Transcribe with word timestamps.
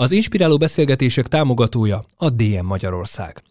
Az 0.00 0.10
inspiráló 0.10 0.56
beszélgetések 0.56 1.26
támogatója 1.28 2.04
a 2.16 2.30
DM 2.30 2.66
Magyarország. 2.66 3.42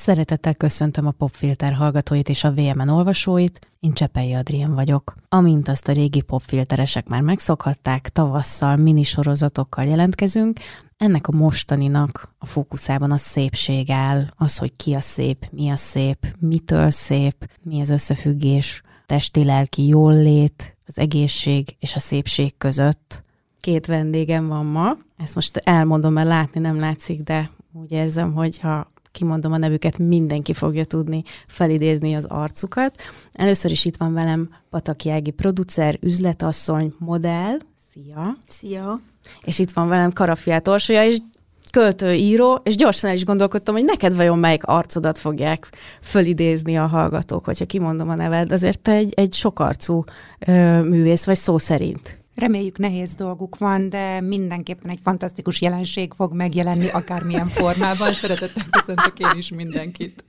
Szeretettel 0.00 0.54
köszöntöm 0.54 1.06
a 1.06 1.10
Popfilter 1.10 1.72
hallgatóit 1.72 2.28
és 2.28 2.44
a 2.44 2.52
VMN 2.52 2.88
olvasóit, 2.88 3.60
én 3.80 3.92
Csepei 3.92 4.32
Adrien 4.32 4.74
vagyok. 4.74 5.14
Amint 5.28 5.68
azt 5.68 5.88
a 5.88 5.92
régi 5.92 6.20
popfilteresek 6.20 7.08
már 7.08 7.20
megszokhatták, 7.20 8.08
tavasszal 8.08 8.76
minisorozatokkal 8.76 9.84
jelentkezünk, 9.84 10.58
ennek 10.96 11.26
a 11.28 11.36
mostaninak 11.36 12.34
a 12.38 12.46
fókuszában 12.46 13.10
a 13.10 13.16
szépség 13.16 13.90
áll, 13.90 14.26
az, 14.36 14.58
hogy 14.58 14.76
ki 14.76 14.94
a 14.94 15.00
szép, 15.00 15.48
mi 15.52 15.70
a 15.70 15.76
szép, 15.76 16.36
mitől 16.38 16.90
szép, 16.90 17.50
mi 17.62 17.80
az 17.80 17.90
összefüggés, 17.90 18.82
testi-lelki 19.06 19.86
jól-lét, 19.86 20.76
az 20.86 20.98
egészség 20.98 21.76
és 21.78 21.94
a 21.94 22.00
szépség 22.00 22.56
között. 22.56 23.24
Két 23.60 23.86
vendégem 23.86 24.48
van 24.48 24.66
ma, 24.66 24.96
ezt 25.16 25.34
most 25.34 25.56
elmondom, 25.56 26.12
mert 26.12 26.28
látni 26.28 26.60
nem 26.60 26.78
látszik, 26.78 27.22
de 27.22 27.50
úgy 27.72 27.92
érzem, 27.92 28.32
hogy 28.32 28.58
ha 28.58 28.90
kimondom 29.12 29.52
a 29.52 29.56
nevüket, 29.56 29.98
mindenki 29.98 30.52
fogja 30.52 30.84
tudni 30.84 31.22
felidézni 31.46 32.14
az 32.14 32.24
arcukat. 32.24 32.94
Először 33.32 33.70
is 33.70 33.84
itt 33.84 33.96
van 33.96 34.12
velem 34.12 34.48
Pataki 34.70 35.10
Ági 35.10 35.30
producer, 35.30 35.98
üzletasszony, 36.00 36.94
modell. 36.98 37.58
Szia! 37.92 38.36
Szia! 38.48 39.00
És 39.44 39.58
itt 39.58 39.70
van 39.70 39.88
velem 39.88 40.12
Karafiát 40.12 40.68
Orsolya, 40.68 41.04
és 41.04 41.18
költő, 41.70 42.12
író, 42.12 42.60
és 42.62 42.76
gyorsan 42.76 43.10
el 43.10 43.16
is 43.16 43.24
gondolkodtam, 43.24 43.74
hogy 43.74 43.84
neked 43.84 44.16
vajon 44.16 44.38
melyik 44.38 44.64
arcodat 44.64 45.18
fogják 45.18 45.68
fölidézni 46.02 46.78
a 46.78 46.86
hallgatók, 46.86 47.44
hogyha 47.44 47.64
kimondom 47.64 48.08
a 48.08 48.14
neved. 48.14 48.52
Azért 48.52 48.80
te 48.80 48.92
egy, 48.92 49.12
egy 49.16 49.32
sokarcú 49.32 50.04
ö, 50.38 50.82
művész 50.82 51.24
vagy 51.24 51.36
szó 51.36 51.58
szerint. 51.58 52.19
Reméljük 52.40 52.78
nehéz 52.78 53.14
dolguk 53.14 53.58
van, 53.58 53.88
de 53.88 54.20
mindenképpen 54.20 54.90
egy 54.90 54.98
fantasztikus 55.02 55.60
jelenség 55.60 56.12
fog 56.16 56.32
megjelenni 56.32 56.88
akármilyen 56.88 57.48
formában. 57.58 58.12
Szeretettel 58.12 58.64
köszöntök 58.70 59.18
én 59.18 59.32
is 59.36 59.50
mindenkit. 59.50 60.24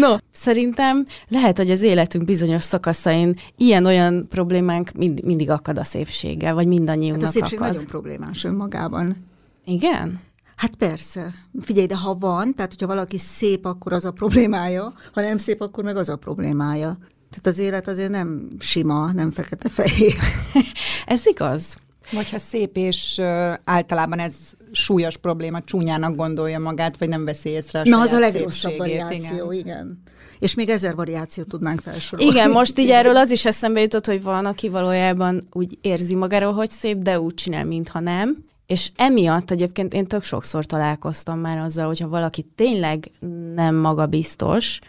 No, 0.00 0.16
szerintem 0.30 1.04
lehet, 1.28 1.56
hogy 1.56 1.70
az 1.70 1.82
életünk 1.82 2.24
bizonyos 2.24 2.62
szakaszain 2.62 3.36
ilyen-olyan 3.56 4.28
problémánk 4.28 4.92
mind, 4.92 5.24
mindig 5.24 5.50
akad 5.50 5.78
a 5.78 5.84
szépséggel, 5.84 6.54
vagy 6.54 6.66
mindannyiunknak 6.66 7.24
hát 7.24 7.34
a 7.34 7.38
szépség 7.38 7.58
akad. 7.58 7.70
nagyon 7.70 7.86
problémás 7.86 8.44
önmagában. 8.44 9.16
Igen? 9.64 10.20
Hát 10.56 10.74
persze. 10.74 11.34
Figyelj, 11.60 11.86
de 11.86 11.96
ha 11.96 12.14
van, 12.14 12.54
tehát 12.54 12.70
hogyha 12.70 12.86
valaki 12.86 13.18
szép, 13.18 13.64
akkor 13.64 13.92
az 13.92 14.04
a 14.04 14.10
problémája, 14.10 14.92
ha 15.12 15.20
nem 15.20 15.38
szép, 15.38 15.60
akkor 15.60 15.84
meg 15.84 15.96
az 15.96 16.08
a 16.08 16.16
problémája. 16.16 16.98
Tehát 17.34 17.58
az 17.58 17.58
élet 17.58 17.88
azért 17.88 18.10
nem 18.10 18.48
sima, 18.58 19.12
nem 19.12 19.30
fekete-fehér. 19.30 20.14
ez 21.06 21.26
igaz. 21.26 21.76
Vagy 22.12 22.30
ha 22.30 22.38
szép, 22.38 22.76
és 22.76 23.14
uh, 23.18 23.52
általában 23.64 24.18
ez 24.18 24.34
súlyos 24.72 25.16
probléma, 25.16 25.60
csúnyának 25.60 26.16
gondolja 26.16 26.58
magát, 26.58 26.98
vagy 26.98 27.08
nem 27.08 27.24
veszi 27.24 27.48
észre 27.48 27.80
a 27.80 27.82
Na, 27.84 28.00
az 28.00 28.10
a 28.10 28.18
legrosszabb 28.18 28.76
variáció, 28.76 29.52
igen. 29.52 29.66
igen. 29.66 30.02
És 30.38 30.54
még 30.54 30.68
ezer 30.68 30.94
variációt 30.94 31.48
tudnánk 31.48 31.80
felsorolni. 31.80 32.30
Igen, 32.30 32.50
most 32.50 32.78
így 32.78 32.90
erről 32.90 33.16
az 33.16 33.30
is 33.30 33.44
eszembe 33.44 33.80
jutott, 33.80 34.06
hogy 34.06 34.22
van, 34.22 34.46
aki 34.46 34.68
valójában 34.68 35.46
úgy 35.52 35.78
érzi 35.80 36.14
magáról, 36.14 36.52
hogy 36.52 36.70
szép, 36.70 36.98
de 36.98 37.20
úgy 37.20 37.34
csinál, 37.34 37.64
mintha 37.64 38.00
nem. 38.00 38.44
És 38.66 38.90
emiatt 38.96 39.50
egyébként 39.50 39.94
én 39.94 40.06
tök 40.06 40.22
sokszor 40.22 40.66
találkoztam 40.66 41.38
már 41.38 41.58
azzal, 41.58 41.86
hogyha 41.86 42.08
valaki 42.08 42.46
tényleg 42.54 43.10
nem 43.54 43.74
magabiztos, 43.74 44.80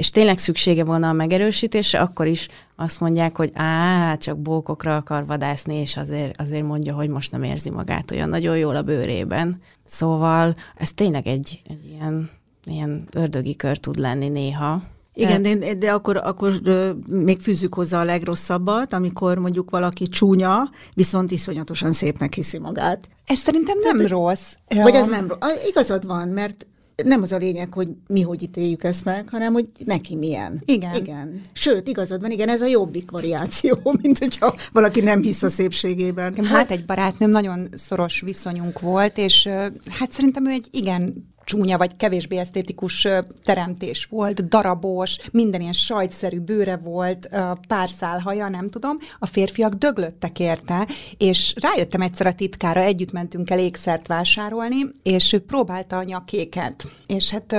és 0.00 0.10
tényleg 0.10 0.38
szüksége 0.38 0.84
volna 0.84 1.08
a 1.08 1.12
megerősítésre, 1.12 2.00
akkor 2.00 2.26
is 2.26 2.48
azt 2.76 3.00
mondják, 3.00 3.36
hogy 3.36 3.50
á, 3.54 4.16
csak 4.16 4.38
bókokra 4.38 4.96
akar 4.96 5.26
vadászni, 5.26 5.74
és 5.74 5.96
azért, 5.96 6.40
azért 6.40 6.62
mondja, 6.62 6.94
hogy 6.94 7.08
most 7.08 7.32
nem 7.32 7.42
érzi 7.42 7.70
magát 7.70 8.10
olyan 8.10 8.28
nagyon 8.28 8.56
jól 8.56 8.76
a 8.76 8.82
bőrében. 8.82 9.60
Szóval 9.84 10.56
ez 10.76 10.92
tényleg 10.92 11.26
egy, 11.26 11.62
egy 11.68 11.86
ilyen, 11.86 12.30
ilyen 12.64 13.06
ördögi 13.12 13.56
kör 13.56 13.78
tud 13.78 13.98
lenni 13.98 14.28
néha. 14.28 14.82
Igen, 15.14 15.42
de, 15.42 15.74
de 15.74 15.92
akkor, 15.92 16.16
akkor 16.16 16.60
még 17.08 17.40
fűzzük 17.40 17.74
hozzá 17.74 18.00
a 18.00 18.04
legrosszabbat, 18.04 18.92
amikor 18.92 19.38
mondjuk 19.38 19.70
valaki 19.70 20.08
csúnya, 20.08 20.70
viszont 20.94 21.30
iszonyatosan 21.30 21.92
szépnek 21.92 22.34
hiszi 22.34 22.58
magát. 22.58 23.08
Ez 23.26 23.38
szerintem 23.38 23.78
nem 23.78 23.96
Tehát, 23.96 24.10
rossz. 24.10 24.52
Vagy 24.68 24.96
az 24.96 25.06
nem 25.06 25.28
rossz. 25.28 25.68
Igazad 25.68 26.06
van, 26.06 26.28
mert 26.28 26.66
nem 27.04 27.22
az 27.22 27.32
a 27.32 27.36
lényeg, 27.36 27.72
hogy 27.72 27.88
mi 28.06 28.22
hogy 28.22 28.42
ítéljük 28.42 28.84
ezt 28.84 29.04
meg, 29.04 29.28
hanem 29.28 29.52
hogy 29.52 29.68
neki 29.84 30.16
milyen. 30.16 30.62
Igen. 30.64 30.94
Igen. 30.94 31.40
Sőt, 31.52 31.88
igazad 31.88 32.20
van, 32.20 32.30
igen, 32.30 32.48
ez 32.48 32.60
a 32.60 32.66
jobbik 32.66 33.10
variáció, 33.10 33.78
mint 34.02 34.18
hogyha 34.18 34.54
valaki 34.72 35.00
nem 35.00 35.22
hisz 35.22 35.42
a 35.42 35.48
szépségében. 35.48 36.44
Hát 36.44 36.70
egy 36.70 36.84
barátnőm, 36.84 37.30
nagyon 37.30 37.68
szoros 37.74 38.20
viszonyunk 38.20 38.80
volt, 38.80 39.18
és 39.18 39.48
hát 39.90 40.12
szerintem 40.12 40.46
ő 40.46 40.50
egy 40.50 40.68
igen 40.70 41.29
csúnya 41.50 41.78
vagy 41.78 41.96
kevésbé 41.96 42.36
esztétikus 42.36 43.08
teremtés 43.44 44.04
volt, 44.04 44.48
darabos, 44.48 45.18
minden 45.32 45.60
ilyen 45.60 45.72
sajtszerű 45.72 46.40
bőre 46.40 46.76
volt, 46.76 47.28
pár 47.68 47.88
szál 47.98 48.18
haja, 48.18 48.48
nem 48.48 48.70
tudom. 48.70 48.98
A 49.18 49.26
férfiak 49.26 49.74
döglöttek 49.74 50.38
érte, 50.38 50.88
és 51.18 51.54
rájöttem 51.60 52.00
egyszer 52.00 52.26
a 52.26 52.34
titkára, 52.34 52.80
együtt 52.80 53.12
mentünk 53.12 53.50
el 53.50 53.58
ékszert 53.58 54.06
vásárolni, 54.06 54.90
és 55.02 55.32
ő 55.32 55.40
próbálta 55.40 55.96
a 55.96 56.02
nyakéket. 56.02 56.92
És 57.06 57.30
hát, 57.30 57.52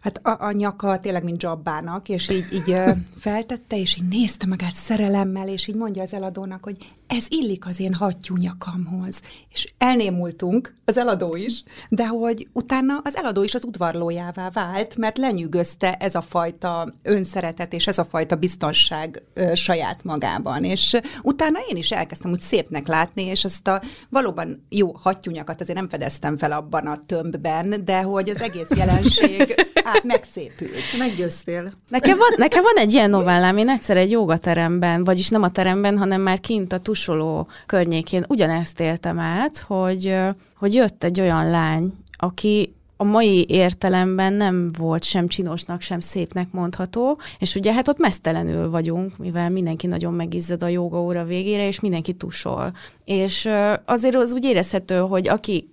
hát 0.00 0.20
a, 0.22 0.46
a 0.46 0.52
nyaka 0.52 1.00
tényleg 1.00 1.24
mint 1.24 1.40
zsabbának, 1.40 2.08
és 2.08 2.28
így, 2.28 2.46
így 2.52 2.76
feltette, 3.26 3.76
és 3.76 3.96
így 3.96 4.08
nézte 4.08 4.46
magát 4.46 4.74
szerelemmel, 4.74 5.48
és 5.48 5.66
így 5.66 5.76
mondja 5.76 6.02
az 6.02 6.14
eladónak, 6.14 6.64
hogy 6.64 6.76
ez 7.10 7.26
illik 7.28 7.66
az 7.66 7.80
én 7.80 7.94
hattyú 7.94 8.36
nyakamhoz. 8.36 9.20
És 9.48 9.68
elnémultunk, 9.78 10.74
az 10.84 10.96
eladó 10.96 11.36
is, 11.36 11.62
de 11.88 12.06
hogy 12.06 12.48
utána 12.52 13.00
az 13.04 13.16
eladó 13.16 13.42
is 13.42 13.54
az 13.54 13.64
udvarlójává 13.64 14.50
vált, 14.50 14.96
mert 14.96 15.18
lenyűgözte 15.18 15.94
ez 15.94 16.14
a 16.14 16.20
fajta 16.20 16.92
önszeretet 17.02 17.72
és 17.72 17.86
ez 17.86 17.98
a 17.98 18.04
fajta 18.04 18.36
biztonság 18.36 19.22
ö, 19.34 19.54
saját 19.54 20.04
magában. 20.04 20.64
És 20.64 20.96
utána 21.22 21.58
én 21.70 21.76
is 21.76 21.90
elkezdtem 21.90 22.30
úgy 22.30 22.40
szépnek 22.40 22.86
látni, 22.86 23.22
és 23.22 23.44
ezt 23.44 23.68
a 23.68 23.82
valóban 24.08 24.66
jó 24.68 24.92
hattyúnyakat 24.92 25.60
azért 25.60 25.78
nem 25.78 25.88
fedeztem 25.88 26.36
fel 26.36 26.52
abban 26.52 26.86
a 26.86 27.00
tömbben, 27.06 27.84
de 27.84 28.00
hogy 28.02 28.28
az 28.28 28.40
egész 28.40 28.70
jelenség 28.76 29.54
át 29.94 30.04
megszépült. 30.04 30.98
Meggyőztél. 30.98 31.72
Nekem 31.88 32.18
van, 32.18 32.34
nekem 32.36 32.62
van 32.62 32.76
egy 32.76 32.92
ilyen 32.92 33.10
novellám, 33.10 33.56
én 33.56 33.68
egyszer 33.68 33.96
egy 33.96 34.10
jogateremben, 34.10 35.04
vagyis 35.04 35.28
nem 35.28 35.42
a 35.42 35.50
teremben, 35.50 35.98
hanem 35.98 36.20
már 36.20 36.40
kint 36.40 36.72
a 36.72 36.78
tusoló 37.00 37.46
környékén 37.66 38.24
ugyanezt 38.28 38.80
éltem 38.80 39.18
át, 39.18 39.58
hogy, 39.58 40.16
hogy 40.56 40.74
jött 40.74 41.04
egy 41.04 41.20
olyan 41.20 41.50
lány, 41.50 41.92
aki 42.16 42.74
a 42.96 43.04
mai 43.04 43.46
értelemben 43.48 44.32
nem 44.32 44.70
volt 44.78 45.02
sem 45.02 45.26
csinosnak, 45.26 45.80
sem 45.80 46.00
szépnek 46.00 46.48
mondható, 46.52 47.18
és 47.38 47.54
ugye 47.54 47.72
hát 47.72 47.88
ott 47.88 47.98
mesztelenül 47.98 48.70
vagyunk, 48.70 49.16
mivel 49.18 49.50
mindenki 49.50 49.86
nagyon 49.86 50.12
megizzad 50.12 50.62
a 50.62 50.68
joga 50.68 51.00
óra 51.02 51.24
végére, 51.24 51.66
és 51.66 51.80
mindenki 51.80 52.12
tusol. 52.12 52.72
És 53.04 53.48
azért 53.84 54.14
az 54.14 54.32
úgy 54.32 54.44
érezhető, 54.44 54.98
hogy 54.98 55.28
aki 55.28 55.70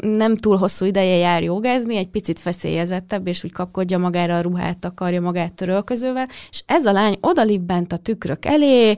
nem 0.00 0.36
túl 0.36 0.56
hosszú 0.56 0.84
ideje 0.84 1.16
jár 1.16 1.42
jogázni, 1.42 1.96
egy 1.96 2.08
picit 2.08 2.38
feszélyezettebb, 2.38 3.26
és 3.26 3.44
úgy 3.44 3.52
kapkodja 3.52 3.98
magára 3.98 4.36
a 4.36 4.40
ruhát, 4.40 4.78
takarja 4.78 5.20
magát 5.20 5.52
törölközővel, 5.52 6.28
és 6.50 6.62
ez 6.66 6.86
a 6.86 6.92
lány 6.92 7.16
odalibbent 7.20 7.92
a 7.92 7.96
tükrök 7.96 8.44
elé, 8.44 8.94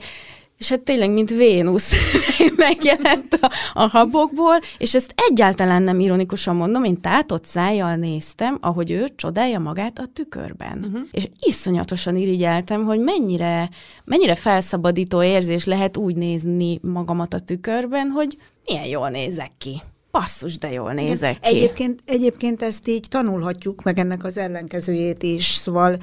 és 0.58 0.68
hát 0.68 0.80
tényleg, 0.80 1.10
mint 1.10 1.30
Vénusz 1.30 1.94
megjelent 2.56 3.38
a, 3.40 3.50
a 3.72 3.86
habokból, 3.86 4.60
és 4.78 4.94
ezt 4.94 5.14
egyáltalán 5.30 5.82
nem 5.82 6.00
ironikusan 6.00 6.56
mondom, 6.56 6.84
én 6.84 7.00
tátott 7.00 7.44
szájjal 7.44 7.96
néztem, 7.96 8.58
ahogy 8.60 8.90
ő 8.90 9.08
csodálja 9.16 9.58
magát 9.58 9.98
a 9.98 10.06
tükörben. 10.12 10.78
Uh-huh. 10.78 11.08
És 11.10 11.28
iszonyatosan 11.40 12.16
irigyeltem, 12.16 12.84
hogy 12.84 12.98
mennyire, 12.98 13.70
mennyire 14.04 14.34
felszabadító 14.34 15.22
érzés 15.22 15.64
lehet 15.64 15.96
úgy 15.96 16.16
nézni 16.16 16.78
magamat 16.82 17.34
a 17.34 17.38
tükörben, 17.38 18.08
hogy 18.08 18.36
milyen 18.64 18.86
jól 18.86 19.08
nézek 19.08 19.50
ki 19.58 19.82
basszus, 20.18 20.58
de 20.58 20.70
jól 20.72 20.92
nézek 20.92 21.40
ki. 21.40 21.48
Egyébként, 21.48 22.02
egyébként 22.04 22.62
ezt 22.62 22.88
így 22.88 23.06
tanulhatjuk, 23.08 23.82
meg 23.82 23.98
ennek 23.98 24.24
az 24.24 24.36
ellenkezőjét 24.36 25.22
is, 25.22 25.44
szóval 25.44 25.98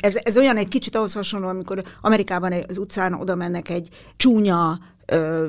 ez, 0.00 0.18
ez 0.22 0.36
olyan 0.36 0.56
egy 0.56 0.68
kicsit 0.68 0.94
ahhoz 0.94 1.12
hasonló, 1.12 1.48
amikor 1.48 1.82
Amerikában 2.00 2.52
az 2.68 2.78
utcán 2.78 3.12
oda 3.14 3.34
mennek 3.34 3.68
egy 3.68 3.88
csúnya 4.16 4.78
ö, 5.12 5.46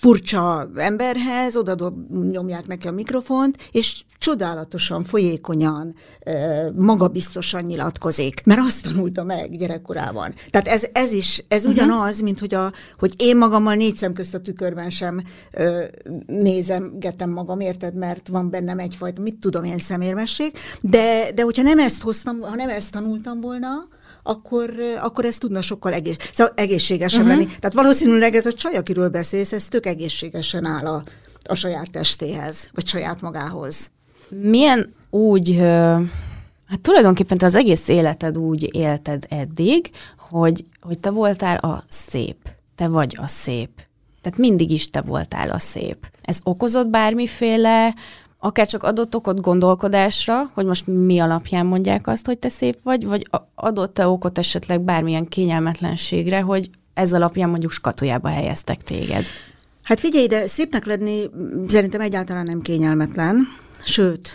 furcsa 0.00 0.70
emberhez, 0.76 1.56
oda 1.56 1.94
nyomják 2.30 2.66
neki 2.66 2.88
a 2.88 2.92
mikrofont, 2.92 3.56
és 3.72 4.02
csodálatosan, 4.18 5.04
folyékonyan, 5.04 5.94
ö, 6.24 6.66
magabiztosan 6.76 7.64
nyilatkozik, 7.64 8.42
mert 8.44 8.60
azt 8.60 8.82
tanulta 8.82 9.24
meg 9.24 9.56
gyerekkorában. 9.56 10.34
Tehát 10.50 10.68
ez, 10.68 10.86
ez 10.92 11.12
is, 11.12 11.44
ez 11.48 11.66
uh-huh. 11.66 11.72
ugyanaz, 11.72 12.20
mint 12.20 12.38
hogy, 12.38 12.54
a, 12.54 12.72
hogy 12.98 13.14
én 13.16 13.36
magammal 13.36 13.74
négy 13.74 13.96
szem 13.96 14.12
közt 14.12 14.34
a 14.34 14.40
tükörben 14.40 14.90
sem 14.90 15.22
ö, 15.52 15.84
nézemgetem 16.26 17.30
magam, 17.30 17.60
érted, 17.60 17.94
mert 17.94 18.28
van 18.28 18.50
bennem 18.50 18.78
egyfajta, 18.78 19.22
mit 19.22 19.36
tudom, 19.36 19.64
ilyen 19.64 19.78
szemérmesség, 19.78 20.52
de, 20.80 21.32
de 21.34 21.42
hogyha 21.42 21.62
nem 21.62 21.78
ezt 21.78 22.02
hoztam, 22.02 22.40
ha 22.40 22.54
nem 22.54 22.68
ezt 22.68 22.92
tanultam 22.92 23.40
volna, 23.40 23.88
akkor, 24.28 24.70
akkor 25.00 25.24
ez 25.24 25.38
tudna 25.38 25.60
sokkal 25.60 25.92
egész, 25.92 26.16
szóval 26.32 26.52
egészségesebb 26.56 27.20
uh-huh. 27.20 27.36
lenni. 27.36 27.46
Tehát 27.46 27.74
valószínűleg 27.74 28.34
ez 28.34 28.46
a 28.46 28.52
csaj, 28.52 28.76
akiről 28.76 29.08
beszélsz, 29.08 29.52
ez 29.52 29.68
tök 29.68 29.86
egészségesen 29.86 30.64
áll 30.64 30.86
a, 30.86 31.02
a 31.44 31.54
saját 31.54 31.90
testéhez, 31.90 32.68
vagy 32.74 32.86
saját 32.86 33.20
magához. 33.20 33.90
Milyen 34.28 34.92
úgy, 35.10 35.56
hát 36.66 36.80
tulajdonképpen 36.82 37.38
te 37.38 37.46
az 37.46 37.54
egész 37.54 37.88
életed 37.88 38.38
úgy 38.38 38.74
élted 38.74 39.24
eddig, 39.28 39.90
hogy, 40.18 40.64
hogy 40.80 40.98
te 40.98 41.10
voltál 41.10 41.56
a 41.56 41.84
szép. 41.88 42.36
Te 42.74 42.88
vagy 42.88 43.16
a 43.20 43.26
szép. 43.26 43.70
Tehát 44.22 44.38
mindig 44.38 44.70
is 44.70 44.90
te 44.90 45.00
voltál 45.00 45.50
a 45.50 45.58
szép. 45.58 46.10
Ez 46.22 46.38
okozott 46.42 46.88
bármiféle 46.88 47.94
akár 48.38 48.66
csak 48.66 48.82
adott 48.82 49.14
okot 49.14 49.40
gondolkodásra, 49.40 50.50
hogy 50.54 50.66
most 50.66 50.86
mi 50.86 51.18
alapján 51.18 51.66
mondják 51.66 52.06
azt, 52.06 52.26
hogy 52.26 52.38
te 52.38 52.48
szép 52.48 52.78
vagy, 52.82 53.06
vagy 53.06 53.28
adott-e 53.54 54.08
okot 54.08 54.38
esetleg 54.38 54.80
bármilyen 54.80 55.28
kényelmetlenségre, 55.28 56.40
hogy 56.40 56.70
ez 56.94 57.12
alapján 57.12 57.48
mondjuk 57.48 57.72
skatujába 57.72 58.28
helyeztek 58.28 58.76
téged? 58.76 59.26
Hát 59.82 60.00
figyelj, 60.00 60.26
de 60.26 60.46
szépnek 60.46 60.86
lenni 60.86 61.30
szerintem 61.68 62.00
egyáltalán 62.00 62.44
nem 62.44 62.60
kényelmetlen 62.60 63.46
sőt, 63.84 64.30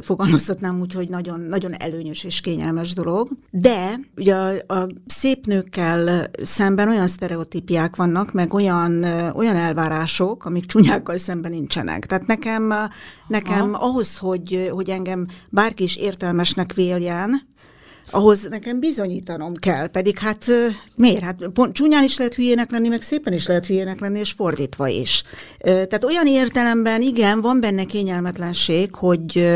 fogalmazhatnám 0.00 0.80
úgy, 0.80 0.94
hogy 0.94 1.08
nagyon, 1.08 1.40
nagyon 1.40 1.72
előnyös 1.72 2.24
és 2.24 2.40
kényelmes 2.40 2.92
dolog, 2.92 3.28
de 3.50 4.00
ugye 4.16 4.34
a, 4.34 4.74
a 4.74 4.86
szép 5.06 5.46
nőkkel 5.46 6.30
szemben 6.42 6.88
olyan 6.88 7.06
sztereotípiák 7.08 7.96
vannak, 7.96 8.32
meg 8.32 8.54
olyan, 8.54 9.04
olyan 9.34 9.56
elvárások, 9.56 10.44
amik 10.44 10.66
csúnyákkal 10.66 11.18
szemben 11.18 11.50
nincsenek. 11.50 12.06
Tehát 12.06 12.26
nekem, 12.26 12.74
nekem 13.28 13.74
ahhoz, 13.74 14.16
hogy, 14.16 14.70
hogy 14.72 14.90
engem 14.90 15.26
bárki 15.50 15.82
is 15.82 15.96
értelmesnek 15.96 16.72
véljen, 16.72 17.40
ahhoz 18.16 18.46
nekem 18.50 18.80
bizonyítanom 18.80 19.54
kell, 19.54 19.86
pedig 19.86 20.18
hát 20.18 20.44
miért? 20.94 21.22
Hát 21.22 21.48
pont 21.52 21.74
csúnyán 21.74 22.04
is 22.04 22.18
lehet 22.18 22.34
hülyének 22.34 22.70
lenni, 22.70 22.88
meg 22.88 23.02
szépen 23.02 23.32
is 23.32 23.46
lehet 23.46 23.66
hülyének 23.66 24.00
lenni, 24.00 24.18
és 24.18 24.32
fordítva 24.32 24.88
is. 24.88 25.22
Tehát 25.58 26.04
olyan 26.04 26.26
értelemben 26.26 27.02
igen, 27.02 27.40
van 27.40 27.60
benne 27.60 27.84
kényelmetlenség, 27.84 28.94
hogy, 28.94 29.48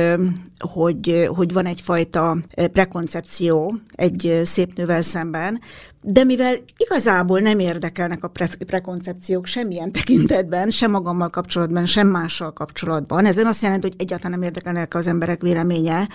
hogy, 0.59 1.29
hogy 1.37 1.53
van 1.53 1.67
egyfajta 1.67 2.37
prekoncepció 2.73 3.75
egy 3.95 4.41
szép 4.45 4.75
nővel 4.75 5.03
szemben, 5.03 5.61
de 6.03 6.25
mivel 6.25 6.57
igazából 6.77 7.41
nem 7.41 7.59
érdekelnek 7.59 8.25
a 8.25 8.29
pre- 8.29 8.65
prekoncepciók 8.67 9.47
semmilyen 9.47 9.93
tekintetben, 10.01 10.71
sem 10.71 10.91
magammal 10.91 11.29
kapcsolatban, 11.29 11.87
sem 11.87 12.09
mással 12.09 12.53
kapcsolatban, 12.53 13.25
ez 13.25 13.35
nem 13.35 13.47
azt 13.47 13.63
jelenti, 13.63 13.87
hogy 13.87 14.01
egyáltalán 14.01 14.39
nem 14.39 14.49
érdekelnek 14.49 14.95
az 14.95 15.07
emberek 15.07 15.43
véleménye, 15.43 16.09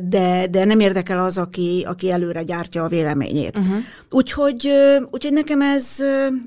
de, 0.00 0.46
de 0.50 0.64
nem 0.64 0.80
érdekel 0.80 1.18
az, 1.18 1.38
aki, 1.38 1.84
aki 1.88 2.10
előre 2.10 2.42
gyártja 2.42 2.84
a 2.84 2.88
véleményét. 2.88 3.58
Uh-huh. 3.58 3.76
Úgyhogy, 4.10 4.70
úgyhogy 5.10 5.32
nekem 5.32 5.60
ez, 5.60 5.86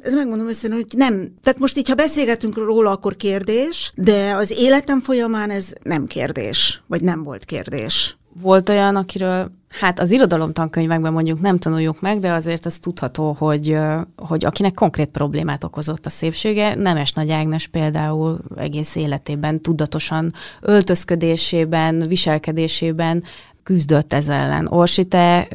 ez 0.02 0.14
megmondom 0.14 0.48
őszintén, 0.48 0.80
hogy 0.80 0.98
nem. 0.98 1.34
Tehát 1.44 1.60
most 1.60 1.78
így, 1.78 1.90
ha 1.90 1.96
beszélgetünk 1.96 2.56
róla, 2.58 2.92
akkor 2.92 3.16
kérdés, 3.16 3.94
de 3.96 4.34
az 4.36 4.52
életem 4.52 5.02
folyamán 5.02 5.50
ez 5.50 5.74
nem 5.84 6.08
kérdés, 6.08 6.82
vagy 6.88 7.02
nem 7.02 7.24
volt 7.24 7.46
kérdés. 7.46 8.18
Volt 8.42 8.70
olyan, 8.70 8.96
akiről 8.96 9.52
Hát 9.80 10.00
az 10.00 10.12
irodalomtankönyvekben 10.12 11.14
mondjuk 11.14 11.42
nem 11.42 11.58
tanuljuk 11.58 12.02
meg, 12.02 12.20
de 12.20 12.34
azért 12.34 12.66
az 12.66 12.78
tudható, 12.78 13.36
hogy, 13.38 13.78
hogy 14.16 14.46
akinek 14.46 14.74
konkrét 14.74 15.08
problémát 15.08 15.64
okozott 15.64 16.06
a 16.06 16.10
szépsége, 16.10 16.76
Nemes 16.76 17.14
Nagy 17.14 17.32
Ágnes 17.32 17.68
például 17.68 18.40
egész 18.56 18.96
életében 18.96 19.62
tudatosan 19.62 20.34
öltözködésében, 20.62 22.08
viselkedésében 22.08 23.24
küzdött 23.64 24.14
ez 24.14 24.30
ellen. 24.30 24.68
Orsi, 24.68 25.06
te 25.06 25.48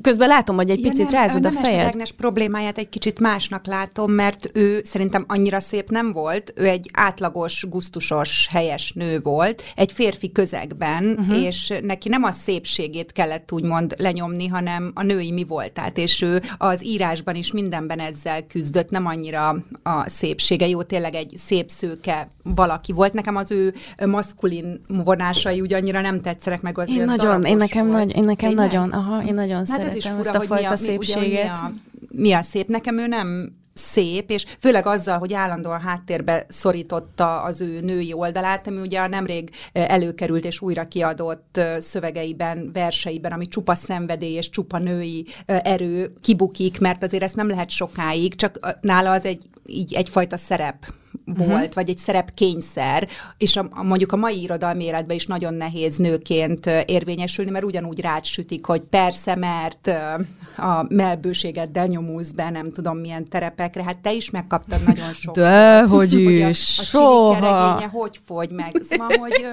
közben 0.00 0.28
látom, 0.28 0.56
hogy 0.56 0.70
egy 0.70 0.80
ja, 0.84 0.90
picit 0.90 1.10
nem, 1.10 1.20
rázod 1.20 1.46
a 1.46 1.50
fejed. 1.50 1.86
Ágnes 1.86 2.12
problémáját 2.12 2.78
egy 2.78 2.88
kicsit 2.88 3.20
másnak 3.20 3.66
látom, 3.66 4.12
mert 4.12 4.50
ő 4.52 4.82
szerintem 4.84 5.24
annyira 5.28 5.60
szép 5.60 5.90
nem 5.90 6.12
volt, 6.12 6.52
ő 6.56 6.66
egy 6.66 6.90
átlagos, 6.92 7.66
gusztusos, 7.68 8.48
helyes 8.50 8.92
nő 8.92 9.20
volt, 9.20 9.62
egy 9.74 9.92
férfi 9.92 10.32
közegben, 10.32 11.04
uh-huh. 11.04 11.42
és 11.42 11.72
neki 11.82 12.08
nem 12.08 12.22
a 12.22 12.30
szépségét 12.30 13.12
kellett 13.12 13.52
úgymond 13.52 13.94
lenyomni, 13.98 14.46
hanem 14.46 14.90
a 14.94 15.02
női 15.02 15.32
mi 15.32 15.44
voltát, 15.44 15.98
és 15.98 16.22
ő 16.22 16.42
az 16.58 16.84
írásban 16.84 17.34
is 17.34 17.52
mindenben 17.52 17.98
ezzel 17.98 18.46
küzdött, 18.46 18.90
nem 18.90 19.06
annyira 19.06 19.48
a 19.82 20.08
szépsége. 20.08 20.68
Jó, 20.68 20.82
tényleg 20.82 21.14
egy 21.14 21.34
szép 21.36 21.68
szőke 21.68 22.30
valaki 22.42 22.92
volt. 22.92 23.12
Nekem 23.12 23.36
az 23.36 23.50
ő 23.50 23.74
maszkulin 24.06 24.80
vonásai 24.88 25.60
úgy 25.60 25.72
annyira 25.72 26.00
nem 26.00 26.20
tetszenek 26.20 26.62
meg 26.62 26.78
az 26.78 26.88
Én 26.88 27.04
nagyon, 27.04 27.42
én 27.42 27.56
nekem, 27.56 27.86
nagy, 27.86 28.16
én 28.16 28.24
nekem 28.24 28.52
nagyon, 28.52 28.90
aha, 28.90 29.22
én 29.24 29.34
nagyon 29.34 29.64
hát 29.72 29.84
ez 29.84 29.96
is 29.96 30.06
fura, 30.06 30.18
ezt 30.18 30.34
a 30.34 30.40
fajta 30.40 30.68
mi 30.68 30.72
a, 30.72 30.76
szépséget. 30.76 31.60
Mi, 31.60 31.66
a, 31.66 31.72
mi 32.10 32.32
a 32.32 32.42
szép? 32.42 32.68
Nekem 32.68 32.98
ő 32.98 33.06
nem 33.06 33.60
szép, 33.74 34.30
és 34.30 34.46
főleg 34.60 34.86
azzal, 34.86 35.18
hogy 35.18 35.34
állandóan 35.34 35.80
háttérbe 35.80 36.44
szorította 36.48 37.42
az 37.42 37.60
ő 37.60 37.80
női 37.80 38.12
oldalát, 38.12 38.66
ami 38.66 38.80
ugye 38.80 39.06
nemrég 39.06 39.50
előkerült 39.72 40.44
és 40.44 40.60
újra 40.60 40.88
kiadott 40.88 41.60
szövegeiben, 41.80 42.70
verseiben, 42.72 43.32
ami 43.32 43.48
csupa 43.48 43.74
szenvedély 43.74 44.34
és 44.36 44.50
csupa 44.50 44.78
női 44.78 45.26
erő 45.46 46.12
kibukik, 46.20 46.80
mert 46.80 47.02
azért 47.02 47.22
ezt 47.22 47.36
nem 47.36 47.48
lehet 47.48 47.70
sokáig, 47.70 48.34
csak 48.34 48.76
nála 48.80 49.10
az 49.12 49.24
egy 49.24 49.42
így 49.66 49.94
egyfajta 49.94 50.36
szerep 50.36 50.92
volt, 51.24 51.48
uh-huh. 51.48 51.74
vagy 51.74 51.88
egy 51.88 51.98
szerepkényszer, 51.98 53.08
és 53.36 53.56
a, 53.56 53.68
a, 53.70 53.82
mondjuk 53.82 54.12
a 54.12 54.16
mai 54.16 54.42
irodalmi 54.42 54.84
életben 54.84 55.16
is 55.16 55.26
nagyon 55.26 55.54
nehéz 55.54 55.96
nőként 55.96 56.66
érvényesülni, 56.86 57.50
mert 57.50 57.64
ugyanúgy 57.64 58.00
rácsütik, 58.00 58.66
hogy 58.66 58.80
persze, 58.80 59.34
mert 59.34 59.86
a 60.56 60.84
melbőségeddel 60.88 61.86
nyomulsz 61.86 62.30
be, 62.30 62.50
nem 62.50 62.72
tudom 62.72 62.98
milyen 62.98 63.28
terepekre, 63.28 63.82
hát 63.82 63.98
te 63.98 64.12
is 64.12 64.30
megkaptad 64.30 64.80
nagyon 64.86 65.12
sok. 65.22 65.34
De, 65.34 65.82
hogy 65.82 66.12
is, 66.12 66.42
a, 66.42 66.80
a 66.80 66.84
soha. 66.84 67.88
hogy 67.92 68.20
fogy 68.24 68.50
meg. 68.50 68.80
Szóval, 68.82 69.16
hogy 69.18 69.46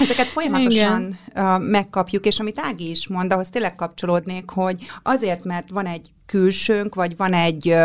Ezeket 0.00 0.26
folyamatosan 0.26 1.18
Igen. 1.32 1.62
megkapjuk, 1.62 2.26
és 2.26 2.38
amit 2.38 2.60
Ági 2.62 2.90
is 2.90 3.08
mond, 3.08 3.32
ahhoz 3.32 3.48
tényleg 3.48 3.74
kapcsolódnék, 3.74 4.50
hogy 4.50 4.84
azért, 5.02 5.44
mert 5.44 5.70
van 5.70 5.86
egy 5.86 6.10
külsőnk, 6.26 6.94
vagy 6.94 7.16
van 7.16 7.32
egy 7.32 7.76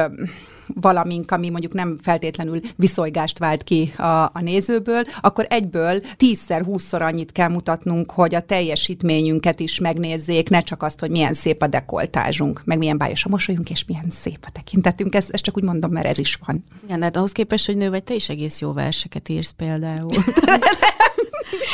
valamink, 0.67 1.31
ami 1.31 1.49
mondjuk 1.49 1.73
nem 1.73 1.97
feltétlenül 2.01 2.59
viszonygást 2.75 3.39
vált 3.39 3.63
ki 3.63 3.93
a, 3.97 4.03
a 4.03 4.39
nézőből, 4.39 5.03
akkor 5.21 5.45
egyből 5.49 6.01
tízszer, 6.15 6.63
húszszor 6.63 7.01
annyit 7.01 7.31
kell 7.31 7.47
mutatnunk, 7.49 8.11
hogy 8.11 8.35
a 8.35 8.39
teljesítményünket 8.39 9.59
is 9.59 9.79
megnézzék, 9.79 10.49
ne 10.49 10.61
csak 10.61 10.83
azt, 10.83 10.99
hogy 10.99 11.09
milyen 11.09 11.33
szép 11.33 11.61
a 11.61 11.67
dekoltázsunk, 11.67 12.61
meg 12.65 12.77
milyen 12.77 12.97
bájos 12.97 13.25
a 13.25 13.29
mosolyunk, 13.29 13.69
és 13.69 13.85
milyen 13.85 14.11
szép 14.21 14.39
a 14.47 14.51
tekintetünk. 14.51 15.15
Ezt, 15.15 15.29
ezt 15.29 15.43
csak 15.43 15.57
úgy 15.57 15.63
mondom, 15.63 15.91
mert 15.91 16.07
ez 16.07 16.17
is 16.17 16.39
van. 16.45 16.63
Igen, 16.83 16.99
de 16.99 17.05
hát 17.05 17.17
ahhoz 17.17 17.31
képest, 17.31 17.65
hogy 17.65 17.77
nő 17.77 17.89
vagy, 17.89 18.03
te 18.03 18.13
is 18.13 18.29
egész 18.29 18.59
jó 18.59 18.73
verseket 18.73 19.29
írsz 19.29 19.53
például. 19.57 20.09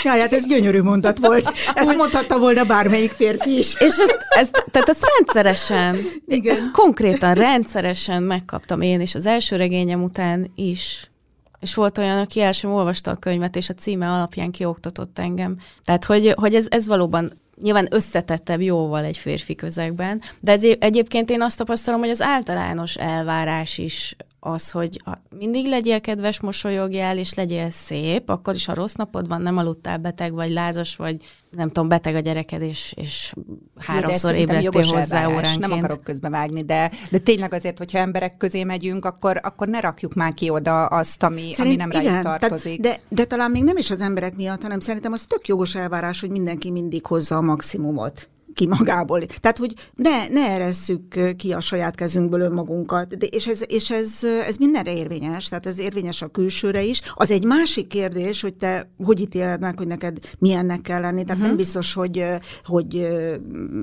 Ja, 0.04 0.12
hát 0.12 0.34
ez 0.34 0.48
gyönyörű 0.48 0.82
mondat 0.82 1.20
volt. 1.20 1.54
Ezt 1.74 1.96
mondhatta 1.96 2.40
volna 2.40 2.64
bármelyik 2.64 3.12
férfi 3.12 3.58
is. 3.58 3.74
És 3.74 3.98
ezt, 3.98 4.18
ezt, 4.30 4.66
tehát 4.72 4.90
ezt 4.90 5.06
rendszeresen, 5.18 5.96
Igen. 6.26 6.56
ezt 6.56 6.72
konkrétan 6.72 7.34
rendszeresen 7.34 8.24
megkaptam 8.24 8.82
én 8.82 9.02
is 9.02 9.16
az 9.16 9.26
első 9.26 9.56
regényem 9.56 10.04
után 10.04 10.52
is. 10.56 11.12
És 11.60 11.76
volt 11.76 11.98
olyan, 11.98 12.18
aki 12.18 12.42
el 12.42 12.52
sem 12.52 12.74
olvasta 12.74 13.12
a 13.12 13.16
könyvet, 13.16 13.56
és 13.56 13.70
a 13.70 13.74
címe 13.74 14.10
alapján 14.10 14.52
kioktatott 14.52 15.20
engem. 15.20 15.58
Tehát, 15.84 16.06
hogy, 16.06 16.34
hogy 16.38 16.56
ez, 16.56 16.66
ez 16.70 16.88
valóban 16.88 17.40
nyilván 17.62 17.88
összetettebb 17.90 18.62
jóval 18.62 19.04
egy 19.04 19.18
férfi 19.18 19.56
közegben, 19.56 20.22
de 20.40 20.52
ez, 20.52 20.64
egyébként 20.80 21.30
én 21.30 21.42
azt 21.42 21.58
tapasztalom, 21.58 22.00
hogy 22.00 22.10
az 22.10 22.22
általános 22.22 22.96
elvárás 22.96 23.78
is 23.78 24.16
az, 24.44 24.72
hogy 24.72 25.02
mindig 25.38 25.68
legyél 25.68 26.02
kedves, 26.02 26.40
mosolyogjál, 26.40 27.18
és 27.18 27.34
legyél 27.34 27.70
szép, 27.70 28.30
akkor 28.30 28.56
is 28.56 28.68
a 28.68 28.74
rossz 28.74 28.94
napod 28.94 29.28
van, 29.28 29.42
nem 29.42 29.58
aludtál 29.58 29.98
beteg, 29.98 30.34
vagy 30.34 30.52
lázas, 30.52 30.96
vagy 30.96 31.16
nem 31.50 31.68
tudom, 31.68 31.88
beteg 31.88 32.16
a 32.16 32.20
gyereked, 32.20 32.62
és, 32.62 32.94
és 32.98 33.34
háromszor 33.80 34.36
ébredtél 34.36 34.84
hozzá 34.84 35.28
óránként. 35.28 35.60
Nem 35.60 35.72
akarok 35.72 36.04
közbevágni, 36.04 36.64
de, 36.64 36.92
de 37.12 37.18
tényleg 37.18 37.54
azért, 37.54 37.78
hogyha 37.78 37.98
emberek 37.98 38.38
közé 38.38 38.64
megyünk, 38.64 39.06
akkor, 39.06 39.40
akkor 39.44 39.68
ne 39.68 39.80
rakjuk 39.80 40.14
már 40.14 40.34
ki 40.34 40.50
oda 40.50 40.86
azt, 40.86 41.24
ami, 41.24 41.54
Szerint, 41.54 41.82
ami 41.82 41.92
nem 41.92 42.02
igen, 42.02 42.24
rájuk 42.24 42.40
tartozik. 42.40 42.82
Tehát, 42.82 43.00
de, 43.10 43.16
de 43.16 43.26
talán 43.26 43.52
még 43.52 43.64
nem 43.64 43.78
is 43.78 43.90
az 43.90 44.02
emberek 44.02 44.36
miatt, 44.36 44.62
hanem 44.62 44.80
szerintem 44.80 45.14
az 45.14 45.26
tök 45.28 45.48
jogos 45.48 45.76
elvárás, 45.76 46.20
hogy 46.20 46.30
mindenki 46.30 46.72
mindig 46.72 47.06
hozza 47.06 47.38
a 47.38 47.42
maximumot 47.42 48.30
ki 48.62 48.68
magából. 48.68 49.26
Tehát, 49.26 49.58
hogy 49.58 49.74
ne, 49.96 50.28
ne 50.28 50.50
eresszük 50.50 51.36
ki 51.36 51.54
a 51.54 51.62
saját 51.62 51.96
kezünkből 51.96 52.42
önmagunkat, 52.42 53.18
de, 53.18 53.26
és, 53.26 53.48
ez, 53.48 53.62
és 53.68 53.90
ez, 53.90 54.20
ez 54.48 54.56
mindenre 54.56 54.96
érvényes, 54.96 55.48
tehát 55.48 55.66
ez 55.66 55.80
érvényes 55.80 56.22
a 56.22 56.28
külsőre 56.28 56.82
is. 56.84 57.02
Az 57.14 57.32
egy 57.32 57.44
másik 57.46 57.88
kérdés, 57.88 58.42
hogy 58.42 58.54
te 58.54 58.90
hogy 59.04 59.20
ítéled 59.20 59.60
meg, 59.60 59.78
hogy 59.78 59.88
neked 59.88 60.18
milyennek 60.40 60.82
kell 60.82 61.02
lenni, 61.02 61.24
tehát 61.24 61.30
uh-huh. 61.30 61.48
nem 61.48 61.56
biztos, 61.56 61.94
hogy, 61.94 62.24
hogy 62.66 63.08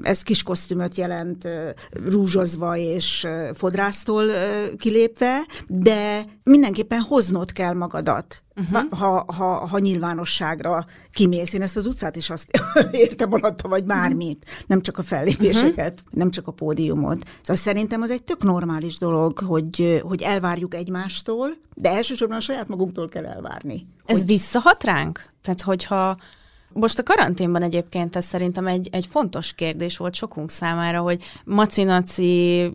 ez 0.02 0.22
kis 0.22 0.42
kosztümöt 0.42 0.96
jelent 0.96 1.48
rúzsozva 2.04 2.76
és 2.76 3.26
fodrásztól 3.54 4.24
kilépve, 4.76 5.46
de 5.68 6.24
mindenképpen 6.42 7.00
hoznod 7.00 7.52
kell 7.52 7.74
magadat 7.74 8.42
uh-huh. 8.58 8.98
ha, 8.98 9.24
ha, 9.32 9.66
ha 9.66 9.78
nyilvánosságra 9.78 10.86
kimész. 11.12 11.52
Én 11.52 11.62
ezt 11.62 11.76
az 11.76 11.86
utcát 11.86 12.16
is 12.16 12.30
azt 12.30 12.46
értem 12.90 13.32
alatta, 13.32 13.68
vagy 13.68 13.84
bármit. 13.84 14.44
Uh-huh. 14.46 14.66
Nem 14.66 14.82
csak 14.82 14.98
a 14.98 15.02
fellépéseket, 15.02 16.00
uh-huh. 16.00 16.18
nem 16.18 16.30
csak 16.30 16.46
a 16.46 16.52
pódiumot. 16.52 17.28
Szóval 17.40 17.62
szerintem 17.62 18.02
az 18.02 18.10
egy 18.10 18.22
tök 18.22 18.42
normális 18.42 18.98
dolog, 18.98 19.38
hogy, 19.38 20.00
hogy 20.02 20.22
elvárjuk 20.22 20.74
egymástól, 20.74 21.50
de 21.74 21.90
elsősorban 21.90 22.36
a 22.36 22.40
saját 22.40 22.68
magunktól 22.68 23.08
kell 23.08 23.24
elvárni. 23.24 23.86
Ez 24.04 24.18
hogy... 24.18 24.26
visszahat 24.26 24.84
ránk? 24.84 25.20
Tehát, 25.42 25.62
hogyha 25.62 26.16
most 26.72 26.98
a 26.98 27.02
karanténban 27.02 27.62
egyébként 27.62 28.16
ez 28.16 28.24
szerintem 28.24 28.66
egy, 28.66 28.88
egy 28.92 29.06
fontos 29.06 29.52
kérdés 29.52 29.96
volt 29.96 30.14
sokunk 30.14 30.50
számára, 30.50 31.00
hogy 31.00 31.22
macinaci 31.44 32.70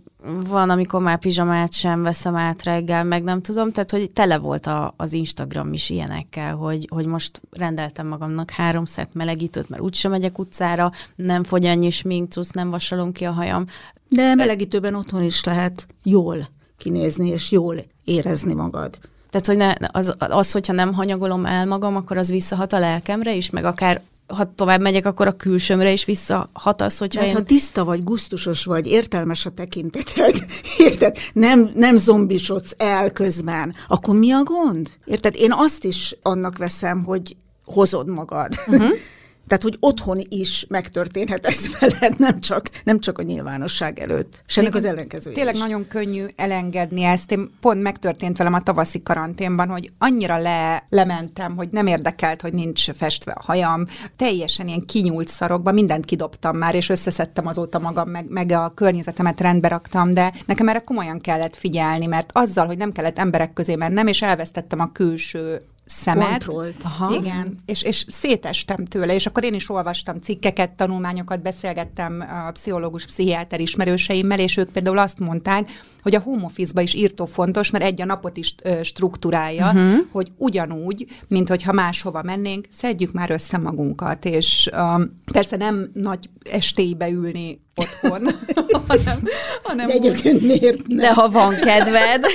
van, 0.48 0.70
amikor 0.70 1.02
már 1.02 1.20
pizsamát 1.20 1.74
sem 1.74 2.02
veszem 2.02 2.36
át 2.36 2.64
reggel, 2.64 3.04
meg 3.04 3.24
nem 3.24 3.42
tudom, 3.42 3.72
tehát 3.72 3.92
hogy 3.92 4.12
tele 4.12 4.38
volt 4.38 4.66
a, 4.66 4.94
az 4.98 5.14
Instagram 5.14 5.74
is 5.74 5.90
ilyenekkel, 5.90 6.56
hogy, 6.56 6.88
hogy 6.90 7.06
most 7.06 7.42
rendeltem 7.52 8.08
magamnak 8.08 8.50
három 8.50 8.86
szett 8.86 9.14
melegítőt, 9.14 9.70
mert 9.70 9.82
úgysem 9.82 10.12
megyek 10.12 10.40
utcára, 10.40 10.92
nem 11.16 11.44
fogy 11.44 11.66
annyi 11.66 11.90
sminkcusz, 11.90 12.50
nem 12.50 12.70
vasalom 12.70 13.12
ki 13.12 13.24
a 13.24 13.32
hajam. 13.32 13.66
De 14.10 14.36
melegítőben 14.36 14.96
otthon 14.96 15.24
is 15.24 15.44
lehet 15.44 15.88
jól 16.04 16.48
kinézni, 16.78 17.30
és 17.30 17.52
jól 17.52 17.76
érezni 18.04 18.54
magad. 18.54 19.00
Tehát, 19.34 19.48
hogy 19.48 19.58
ne, 19.58 19.88
az, 19.92 20.16
az, 20.18 20.52
hogyha 20.52 20.74
nem 20.74 20.94
hanyagolom 20.94 21.46
el 21.46 21.66
magam, 21.66 21.96
akkor 21.96 22.18
az 22.18 22.30
visszahat 22.30 22.74
a 22.74 22.80
lelkemre 22.80 23.34
is, 23.36 23.50
meg 23.50 23.66
akár 23.66 24.02
ha 24.28 24.54
tovább 24.56 24.82
megyek, 24.82 25.06
akkor 25.06 25.28
a 25.28 25.36
külsőmre 25.36 25.92
is 25.92 26.06
visszahat 26.06 26.82
az, 26.82 26.98
hogyha 26.98 27.20
Tehát, 27.20 27.36
én... 27.36 27.42
ha 27.42 27.48
tiszta 27.48 27.84
vagy, 27.84 28.04
gusztusos 28.04 28.66
vagy, 28.66 28.88
értelmes 28.88 29.46
a 29.46 29.50
tekinteted, 29.50 30.46
érted? 30.78 31.18
Nem, 31.34 31.72
nem 31.76 31.98
zombisodsz 31.98 32.76
el 32.78 33.12
közben, 33.12 33.76
akkor 33.88 34.16
mi 34.16 34.32
a 34.32 34.44
gond? 34.44 34.90
Érted? 35.06 35.36
Én 35.36 35.52
azt 35.52 35.84
is 35.84 36.16
annak 36.22 36.58
veszem, 36.58 37.04
hogy 37.04 37.36
hozod 37.66 38.08
magad. 38.08 38.52
Uh-huh. 38.68 38.92
Tehát, 39.48 39.64
hogy 39.64 39.78
otthon 39.80 40.20
is 40.30 40.66
megtörténhet 40.70 41.46
ez 41.46 41.80
veled, 41.80 42.20
nem 42.20 42.40
csak, 42.40 42.70
nem 42.84 43.00
csak 43.00 43.18
a 43.18 43.22
nyilvánosság 43.22 44.00
előtt. 44.00 44.42
És 44.48 44.58
ennek 44.58 44.76
az 44.76 44.86
ellenkezője 44.86 45.36
Tényleg 45.36 45.54
is. 45.54 45.60
nagyon 45.60 45.88
könnyű 45.88 46.26
elengedni 46.36 47.04
ezt. 47.04 47.32
Én 47.32 47.52
pont 47.62 47.82
megtörtént 47.82 48.38
velem 48.38 48.54
a 48.54 48.62
tavaszi 48.62 49.04
karanténban, 49.04 49.70
hogy 49.70 49.92
annyira 49.98 50.38
le, 50.38 50.86
lementem, 50.90 51.56
hogy 51.56 51.68
nem 51.72 51.88
érdekelt, 51.88 52.42
hogy 52.42 52.54
nincs 52.54 52.92
festve 52.92 53.32
a 53.32 53.42
hajam. 53.44 53.86
Teljesen 54.16 54.68
ilyen 54.68 54.86
kinyúlt 54.86 55.28
szarokba, 55.28 55.72
mindent 55.72 56.06
kidobtam 56.06 56.58
már, 56.58 56.76
és 56.76 56.90
összeszedtem 56.90 57.48
azóta 57.48 57.80
magam, 57.80 58.10
meg, 58.10 58.26
meg 58.30 58.52
a 58.52 58.72
környezetemet 58.76 59.42
rendbe 59.42 59.68
raktam, 59.68 60.14
de 60.14 60.34
nekem 60.46 60.68
erre 60.68 60.80
komolyan 60.80 61.20
kellett 61.20 61.56
figyelni, 61.56 62.06
mert 62.06 62.30
azzal, 62.34 62.66
hogy 62.66 62.78
nem 62.78 62.92
kellett 62.92 63.20
emberek 63.20 63.54
közé 63.54 63.76
mennem, 63.76 64.08
és 64.08 64.22
elvesztettem 64.22 64.80
a 64.80 64.92
külső 64.92 65.62
szemet. 65.86 66.28
Kontrollt. 66.28 66.76
Aha. 66.84 67.16
Igen, 67.16 67.56
és, 67.66 67.82
és 67.82 68.06
szétestem 68.10 68.86
tőle, 68.86 69.14
és 69.14 69.26
akkor 69.26 69.44
én 69.44 69.54
is 69.54 69.70
olvastam 69.70 70.22
cikkeket, 70.22 70.72
tanulmányokat, 70.72 71.42
beszélgettem 71.42 72.26
a 72.46 72.52
pszichológus, 72.52 73.06
pszichiáter 73.06 73.60
ismerőseimmel, 73.60 74.40
és 74.40 74.58
ők 74.58 74.70
például 74.70 74.98
azt 74.98 75.20
mondták, 75.20 75.70
hogy 76.02 76.16
a 76.16 76.20
home 76.20 76.44
office 76.44 76.82
is 76.82 76.94
írtó 76.94 77.26
fontos, 77.26 77.70
mert 77.70 77.84
egy 77.84 78.02
a 78.02 78.06
napot 78.06 78.38
is 78.38 78.56
struktúrálja, 78.84 79.66
uh-huh. 79.66 80.06
hogy 80.12 80.32
ugyanúgy, 80.38 81.08
mint 81.28 81.50
hogyha 81.50 81.72
máshova 81.72 82.22
mennénk, 82.24 82.68
szedjük 82.72 83.12
már 83.12 83.32
össze 83.32 83.58
magunkat, 83.58 84.26
és 84.26 84.70
um, 84.78 85.22
persze 85.32 85.58
nem 85.58 85.92
nagy 85.94 86.30
estéibe 86.52 87.10
ülni 87.10 87.62
otthon, 87.76 88.22
hanem, 88.88 89.24
hanem 89.64 89.88
De 89.88 89.94
egyébként 89.94 90.42
miért 90.42 90.88
nem? 90.88 90.98
De 90.98 91.14
ha 91.14 91.30
van 91.30 91.56
kedved. 91.56 92.26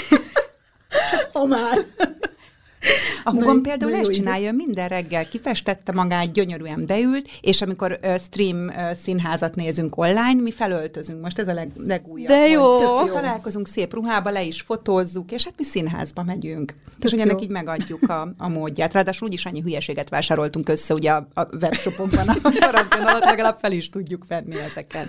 ha 1.33 1.45
már. 1.45 1.87
A 3.29 3.31
hugom 3.31 3.63
például 3.63 3.95
ezt 3.95 4.11
csinálja, 4.11 4.53
minden 4.53 4.89
reggel 4.89 5.29
kifestette 5.29 5.93
magát, 5.93 6.33
gyönyörűen 6.33 6.85
beült, 6.87 7.29
és 7.41 7.63
amikor 7.63 7.99
uh, 8.03 8.19
stream 8.19 8.67
uh, 8.67 8.93
színházat 8.93 9.55
nézünk 9.55 9.97
online, 9.97 10.43
mi 10.43 10.53
felöltözünk. 10.53 11.23
Most 11.23 11.39
ez 11.39 11.49
a 11.49 11.53
leg, 11.53 11.71
legújabb. 11.77 12.29
De 12.29 12.49
jó. 12.49 12.79
Tök 12.79 13.07
jó. 13.07 13.15
Találkozunk 13.15 13.69
szép 13.69 13.95
ruhába, 13.95 14.31
le 14.31 14.43
is 14.43 14.61
fotózzuk, 14.61 15.33
és 15.33 15.45
hát 15.45 15.55
mi 15.57 15.65
színházba 15.65 16.23
megyünk. 16.23 16.75
Tök 16.85 17.05
és 17.05 17.11
hogy 17.11 17.21
ennek 17.21 17.43
így 17.43 17.49
megadjuk 17.49 18.09
a, 18.09 18.33
a 18.39 18.49
módját. 18.49 18.93
Ráadásul 18.93 19.29
úgyis 19.29 19.45
annyi 19.45 19.61
hülyeséget 19.61 20.09
vásároltunk 20.09 20.69
össze 20.69 20.95
ugye 20.95 21.11
a, 21.11 21.29
a 21.35 21.57
webshopunkban, 21.61 22.29
a 22.29 22.53
karantén 22.61 23.01
alatt 23.01 23.25
legalább 23.25 23.59
fel 23.61 23.73
is 23.73 23.91
tudjuk 23.91 24.25
venni 24.29 24.59
ezeket. 24.59 25.09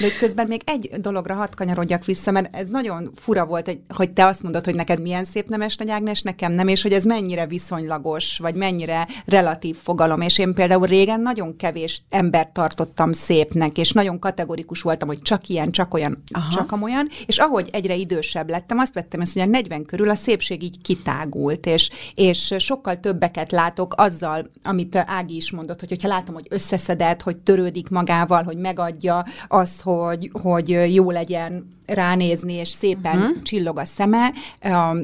De 0.00 0.06
közben 0.18 0.46
még 0.46 0.62
egy 0.64 0.90
dologra 1.00 1.34
hadd 1.34 1.54
kanyarodjak 1.54 2.04
vissza, 2.04 2.30
mert 2.30 2.56
ez 2.56 2.68
nagyon 2.68 3.10
fura 3.16 3.46
volt, 3.46 3.78
hogy 3.88 4.10
te 4.10 4.26
azt 4.26 4.42
mondod, 4.42 4.64
hogy 4.64 4.74
neked 4.74 5.00
milyen 5.00 5.24
szép 5.24 5.48
nemes 5.48 5.76
nagy 5.76 5.90
Ágnes, 5.90 6.22
nekem 6.22 6.52
nem, 6.52 6.68
és 6.68 6.82
hogy 6.82 6.92
ez 6.92 7.04
mennyire 7.04 7.37
viszonylagos, 7.46 8.38
vagy 8.38 8.54
mennyire 8.54 9.08
relatív 9.26 9.76
fogalom. 9.76 10.20
És 10.20 10.38
én 10.38 10.54
például 10.54 10.86
régen 10.86 11.20
nagyon 11.20 11.56
kevés 11.56 12.02
embert 12.08 12.52
tartottam 12.52 13.12
szépnek, 13.12 13.78
és 13.78 13.92
nagyon 13.92 14.18
kategorikus 14.18 14.82
voltam, 14.82 15.08
hogy 15.08 15.22
csak 15.22 15.48
ilyen, 15.48 15.70
csak 15.70 15.94
olyan, 15.94 16.22
Aha. 16.30 16.50
csak 16.50 16.72
amolyan. 16.72 17.08
És 17.26 17.38
ahogy 17.38 17.68
egyre 17.72 17.94
idősebb 17.94 18.48
lettem, 18.48 18.78
azt 18.78 18.94
vettem 18.94 19.20
ezt, 19.20 19.32
hogy 19.32 19.42
a 19.42 19.46
40 19.46 19.84
körül 19.84 20.10
a 20.10 20.14
szépség 20.14 20.62
így 20.62 20.80
kitágult, 20.82 21.66
és, 21.66 21.90
és 22.14 22.54
sokkal 22.58 23.00
többeket 23.00 23.52
látok 23.52 23.94
azzal, 23.96 24.50
amit 24.62 24.96
Ági 24.96 25.36
is 25.36 25.50
mondott, 25.50 25.80
hogy 25.80 26.02
ha 26.02 26.08
látom, 26.08 26.34
hogy 26.34 26.46
összeszedett, 26.50 27.22
hogy 27.22 27.36
törődik 27.36 27.88
magával, 27.88 28.42
hogy 28.42 28.56
megadja 28.56 29.24
azt, 29.48 29.82
hogy, 29.82 30.30
hogy 30.32 30.94
jó 30.94 31.10
legyen 31.10 31.76
ránézni, 31.88 32.52
és 32.52 32.68
szépen 32.68 33.18
uh-huh. 33.18 33.42
csillog 33.42 33.78
a 33.78 33.84
szeme, 33.84 34.32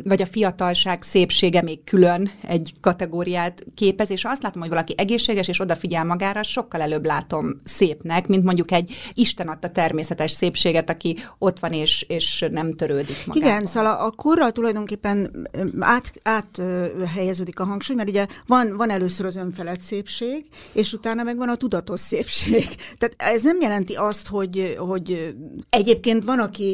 vagy 0.04 0.22
a 0.22 0.26
fiatalság 0.26 1.02
szépsége 1.02 1.62
még 1.62 1.84
külön 1.84 2.30
egy 2.42 2.74
kategóriát 2.80 3.64
képez, 3.74 4.10
és 4.10 4.24
azt 4.24 4.42
látom, 4.42 4.60
hogy 4.60 4.70
valaki 4.70 4.94
egészséges, 4.96 5.48
és 5.48 5.60
odafigyel 5.60 6.04
magára, 6.04 6.42
sokkal 6.42 6.80
előbb 6.80 7.04
látom 7.04 7.58
szépnek, 7.64 8.26
mint 8.26 8.44
mondjuk 8.44 8.72
egy 8.72 8.96
Isten 9.14 9.48
adta 9.48 9.68
természetes 9.68 10.30
szépséget, 10.30 10.90
aki 10.90 11.16
ott 11.38 11.58
van, 11.58 11.72
és, 11.72 12.04
és 12.08 12.46
nem 12.50 12.74
törődik 12.74 13.26
magával. 13.26 13.48
Igen, 13.48 13.66
szóval 13.66 13.96
a 14.06 14.10
korral 14.10 14.52
tulajdonképpen 14.52 15.48
át, 15.78 16.12
át 16.22 16.62
helyeződik 17.14 17.60
a 17.60 17.64
hangsúly, 17.64 17.96
mert 17.96 18.08
ugye 18.08 18.26
van, 18.46 18.76
van 18.76 18.90
először 18.90 19.26
az 19.26 19.36
önfelett 19.36 19.80
szépség, 19.80 20.46
és 20.72 20.92
utána 20.92 21.22
meg 21.22 21.36
van 21.36 21.48
a 21.48 21.56
tudatos 21.56 22.00
szépség. 22.00 22.66
Tehát 22.98 23.34
ez 23.34 23.42
nem 23.42 23.60
jelenti 23.60 23.94
azt, 23.94 24.28
hogy, 24.28 24.74
hogy 24.78 25.34
egyébként 25.70 26.24
van, 26.24 26.38
aki 26.38 26.73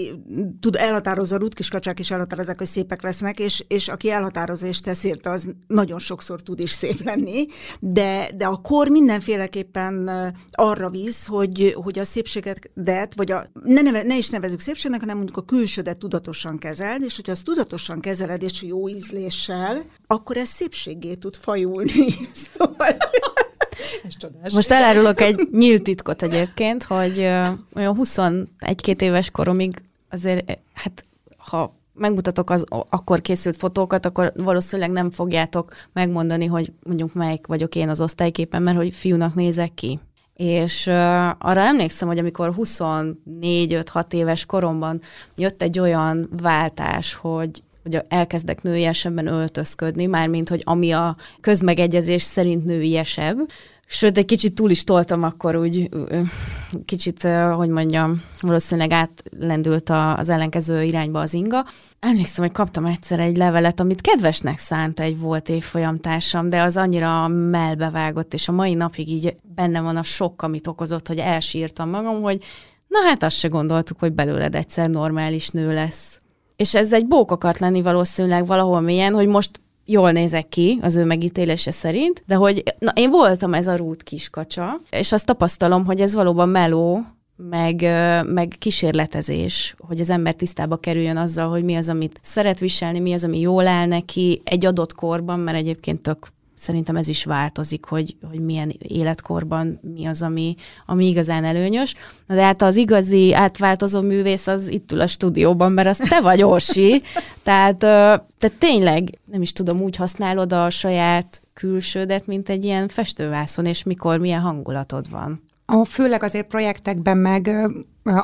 tud, 0.60 0.76
elhatározza, 0.76 1.34
a 1.34 1.38
rutkiskacsák 1.38 1.98
is 1.98 2.10
elhatározzák, 2.10 2.58
hogy 2.58 2.66
szépek 2.66 3.02
lesznek, 3.02 3.38
és, 3.38 3.64
és 3.68 3.88
aki 3.88 4.10
elhatározza 4.10 4.66
és 4.66 4.80
tesz 4.80 5.04
érte, 5.04 5.30
az 5.30 5.48
nagyon 5.66 5.98
sokszor 5.98 6.42
tud 6.42 6.60
is 6.60 6.70
szép 6.70 7.02
lenni, 7.04 7.46
de, 7.80 8.30
de 8.36 8.46
a 8.46 8.56
kor 8.56 8.88
mindenféleképpen 8.88 10.10
arra 10.50 10.90
visz, 10.90 11.26
hogy, 11.26 11.74
hogy 11.82 11.98
a 11.98 12.04
szépséget, 12.04 13.14
vagy 13.16 13.30
a, 13.30 13.42
ne, 13.64 13.80
neve, 13.80 14.02
ne 14.02 14.16
is 14.16 14.28
nevezük 14.28 14.60
szépségnek, 14.60 15.00
hanem 15.00 15.16
mondjuk 15.16 15.36
a 15.36 15.44
külsődet 15.44 15.98
tudatosan 15.98 16.58
kezeld, 16.58 17.02
és 17.02 17.16
hogyha 17.16 17.32
azt 17.32 17.44
tudatosan 17.44 18.00
kezeled, 18.00 18.42
és 18.42 18.62
jó 18.62 18.88
ízléssel, 18.88 19.82
akkor 20.06 20.36
ez 20.36 20.48
szépségé 20.48 21.14
tud 21.14 21.36
fajulni. 21.36 21.90
Szóval... 22.58 22.96
Ez 24.06 24.16
csodás. 24.16 24.52
Most 24.52 24.70
elárulok 24.70 25.20
egy 25.20 25.48
nyílt 25.50 25.82
titkot 25.82 26.22
egyébként, 26.22 26.82
hogy 26.82 27.18
olyan 27.74 27.98
21-2 27.98 29.00
éves 29.00 29.30
koromig 29.30 29.82
azért, 30.10 30.58
hát 30.72 31.04
ha 31.36 31.78
megmutatok 31.94 32.50
az 32.50 32.64
akkor 32.88 33.20
készült 33.20 33.56
fotókat, 33.56 34.06
akkor 34.06 34.32
valószínűleg 34.36 34.90
nem 34.90 35.10
fogjátok 35.10 35.74
megmondani, 35.92 36.46
hogy 36.46 36.72
mondjuk 36.86 37.14
melyik 37.14 37.46
vagyok 37.46 37.74
én 37.74 37.88
az 37.88 38.00
osztályképen, 38.00 38.62
mert 38.62 38.76
hogy 38.76 38.94
fiúnak 38.94 39.34
nézek 39.34 39.74
ki. 39.74 40.00
És 40.34 40.86
uh, 40.86 40.94
arra 41.38 41.60
emlékszem, 41.60 42.08
hogy 42.08 42.18
amikor 42.18 42.54
24-5-6 42.56 44.12
éves 44.12 44.46
koromban 44.46 45.00
jött 45.36 45.62
egy 45.62 45.78
olyan 45.78 46.28
váltás, 46.42 47.14
hogy 47.14 47.62
hogy 47.82 48.02
elkezdek 48.08 48.62
nőiesebben 48.62 49.26
öltözködni, 49.26 50.06
mármint, 50.06 50.48
hogy 50.48 50.62
ami 50.64 50.90
a 50.92 51.16
közmegegyezés 51.40 52.22
szerint 52.22 52.64
nőiesebb, 52.64 53.38
Sőt, 53.92 54.18
egy 54.18 54.24
kicsit 54.24 54.54
túl 54.54 54.70
is 54.70 54.84
toltam 54.84 55.22
akkor 55.22 55.56
úgy, 55.56 55.88
kicsit, 56.84 57.22
hogy 57.54 57.68
mondjam, 57.68 58.22
valószínűleg 58.40 58.90
átlendült 58.90 59.90
az 60.16 60.28
ellenkező 60.28 60.82
irányba 60.82 61.20
az 61.20 61.34
inga. 61.34 61.64
Emlékszem, 62.00 62.44
hogy 62.44 62.54
kaptam 62.54 62.84
egyszer 62.84 63.20
egy 63.20 63.36
levelet, 63.36 63.80
amit 63.80 64.00
kedvesnek 64.00 64.58
szánt 64.58 65.00
egy 65.00 65.18
volt 65.18 65.48
évfolyamtársam, 65.48 66.48
de 66.48 66.62
az 66.62 66.76
annyira 66.76 67.28
melbevágott, 67.28 68.34
és 68.34 68.48
a 68.48 68.52
mai 68.52 68.74
napig 68.74 69.08
így 69.08 69.34
benne 69.54 69.80
van 69.80 69.96
a 69.96 70.02
sok, 70.02 70.42
amit 70.42 70.66
okozott, 70.66 71.08
hogy 71.08 71.18
elsírtam 71.18 71.88
magam, 71.88 72.22
hogy 72.22 72.38
na 72.86 72.98
hát 73.08 73.22
azt 73.22 73.36
se 73.36 73.48
gondoltuk, 73.48 73.98
hogy 73.98 74.12
belőled 74.12 74.54
egyszer 74.54 74.88
normális 74.88 75.48
nő 75.48 75.72
lesz. 75.72 76.20
És 76.56 76.74
ez 76.74 76.92
egy 76.92 77.06
bók 77.06 77.30
akart 77.30 77.58
lenni 77.58 77.82
valószínűleg 77.82 78.46
valahol 78.46 78.80
mélyen, 78.80 79.14
hogy 79.14 79.26
most 79.26 79.60
jól 79.90 80.10
nézek 80.10 80.48
ki 80.48 80.78
az 80.82 80.96
ő 80.96 81.04
megítélése 81.04 81.70
szerint, 81.70 82.22
de 82.26 82.34
hogy 82.34 82.62
na, 82.78 82.92
én 82.94 83.10
voltam 83.10 83.54
ez 83.54 83.66
a 83.66 83.76
rút 83.76 84.02
kiskacsa, 84.02 84.80
és 84.90 85.12
azt 85.12 85.26
tapasztalom, 85.26 85.84
hogy 85.84 86.00
ez 86.00 86.14
valóban 86.14 86.48
meló, 86.48 87.04
meg, 87.48 87.80
meg 88.26 88.54
kísérletezés, 88.58 89.74
hogy 89.78 90.00
az 90.00 90.10
ember 90.10 90.34
tisztába 90.34 90.76
kerüljön 90.76 91.16
azzal, 91.16 91.48
hogy 91.48 91.64
mi 91.64 91.74
az, 91.74 91.88
amit 91.88 92.18
szeret 92.22 92.58
viselni, 92.58 92.98
mi 92.98 93.12
az, 93.12 93.24
ami 93.24 93.40
jól 93.40 93.66
áll 93.66 93.86
neki 93.86 94.40
egy 94.44 94.66
adott 94.66 94.94
korban, 94.94 95.38
mert 95.38 95.56
egyébként 95.56 96.02
tök 96.02 96.26
szerintem 96.60 96.96
ez 96.96 97.08
is 97.08 97.24
változik, 97.24 97.84
hogy, 97.84 98.16
hogy 98.30 98.40
milyen 98.40 98.74
életkorban 98.78 99.78
mi 99.94 100.06
az, 100.06 100.22
ami, 100.22 100.54
ami 100.86 101.06
igazán 101.06 101.44
előnyös. 101.44 101.94
Na 102.26 102.34
de 102.34 102.42
hát 102.42 102.62
az 102.62 102.76
igazi 102.76 103.34
átváltozó 103.34 104.00
művész 104.00 104.46
az 104.46 104.68
itt 104.68 104.92
ül 104.92 105.00
a 105.00 105.06
stúdióban, 105.06 105.72
mert 105.72 105.88
az 105.88 105.96
te 105.96 106.20
vagy, 106.20 106.42
Orsi. 106.42 107.02
Tehát 107.42 107.78
te 108.38 108.48
tényleg, 108.58 109.18
nem 109.24 109.42
is 109.42 109.52
tudom, 109.52 109.80
úgy 109.80 109.96
használod 109.96 110.52
a 110.52 110.70
saját 110.70 111.42
külsődet, 111.54 112.26
mint 112.26 112.48
egy 112.48 112.64
ilyen 112.64 112.88
festővászon, 112.88 113.66
és 113.66 113.82
mikor 113.82 114.18
milyen 114.18 114.40
hangulatod 114.40 115.10
van. 115.10 115.42
A, 115.66 115.84
főleg 115.84 116.22
azért 116.22 116.46
projektekben 116.46 117.16
meg 117.16 117.70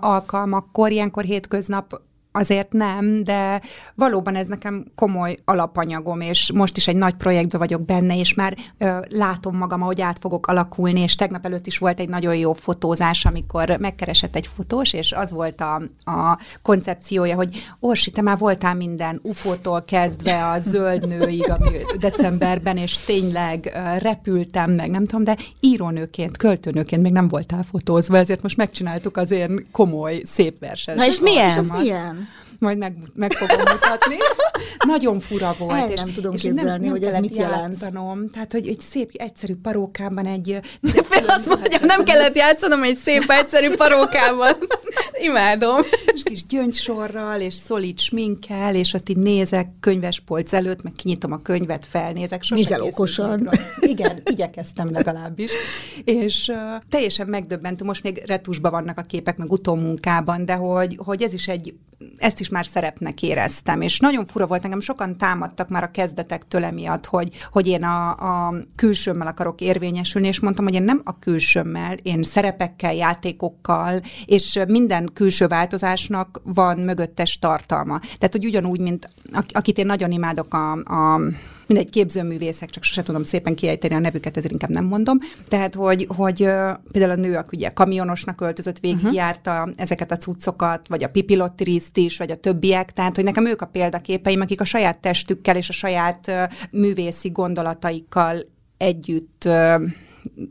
alkalmakkor, 0.00 0.90
ilyenkor 0.90 1.24
hétköznap 1.24 2.00
azért 2.36 2.72
nem, 2.72 3.24
de 3.24 3.60
valóban 3.94 4.34
ez 4.34 4.46
nekem 4.46 4.84
komoly 4.94 5.36
alapanyagom, 5.44 6.20
és 6.20 6.52
most 6.54 6.76
is 6.76 6.88
egy 6.88 6.96
nagy 6.96 7.14
projektben 7.14 7.60
vagyok 7.60 7.84
benne, 7.84 8.18
és 8.18 8.34
már 8.34 8.56
ö, 8.78 8.98
látom 9.08 9.56
magam, 9.56 9.82
ahogy 9.82 10.00
át 10.00 10.18
fogok 10.18 10.46
alakulni, 10.46 11.00
és 11.00 11.14
tegnap 11.14 11.44
előtt 11.44 11.66
is 11.66 11.78
volt 11.78 12.00
egy 12.00 12.08
nagyon 12.08 12.36
jó 12.36 12.52
fotózás, 12.52 13.24
amikor 13.24 13.76
megkeresett 13.80 14.36
egy 14.36 14.46
fotós, 14.56 14.92
és 14.92 15.12
az 15.12 15.32
volt 15.32 15.60
a, 15.60 15.74
a 16.10 16.38
koncepciója, 16.62 17.34
hogy 17.34 17.62
Orsi, 17.80 18.10
te 18.10 18.22
már 18.22 18.38
voltál 18.38 18.74
minden 18.74 19.20
ufótól 19.22 19.84
kezdve 19.84 20.48
a 20.48 20.58
zöld 20.58 21.08
nőig, 21.08 21.50
ami 21.50 21.70
decemberben, 21.98 22.76
és 22.76 22.96
tényleg 22.96 23.72
ö, 23.74 23.98
repültem 23.98 24.70
meg, 24.70 24.90
nem 24.90 25.06
tudom, 25.06 25.24
de 25.24 25.36
írónőként, 25.60 26.36
költőnőként 26.36 27.02
még 27.02 27.12
nem 27.12 27.28
voltál 27.28 27.62
fotózva, 27.62 28.16
ezért 28.16 28.42
most 28.42 28.56
megcsináltuk 28.56 29.16
az 29.16 29.30
én 29.30 29.66
komoly, 29.72 30.20
szép 30.24 30.58
verset. 30.58 30.96
Na 30.96 31.06
és 31.06 31.20
milyen? 31.20 31.62
És 31.62 31.70
milyen? 31.78 32.25
Majd 32.58 32.78
meg, 32.78 32.96
meg 33.14 33.32
fogom 33.32 33.58
mutatni. 33.72 34.16
Nagyon 34.86 35.20
fura 35.20 35.54
volt. 35.58 35.72
El 35.72 35.88
nem 35.94 36.08
és, 36.08 36.14
tudom 36.14 36.34
és 36.34 36.42
képzelni, 36.42 36.70
nem, 36.70 36.80
nem 36.80 36.90
hogy 36.90 37.04
ez 37.04 37.18
mit 37.18 37.36
jelent. 37.36 37.80
Játszanom. 37.80 38.28
Tehát, 38.28 38.52
hogy 38.52 38.68
egy 38.68 38.80
szép, 38.80 39.10
egyszerű 39.14 39.54
parókában 39.54 40.26
egy... 40.26 40.60
Azt 41.26 41.48
mondja, 41.48 41.78
nem 41.82 42.04
kellett 42.04 42.36
játszanom 42.36 42.82
egy 42.82 42.96
szép, 42.96 43.24
egyszerű 43.26 43.74
parókában. 43.74 44.52
Imádom. 45.20 45.80
És 46.14 46.22
kis 46.22 46.46
gyöngysorral, 46.46 47.40
és 47.40 47.54
szolid 47.54 47.98
sminkkel, 47.98 48.74
és 48.74 48.92
ott 48.92 49.08
így 49.08 49.16
nézek 49.16 49.68
könyvespolc 49.80 50.52
előtt, 50.52 50.82
meg 50.82 50.92
kinyitom 50.92 51.32
a 51.32 51.42
könyvet, 51.42 51.86
felnézek. 51.86 52.42
Nézel 52.48 52.82
okosan. 52.82 53.50
Igen, 53.80 54.22
igyekeztem 54.24 54.90
legalábbis. 54.92 55.50
És 56.04 56.48
uh, 56.48 56.56
teljesen 56.90 57.26
megdöbbentő, 57.26 57.84
most 57.84 58.02
még 58.02 58.22
retusban 58.26 58.70
vannak 58.70 58.98
a 58.98 59.02
képek, 59.02 59.36
meg 59.36 59.52
utómunkában, 59.52 60.44
de 60.44 60.54
hogy, 60.54 60.98
hogy 61.04 61.22
ez 61.22 61.32
is 61.32 61.48
egy, 61.48 61.74
ezt 62.16 62.40
is 62.40 62.48
már 62.48 62.66
szerepnek 62.66 63.22
éreztem, 63.22 63.80
és 63.80 63.98
nagyon 63.98 64.26
fura 64.26 64.46
volt, 64.46 64.62
nekem 64.62 64.80
sokan 64.80 65.16
támadtak 65.16 65.68
már 65.68 65.82
a 65.82 65.90
kezdetektől 65.90 66.64
emiatt, 66.64 67.06
hogy, 67.06 67.30
hogy 67.52 67.66
én 67.66 67.84
a, 67.84 68.10
a 68.10 68.54
külsőmmel 68.74 69.26
akarok 69.26 69.60
érvényesülni, 69.60 70.26
és 70.26 70.40
mondtam, 70.40 70.64
hogy 70.64 70.74
én 70.74 70.82
nem 70.82 71.00
a 71.04 71.18
külsőmmel, 71.18 71.94
én 72.02 72.22
szerepekkel, 72.22 72.94
játékokkal, 72.94 74.00
és 74.24 74.60
minden 74.68 75.10
külső 75.14 75.46
változásnak 75.46 76.40
van 76.44 76.78
mögöttes 76.78 77.38
tartalma. 77.38 77.98
Tehát, 77.98 78.32
hogy 78.32 78.44
ugyanúgy, 78.44 78.80
mint 78.80 79.10
akit 79.52 79.78
én 79.78 79.86
nagyon 79.86 80.10
imádok 80.10 80.54
a, 80.54 80.72
a 80.72 81.20
mindegy 81.66 81.90
képzőművészek, 81.90 82.70
csak 82.70 82.82
sose 82.82 83.02
tudom 83.02 83.22
szépen 83.22 83.54
kiejteni 83.54 83.94
a 83.94 83.98
nevüket, 83.98 84.36
ezért 84.36 84.52
inkább 84.52 84.70
nem 84.70 84.84
mondom. 84.84 85.18
Tehát, 85.48 85.74
hogy, 85.74 86.06
hogy 86.16 86.36
például 86.92 87.10
a 87.10 87.14
nő, 87.14 87.36
aki 87.36 87.56
ugye 87.56 87.68
kamionosnak 87.68 88.40
öltözött, 88.40 88.78
végigjárta 88.78 89.52
uh-huh. 89.52 89.72
ezeket 89.76 90.12
a 90.12 90.16
cuccokat, 90.16 90.88
vagy 90.88 91.04
a 91.04 91.08
pipilottiriszt 91.08 91.96
is, 91.96 92.16
vagy 92.16 92.30
a 92.30 92.36
többiek, 92.36 92.92
tehát, 92.92 93.14
hogy 93.14 93.24
nekem 93.24 93.46
ők 93.46 93.62
a 93.62 93.66
példaképeim, 93.66 94.40
akik 94.40 94.60
a 94.60 94.64
saját 94.64 94.98
testükkel 94.98 95.56
és 95.56 95.68
a 95.68 95.72
saját 95.72 96.30
művészi 96.70 97.28
gondolataikkal 97.28 98.38
együtt 98.76 99.48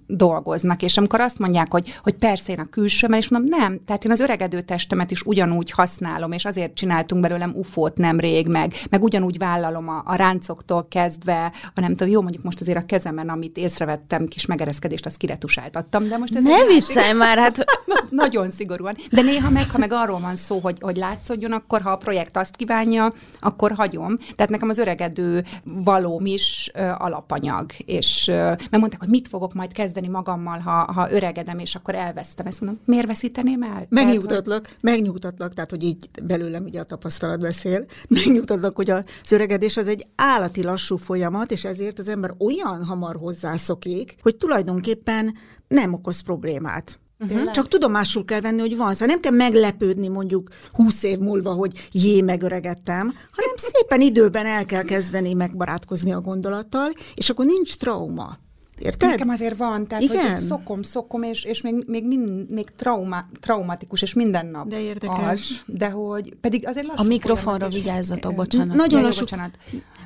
dolgoznak, 0.08 0.82
és 0.82 0.97
amikor 0.97 1.19
azt 1.19 1.39
mondják, 1.39 1.71
hogy, 1.71 2.00
hogy 2.04 2.15
persze 2.15 2.52
én 2.52 2.60
a 2.60 2.65
külsőmmel, 2.65 3.19
és 3.19 3.30
mondom, 3.30 3.60
nem, 3.60 3.80
tehát 3.86 4.06
én 4.06 4.12
az 4.12 4.19
öregedő 4.19 4.62
testemet 4.62 5.12
is 5.12 5.21
ugyanúgy 5.21 5.71
használom, 5.71 6.32
és 6.32 6.45
azért 6.45 6.73
csináltunk 6.73 7.21
belőlem 7.21 7.54
ufót 7.56 7.97
nemrég, 7.97 8.47
meg, 8.47 8.73
meg 8.89 9.04
ugyanúgy 9.04 9.38
vállalom 9.38 9.89
a, 9.89 10.02
a 10.06 10.15
ráncoktól 10.15 10.88
kezdve, 10.88 11.52
a 11.73 11.80
nem 11.80 11.95
tudom, 11.95 12.13
jó, 12.13 12.21
mondjuk 12.21 12.43
most 12.43 12.62
azért 12.62 12.78
a 12.78 12.86
kezemen, 12.86 13.30
amit 13.30 13.58
észrevettem, 13.58 14.26
kis 14.26 14.45
megereszkedést, 14.45 15.06
azt 15.06 15.17
kiretusáltattam, 15.17 16.08
de 16.08 16.17
most 16.17 16.36
ez 16.36 16.43
Ne 16.43 16.65
viccelj 16.65 17.13
már, 17.13 17.38
hát... 17.38 17.63
Nagyon 18.10 18.52
szigorúan. 18.52 18.97
De 19.12 19.21
néha 19.21 19.50
meg, 19.50 19.69
ha 19.69 19.78
meg 19.78 19.91
arról 19.91 20.19
van 20.19 20.36
szó, 20.36 20.60
hogy, 20.60 20.78
hogy 20.80 20.97
látszódjon, 20.97 21.52
akkor 21.52 21.82
ha 21.82 21.89
a 21.89 21.97
projekt 21.97 22.38
azt 22.38 22.56
kívánja, 22.56 23.13
akkor 23.39 23.71
hagyom. 23.71 24.17
Tehát 24.36 24.52
nekem 24.52 24.69
az 24.69 24.78
öregedő 24.78 25.43
valóm 25.63 26.26
is 26.26 26.71
ö, 26.73 26.91
alapanyag, 26.97 27.71
és 27.86 28.28
ö, 28.28 28.34
mert 28.34 28.78
mondták, 28.78 29.00
hogy 29.00 29.10
mit 29.10 29.28
fogok 29.28 29.54
majd 29.54 29.64
majd 29.65 29.78
kezdeni 29.78 30.08
magammal, 30.08 30.60
ha, 30.60 30.91
ha 30.91 31.12
öregedem, 31.12 31.60
és 31.60 31.75
akkor 31.75 31.95
elvesztem. 31.95 32.45
Ezt 32.45 32.62
mondom, 32.62 32.80
miért 32.86 33.08
veszíteném 33.08 33.63
el? 33.63 33.86
Megnyugtatlak, 33.89 34.63
tehát, 34.63 34.67
hogy... 34.67 34.78
megnyugtatlak, 34.82 35.54
tehát 35.54 35.69
hogy 35.69 35.84
így 35.84 36.08
belőlem 36.23 36.63
ugye 36.63 36.80
a 36.80 36.84
tapasztalat 36.84 37.39
beszél, 37.39 37.86
megnyugtatlak, 38.08 38.75
hogy 38.75 38.89
az 38.89 39.32
öregedés 39.32 39.78
az 39.78 39.88
egy 39.88 40.08
állati 40.15 40.63
lassú 40.63 40.95
folyamat, 40.95 41.51
és 41.51 41.63
ezért 41.63 41.99
az 41.99 42.08
ember 42.08 42.34
olyan 42.39 42.84
hamar 42.84 43.15
hozzászokik, 43.15 44.15
hogy 44.21 44.36
tulajdonképpen 44.36 45.36
nem 45.67 45.93
okoz 45.93 46.19
problémát. 46.19 46.99
Uh-huh. 47.19 47.51
Csak 47.51 47.67
tudomásul 47.67 48.25
kell 48.25 48.41
venni, 48.41 48.60
hogy 48.60 48.78
van. 48.78 48.93
Szóval 48.93 49.08
nem 49.08 49.19
kell 49.19 49.32
meglepődni 49.32 50.08
mondjuk 50.08 50.49
húsz 50.71 51.04
év 51.04 51.17
múlva, 51.17 51.54
hogy 51.54 51.89
jé, 51.91 52.21
megöregettem, 52.21 53.13
hanem 53.32 53.56
szépen 53.56 54.01
időben 54.01 54.45
el 54.45 54.65
kell 54.65 54.84
kezdeni 54.84 55.34
megbarátkozni 55.34 56.12
a 56.12 56.21
gondolattal, 56.21 56.91
és 57.15 57.30
akkor 57.30 57.45
nincs 57.45 57.75
trauma. 57.78 58.38
Érted? 58.80 59.10
Nekem 59.10 59.30
azért 59.30 59.58
van, 59.58 59.88
tehát 59.88 60.04
Igen? 60.04 60.28
hogy 60.28 60.36
szokom, 60.36 60.82
szokom, 60.82 61.24
és, 61.24 61.44
és 61.44 61.62
még, 61.62 61.84
még, 61.88 62.08
mind, 62.08 62.50
még 62.50 62.70
trauma, 62.76 63.26
traumatikus, 63.40 64.02
és 64.02 64.14
minden 64.14 64.46
nap 64.46 64.68
De 64.68 64.80
érdekes. 64.80 65.32
Az, 65.32 65.64
de 65.66 65.90
hogy 65.90 66.36
pedig 66.42 66.68
azért 66.68 66.88
lassú 66.88 67.04
A 67.04 67.08
mikrofonra 67.08 67.68
vigyázzatok, 67.70 68.36
bocsánat. 68.36 68.76
Nagyon 68.76 69.02
lassú, 69.02 69.20
bocsánat. 69.20 69.58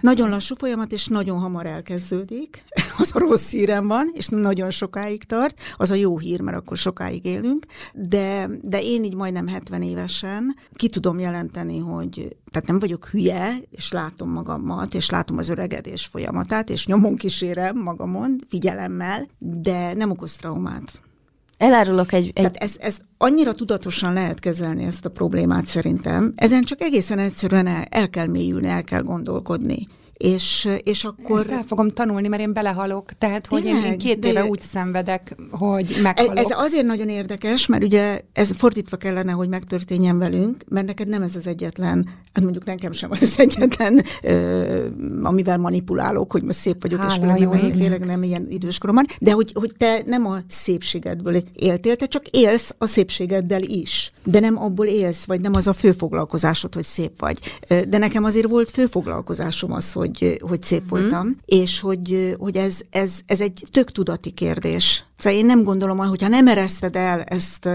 Nagyon 0.01 0.29
lassú 0.29 0.55
folyamat, 0.55 0.91
és 0.91 1.07
nagyon 1.07 1.39
hamar 1.39 1.65
elkezdődik. 1.65 2.63
Az 2.97 3.11
a 3.13 3.19
rossz 3.19 3.49
hírem 3.49 3.87
van, 3.87 4.11
és 4.13 4.27
nagyon 4.27 4.71
sokáig 4.71 5.23
tart. 5.23 5.61
Az 5.77 5.91
a 5.91 5.95
jó 5.95 6.17
hír, 6.17 6.41
mert 6.41 6.57
akkor 6.57 6.77
sokáig 6.77 7.25
élünk. 7.25 7.65
De, 7.93 8.49
de 8.61 8.81
én 8.81 9.03
így 9.03 9.15
majdnem 9.15 9.47
70 9.47 9.81
évesen 9.81 10.55
ki 10.73 10.89
tudom 10.89 11.19
jelenteni, 11.19 11.79
hogy 11.79 12.35
tehát 12.51 12.67
nem 12.67 12.79
vagyok 12.79 13.07
hülye, 13.07 13.55
és 13.71 13.91
látom 13.91 14.31
magamat, 14.31 14.93
és 14.93 15.09
látom 15.09 15.37
az 15.37 15.49
öregedés 15.49 16.05
folyamatát, 16.05 16.69
és 16.69 16.85
nyomon 16.85 17.15
kísérem 17.15 17.77
magamon, 17.77 18.39
figyelemmel, 18.49 19.27
de 19.37 19.93
nem 19.93 20.11
okoz 20.11 20.35
traumát. 20.35 20.99
Elárulok 21.59 22.11
egy... 22.11 22.25
egy... 22.25 22.33
Tehát 22.33 22.57
ezt, 22.57 22.81
ezt 22.81 23.05
annyira 23.17 23.53
tudatosan 23.53 24.13
lehet 24.13 24.39
kezelni 24.39 24.83
ezt 24.83 25.05
a 25.05 25.09
problémát 25.09 25.65
szerintem. 25.65 26.33
Ezen 26.35 26.63
csak 26.63 26.81
egészen 26.81 27.19
egyszerűen 27.19 27.67
el, 27.67 27.83
el 27.89 28.09
kell 28.09 28.27
mélyülni, 28.27 28.67
el 28.67 28.83
kell 28.83 29.01
gondolkodni 29.01 29.87
és, 30.19 30.69
és 30.83 31.03
akkor... 31.03 31.39
Ezt 31.39 31.49
el 31.49 31.63
fogom 31.67 31.91
tanulni, 31.91 32.27
mert 32.27 32.41
én 32.41 32.53
belehalok, 32.53 33.11
tehát 33.17 33.47
hogy 33.47 33.61
Tényleg, 33.61 33.85
én, 33.85 33.91
én 33.91 33.97
két 33.97 34.25
éve 34.25 34.45
úgy 34.45 34.61
szenvedek, 34.71 35.35
hogy 35.51 35.95
meghalok. 36.01 36.37
Ez 36.37 36.47
azért 36.49 36.85
nagyon 36.85 37.09
érdekes, 37.09 37.65
mert 37.65 37.83
ugye 37.83 38.21
ez 38.33 38.51
fordítva 38.55 38.97
kellene, 38.97 39.31
hogy 39.31 39.49
megtörténjen 39.49 40.17
velünk, 40.17 40.63
mert 40.69 40.85
neked 40.85 41.07
nem 41.07 41.21
ez 41.21 41.35
az 41.35 41.47
egyetlen, 41.47 42.09
hát 42.33 42.43
mondjuk 42.43 42.65
nekem 42.65 42.91
sem 42.91 43.11
az 43.11 43.35
egyetlen, 43.39 44.03
ö, 44.23 44.85
amivel 45.23 45.57
manipulálok, 45.57 46.31
hogy 46.31 46.43
most 46.43 46.57
szép 46.57 46.81
vagyok, 46.81 46.99
Hála, 46.99 47.13
és 47.13 47.19
főleg, 47.19 47.39
jó 47.39 47.53
nem, 47.53 47.75
főleg 47.75 48.05
nem 48.05 48.23
ilyen 48.23 48.47
időskoromban, 48.49 49.05
de 49.19 49.31
hogy, 49.31 49.51
hogy 49.53 49.71
te 49.77 50.01
nem 50.05 50.25
a 50.25 50.37
szépségedből 50.47 51.41
éltél, 51.53 51.95
te 51.95 52.05
csak 52.05 52.27
élsz 52.27 52.75
a 52.77 52.85
szépségeddel 52.85 53.61
is, 53.61 54.11
de 54.23 54.39
nem 54.39 54.57
abból 54.57 54.85
élsz, 54.85 55.25
vagy 55.25 55.41
nem 55.41 55.53
az 55.53 55.67
a 55.67 55.73
főfoglalkozásod, 55.73 56.73
hogy 56.73 56.83
szép 56.83 57.19
vagy. 57.19 57.39
De 57.89 57.97
nekem 57.97 58.23
azért 58.23 58.47
volt 58.47 58.69
főfoglalkozásom 58.69 59.71
az, 59.71 59.91
hogy 59.91 60.08
hogy, 60.09 60.39
hogy 60.41 60.61
szép 60.63 60.83
mm. 60.83 60.87
voltam, 60.87 61.37
és 61.45 61.79
hogy, 61.79 62.35
hogy 62.39 62.55
ez, 62.55 62.81
ez, 62.89 63.19
ez 63.25 63.41
egy 63.41 63.63
tök 63.71 63.91
tudati 63.91 64.31
kérdés. 64.31 65.05
Szóval 65.17 65.39
én 65.39 65.45
nem 65.45 65.63
gondolom, 65.63 65.97
hogy 65.97 66.21
ha 66.21 66.27
nem 66.27 66.47
ereszted 66.47 66.95
el 66.95 67.21
ezt 67.21 67.65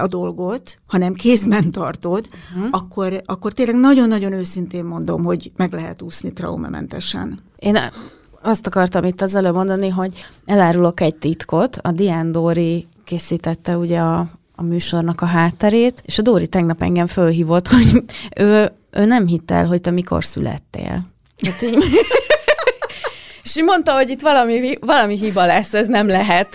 a 0.00 0.06
dolgot, 0.06 0.78
hanem 0.86 1.12
kézben 1.12 1.70
tartod, 1.70 2.26
uh-huh. 2.56 2.68
akkor, 2.70 3.22
akkor 3.24 3.52
tényleg 3.52 3.74
nagyon-nagyon 3.76 4.32
őszintén 4.32 4.84
mondom, 4.84 5.24
hogy 5.24 5.50
meg 5.56 5.72
lehet 5.72 6.02
úszni 6.02 6.32
traumamentesen. 6.32 7.40
Én 7.56 7.78
azt 8.42 8.66
akartam 8.66 9.04
itt 9.04 9.20
az 9.20 9.34
előbb 9.34 9.54
mondani, 9.54 9.88
hogy 9.88 10.24
elárulok 10.44 11.00
egy 11.00 11.14
titkot. 11.14 11.76
A 11.82 11.92
Dián 11.92 12.32
Dóri 12.32 12.86
készítette 13.04 13.76
ugye 13.76 13.98
a, 13.98 14.26
a 14.54 14.62
műsornak 14.62 15.20
a 15.20 15.26
hátterét, 15.26 16.02
és 16.04 16.18
a 16.18 16.22
Dóri 16.22 16.46
tegnap 16.46 16.82
engem 16.82 17.06
fölhívott, 17.06 17.68
hogy 17.72 18.02
ő, 18.36 18.72
ő 18.90 19.04
nem 19.04 19.26
hitt 19.26 19.50
el, 19.50 19.66
hogy 19.66 19.80
te 19.80 19.90
mikor 19.90 20.24
születtél. 20.24 21.06
Hát 21.46 21.62
így, 21.62 21.84
és 23.42 23.62
mondta, 23.62 23.92
hogy 23.92 24.10
itt 24.10 24.20
valami, 24.20 24.78
valami 24.80 25.18
hiba 25.18 25.46
lesz, 25.46 25.74
ez 25.74 25.86
nem 25.86 26.06
lehet. 26.06 26.48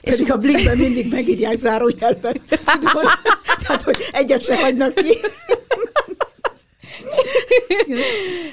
És 0.00 0.10
Pedig 0.10 0.32
a 0.32 0.36
Blinkben 0.36 0.76
mindig 0.76 1.12
megírják 1.12 1.54
zárójelben. 1.54 2.40
Tudod? 2.80 3.04
Tehát, 3.66 3.82
hogy 3.82 4.08
egyet 4.12 4.44
se 4.44 4.56
hagynak 4.56 4.94
ki. 4.94 5.18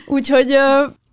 Úgyhogy 0.05 0.57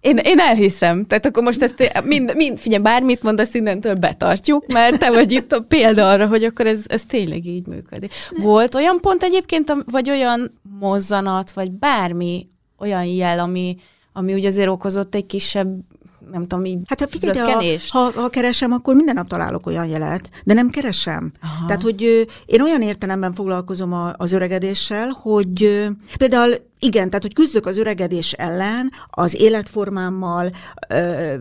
én, 0.01 0.17
én 0.17 0.39
elhiszem. 0.39 1.05
Tehát 1.05 1.27
akkor 1.27 1.43
most 1.43 1.63
ezt 1.63 2.03
mind, 2.05 2.37
mind 2.37 2.59
figyelj, 2.59 2.83
bármit 2.83 3.23
mondasz, 3.23 3.55
innentől 3.55 3.95
betartjuk, 3.95 4.67
mert 4.67 4.99
te 4.99 5.11
vagy 5.11 5.33
itt 5.33 5.53
a 5.53 5.61
példa 5.69 6.11
arra, 6.11 6.27
hogy 6.27 6.45
akkor 6.45 6.67
ez, 6.67 6.81
ez 6.87 7.03
tényleg 7.09 7.47
így 7.47 7.67
működik. 7.67 8.13
Volt 8.31 8.75
olyan 8.75 9.01
pont 9.01 9.23
egyébként, 9.23 9.73
vagy 9.85 10.11
olyan 10.11 10.61
mozzanat, 10.79 11.53
vagy 11.53 11.71
bármi 11.71 12.49
olyan 12.79 13.05
jel, 13.05 13.39
ami, 13.39 13.77
ami 14.18 14.35
úgy 14.35 14.44
azért 14.44 14.68
okozott 14.68 15.14
egy 15.14 15.26
kisebb 15.26 15.68
nem 16.31 16.46
tudom, 16.46 16.64
így 16.64 16.78
Hát 16.85 17.00
ha 17.00 17.09
figyelj, 17.09 17.76
ha, 17.88 17.98
ha, 17.98 18.20
ha 18.20 18.28
keresem, 18.28 18.72
akkor 18.72 18.94
minden 18.94 19.14
nap 19.14 19.26
találok 19.26 19.66
olyan 19.66 19.87
jelet, 19.87 20.28
de 20.44 20.54
nem 20.54 20.70
keresem. 20.70 21.33
Aha. 21.42 21.66
Tehát, 21.66 21.83
hogy 21.83 22.26
én 22.46 22.62
olyan 22.62 22.83
értelemben 22.83 23.33
foglalkozom 23.33 23.92
a, 23.92 24.12
az 24.16 24.33
öregedéssel, 24.33 25.09
hogy 25.09 25.87
például 26.16 26.54
igen, 26.78 27.07
tehát, 27.07 27.22
hogy 27.22 27.35
küzdök 27.35 27.66
az 27.66 27.78
öregedés 27.78 28.33
ellen, 28.33 28.90
az 29.11 29.40
életformámmal, 29.40 30.50
ö, 30.88 31.35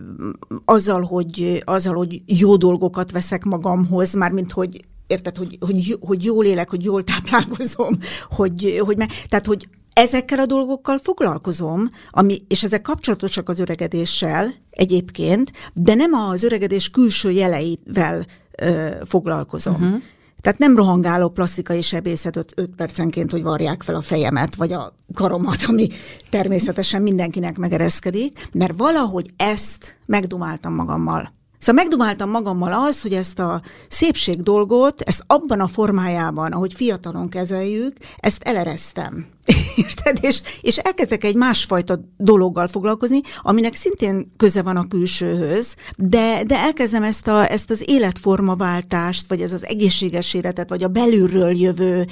azzal, 0.64 1.02
hogy, 1.02 1.62
azzal, 1.64 1.94
hogy 1.94 2.22
jó 2.26 2.56
dolgokat 2.56 3.10
veszek 3.10 3.44
magamhoz, 3.44 4.12
mármint, 4.12 4.52
hogy 4.52 4.84
érted, 5.06 5.36
hogy, 5.36 5.58
hogy, 5.60 5.96
hogy 6.00 6.24
jól 6.24 6.44
élek, 6.44 6.70
hogy 6.70 6.84
jól 6.84 7.04
táplálkozom, 7.04 7.98
hogy, 8.30 8.80
hogy 8.84 8.96
me, 8.96 9.06
tehát, 9.28 9.46
hogy 9.46 9.68
ezekkel 9.98 10.38
a 10.38 10.46
dolgokkal 10.46 10.98
foglalkozom, 10.98 11.90
ami, 12.08 12.42
és 12.48 12.62
ezek 12.62 12.82
kapcsolatosak 12.82 13.48
az 13.48 13.58
öregedéssel 13.58 14.54
egyébként, 14.70 15.52
de 15.74 15.94
nem 15.94 16.12
az 16.12 16.42
öregedés 16.42 16.90
külső 16.90 17.30
jeleivel 17.30 18.26
ö, 18.62 18.88
foglalkozom. 19.04 19.74
Uh-huh. 19.74 20.02
Tehát 20.40 20.58
nem 20.58 20.76
rohangálok 20.76 21.34
plastikai 21.34 21.82
sebészet 21.82 22.36
5 22.36 22.70
percenként, 22.76 23.30
hogy 23.30 23.42
varják 23.42 23.82
fel 23.82 23.94
a 23.94 24.00
fejemet, 24.00 24.54
vagy 24.54 24.72
a 24.72 24.94
karomat, 25.14 25.62
ami 25.66 25.88
természetesen 26.30 27.02
mindenkinek 27.02 27.56
megereszkedik, 27.56 28.48
mert 28.52 28.76
valahogy 28.76 29.30
ezt 29.36 29.98
megdumáltam 30.06 30.74
magammal. 30.74 31.32
Szóval 31.58 31.82
megdumáltam 31.82 32.30
magammal 32.30 32.72
az, 32.72 33.02
hogy 33.02 33.12
ezt 33.12 33.38
a 33.38 33.62
szépség 33.88 34.40
dolgot, 34.40 35.00
ezt 35.00 35.22
abban 35.26 35.60
a 35.60 35.66
formájában, 35.66 36.52
ahogy 36.52 36.72
fiatalon 36.72 37.28
kezeljük, 37.28 37.96
ezt 38.16 38.42
elereztem. 38.42 39.26
Érted? 39.76 40.18
És, 40.20 40.40
és 40.60 40.76
elkezdek 40.76 41.24
egy 41.24 41.34
másfajta 41.34 42.00
dologgal 42.16 42.68
foglalkozni, 42.68 43.20
aminek 43.40 43.74
szintén 43.74 44.32
köze 44.36 44.62
van 44.62 44.76
a 44.76 44.88
külsőhöz, 44.88 45.74
de, 45.96 46.42
de 46.46 46.56
elkezdem 46.56 47.02
ezt, 47.02 47.28
a, 47.28 47.50
ezt 47.50 47.70
az 47.70 47.82
életformaváltást, 47.86 49.28
vagy 49.28 49.40
ez 49.40 49.52
az 49.52 49.66
egészséges 49.66 50.34
életet, 50.34 50.68
vagy 50.68 50.82
a 50.82 50.88
belülről 50.88 51.56
jövő 51.56 52.06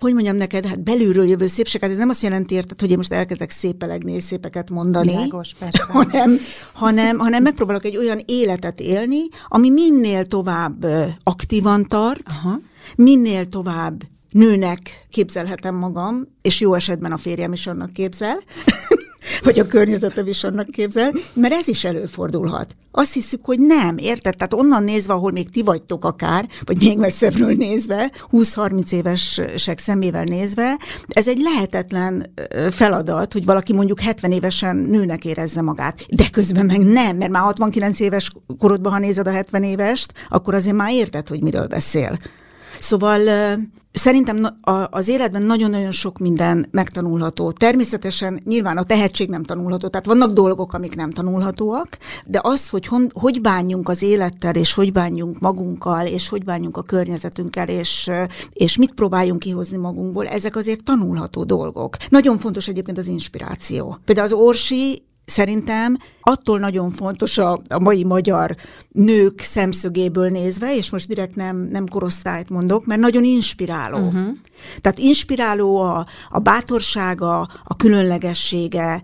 hogy 0.00 0.12
mondjam 0.12 0.36
neked, 0.36 0.66
hát 0.66 0.82
belülről 0.82 1.28
jövő 1.28 1.46
szépséget, 1.46 1.90
ez 1.90 1.96
nem 1.96 2.08
azt 2.08 2.22
jelenti 2.22 2.54
érted, 2.54 2.80
hogy 2.80 2.90
én 2.90 2.96
most 2.96 3.12
elkezdek 3.12 3.50
szépelegni 3.50 4.12
és 4.12 4.24
szépeket 4.24 4.70
mondani, 4.70 5.10
Világos, 5.10 5.52
hanem, 5.88 6.38
hanem, 6.72 7.18
hanem 7.18 7.42
megpróbálok 7.42 7.84
egy 7.84 7.96
olyan 7.96 8.20
életet 8.24 8.80
élni, 8.80 9.20
ami 9.48 9.70
minél 9.70 10.26
tovább 10.26 10.86
aktívan 11.22 11.84
tart, 11.84 12.22
Aha. 12.26 12.58
minél 12.96 13.46
tovább 13.46 14.02
nőnek 14.30 15.06
képzelhetem 15.10 15.74
magam, 15.74 16.26
és 16.42 16.60
jó 16.60 16.74
esetben 16.74 17.12
a 17.12 17.16
férjem 17.16 17.52
is 17.52 17.66
annak 17.66 17.92
képzel, 17.92 18.42
vagy 19.42 19.58
a 19.58 19.66
környezetem 19.66 20.26
is 20.26 20.44
annak 20.44 20.70
képzel, 20.70 21.12
mert 21.32 21.54
ez 21.54 21.68
is 21.68 21.84
előfordulhat. 21.84 22.76
Azt 22.90 23.12
hiszük, 23.12 23.44
hogy 23.44 23.60
nem, 23.60 23.96
érted? 23.98 24.36
Tehát 24.36 24.54
onnan 24.54 24.84
nézve, 24.84 25.12
ahol 25.12 25.30
még 25.30 25.50
ti 25.50 25.62
vagytok 25.62 26.04
akár, 26.04 26.48
vagy 26.64 26.78
még 26.78 26.98
messzebbről 26.98 27.54
nézve, 27.54 28.12
20-30 28.32 28.92
évesek 28.92 29.78
szemével 29.78 30.24
nézve, 30.24 30.78
ez 31.08 31.28
egy 31.28 31.38
lehetetlen 31.38 32.32
feladat, 32.70 33.32
hogy 33.32 33.44
valaki 33.44 33.72
mondjuk 33.72 34.00
70 34.00 34.32
évesen 34.32 34.76
nőnek 34.76 35.24
érezze 35.24 35.62
magát. 35.62 36.06
De 36.08 36.24
közben 36.30 36.66
meg 36.66 36.80
nem, 36.80 37.16
mert 37.16 37.30
már 37.30 37.42
69 37.42 38.00
éves 38.00 38.30
korodban, 38.58 38.92
ha 38.92 38.98
nézed 38.98 39.26
a 39.26 39.30
70 39.30 39.62
évest, 39.62 40.12
akkor 40.28 40.54
azért 40.54 40.76
már 40.76 40.92
érted, 40.92 41.28
hogy 41.28 41.42
miről 41.42 41.66
beszél. 41.66 42.18
Szóval 42.80 43.20
Szerintem 43.98 44.46
az 44.90 45.08
életben 45.08 45.42
nagyon-nagyon 45.42 45.90
sok 45.90 46.18
minden 46.18 46.68
megtanulható. 46.70 47.50
Természetesen 47.50 48.40
nyilván 48.44 48.76
a 48.76 48.84
tehetség 48.84 49.28
nem 49.28 49.42
tanulható, 49.42 49.88
tehát 49.88 50.06
vannak 50.06 50.32
dolgok, 50.32 50.72
amik 50.72 50.96
nem 50.96 51.10
tanulhatóak, 51.10 51.98
de 52.26 52.40
az, 52.42 52.68
hogy 52.68 52.86
hon, 52.86 53.10
hogy 53.14 53.40
bánjunk 53.40 53.88
az 53.88 54.02
élettel, 54.02 54.54
és 54.54 54.74
hogy 54.74 54.92
bánjunk 54.92 55.38
magunkkal, 55.38 56.06
és 56.06 56.28
hogy 56.28 56.44
bánjunk 56.44 56.76
a 56.76 56.82
környezetünkkel, 56.82 57.68
és, 57.68 58.10
és 58.52 58.76
mit 58.76 58.94
próbáljunk 58.94 59.38
kihozni 59.38 59.76
magunkból, 59.76 60.26
ezek 60.26 60.56
azért 60.56 60.84
tanulható 60.84 61.44
dolgok. 61.44 61.96
Nagyon 62.08 62.38
fontos 62.38 62.68
egyébként 62.68 62.98
az 62.98 63.06
inspiráció. 63.06 63.96
Például 64.04 64.26
az 64.26 64.32
Orsi 64.32 65.02
Szerintem 65.26 65.96
attól 66.20 66.58
nagyon 66.58 66.90
fontos 66.90 67.38
a, 67.38 67.60
a 67.68 67.78
mai 67.78 68.04
magyar 68.04 68.56
nők 68.92 69.40
szemszögéből 69.40 70.30
nézve, 70.30 70.76
és 70.76 70.90
most 70.90 71.08
direkt 71.08 71.34
nem, 71.34 71.56
nem 71.56 71.86
korosztályt 71.86 72.50
mondok, 72.50 72.86
mert 72.86 73.00
nagyon 73.00 73.24
inspiráló. 73.24 73.98
Uh-huh. 73.98 74.36
Tehát 74.80 74.98
inspiráló 74.98 75.80
a, 75.80 76.06
a 76.30 76.38
bátorsága, 76.38 77.48
a 77.64 77.76
különlegessége. 77.76 79.02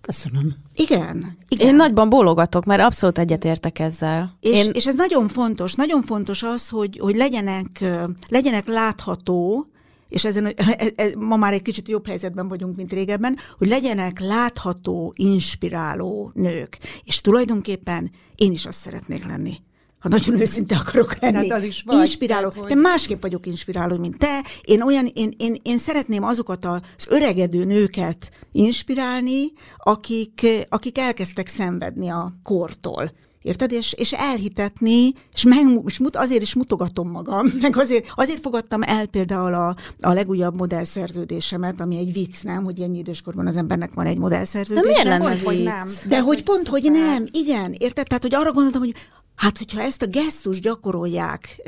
Köszönöm. 0.00 0.56
Igen, 0.74 1.36
igen. 1.48 1.66
Én 1.66 1.74
nagyban 1.74 2.08
bólogatok, 2.08 2.64
mert 2.64 2.82
abszolút 2.82 3.18
egyetértek 3.18 3.78
ezzel. 3.78 4.36
És, 4.40 4.64
Én... 4.64 4.70
és 4.72 4.86
ez 4.86 4.94
nagyon 4.94 5.28
fontos, 5.28 5.74
nagyon 5.74 6.02
fontos 6.02 6.42
az, 6.42 6.68
hogy, 6.68 6.98
hogy 7.00 7.16
legyenek, 7.16 7.84
legyenek 8.28 8.66
látható, 8.66 9.66
és 10.10 10.24
ezen, 10.24 10.46
e, 10.46 10.92
e, 10.96 11.08
ma 11.18 11.36
már 11.36 11.52
egy 11.52 11.62
kicsit 11.62 11.88
jobb 11.88 12.06
helyzetben 12.06 12.48
vagyunk, 12.48 12.76
mint 12.76 12.92
régebben, 12.92 13.38
hogy 13.58 13.68
legyenek 13.68 14.18
látható, 14.18 15.14
inspiráló 15.16 16.30
nők. 16.34 16.78
És 17.04 17.20
tulajdonképpen 17.20 18.10
én 18.34 18.52
is 18.52 18.66
azt 18.66 18.78
szeretnék 18.78 19.24
lenni 19.24 19.56
ha 20.00 20.08
nagyon 20.08 20.40
őszinte 20.40 20.76
akarok 20.76 21.18
lenni. 21.20 21.48
Hát 21.48 21.58
az 21.58 21.62
is 21.64 21.82
vagy. 21.86 21.98
Inspiráló. 21.98 22.48
Tehát, 22.48 22.68
hogy... 22.68 22.74
De 22.76 22.80
másképp 22.80 23.22
vagyok 23.22 23.46
inspiráló, 23.46 23.96
mint 23.96 24.18
te. 24.18 24.44
Én 24.62 24.82
olyan, 24.82 25.10
én, 25.14 25.30
én, 25.36 25.56
én 25.62 25.78
szeretném 25.78 26.22
azokat 26.22 26.64
az 26.64 27.06
öregedő 27.08 27.64
nőket 27.64 28.30
inspirálni, 28.52 29.52
akik, 29.76 30.46
akik 30.68 30.98
elkezdtek 30.98 31.48
szenvedni 31.48 32.08
a 32.08 32.32
kortól. 32.42 33.12
Érted? 33.42 33.72
És, 33.72 33.92
és 33.92 34.12
elhitetni, 34.12 35.12
és, 35.32 35.42
meg, 35.42 35.80
és 35.86 35.98
mut, 35.98 36.16
azért 36.16 36.42
is 36.42 36.54
mutogatom 36.54 37.10
magam, 37.10 37.46
meg 37.60 37.76
azért, 37.76 38.06
azért 38.14 38.40
fogadtam 38.40 38.82
el 38.82 39.06
például 39.06 39.54
a, 39.54 39.76
a 40.00 40.12
legújabb 40.12 40.56
modellszerződésemet, 40.56 41.80
ami 41.80 41.96
egy 41.96 42.12
vicc, 42.12 42.42
nem, 42.42 42.64
hogy 42.64 42.80
ennyi 42.80 42.98
időskorban 42.98 43.46
az 43.46 43.56
embernek 43.56 43.94
van 43.94 44.06
egy 44.06 44.18
modellszerződése. 44.18 44.86
De 44.86 44.92
miért 44.92 45.04
lenne 45.04 45.28
pont, 45.28 45.42
hogy 45.42 45.62
nem? 45.62 45.88
De 46.08 46.20
hogy 46.20 46.42
pont, 46.44 46.68
hogy 46.68 46.90
nem, 46.90 47.26
igen, 47.30 47.74
érted? 47.78 48.06
Tehát, 48.06 48.22
hogy 48.22 48.34
arra 48.34 48.52
gondoltam, 48.52 48.80
hogy 48.80 48.94
Hát, 49.40 49.58
hogyha 49.58 49.80
ezt 49.80 50.02
a 50.02 50.06
gesztus 50.06 50.60
gyakorolják 50.60 51.60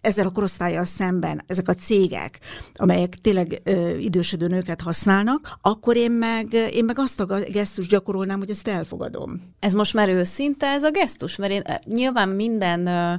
ezzel 0.00 0.26
a 0.26 0.30
korosztályjal 0.30 0.84
szemben, 0.84 1.42
ezek 1.46 1.68
a 1.68 1.74
cégek, 1.74 2.38
amelyek 2.74 3.14
tényleg 3.14 3.60
ö, 3.64 3.96
idősödő 3.96 4.46
nőket 4.46 4.80
használnak, 4.80 5.58
akkor 5.62 5.96
én 5.96 6.10
meg, 6.10 6.52
én 6.52 6.84
meg 6.84 6.98
azt 6.98 7.20
a 7.20 7.40
gesztus 7.52 7.86
gyakorolnám, 7.86 8.38
hogy 8.38 8.50
ezt 8.50 8.68
elfogadom. 8.68 9.54
Ez 9.60 9.72
most 9.72 9.94
már 9.94 10.08
őszinte 10.08 10.66
ez 10.66 10.82
a 10.82 10.90
gesztus? 10.90 11.36
Mert 11.36 11.52
én 11.52 11.62
nyilván 11.84 12.28
minden 12.28 12.86
ö, 12.86 13.14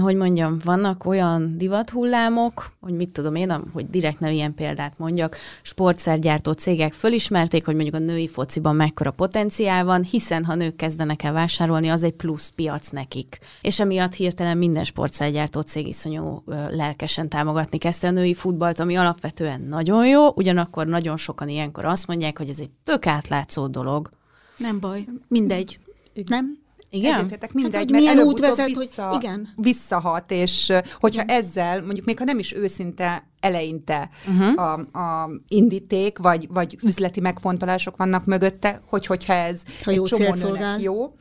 hogy 0.00 0.16
mondjam, 0.16 0.58
vannak 0.64 1.04
olyan 1.04 1.58
divathullámok, 1.58 2.70
hogy 2.80 2.92
mit 2.92 3.08
tudom 3.08 3.34
én, 3.34 3.62
hogy 3.72 3.90
direkt 3.90 4.20
nem 4.20 4.32
ilyen 4.32 4.54
példát 4.54 4.98
mondjak, 4.98 5.36
sportszergyártó 5.62 6.52
cégek 6.52 6.92
fölismerték, 6.92 7.64
hogy 7.64 7.74
mondjuk 7.74 7.94
a 7.94 7.98
női 7.98 8.28
fociban 8.28 8.76
mekkora 8.76 9.10
potenciál 9.10 9.84
van, 9.84 10.02
hiszen 10.02 10.44
ha 10.44 10.54
nők 10.54 10.76
kezdenek 10.76 11.22
el 11.22 11.32
vásárolni, 11.32 11.88
az 11.88 12.04
egy 12.04 12.12
plusz 12.12 12.48
piac 12.48 12.88
nekik. 12.88 13.38
És 13.60 13.80
emiatt 13.80 14.14
hirtelen 14.14 14.58
minden 14.58 14.84
sportszergyártó 14.84 15.60
cég 15.60 15.86
iszonyú 15.86 16.42
lelkesen 16.70 17.28
támogatni 17.28 17.78
kezdte 17.78 18.08
a 18.08 18.10
női 18.10 18.34
futballt, 18.34 18.80
ami 18.80 18.96
alapvetően 18.96 19.60
nagyon 19.60 20.06
jó, 20.06 20.28
ugyanakkor 20.28 20.86
nagyon 20.86 21.16
sokan 21.16 21.48
ilyenkor 21.48 21.84
azt 21.84 22.06
mondják, 22.06 22.38
hogy 22.38 22.48
ez 22.48 22.60
egy 22.60 22.70
tök 22.84 23.06
átlátszó 23.06 23.66
dolog. 23.66 24.10
Nem 24.56 24.80
baj, 24.80 25.04
mindegy. 25.28 25.78
Nem? 26.26 26.63
Igen? 26.94 27.18
Egyetetek 27.18 27.52
mindegy, 27.52 27.74
Hát, 27.74 27.82
hogy 27.82 27.92
mert 27.92 28.04
milyen 28.04 28.26
út 28.26 28.38
vezet, 28.38 28.72
hogy- 28.72 28.88
vissza, 28.88 29.18
igen. 29.20 29.48
visszahat, 29.56 30.30
és 30.30 30.72
hogyha 31.00 31.22
ezzel, 31.22 31.84
mondjuk 31.84 32.06
még 32.06 32.18
ha 32.18 32.24
nem 32.24 32.38
is 32.38 32.52
őszinte 32.52 33.28
eleinte 33.40 34.10
uh-huh. 34.28 34.62
a, 34.62 34.72
a 34.98 35.30
indíték, 35.48 36.18
vagy, 36.18 36.48
vagy 36.50 36.78
üzleti 36.82 37.20
megfontolások 37.20 37.96
vannak 37.96 38.24
mögötte, 38.24 38.80
hogy 38.86 39.06
hogyha 39.06 39.32
ez 39.32 39.62
Ha 39.82 39.90
egy 39.90 39.96
jó 39.96 40.04
csomó 40.04 40.34
nőnek 40.34 40.80
jó, 40.80 41.14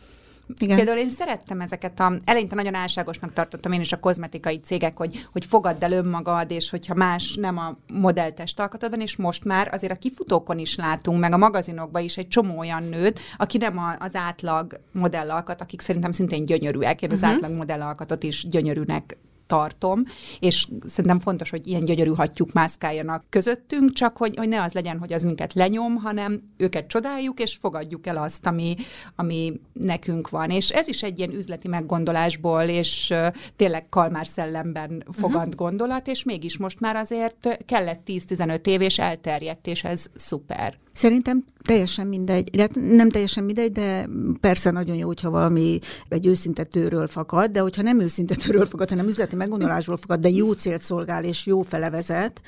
Igen. 0.59 0.75
Például 0.75 0.97
én 0.97 1.09
szerettem 1.09 1.61
ezeket 1.61 1.99
a, 1.99 2.13
eleinte 2.25 2.55
nagyon 2.55 2.75
álságosnak 2.75 3.33
tartottam 3.33 3.71
én 3.71 3.81
is 3.81 3.91
a 3.91 3.99
kozmetikai 3.99 4.59
cégek, 4.59 4.97
hogy, 4.97 5.27
hogy 5.31 5.45
fogadd 5.45 5.83
el 5.83 5.91
önmagad, 5.91 6.51
és 6.51 6.69
hogyha 6.69 6.95
más 6.95 7.35
nem 7.35 7.57
a 7.57 7.77
modelltest 7.93 8.59
alkatodban, 8.59 9.01
és 9.01 9.15
most 9.15 9.43
már 9.43 9.69
azért 9.71 9.91
a 9.91 9.95
kifutókon 9.95 10.59
is 10.59 10.75
látunk, 10.75 11.19
meg 11.19 11.33
a 11.33 11.37
magazinokban 11.37 12.03
is 12.03 12.17
egy 12.17 12.27
csomó 12.27 12.57
olyan 12.57 12.83
nőt, 12.83 13.19
aki 13.37 13.57
nem 13.57 13.77
a, 13.77 13.95
az 13.99 14.15
átlag 14.15 14.79
modellalkat, 14.91 15.61
akik 15.61 15.81
szerintem 15.81 16.11
szintén 16.11 16.45
gyönyörűek. 16.45 17.01
Én 17.01 17.11
az 17.11 17.19
Mhm. 17.19 17.29
átlag 17.29 17.51
modellalkatot 17.51 18.23
is 18.23 18.43
gyönyörűnek 18.49 19.17
tartom, 19.53 20.03
és 20.39 20.67
szerintem 20.87 21.19
fontos, 21.19 21.49
hogy 21.49 21.67
ilyen 21.67 21.85
gyönyörű 21.85 22.09
hattyúk 22.09 22.53
mászkáljanak 22.53 23.23
közöttünk, 23.29 23.93
csak 23.93 24.17
hogy, 24.17 24.35
hogy 24.37 24.47
ne 24.47 24.61
az 24.61 24.73
legyen, 24.73 24.99
hogy 24.99 25.13
az 25.13 25.23
minket 25.23 25.53
lenyom, 25.53 25.95
hanem 25.95 26.41
őket 26.57 26.87
csodáljuk, 26.87 27.39
és 27.39 27.55
fogadjuk 27.55 28.07
el 28.07 28.17
azt, 28.17 28.45
ami, 28.45 28.75
ami 29.15 29.59
nekünk 29.73 30.29
van. 30.29 30.49
És 30.49 30.69
ez 30.69 30.87
is 30.87 31.03
egy 31.03 31.17
ilyen 31.17 31.33
üzleti 31.33 31.67
meggondolásból, 31.67 32.61
és 32.61 33.09
uh, 33.11 33.27
tényleg 33.55 33.89
kalmár 33.89 34.27
szellemben 34.27 35.03
fogant 35.11 35.35
uh-huh. 35.35 35.55
gondolat, 35.55 36.07
és 36.07 36.23
mégis 36.23 36.57
most 36.57 36.79
már 36.79 36.95
azért 36.95 37.59
kellett 37.65 38.01
10-15 38.05 38.65
év, 38.65 38.81
és 38.81 38.99
elterjedt, 38.99 39.67
és 39.67 39.83
ez 39.83 40.05
szuper. 40.15 40.77
Szerintem 40.93 41.45
teljesen 41.63 42.07
mindegy, 42.07 42.49
de 42.49 42.61
hát 42.61 42.75
nem 42.75 43.09
teljesen 43.09 43.43
mindegy, 43.43 43.71
de 43.71 44.09
persze 44.39 44.71
nagyon 44.71 44.95
jó, 44.95 45.07
hogyha 45.07 45.29
valami 45.29 45.79
egy 46.07 46.25
őszinte 46.25 46.63
tőről 46.63 47.07
fakad, 47.07 47.51
de 47.51 47.59
hogyha 47.59 47.81
nem 47.81 47.99
őszinte 47.99 48.35
tőről 48.35 48.65
fakad, 48.65 48.89
hanem 48.89 49.07
üzleti 49.07 49.35
meggondolásból 49.35 49.97
fakad, 49.97 50.19
de 50.19 50.29
jó 50.29 50.51
célt 50.51 50.81
szolgál 50.81 51.23
és 51.23 51.45
jó 51.45 51.61
fele 51.61 51.89
vezet, 51.89 52.41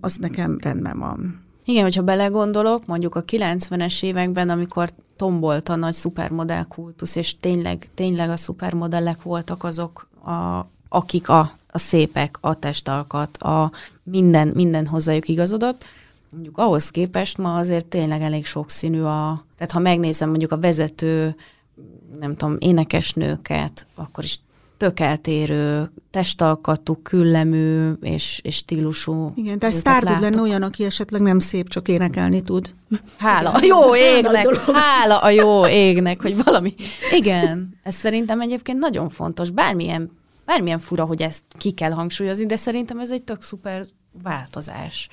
az 0.00 0.16
nekem 0.16 0.58
rendben 0.62 0.98
van. 0.98 1.40
Igen, 1.64 1.82
hogyha 1.82 2.02
belegondolok, 2.02 2.86
mondjuk 2.86 3.14
a 3.14 3.24
90-es 3.24 4.02
években, 4.02 4.48
amikor 4.48 4.90
tombolt 5.16 5.68
a 5.68 5.76
nagy 5.76 5.94
szupermodell 5.94 6.64
kultusz, 6.64 7.16
és 7.16 7.36
tényleg, 7.36 7.88
tényleg 7.94 8.30
a 8.30 8.36
szupermodellek 8.36 9.22
voltak 9.22 9.64
azok, 9.64 10.08
a, 10.24 10.66
akik 10.88 11.28
a, 11.28 11.52
a 11.70 11.78
szépek, 11.78 12.38
a 12.40 12.58
testalkat, 12.58 13.36
a 13.36 13.72
minden, 14.02 14.48
minden 14.48 14.86
hozzájuk 14.86 15.28
igazodott, 15.28 15.84
mondjuk 16.32 16.58
ahhoz 16.58 16.90
képest 16.90 17.38
ma 17.38 17.56
azért 17.56 17.86
tényleg 17.86 18.20
elég 18.20 18.46
sokszínű 18.46 19.00
a... 19.00 19.44
Tehát 19.56 19.72
ha 19.72 19.78
megnézem 19.78 20.28
mondjuk 20.28 20.52
a 20.52 20.58
vezető, 20.58 21.36
nem 22.18 22.36
tudom, 22.36 22.56
énekesnőket, 22.60 23.86
akkor 23.94 24.24
is 24.24 24.38
tök 24.76 25.00
eltérő, 25.00 25.90
testalkatú, 26.10 27.02
küllemű 27.02 27.92
és, 28.00 28.40
és 28.44 28.54
stílusú. 28.54 29.32
Igen, 29.34 29.52
nőket 29.52 29.72
sztár 29.72 30.02
tud 30.02 30.20
lenni 30.20 30.40
olyan, 30.40 30.62
aki 30.62 30.84
esetleg 30.84 31.20
nem 31.20 31.38
szép, 31.38 31.68
csak 31.68 31.88
énekelni 31.88 32.40
tud. 32.40 32.74
Hála 33.18 33.50
a 33.50 33.64
jó 33.64 33.96
égnek, 33.96 34.56
hála 34.56 35.18
a 35.18 35.30
jó 35.30 35.66
égnek, 35.66 36.22
hogy 36.22 36.44
valami. 36.44 36.74
Igen, 37.20 37.68
ez 37.82 37.94
szerintem 37.94 38.40
egyébként 38.40 38.78
nagyon 38.78 39.08
fontos. 39.08 39.50
Bármilyen, 39.50 40.10
bármilyen 40.44 40.78
fura, 40.78 41.04
hogy 41.04 41.22
ezt 41.22 41.42
ki 41.58 41.70
kell 41.70 41.90
hangsúlyozni, 41.90 42.46
de 42.46 42.56
szerintem 42.56 42.98
ez 42.98 43.10
egy 43.10 43.22
tök 43.22 43.42
szuper 43.42 43.84
változás. 44.22 45.08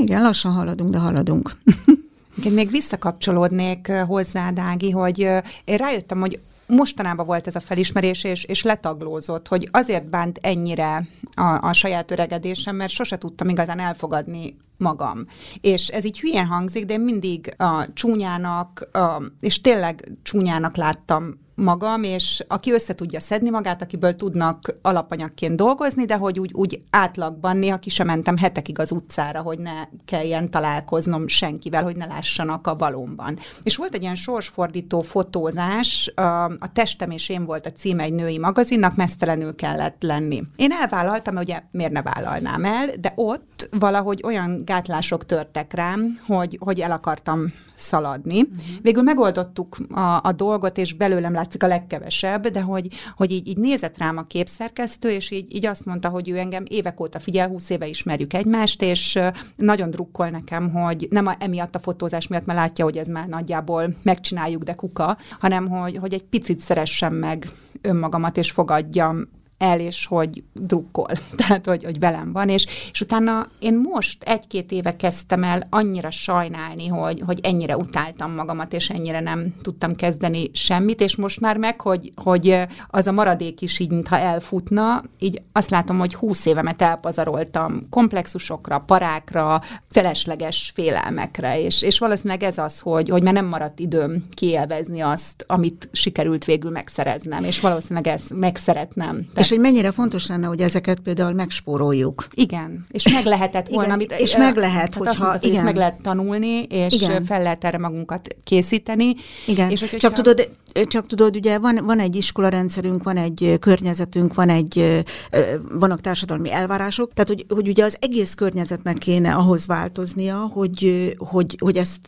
Igen, 0.00 0.22
lassan 0.22 0.52
haladunk, 0.52 0.92
de 0.92 0.98
haladunk. 0.98 1.50
Én 2.44 2.52
még 2.52 2.70
visszakapcsolódnék 2.70 3.88
ö, 3.88 3.98
hozzá, 3.98 4.50
Dági, 4.50 4.90
hogy 4.90 5.18
én 5.64 5.76
rájöttem, 5.76 6.20
hogy 6.20 6.40
mostanában 6.66 7.26
volt 7.26 7.46
ez 7.46 7.54
a 7.54 7.60
felismerés, 7.60 8.24
és, 8.24 8.44
és 8.44 8.62
letaglózott, 8.62 9.48
hogy 9.48 9.68
azért 9.72 10.08
bánt 10.08 10.38
ennyire 10.42 11.08
a, 11.34 11.68
a 11.68 11.72
saját 11.72 12.10
öregedésem, 12.10 12.76
mert 12.76 12.92
sose 12.92 13.18
tudtam 13.18 13.48
igazán 13.48 13.78
elfogadni 13.78 14.56
magam. 14.76 15.26
És 15.60 15.88
ez 15.88 16.04
így 16.04 16.20
hülyen 16.20 16.46
hangzik, 16.46 16.84
de 16.84 16.92
én 16.92 17.00
mindig 17.00 17.54
a 17.56 17.92
csúnyának, 17.92 18.88
a, 18.92 19.22
és 19.40 19.60
tényleg 19.60 20.12
csúnyának 20.22 20.76
láttam 20.76 21.38
magam, 21.56 22.02
és 22.02 22.44
aki 22.48 22.72
össze 22.72 22.94
tudja 22.94 23.20
szedni 23.20 23.50
magát, 23.50 23.82
akiből 23.82 24.16
tudnak 24.16 24.76
alapanyagként 24.82 25.56
dolgozni, 25.56 26.04
de 26.04 26.16
hogy 26.16 26.38
úgy, 26.38 26.50
úgy 26.52 26.82
átlagban 26.90 27.56
néha 27.56 27.78
ki 27.78 27.90
sem 27.90 28.06
mentem 28.06 28.36
hetekig 28.36 28.78
az 28.78 28.92
utcára, 28.92 29.40
hogy 29.40 29.58
ne 29.58 29.72
kelljen 30.04 30.50
találkoznom 30.50 31.28
senkivel, 31.28 31.82
hogy 31.82 31.96
ne 31.96 32.06
lássanak 32.06 32.66
a 32.66 32.76
valómban. 32.76 33.38
És 33.62 33.76
volt 33.76 33.94
egy 33.94 34.02
ilyen 34.02 34.14
sorsfordító 34.14 35.00
fotózás, 35.00 36.12
a, 36.14 36.44
a 36.44 36.72
Testem 36.72 37.10
és 37.10 37.28
én 37.28 37.44
volt 37.44 37.66
a 37.66 37.72
címe 37.72 38.02
egy 38.02 38.12
női 38.12 38.38
magazinnak, 38.38 38.96
mesztelenül 38.96 39.54
kellett 39.54 40.02
lenni. 40.02 40.42
Én 40.56 40.72
elvállaltam, 40.72 41.36
ugye 41.36 41.62
miért 41.70 41.92
ne 41.92 42.02
vállalnám 42.02 42.64
el, 42.64 42.90
de 43.00 43.12
ott 43.14 43.68
valahogy 43.70 44.20
olyan 44.24 44.62
gátlások 44.64 45.26
törtek 45.26 45.72
rám, 45.72 46.20
hogy, 46.26 46.58
hogy 46.60 46.80
el 46.80 46.90
akartam 46.90 47.52
szaladni. 47.76 48.40
Uh-huh. 48.40 48.62
Végül 48.82 49.02
megoldottuk 49.02 49.76
a, 49.90 50.20
a 50.22 50.32
dolgot, 50.36 50.78
és 50.78 50.94
belőlem 50.94 51.32
látszik 51.32 51.62
a 51.62 51.66
legkevesebb, 51.66 52.46
de 52.48 52.60
hogy, 52.60 52.88
hogy 53.16 53.30
így, 53.30 53.48
így 53.48 53.56
nézett 53.56 53.98
rám 53.98 54.16
a 54.16 54.26
képszerkesztő, 54.26 55.10
és 55.10 55.30
így, 55.30 55.54
így 55.54 55.66
azt 55.66 55.84
mondta, 55.84 56.08
hogy 56.08 56.28
ő 56.28 56.38
engem 56.38 56.64
évek 56.68 57.00
óta 57.00 57.18
figyel, 57.18 57.48
húsz 57.48 57.70
éve 57.70 57.86
ismerjük 57.86 58.32
egymást, 58.32 58.82
és 58.82 59.18
nagyon 59.56 59.90
drukkol 59.90 60.28
nekem, 60.28 60.70
hogy 60.70 61.06
nem 61.10 61.26
a, 61.26 61.34
emiatt 61.38 61.74
a 61.74 61.78
fotózás 61.78 62.26
miatt, 62.26 62.46
mert 62.46 62.58
látja, 62.58 62.84
hogy 62.84 62.96
ez 62.96 63.08
már 63.08 63.28
nagyjából 63.28 63.94
megcsináljuk, 64.02 64.62
de 64.62 64.74
kuka, 64.74 65.16
hanem 65.40 65.68
hogy, 65.68 65.96
hogy 65.96 66.12
egy 66.14 66.24
picit 66.24 66.60
szeressem 66.60 67.14
meg 67.14 67.48
önmagamat, 67.80 68.36
és 68.36 68.50
fogadjam 68.50 69.28
el, 69.58 69.80
és 69.80 70.06
hogy 70.06 70.44
drukkol, 70.52 71.10
tehát 71.46 71.66
hogy, 71.66 71.84
hogy 71.84 71.98
velem 71.98 72.32
van, 72.32 72.48
és, 72.48 72.66
és 72.92 73.00
utána 73.00 73.46
én 73.58 73.80
most 73.92 74.22
egy-két 74.22 74.72
éve 74.72 74.96
kezdtem 74.96 75.42
el 75.42 75.66
annyira 75.70 76.10
sajnálni, 76.10 76.86
hogy, 76.86 77.22
hogy 77.26 77.40
ennyire 77.42 77.76
utáltam 77.76 78.32
magamat, 78.32 78.72
és 78.72 78.90
ennyire 78.90 79.20
nem 79.20 79.54
tudtam 79.62 79.94
kezdeni 79.94 80.50
semmit, 80.52 81.00
és 81.00 81.16
most 81.16 81.40
már 81.40 81.56
meg, 81.56 81.80
hogy, 81.80 82.12
hogy 82.14 82.66
az 82.88 83.06
a 83.06 83.12
maradék 83.12 83.60
is 83.60 83.78
így, 83.78 83.90
mintha 83.90 84.18
elfutna, 84.18 85.02
így 85.18 85.42
azt 85.52 85.70
látom, 85.70 85.98
hogy 85.98 86.14
húsz 86.14 86.46
évemet 86.46 86.82
elpazaroltam 86.82 87.88
komplexusokra, 87.90 88.78
parákra, 88.78 89.62
felesleges 89.90 90.72
félelmekre, 90.74 91.60
és, 91.60 91.82
és 91.82 91.98
valószínűleg 91.98 92.42
ez 92.42 92.58
az, 92.58 92.80
hogy, 92.80 93.08
hogy 93.08 93.22
már 93.22 93.32
nem 93.32 93.46
maradt 93.46 93.78
időm 93.78 94.24
kielvezni 94.34 95.00
azt, 95.00 95.44
amit 95.46 95.88
sikerült 95.92 96.44
végül 96.44 96.70
megszereznem, 96.70 97.44
és 97.44 97.60
valószínűleg 97.60 98.06
ezt 98.06 98.34
megszeretnem. 98.34 99.26
És 99.46 99.52
hogy 99.52 99.60
mennyire 99.60 99.90
fontos 99.90 100.26
lenne, 100.26 100.46
hogy 100.46 100.60
ezeket 100.60 101.00
például 101.00 101.32
megspóroljuk. 101.32 102.26
Igen, 102.34 102.86
és 102.90 103.12
meg 103.12 103.24
lehetett 103.24 103.68
volna. 103.68 103.82
Igen, 103.84 103.94
amit, 103.94 104.12
és 104.20 104.36
meg 104.36 104.56
lehet, 104.56 104.94
hogyha- 104.94 105.10
azt 105.10 105.20
mondtad, 105.20 105.40
hogy 105.40 105.50
igen. 105.50 105.56
ezt 105.56 105.72
meg 105.72 105.76
lehet 105.76 106.00
tanulni, 106.02 106.62
és 106.62 106.92
Igen. 106.92 107.24
fel 107.24 107.42
lehet 107.42 107.64
erre 107.64 107.78
magunkat 107.78 108.26
készíteni. 108.44 109.14
Igen, 109.46 109.70
És 109.70 109.80
hogy, 109.80 109.88
csak, 109.88 110.00
hogyha- 110.00 110.22
tudod, 110.22 110.50
csak 110.86 111.06
tudod, 111.06 111.36
ugye 111.36 111.58
van, 111.58 111.80
van 111.84 111.98
egy 111.98 112.16
iskolarendszerünk, 112.16 113.02
van 113.02 113.16
egy 113.16 113.44
ö, 113.44 113.56
környezetünk, 113.58 114.34
van 114.34 114.48
egy, 114.48 114.78
ö, 114.78 114.98
ö, 115.30 115.40
vannak 115.72 116.00
társadalmi 116.00 116.52
elvárások, 116.52 117.12
tehát 117.12 117.28
hogy, 117.28 117.46
hogy 117.54 117.68
ugye 117.68 117.84
az 117.84 117.96
egész 118.00 118.34
környezetnek 118.34 118.98
kéne 118.98 119.34
ahhoz 119.34 119.66
változnia, 119.66 120.36
hogy, 120.52 120.84
ö, 120.84 121.24
hogy, 121.24 121.56
hogy 121.58 121.76
ezt 121.76 121.98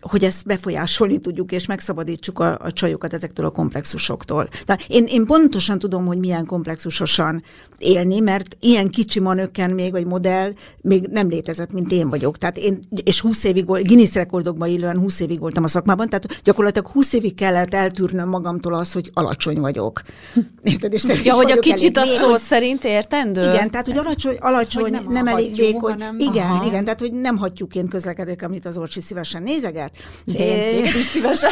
hogy 0.00 0.24
ezt 0.24 0.46
befolyásolni 0.46 1.18
tudjuk, 1.18 1.52
és 1.52 1.66
megszabadítsuk 1.66 2.38
a, 2.38 2.58
a 2.62 2.72
csajokat 2.72 3.12
ezektől 3.12 3.46
a 3.46 3.50
komplexusoktól. 3.50 4.46
Tehát 4.64 4.84
én, 4.88 5.04
én 5.04 5.24
pontosan 5.24 5.78
tudom, 5.78 6.06
hogy 6.06 6.18
milyen 6.18 6.46
komplexusosan 6.46 7.42
élni, 7.78 8.20
mert 8.20 8.56
ilyen 8.60 8.88
kicsi 8.90 9.20
manökken 9.20 9.70
még, 9.70 9.90
vagy 9.92 10.06
modell 10.06 10.52
még 10.80 11.06
nem 11.10 11.28
létezett, 11.28 11.72
mint 11.72 11.92
én 11.92 12.08
vagyok. 12.08 12.38
Tehát 12.38 12.58
én, 12.58 12.78
és 13.04 13.20
20 13.20 13.44
évig 13.44 13.64
Guinness 13.64 14.14
rekordokba 14.14 14.66
illően 14.66 14.98
20 14.98 15.20
évig 15.20 15.38
voltam 15.40 15.64
a 15.64 15.68
szakmában, 15.68 16.08
tehát 16.08 16.40
gyakorlatilag 16.44 16.88
20 16.90 17.12
évig 17.12 17.34
kellett 17.34 17.74
eltűrnöm 17.74 18.28
magamtól 18.28 18.74
az, 18.74 18.92
hogy 18.92 19.10
alacsony 19.14 19.60
vagyok. 19.60 20.02
Érted? 20.62 20.92
És 20.92 21.02
nem 21.02 21.16
is 21.16 21.24
Ja, 21.24 21.34
hogy 21.34 21.50
a 21.50 21.58
kicsit 21.58 21.96
a 21.96 22.00
elég 22.00 22.12
szó 22.18 22.24
vékony. 22.24 22.38
szerint 22.38 22.84
értendő? 22.84 23.40
Igen, 23.40 23.70
tehát, 23.70 23.86
hogy 23.86 23.96
alacsony, 23.98 24.36
alacsony 24.40 24.82
Hogy 24.82 24.90
nem, 24.92 25.04
nem 25.08 25.26
elég 25.26 25.56
vékony. 25.56 25.90
hanem- 25.92 26.18
Igen, 26.18 26.50
Aha. 26.50 26.66
igen, 26.66 26.84
tehát, 26.84 27.00
hogy 27.00 27.12
nem 27.12 27.36
hagyjuk 27.36 27.74
én 27.74 27.86
közlekedek, 27.88 28.42
amit 28.42 28.66
az 28.66 28.76
Orsi 28.76 29.00
szívesen 29.00 29.42
nézeget, 29.42 29.87
képet. 30.24 30.72
Én 30.74 30.84
is 30.84 31.06
szívesen. 31.12 31.50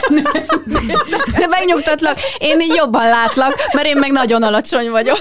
De 1.39 1.47
megnyugtatlak, 1.47 2.19
én 2.39 2.61
így 2.61 2.75
jobban 2.75 3.09
látlak, 3.09 3.55
mert 3.73 3.87
én 3.87 3.97
meg 3.97 4.11
nagyon 4.11 4.43
alacsony 4.43 4.91
vagyok. 4.91 5.19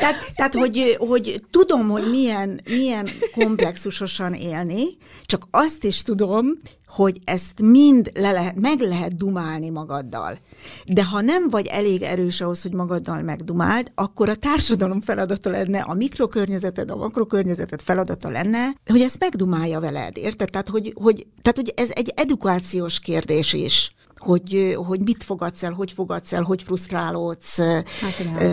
Tehát, 0.00 0.32
tehát 0.34 0.54
hogy, 0.54 0.96
hogy 0.98 1.42
tudom, 1.50 1.88
hogy 1.88 2.10
milyen, 2.10 2.60
milyen 2.64 3.08
komplexusosan 3.34 4.34
élni, 4.34 4.84
csak 5.26 5.46
azt 5.50 5.84
is 5.84 6.02
tudom, 6.02 6.56
hogy 6.86 7.20
ezt 7.24 7.60
mind 7.60 8.10
le 8.14 8.32
lehet, 8.32 8.54
meg 8.54 8.80
lehet 8.80 9.16
dumálni 9.16 9.70
magaddal. 9.70 10.38
De 10.86 11.04
ha 11.04 11.20
nem 11.20 11.48
vagy 11.48 11.66
elég 11.66 12.02
erős 12.02 12.40
ahhoz, 12.40 12.62
hogy 12.62 12.72
magaddal 12.72 13.22
megdumáld, 13.22 13.92
akkor 13.94 14.28
a 14.28 14.34
társadalom 14.34 15.00
feladata 15.00 15.50
lenne, 15.50 15.80
a 15.80 15.94
mikrokörnyezeted, 15.94 16.90
a 16.90 16.96
makrokörnyezeted 16.96 17.82
feladata 17.82 18.30
lenne, 18.30 18.66
hogy 18.86 19.00
ezt 19.00 19.18
megdumálja 19.18 19.80
veled, 19.80 20.16
érted? 20.16 20.50
Tehát, 20.50 20.68
hogy, 20.68 20.92
hogy, 20.96 21.26
tehát, 21.42 21.56
hogy 21.56 21.72
ez 21.76 21.90
egy 21.94 22.12
edukációs 22.16 23.00
kérdés 23.00 23.52
is 23.52 23.94
hogy, 24.20 24.76
hogy 24.86 25.00
mit 25.00 25.24
fogadsz 25.24 25.62
el, 25.62 25.72
hogy 25.72 25.92
fogadsz 25.92 26.32
el, 26.32 26.42
hogy 26.42 26.62
frusztrálódsz. 26.62 27.58
Hát, 27.58 28.44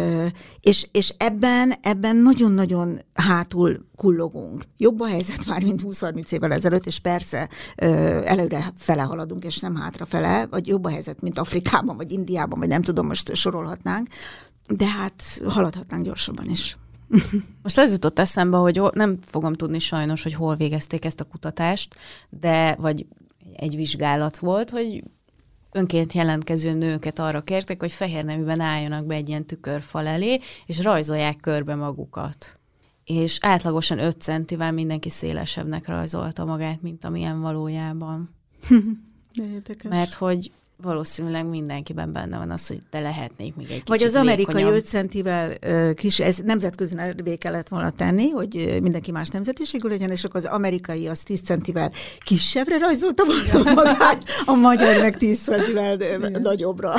és, 0.60 0.88
és 0.92 1.14
ebben, 1.18 1.74
ebben 1.82 2.16
nagyon-nagyon 2.16 3.00
hátul 3.14 3.86
kullogunk. 3.96 4.64
Jobb 4.78 5.00
a 5.00 5.08
helyzet 5.08 5.46
már, 5.46 5.64
mint 5.64 5.82
20-30 5.86 6.32
évvel 6.32 6.52
ezelőtt, 6.52 6.86
és 6.86 7.00
persze 7.00 7.50
előre 8.26 8.74
fele 8.78 9.02
haladunk, 9.02 9.44
és 9.44 9.60
nem 9.60 9.76
hátra 9.76 10.06
fele, 10.06 10.46
vagy 10.46 10.68
jobb 10.68 10.84
a 10.84 10.90
helyzet, 10.90 11.22
mint 11.22 11.38
Afrikában, 11.38 11.96
vagy 11.98 12.12
Indiában, 12.12 12.60
vagy 12.60 12.68
nem 12.68 12.82
tudom, 12.82 13.08
most 13.08 13.36
sorolhatnánk, 13.36 14.08
de 14.68 14.86
hát 14.86 15.24
haladhatnánk 15.48 16.04
gyorsabban 16.04 16.50
is. 16.50 16.78
Most 17.64 17.78
az 17.78 17.92
jutott 17.92 18.20
eszembe, 18.20 18.58
hogy 18.58 18.82
nem 18.94 19.18
fogom 19.26 19.54
tudni 19.54 19.80
sajnos, 19.80 20.24
hogy 20.24 20.34
hol 20.34 20.56
végezték 20.56 21.06
ezt 21.06 21.20
a 21.20 21.24
kutatást, 21.24 21.96
de 22.30 22.76
vagy 22.80 23.06
egy 23.54 23.76
vizsgálat 23.76 24.38
volt, 24.38 24.70
hogy 24.70 25.04
önként 25.78 26.14
jelentkező 26.14 26.74
nőket 26.74 27.20
arra 27.20 27.42
kértek, 27.42 27.80
hogy 27.80 27.92
fehér 27.92 28.26
neműben 28.26 28.60
álljanak 28.60 29.06
be 29.06 29.16
egy 29.16 29.30
ilyen 29.30 29.46
tükörfal 29.46 30.08
elé, 30.08 30.40
és 30.66 30.82
rajzolják 30.82 31.38
körbe 31.40 31.76
magukat. 31.76 32.52
És 33.04 33.38
átlagosan 33.42 34.00
5 34.00 34.22
centivel 34.22 34.72
mindenki 34.72 35.10
szélesebbnek 35.10 35.88
rajzolta 35.88 36.46
magát, 36.46 36.82
mint 36.82 37.06
amilyen 37.06 37.42
valójában. 37.42 38.30
De 39.36 39.44
érdekes. 39.54 39.92
Mert 39.92 40.14
hogy 40.14 40.52
valószínűleg 40.82 41.46
mindenkiben 41.46 42.12
benne 42.12 42.38
van 42.38 42.52
az, 42.52 42.68
hogy 42.68 42.82
te 42.90 43.00
lehetnék 43.00 43.56
még 43.56 43.72
egy 43.72 43.82
Vagy 43.86 44.04
az 44.04 44.16
amerikai 44.16 44.64
5 44.64 44.86
centivel 44.86 45.54
kis, 45.94 46.20
ez 46.20 46.38
nemzetközi 46.38 46.96
nevé 46.96 47.36
kellett 47.36 47.68
volna 47.68 47.90
tenni, 47.90 48.30
hogy 48.30 48.80
mindenki 48.82 49.12
más 49.12 49.30
nemzetiségű 49.30 49.88
legyen, 49.88 50.12
és 50.12 50.24
akkor 50.24 50.40
az 50.40 50.46
amerikai 50.46 51.08
az 51.08 51.24
10 51.24 51.42
centivel 51.42 51.92
kisebbre 52.20 52.78
rajzolta 52.78 53.24
volna 53.26 53.74
magát, 53.74 54.24
a 54.46 54.54
magyar 54.54 55.02
meg 55.02 55.18
10 55.18 55.44
centivel 55.44 56.18
nagyobbra. 56.40 56.96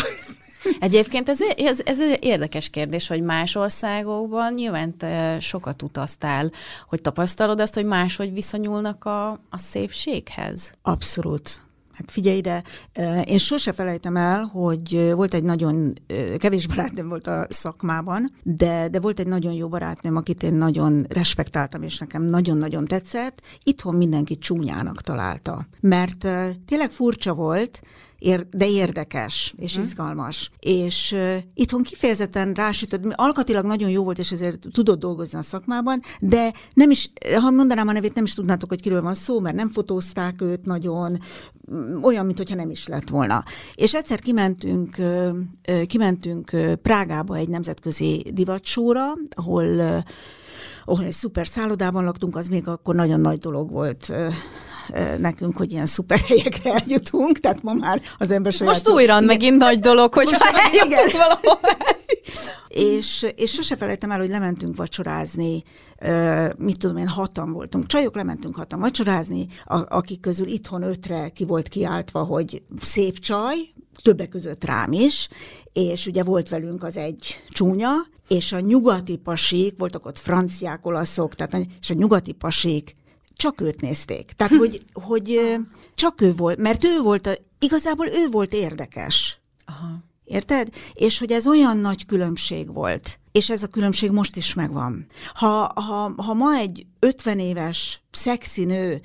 Egyébként 0.80 1.28
ez, 1.28 1.38
ez, 1.56 1.80
ez 1.84 2.00
egy 2.00 2.24
érdekes 2.24 2.70
kérdés, 2.70 3.08
hogy 3.08 3.22
más 3.22 3.54
országokban 3.54 4.54
nyilván 4.54 4.96
te 4.96 5.40
sokat 5.40 5.82
utaztál, 5.82 6.50
hogy 6.88 7.00
tapasztalod 7.00 7.60
azt, 7.60 7.74
hogy 7.74 7.84
máshogy 7.84 8.32
viszonyulnak 8.32 9.04
a, 9.04 9.30
a 9.30 9.58
szépséghez? 9.58 10.72
Abszolút. 10.82 11.67
Hát 11.98 12.10
figyelj 12.10 12.36
ide, 12.36 12.62
én 13.24 13.38
sose 13.38 13.72
felejtem 13.72 14.16
el, 14.16 14.42
hogy 14.42 15.12
volt 15.14 15.34
egy 15.34 15.42
nagyon, 15.42 15.92
kevés 16.36 16.66
barátnőm 16.66 17.08
volt 17.08 17.26
a 17.26 17.46
szakmában, 17.48 18.32
de, 18.42 18.88
de 18.88 19.00
volt 19.00 19.20
egy 19.20 19.26
nagyon 19.26 19.52
jó 19.52 19.68
barátnőm, 19.68 20.16
akit 20.16 20.42
én 20.42 20.54
nagyon 20.54 21.06
respektáltam, 21.08 21.82
és 21.82 21.98
nekem 21.98 22.22
nagyon-nagyon 22.22 22.84
tetszett. 22.84 23.42
Itthon 23.62 23.94
mindenki 23.94 24.38
csúnyának 24.38 25.00
találta, 25.00 25.66
mert 25.80 26.26
tényleg 26.66 26.90
furcsa 26.90 27.34
volt, 27.34 27.80
de 28.50 28.68
érdekes 28.68 29.54
és 29.56 29.70
uh-huh. 29.70 29.86
izgalmas. 29.86 30.50
És 30.58 31.12
uh, 31.12 31.36
itthon 31.54 31.82
kifejezetten 31.82 32.52
rásütött, 32.52 33.12
alkatilag 33.14 33.64
nagyon 33.64 33.90
jó 33.90 34.04
volt, 34.04 34.18
és 34.18 34.32
ezért 34.32 34.66
tudott 34.72 34.98
dolgozni 34.98 35.38
a 35.38 35.42
szakmában, 35.42 36.00
de 36.20 36.52
nem 36.74 36.90
is, 36.90 37.10
ha 37.40 37.50
mondanám 37.50 37.88
a 37.88 37.92
nevét, 37.92 38.14
nem 38.14 38.24
is 38.24 38.34
tudnátok, 38.34 38.68
hogy 38.68 38.80
kiről 38.80 39.02
van 39.02 39.14
szó, 39.14 39.40
mert 39.40 39.56
nem 39.56 39.70
fotózták 39.70 40.42
őt 40.42 40.64
nagyon, 40.64 41.18
olyan, 42.02 42.26
mintha 42.26 42.54
nem 42.54 42.70
is 42.70 42.86
lett 42.86 43.08
volna. 43.08 43.44
És 43.74 43.94
egyszer 43.94 44.18
kimentünk, 44.18 44.96
kimentünk 45.86 46.50
Prágába 46.82 47.36
egy 47.36 47.48
nemzetközi 47.48 48.30
divatsóra, 48.34 49.02
ahol 49.30 50.04
ahol 50.84 51.04
egy 51.04 51.12
szuper 51.12 51.48
szállodában 51.48 52.04
laktunk, 52.04 52.36
az 52.36 52.46
még 52.46 52.68
akkor 52.68 52.94
nagyon 52.94 53.20
nagy 53.20 53.38
dolog 53.38 53.70
volt 53.70 54.12
nekünk, 55.18 55.56
hogy 55.56 55.72
ilyen 55.72 55.86
szuper 55.86 56.18
helyekre 56.18 56.72
eljutunk, 56.72 57.40
tehát 57.40 57.62
ma 57.62 57.72
már 57.72 58.00
az 58.18 58.30
ember 58.30 58.52
saját... 58.52 58.72
Most 58.72 58.88
újra 58.88 59.12
igen. 59.12 59.24
megint 59.24 59.56
nagy 59.56 59.80
dolog, 59.80 60.14
hogy 60.14 60.28
eljutunk 60.72 61.12
valahol. 61.12 61.60
és, 62.68 63.26
és 63.36 63.52
sose 63.52 63.76
felejtem 63.76 64.10
el, 64.10 64.18
hogy 64.18 64.28
lementünk 64.28 64.76
vacsorázni, 64.76 65.62
mit 66.56 66.78
tudom 66.78 66.96
én, 66.96 67.08
hatan 67.08 67.52
voltunk. 67.52 67.86
Csajok 67.86 68.14
lementünk 68.14 68.56
hatan 68.56 68.80
vacsorázni, 68.80 69.46
akik 69.88 70.20
közül 70.20 70.46
itthon 70.46 70.82
ötre 70.82 71.28
ki 71.28 71.44
volt 71.44 71.68
kiáltva, 71.68 72.22
hogy 72.22 72.62
szép 72.80 73.18
csaj, 73.18 73.56
többek 74.02 74.28
között 74.28 74.64
rám 74.64 74.92
is, 74.92 75.28
és 75.72 76.06
ugye 76.06 76.22
volt 76.22 76.48
velünk 76.48 76.82
az 76.82 76.96
egy 76.96 77.36
csúnya, 77.50 77.90
és 78.28 78.52
a 78.52 78.60
nyugati 78.60 79.16
pasik, 79.16 79.78
voltak 79.78 80.06
ott 80.06 80.18
franciák, 80.18 80.86
olaszok, 80.86 81.34
tehát, 81.34 81.66
és 81.80 81.90
a 81.90 81.94
nyugati 81.94 82.32
pasik 82.32 82.96
csak 83.38 83.60
őt 83.60 83.80
nézték. 83.80 84.32
Tehát, 84.36 84.56
hogy, 84.56 84.82
hogy 85.08 85.40
csak 85.94 86.20
ő 86.20 86.34
volt, 86.34 86.58
mert 86.58 86.84
ő 86.84 87.00
volt, 87.00 87.26
a, 87.26 87.32
igazából 87.58 88.06
ő 88.06 88.28
volt 88.30 88.52
érdekes. 88.52 89.38
Aha. 89.64 90.06
Érted? 90.24 90.68
És 90.92 91.18
hogy 91.18 91.32
ez 91.32 91.46
olyan 91.46 91.78
nagy 91.78 92.06
különbség 92.06 92.72
volt. 92.72 93.18
És 93.32 93.50
ez 93.50 93.62
a 93.62 93.66
különbség 93.66 94.10
most 94.10 94.36
is 94.36 94.54
megvan. 94.54 95.06
Ha, 95.34 95.72
ha, 95.74 96.12
ha 96.16 96.34
ma 96.34 96.54
egy 96.54 96.86
50 96.98 97.38
éves 97.38 98.00
szexi 98.10 98.64
nő 98.64 99.00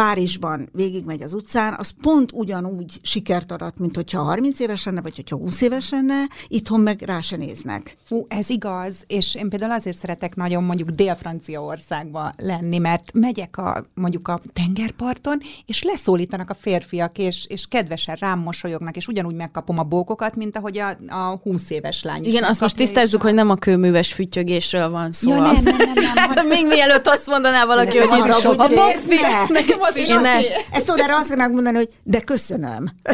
Párizsban 0.00 0.68
végigmegy 0.72 1.22
az 1.22 1.32
utcán, 1.32 1.74
az 1.78 1.94
pont 2.02 2.32
ugyanúgy 2.32 2.98
sikert 3.02 3.52
arat, 3.52 3.78
mint 3.78 3.96
hogyha 3.96 4.22
30 4.22 4.60
éves 4.60 4.84
lenne, 4.84 5.00
vagy 5.00 5.16
hogyha 5.16 5.36
20 5.36 5.60
éves 5.60 5.90
lenne, 5.90 6.24
itthon 6.48 6.80
meg 6.80 7.02
rá 7.02 7.20
se 7.20 7.36
néznek. 7.36 7.96
Fú, 8.04 8.26
ez 8.28 8.50
igaz, 8.50 8.94
és 9.06 9.34
én 9.34 9.48
például 9.48 9.72
azért 9.72 9.98
szeretek 9.98 10.34
nagyon 10.34 10.64
mondjuk 10.64 10.88
Dél-Franciaországba 10.90 12.32
lenni, 12.36 12.78
mert 12.78 13.10
megyek 13.12 13.56
a, 13.56 13.84
mondjuk 13.94 14.28
a 14.28 14.40
tengerparton, 14.52 15.40
és 15.66 15.82
leszólítanak 15.82 16.50
a 16.50 16.54
férfiak, 16.60 17.18
és, 17.18 17.44
és 17.48 17.66
kedvesen 17.68 18.16
rám 18.20 18.38
mosolyognak, 18.38 18.96
és 18.96 19.08
ugyanúgy 19.08 19.34
megkapom 19.34 19.78
a 19.78 19.82
bókokat, 19.82 20.36
mint 20.36 20.56
ahogy 20.56 20.78
a, 20.78 20.88
a 21.08 21.40
20 21.42 21.70
éves 21.70 22.02
lány 22.02 22.24
Igen, 22.24 22.44
azt 22.44 22.60
most 22.60 22.76
tisztázzuk, 22.76 23.22
a... 23.22 23.24
hogy 23.24 23.34
nem 23.34 23.50
a 23.50 23.56
kőműves 23.56 24.12
fütyögésről 24.12 24.90
van 24.90 25.12
szó. 25.12 25.30
Ja, 25.30 25.40
nem, 25.40 25.62
nem, 25.62 25.76
nem, 25.76 25.92
nem, 25.94 26.16
hát, 26.16 26.44
még 26.48 26.66
mielőtt 26.66 27.06
azt 27.06 27.26
mondaná 27.26 27.64
valaki, 27.64 27.98
hogy 27.98 28.30
a, 28.30 28.36
a, 28.36 28.50
a, 28.56 28.62
a, 28.62 29.89
az 29.90 29.96
én 29.96 30.12
azt, 30.12 30.22
ne... 30.22 30.38
ezt 30.70 30.90
erre 30.96 31.14
azt 31.14 31.28
fognak 31.28 31.52
mondani, 31.52 31.76
hogy 31.76 31.88
de 32.02 32.20
köszönöm. 32.20 32.84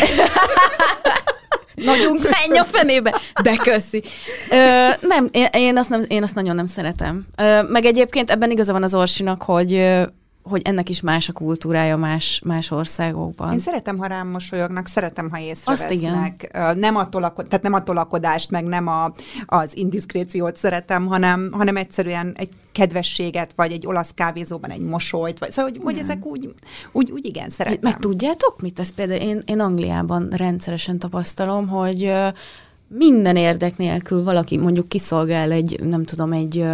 Nagyon 1.75 2.17
köszönöm. 2.17 2.39
Menj 2.47 2.59
a 2.59 2.65
fenébe! 2.65 3.21
De 3.43 3.57
köszi. 3.57 4.03
Ö, 4.51 4.89
nem, 5.01 5.29
én, 5.31 5.49
én, 5.53 5.79
azt 5.79 5.89
nem, 5.89 6.05
én 6.09 6.23
azt 6.23 6.35
nagyon 6.35 6.55
nem 6.55 6.67
szeretem. 6.67 7.27
Ö, 7.37 7.63
meg 7.63 7.85
egyébként 7.85 8.31
ebben 8.31 8.51
igaza 8.51 8.73
van 8.73 8.83
az 8.83 8.95
Orsinak, 8.95 9.43
hogy 9.43 9.73
hogy 10.49 10.63
ennek 10.65 10.89
is 10.89 11.01
más 11.01 11.29
a 11.29 11.33
kultúrája 11.33 11.97
más, 11.97 12.41
más 12.45 12.71
országokban. 12.71 13.53
Én 13.53 13.59
szeretem, 13.59 13.99
ha 13.99 14.07
rám 14.07 14.29
mosolyognak, 14.29 14.87
szeretem, 14.87 15.31
ha 15.31 15.39
észrevesznek. 15.39 15.91
Azt 15.91 15.91
igen. 15.91 16.37
Nem 16.79 16.97
a, 16.97 17.09
tolako- 17.09 17.49
tehát 17.49 17.63
nem 17.63 17.73
a 17.73 17.83
tolakodást, 17.83 18.51
meg 18.51 18.65
nem 18.65 18.87
a, 18.87 19.13
az 19.47 19.77
indiszkréciót 19.77 20.57
szeretem, 20.57 21.07
hanem, 21.07 21.49
hanem 21.53 21.77
egyszerűen 21.77 22.33
egy 22.37 22.49
kedvességet, 22.73 23.53
vagy 23.57 23.73
egy 23.73 23.87
olasz 23.87 24.11
kávézóban 24.15 24.71
egy 24.71 24.81
mosolyt, 24.81 25.39
vagy 25.39 25.51
szóval, 25.51 25.71
hogy, 25.71 25.81
hogy 25.83 25.99
ezek 25.99 26.25
úgy, 26.25 26.55
úgy, 26.93 27.11
úgy 27.11 27.25
igen, 27.25 27.51
szeretem. 27.51 27.79
Meg 27.83 27.99
tudjátok 27.99 28.61
mit? 28.63 28.79
Ez 28.79 28.95
például 28.95 29.21
én, 29.21 29.43
én 29.47 29.61
Angliában 29.61 30.29
rendszeresen 30.31 30.99
tapasztalom, 30.99 31.69
hogy 31.69 32.13
minden 32.89 33.37
érdek 33.37 33.77
nélkül 33.77 34.23
valaki 34.23 34.57
mondjuk 34.57 34.89
kiszolgál 34.89 35.51
egy, 35.51 35.81
nem 35.85 36.03
tudom, 36.03 36.33
egy 36.33 36.65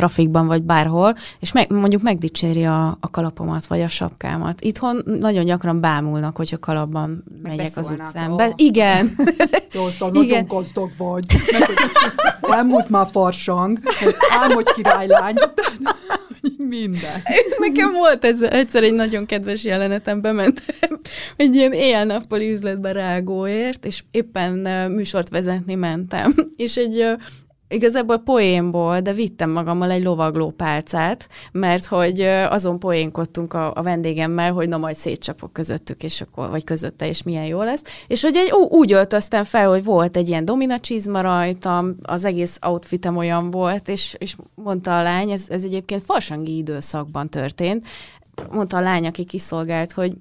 trafikban 0.00 0.46
vagy 0.46 0.62
bárhol, 0.62 1.16
és 1.40 1.52
meg, 1.52 1.70
mondjuk 1.70 2.02
megdicséri 2.02 2.64
a, 2.64 2.96
a 3.00 3.10
kalapomat 3.10 3.66
vagy 3.66 3.80
a 3.80 3.88
sapkámat. 3.88 4.60
Itthon 4.60 5.02
nagyon 5.20 5.44
gyakran 5.44 5.80
bámulnak, 5.80 6.36
hogyha 6.36 6.58
kalapban 6.58 7.24
meg 7.42 7.56
megyek 7.56 7.76
az 7.76 7.90
utcán. 7.90 8.36
Be, 8.36 8.52
igen. 8.56 9.10
Jó, 9.74 9.84
aztán 9.84 10.14
igen. 10.14 10.26
nagyon 10.26 10.46
gazdag 10.46 10.90
vagy. 10.96 11.24
Elmúlt 12.40 12.88
már 12.88 13.06
farsang, 13.10 13.78
álmodj 14.40 14.70
királylány. 14.74 15.34
Minden. 16.68 17.20
Nekem 17.58 17.92
volt 17.92 18.24
ez 18.24 18.42
egyszer 18.42 18.82
egy 18.82 18.92
nagyon 18.92 19.26
kedves 19.26 19.64
jelenetem, 19.64 20.20
bementem 20.20 21.00
egy 21.36 21.54
ilyen 21.54 21.72
éjjel-nappali 21.72 22.50
üzletbe 22.52 22.92
rágóért, 22.92 23.84
és 23.84 24.02
éppen 24.10 24.52
műsort 24.90 25.28
vezetni 25.28 25.74
mentem. 25.74 26.34
És 26.56 26.76
egy 26.76 27.06
igazából 27.70 28.18
poénból, 28.18 29.00
de 29.00 29.12
vittem 29.12 29.50
magammal 29.50 29.90
egy 29.90 30.02
lovagló 30.02 30.50
pálcát, 30.50 31.28
mert 31.52 31.84
hogy 31.84 32.20
azon 32.48 32.78
poénkodtunk 32.78 33.54
a, 33.54 33.72
a 33.74 33.82
vendégemmel, 33.82 34.52
hogy 34.52 34.68
na 34.68 34.76
majd 34.76 34.96
szétcsapok 34.96 35.52
közöttük, 35.52 36.02
és 36.02 36.20
akkor, 36.20 36.50
vagy 36.50 36.64
közötte, 36.64 37.08
és 37.08 37.22
milyen 37.22 37.46
jó 37.46 37.62
lesz. 37.62 37.82
És 38.06 38.22
hogy 38.22 38.36
egy, 38.36 38.52
ó, 38.52 38.68
úgy 38.68 38.92
öltöztem 38.92 39.44
fel, 39.44 39.68
hogy 39.68 39.84
volt 39.84 40.16
egy 40.16 40.28
ilyen 40.28 40.44
domina 40.44 40.78
csizma 40.78 41.20
rajtam, 41.20 41.96
az 42.02 42.24
egész 42.24 42.58
outfitem 42.66 43.16
olyan 43.16 43.50
volt, 43.50 43.88
és, 43.88 44.14
és 44.18 44.36
mondta 44.54 44.98
a 44.98 45.02
lány, 45.02 45.30
ez, 45.30 45.44
ez 45.48 45.64
egyébként 45.64 46.02
farsangi 46.02 46.56
időszakban 46.56 47.28
történt, 47.28 47.86
mondta 48.50 48.76
a 48.76 48.80
lány, 48.80 49.06
aki 49.06 49.24
kiszolgált, 49.24 49.92
hogy 49.92 50.12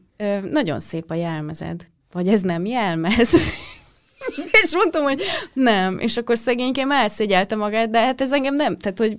nagyon 0.52 0.80
szép 0.80 1.12
a 1.12 1.14
jelmezed. 1.14 1.88
Vagy 2.12 2.28
ez 2.28 2.42
nem 2.42 2.66
jelmez? 2.66 3.30
és 4.64 4.76
mondtam, 4.76 5.04
hogy 5.04 5.22
nem. 5.54 6.00
És 6.00 6.18
akkor 6.18 6.38
szegényként 6.38 6.92
elszégyelte 6.92 7.56
magát, 7.56 7.90
de 7.90 8.00
hát 8.00 8.22
ez 8.22 8.32
engem 8.32 8.56
nem, 8.56 8.78
tehát 8.78 8.98
hogy 8.98 9.18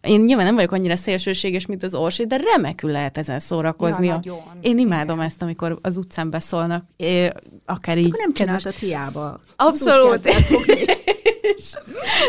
én 0.00 0.20
nyilván 0.20 0.44
nem 0.44 0.54
vagyok 0.54 0.72
annyira 0.72 0.96
szélsőséges, 0.96 1.66
mint 1.66 1.82
az 1.82 1.94
Orsi, 1.94 2.26
de 2.26 2.36
remekül 2.36 2.90
lehet 2.90 3.18
ezzel 3.18 3.38
szórakozni. 3.38 4.06
Ja, 4.06 4.20
én 4.60 4.78
imádom 4.78 5.16
Igen. 5.16 5.26
ezt, 5.26 5.42
amikor 5.42 5.78
az 5.80 5.96
utcán 5.96 6.30
beszólnak, 6.30 6.84
é, 6.96 7.32
akár 7.64 7.98
így. 7.98 8.06
Akkor 8.06 8.18
nem 8.18 8.32
csináltad 8.32 8.74
hiába. 8.74 9.40
Abszolút. 9.56 10.28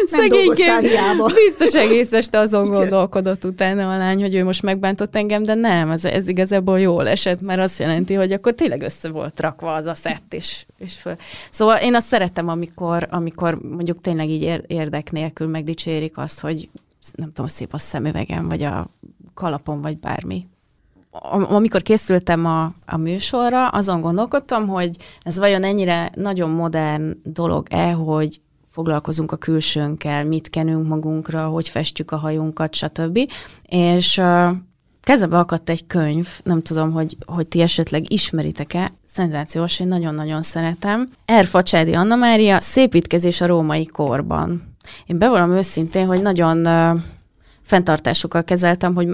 Szegényként 0.06 1.34
biztos 1.34 1.74
egész 1.74 2.14
este 2.14 2.40
azon 2.40 2.68
gondolkodott 2.68 3.46
utána 3.46 3.94
a 3.94 3.98
lány, 3.98 4.22
hogy 4.22 4.36
ő 4.36 4.44
most 4.44 4.62
megbántott 4.62 5.16
engem, 5.16 5.44
de 5.44 5.54
nem, 5.54 5.92
ez, 5.92 6.06
ez 6.06 6.28
igazából 6.28 6.80
jól 6.80 7.08
esett, 7.08 7.42
mert 7.42 7.60
azt 7.60 7.80
jelenti, 7.80 8.14
hogy 8.14 8.32
akkor 8.32 8.54
tényleg 8.54 8.82
össze 8.82 9.10
volt 9.10 9.40
rakva 9.40 9.74
az 9.74 9.86
a 9.86 9.94
szett, 9.94 10.34
és, 10.34 10.66
és 10.78 10.94
föl. 10.94 11.16
Szóval 11.52 11.78
én 11.78 11.96
azt 11.96 12.08
szeretem, 12.08 12.48
amikor, 12.48 13.08
amikor 13.10 13.60
mondjuk 13.62 14.02
tényleg 14.02 14.30
így 14.30 14.62
érdek 14.68 15.12
nélkül 15.12 15.48
megdicsérik 15.48 16.18
azt, 16.18 16.40
hogy 16.40 16.70
nem 17.16 17.28
tudom, 17.28 17.48
szép 17.48 17.74
a 17.74 17.78
szemüvegem, 17.78 18.48
vagy 18.48 18.64
a 18.64 18.90
kalapom, 19.34 19.82
vagy 19.82 19.98
bármi. 19.98 20.48
Amikor 21.50 21.82
készültem 21.82 22.46
a, 22.46 22.64
a 22.86 22.98
műsorra, 22.98 23.68
azon 23.68 24.02
gondolkodtam, 24.02 24.68
hogy 24.68 24.98
ez 25.22 25.38
vajon 25.38 25.64
ennyire 25.64 26.12
nagyon 26.16 26.50
modern 26.50 27.18
dolog-e, 27.24 27.92
hogy 27.92 28.42
foglalkozunk 28.78 29.32
a 29.32 29.36
külsőnkkel, 29.36 30.26
mit 30.26 30.50
kenünk 30.50 30.88
magunkra, 30.88 31.48
hogy 31.48 31.70
festjük 31.70 32.12
a 32.12 32.18
hajunkat, 32.18 32.76
stb. 32.76 33.20
És 33.64 34.18
uh, 34.18 35.30
akadt 35.30 35.70
egy 35.70 35.88
könyv, 35.88 36.28
nem 36.44 36.62
tudom, 36.62 36.92
hogy, 36.92 37.18
hogy 37.26 37.48
ti 37.48 37.62
esetleg 37.62 38.12
ismeritek-e, 38.12 38.92
szenzációs, 39.08 39.80
én 39.80 39.88
nagyon-nagyon 39.88 40.42
szeretem. 40.42 41.08
Erfacsádi 41.26 41.94
Anna 41.94 42.16
Mária, 42.16 42.62
Szépítkezés 42.62 43.42
a 43.42 43.46
római 43.46 43.86
korban. 43.86 44.76
Én 45.06 45.18
bevallom 45.18 45.52
őszintén, 45.52 46.06
hogy 46.06 46.22
nagyon 46.22 46.68
uh, 46.68 47.00
fenntartásokkal 47.62 48.44
kezeltem, 48.44 48.96
hogy 48.96 49.08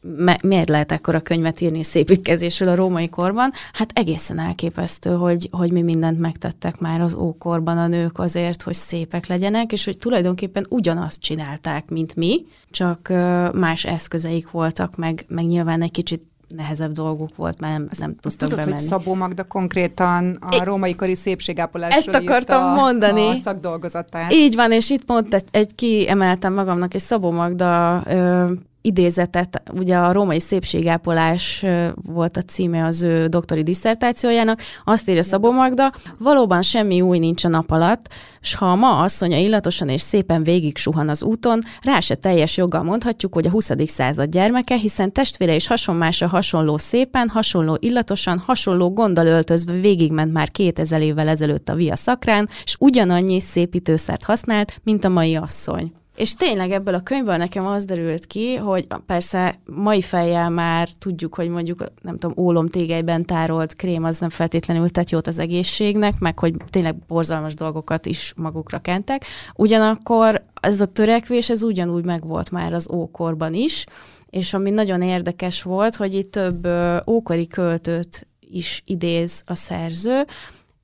me- 0.00 0.42
miért 0.42 0.68
lehet 0.68 0.92
ekkora 0.92 1.20
könyvet 1.20 1.60
írni 1.60 1.82
szépítkezésről 1.82 2.68
a 2.68 2.74
római 2.74 3.08
korban? 3.08 3.52
Hát 3.72 3.90
egészen 3.94 4.40
elképesztő, 4.40 5.10
hogy, 5.10 5.48
hogy 5.50 5.72
mi 5.72 5.82
mindent 5.82 6.18
megtettek 6.18 6.78
már 6.78 7.00
az 7.00 7.14
ókorban 7.14 7.78
a 7.78 7.86
nők 7.86 8.18
azért, 8.18 8.62
hogy 8.62 8.74
szépek 8.74 9.26
legyenek, 9.26 9.72
és 9.72 9.84
hogy 9.84 9.98
tulajdonképpen 9.98 10.66
ugyanazt 10.68 11.20
csinálták, 11.20 11.90
mint 11.90 12.16
mi, 12.16 12.46
csak 12.70 13.12
más 13.52 13.84
eszközeik 13.84 14.50
voltak, 14.50 14.96
meg, 14.96 15.24
meg 15.28 15.46
nyilván 15.46 15.82
egy 15.82 15.90
kicsit 15.90 16.22
nehezebb 16.56 16.92
dolguk 16.92 17.36
volt, 17.36 17.60
mert 17.60 17.72
nem, 17.72 17.88
nem 17.98 18.16
tudtak 18.16 18.48
tudod, 18.48 18.56
bemenni. 18.56 18.76
hogy 18.76 18.86
Szabó 18.86 19.14
Magda 19.14 19.44
konkrétan 19.44 20.38
a 20.40 20.64
római 20.64 20.94
kori 20.94 21.14
szépségápolásról 21.14 22.14
Ezt 22.14 22.24
akartam 22.24 22.62
a, 22.62 22.74
mondani. 22.74 23.28
A 23.28 23.36
szakdolgozatát. 23.44 24.32
Így 24.32 24.54
van, 24.54 24.72
és 24.72 24.90
itt 24.90 25.04
pont 25.04 25.34
egy, 25.34 25.44
egy 25.50 25.74
kiemeltem 25.74 26.54
magamnak 26.54 26.94
egy 26.94 27.00
Szabó 27.00 27.30
Magda 27.30 28.02
ö, 28.06 28.52
idézetet, 28.82 29.62
ugye 29.72 29.96
a 29.96 30.12
római 30.12 30.40
szépségápolás 30.40 31.64
volt 31.94 32.36
a 32.36 32.42
címe 32.42 32.84
az 32.86 33.02
ő 33.02 33.26
doktori 33.26 33.62
diszertációjának, 33.62 34.62
azt 34.84 35.08
írja 35.08 35.22
Szabó 35.22 35.52
Magda, 35.52 35.92
valóban 36.18 36.62
semmi 36.62 37.00
új 37.00 37.18
nincs 37.18 37.44
a 37.44 37.48
nap 37.48 37.70
alatt, 37.70 38.08
s 38.40 38.54
ha 38.54 38.66
a 38.66 38.74
ma 38.74 38.98
asszonya 38.98 39.36
illatosan 39.36 39.88
és 39.88 40.00
szépen 40.00 40.42
végig 40.42 40.76
suhan 40.76 41.08
az 41.08 41.22
úton, 41.22 41.60
rá 41.82 42.00
se 42.00 42.14
teljes 42.14 42.56
joggal 42.56 42.82
mondhatjuk, 42.82 43.34
hogy 43.34 43.46
a 43.46 43.50
20. 43.50 43.70
század 43.84 44.30
gyermeke, 44.30 44.76
hiszen 44.76 45.12
testvére 45.12 45.54
és 45.54 45.66
hasonmása 45.66 46.26
hasonló 46.26 46.78
szépen, 46.78 47.28
hasonló 47.28 47.76
illatosan, 47.80 48.38
hasonló 48.38 48.92
gonddal 48.92 49.26
öltözve 49.26 49.72
végigment 49.72 50.32
már 50.32 50.50
2000 50.50 51.00
évvel 51.00 51.28
ezelőtt 51.28 51.68
a 51.68 51.74
via 51.74 51.96
szakrán, 51.96 52.48
és 52.64 52.76
ugyanannyi 52.78 53.40
szépítőszert 53.40 54.24
használt, 54.24 54.80
mint 54.82 55.04
a 55.04 55.08
mai 55.08 55.36
asszony. 55.36 55.99
És 56.20 56.34
tényleg 56.34 56.70
ebből 56.70 56.94
a 56.94 57.00
könyvből 57.00 57.36
nekem 57.36 57.66
az 57.66 57.84
derült 57.84 58.26
ki, 58.26 58.54
hogy 58.54 58.86
persze 59.06 59.60
mai 59.64 60.02
fejjel 60.02 60.50
már 60.50 60.88
tudjuk, 60.98 61.34
hogy 61.34 61.48
mondjuk, 61.48 61.84
nem 62.02 62.18
tudom, 62.18 62.44
ólomtégelyben 62.44 63.24
tárolt 63.24 63.74
krém 63.74 64.04
az 64.04 64.18
nem 64.18 64.30
feltétlenül 64.30 64.90
tett 64.90 65.10
jót 65.10 65.26
az 65.26 65.38
egészségnek, 65.38 66.18
meg 66.18 66.38
hogy 66.38 66.54
tényleg 66.70 66.96
borzalmas 67.06 67.54
dolgokat 67.54 68.06
is 68.06 68.32
magukra 68.36 68.78
kentek. 68.78 69.24
Ugyanakkor 69.54 70.42
ez 70.60 70.80
a 70.80 70.86
törekvés, 70.86 71.50
ez 71.50 71.62
ugyanúgy 71.62 72.04
megvolt 72.04 72.50
már 72.50 72.72
az 72.72 72.90
ókorban 72.90 73.54
is, 73.54 73.86
és 74.30 74.54
ami 74.54 74.70
nagyon 74.70 75.02
érdekes 75.02 75.62
volt, 75.62 75.96
hogy 75.96 76.14
itt 76.14 76.30
több 76.30 76.68
ókori 77.06 77.46
költőt 77.46 78.26
is 78.40 78.82
idéz 78.84 79.42
a 79.46 79.54
szerző, 79.54 80.24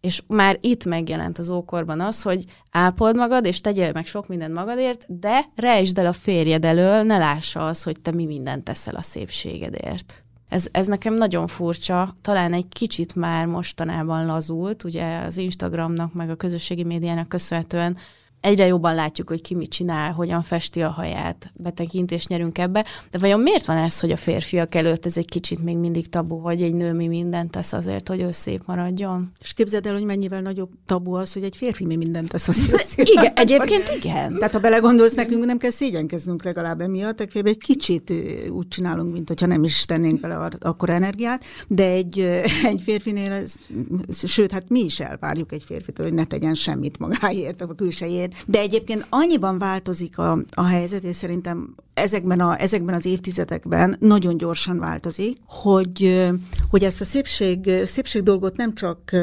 és 0.06 0.22
már 0.26 0.58
itt 0.60 0.84
megjelent 0.84 1.38
az 1.38 1.50
ókorban 1.50 2.00
az, 2.00 2.22
hogy 2.22 2.44
ápold 2.70 3.16
magad, 3.16 3.44
és 3.44 3.60
tegyél 3.60 3.90
meg 3.92 4.06
sok 4.06 4.28
mindent 4.28 4.54
magadért, 4.54 5.04
de 5.08 5.44
rejtsd 5.54 5.98
el 5.98 6.06
a 6.06 6.12
férjed 6.12 6.64
elől, 6.64 7.02
ne 7.02 7.18
lássa 7.18 7.66
az, 7.66 7.82
hogy 7.82 8.00
te 8.00 8.12
mi 8.12 8.26
mindent 8.26 8.64
teszel 8.64 8.94
a 8.94 9.00
szépségedért. 9.00 10.24
Ez, 10.48 10.68
ez 10.70 10.86
nekem 10.86 11.14
nagyon 11.14 11.46
furcsa, 11.46 12.14
talán 12.22 12.52
egy 12.52 12.68
kicsit 12.68 13.14
már 13.14 13.46
mostanában 13.46 14.26
lazult, 14.26 14.84
ugye 14.84 15.18
az 15.18 15.36
Instagramnak, 15.36 16.12
meg 16.12 16.30
a 16.30 16.36
közösségi 16.36 16.84
médiának 16.84 17.28
köszönhetően 17.28 17.96
egyre 18.46 18.66
jobban 18.66 18.94
látjuk, 18.94 19.28
hogy 19.28 19.42
ki 19.42 19.54
mit 19.54 19.70
csinál, 19.70 20.12
hogyan 20.12 20.42
festi 20.42 20.82
a 20.82 20.88
haját, 20.88 21.52
betekintést 21.54 22.28
nyerünk 22.28 22.58
ebbe. 22.58 22.84
De 23.10 23.18
vajon 23.18 23.40
miért 23.40 23.64
van 23.64 23.76
ez, 23.76 24.00
hogy 24.00 24.10
a 24.10 24.16
férfiak 24.16 24.74
előtt 24.74 25.06
ez 25.06 25.16
egy 25.16 25.28
kicsit 25.28 25.62
még 25.62 25.76
mindig 25.76 26.08
tabu, 26.08 26.36
hogy 26.36 26.62
egy 26.62 26.74
nő 26.74 26.92
mi 26.92 27.06
mindent 27.06 27.50
tesz 27.50 27.72
azért, 27.72 28.08
hogy 28.08 28.20
ő 28.20 28.30
szép 28.30 28.62
maradjon? 28.66 29.32
És 29.40 29.52
képzeld 29.52 29.86
el, 29.86 29.92
hogy 29.92 30.04
mennyivel 30.04 30.40
nagyobb 30.40 30.70
tabu 30.86 31.12
az, 31.12 31.32
hogy 31.32 31.42
egy 31.42 31.56
férfi 31.56 31.84
mi 31.84 31.96
mindent 31.96 32.28
tesz 32.28 32.48
azért, 32.48 32.70
hogy 32.70 32.80
szép 32.80 33.06
Igen, 33.06 33.32
egyébként 33.34 33.92
igen. 34.02 34.34
Tehát 34.34 34.52
ha 34.52 34.58
belegondolsz, 34.58 35.14
nekünk 35.14 35.44
nem 35.44 35.58
kell 35.58 35.70
szégyenkeznünk 35.70 36.44
legalább 36.44 36.80
emiatt, 36.80 37.18
legfeljebb 37.18 37.48
egy 37.48 37.58
kicsit 37.58 38.12
úgy 38.50 38.68
csinálunk, 38.68 39.12
mint 39.12 39.28
hogyha 39.28 39.46
nem 39.46 39.64
is 39.64 39.84
tennénk 39.84 40.20
bele 40.20 40.48
akkor 40.60 40.90
energiát, 40.90 41.44
de 41.68 41.84
egy, 41.84 42.18
egy 42.72 42.80
férfinél, 42.82 43.32
ez, 43.32 43.54
sőt, 44.24 44.52
hát 44.52 44.68
mi 44.68 44.80
is 44.80 45.00
elvárjuk 45.00 45.52
egy 45.52 45.62
férfit, 45.62 45.98
hogy 45.98 46.12
ne 46.12 46.24
tegyen 46.24 46.54
semmit 46.54 46.98
magáért, 46.98 47.60
a 47.60 47.74
külsejért, 47.74 48.35
de 48.46 48.58
egyébként 48.58 49.06
annyiban 49.10 49.58
változik 49.58 50.18
a, 50.18 50.38
a 50.54 50.64
helyzet, 50.64 51.04
és 51.04 51.16
szerintem 51.16 51.74
ezekben, 51.94 52.40
a, 52.40 52.60
ezekben 52.60 52.94
az 52.94 53.04
évtizedekben 53.04 53.96
nagyon 54.00 54.36
gyorsan 54.36 54.78
változik, 54.78 55.38
hogy, 55.46 56.26
hogy 56.70 56.84
ezt 56.84 57.00
a 57.00 57.04
szépség, 57.04 57.70
szépség 57.84 58.22
dolgot 58.22 58.56
nem 58.56 58.74
csak 58.74 59.16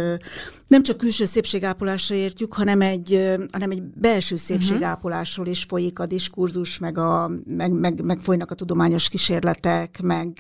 nem 0.74 0.84
csak 0.84 0.98
külső 0.98 1.26
szépségápolásra 1.26 2.16
értjük, 2.16 2.54
hanem 2.54 2.82
egy, 2.82 3.38
hanem 3.52 3.72
egy 3.72 3.84
belső 3.84 4.36
mhm. 4.36 4.44
szépségápolásról 4.44 5.48
is 5.48 5.64
folyik 5.64 6.00
a 6.00 6.06
diskurzus, 6.06 6.78
meg, 6.78 6.98
a, 6.98 7.32
meg, 7.46 7.72
meg, 7.72 8.06
meg 8.06 8.20
folynak 8.20 8.52
a 8.52 8.56
tudományos 8.56 9.10
kísérletek, 9.10 10.02
meg, 10.02 10.38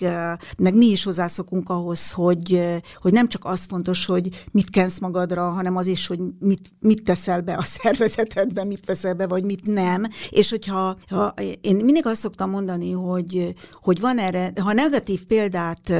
meg 0.57 0.75
mi 0.75 0.86
is 0.86 1.03
hozzászokunk 1.03 1.69
ahhoz, 1.69 2.11
hogy, 2.11 2.79
hogy 2.95 3.13
nem 3.13 3.27
csak 3.27 3.45
az 3.45 3.65
fontos, 3.69 4.05
hogy 4.05 4.45
mit 4.51 4.69
kensz 4.69 4.99
magadra, 4.99 5.49
hanem 5.49 5.75
az 5.75 5.88
is, 5.88 6.07
hogy 6.07 6.19
mit, 6.39 6.71
mit 6.79 7.03
teszel 7.03 7.41
be 7.41 7.53
a 7.53 7.63
szervezetedbe, 7.81 8.63
mit 8.63 8.86
veszel 8.86 9.13
be, 9.13 9.27
vagy 9.27 9.43
mit 9.43 9.65
nem. 9.65 10.03
És 10.29 10.49
hogyha 10.49 10.97
ha, 11.09 11.34
én 11.61 11.75
mindig 11.75 12.05
azt 12.05 12.21
szoktam 12.21 12.49
mondani, 12.49 12.91
hogy, 12.91 13.53
hogy 13.71 13.99
van 13.99 14.17
erre, 14.17 14.51
ha 14.61 14.73
negatív 14.73 15.25
példát 15.25 15.93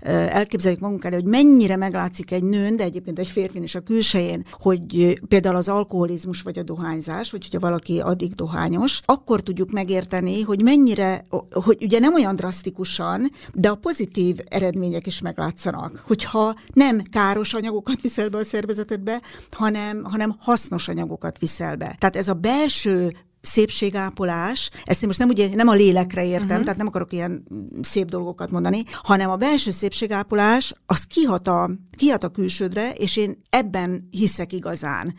elképzeljük 0.00 0.80
magunk 0.80 1.04
elé, 1.04 1.14
hogy 1.14 1.24
mennyire 1.24 1.76
meglátszik 1.76 2.30
egy 2.30 2.44
nőn, 2.44 2.76
de 2.76 2.84
egyébként 2.84 3.18
egy 3.18 3.28
férfin 3.28 3.62
is 3.62 3.74
a 3.76 3.80
külsején, 3.80 4.44
hogy 4.50 5.18
például 5.28 5.56
az 5.56 5.68
alkoholizmus 5.68 6.42
vagy 6.42 6.58
a 6.58 6.62
dohányzás, 6.62 7.30
vagy 7.30 7.42
hogyha 7.42 7.66
valaki 7.66 8.00
addig 8.00 8.34
dohányos, 8.34 9.00
akkor 9.04 9.40
tudjuk 9.40 9.70
megérteni, 9.70 10.42
hogy 10.42 10.62
mennyire, 10.62 11.26
hogy 11.50 11.82
ugye 11.82 11.98
nem 11.98 12.14
olyan 12.14 12.36
drasztikusan, 12.36 13.30
de 13.54 13.68
a 13.68 13.74
pozitív 13.74 14.38
eredmények 14.48 15.06
is 15.06 15.20
meglátszanak. 15.20 16.02
Hogyha 16.06 16.56
nem 16.72 17.02
káros 17.02 17.54
anyagokat 17.54 18.00
viszel 18.00 18.28
be 18.28 18.38
a 18.38 18.44
szervezetedbe, 18.44 19.20
hanem, 19.50 20.04
hanem 20.04 20.36
hasznos 20.38 20.88
anyagokat 20.88 21.38
viszel 21.38 21.76
be. 21.76 21.96
Tehát 21.98 22.16
ez 22.16 22.28
a 22.28 22.34
belső 22.34 23.12
szépségápolás, 23.46 24.70
ezt 24.84 25.00
én 25.00 25.06
most 25.06 25.18
nem, 25.18 25.28
ugye, 25.28 25.54
nem 25.54 25.68
a 25.68 25.74
lélekre 25.74 26.24
értem, 26.24 26.46
uh-huh. 26.46 26.62
tehát 26.62 26.76
nem 26.76 26.86
akarok 26.86 27.12
ilyen 27.12 27.42
szép 27.82 28.08
dolgokat 28.08 28.50
mondani, 28.50 28.82
hanem 29.02 29.30
a 29.30 29.36
belső 29.36 29.70
szépségápolás, 29.70 30.72
az 30.86 31.04
kihat 31.04 31.48
a, 31.48 31.70
kihat 31.96 32.24
a 32.24 32.28
külsődre, 32.28 32.90
és 32.90 33.16
én 33.16 33.42
ebben 33.50 34.08
hiszek 34.10 34.52
igazán 34.52 35.14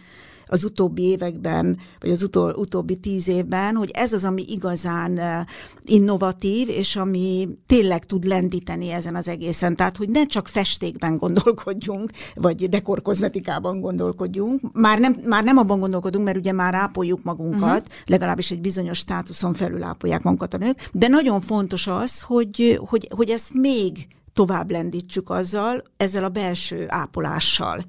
az 0.47 0.63
utóbbi 0.63 1.03
években, 1.03 1.77
vagy 1.99 2.09
az 2.09 2.23
utol, 2.23 2.53
utóbbi 2.53 2.97
tíz 2.97 3.27
évben, 3.27 3.75
hogy 3.75 3.91
ez 3.93 4.13
az, 4.13 4.23
ami 4.23 4.45
igazán 4.47 5.45
innovatív, 5.85 6.69
és 6.69 6.95
ami 6.95 7.49
tényleg 7.65 8.05
tud 8.05 8.23
lendíteni 8.23 8.91
ezen 8.91 9.15
az 9.15 9.27
egészen. 9.27 9.75
Tehát, 9.75 9.97
hogy 9.97 10.09
ne 10.09 10.25
csak 10.25 10.47
festékben 10.47 11.17
gondolkodjunk, 11.17 12.11
vagy 12.35 12.69
dekorkozmetikában 12.69 13.79
gondolkodjunk. 13.79 14.61
Már 14.73 14.99
nem, 14.99 15.17
már 15.25 15.43
nem 15.43 15.57
abban 15.57 15.79
gondolkodunk, 15.79 16.25
mert 16.25 16.37
ugye 16.37 16.51
már 16.51 16.73
ápoljuk 16.73 17.23
magunkat, 17.23 17.61
uh-huh. 17.61 17.95
legalábbis 18.05 18.51
egy 18.51 18.61
bizonyos 18.61 18.97
státuszon 18.97 19.53
felül 19.53 19.83
ápolják 19.83 20.23
magunkat 20.23 20.53
a 20.53 20.57
nők, 20.57 20.89
de 20.91 21.07
nagyon 21.07 21.41
fontos 21.41 21.87
az, 21.87 22.21
hogy, 22.21 22.79
hogy, 22.85 23.07
hogy 23.15 23.29
ezt 23.29 23.53
még 23.53 24.07
tovább 24.33 24.71
lendítsük 24.71 25.29
azzal, 25.29 25.83
ezzel 25.97 26.23
a 26.23 26.29
belső 26.29 26.85
ápolással. 26.87 27.85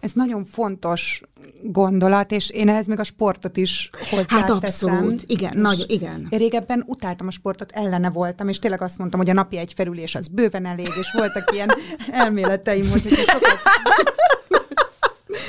Ez 0.00 0.10
nagyon 0.14 0.44
fontos 0.44 1.22
gondolat, 1.62 2.32
és 2.32 2.50
én 2.50 2.68
ehhez 2.68 2.86
még 2.86 2.98
a 2.98 3.04
sportot 3.04 3.56
is 3.56 3.90
hozzáteszem. 4.10 4.38
Hát 4.38 4.50
abszolút, 4.50 5.22
igen, 5.26 5.58
nagy, 5.58 5.84
igen. 5.88 6.26
Én 6.30 6.38
régebben 6.38 6.84
utáltam 6.86 7.26
a 7.26 7.30
sportot, 7.30 7.70
ellene 7.72 8.10
voltam, 8.10 8.48
és 8.48 8.58
tényleg 8.58 8.82
azt 8.82 8.98
mondtam, 8.98 9.20
hogy 9.20 9.30
a 9.30 9.32
napi 9.32 9.56
egy 9.56 9.72
felülés 9.76 10.14
az 10.14 10.28
bőven 10.28 10.66
elég, 10.66 10.88
és 11.00 11.12
voltak 11.12 11.54
ilyen 11.54 11.70
elméleteim, 12.22 12.90
hogy 12.90 13.00
sokat 13.00 13.58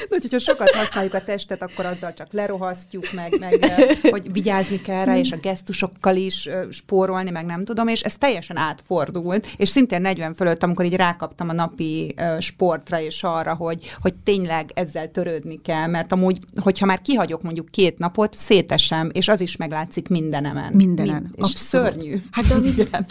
de 0.09 0.17
hogyha 0.21 0.39
sokat 0.39 0.69
használjuk 0.69 1.13
a 1.13 1.23
testet, 1.23 1.61
akkor 1.61 1.85
azzal 1.85 2.13
csak 2.13 2.27
lerohasztjuk, 2.31 3.11
meg, 3.13 3.39
meg 3.39 3.65
hogy 4.01 4.31
vigyázni 4.31 4.81
kell 4.81 5.05
rá, 5.05 5.17
és 5.17 5.31
a 5.31 5.37
gesztusokkal 5.37 6.15
is 6.15 6.49
spórolni, 6.71 7.29
meg 7.29 7.45
nem 7.45 7.63
tudom, 7.63 7.87
és 7.87 8.01
ez 8.01 8.17
teljesen 8.17 8.57
átfordult, 8.57 9.47
és 9.57 9.69
szintén 9.69 10.01
40 10.01 10.33
fölött, 10.33 10.63
amikor 10.63 10.85
így 10.85 10.95
rákaptam 10.95 11.49
a 11.49 11.53
napi 11.53 12.15
sportra 12.39 12.99
és 12.99 13.23
arra, 13.23 13.53
hogy, 13.53 13.95
hogy 14.01 14.13
tényleg 14.23 14.71
ezzel 14.73 15.11
törődni 15.11 15.61
kell, 15.61 15.87
mert 15.87 16.11
amúgy, 16.11 16.39
hogyha 16.61 16.85
már 16.85 17.01
kihagyok 17.01 17.41
mondjuk 17.41 17.69
két 17.69 17.97
napot, 17.97 18.35
szétesem, 18.35 19.09
és 19.13 19.27
az 19.27 19.41
is 19.41 19.55
meglátszik 19.55 20.07
mindenemen. 20.07 20.73
Mindenen, 20.73 21.21
Mind, 21.21 21.35
és 21.35 21.53
szörnyű. 21.55 22.21
Hát 22.31 22.45
de 22.47 22.55
igen. 22.67 23.05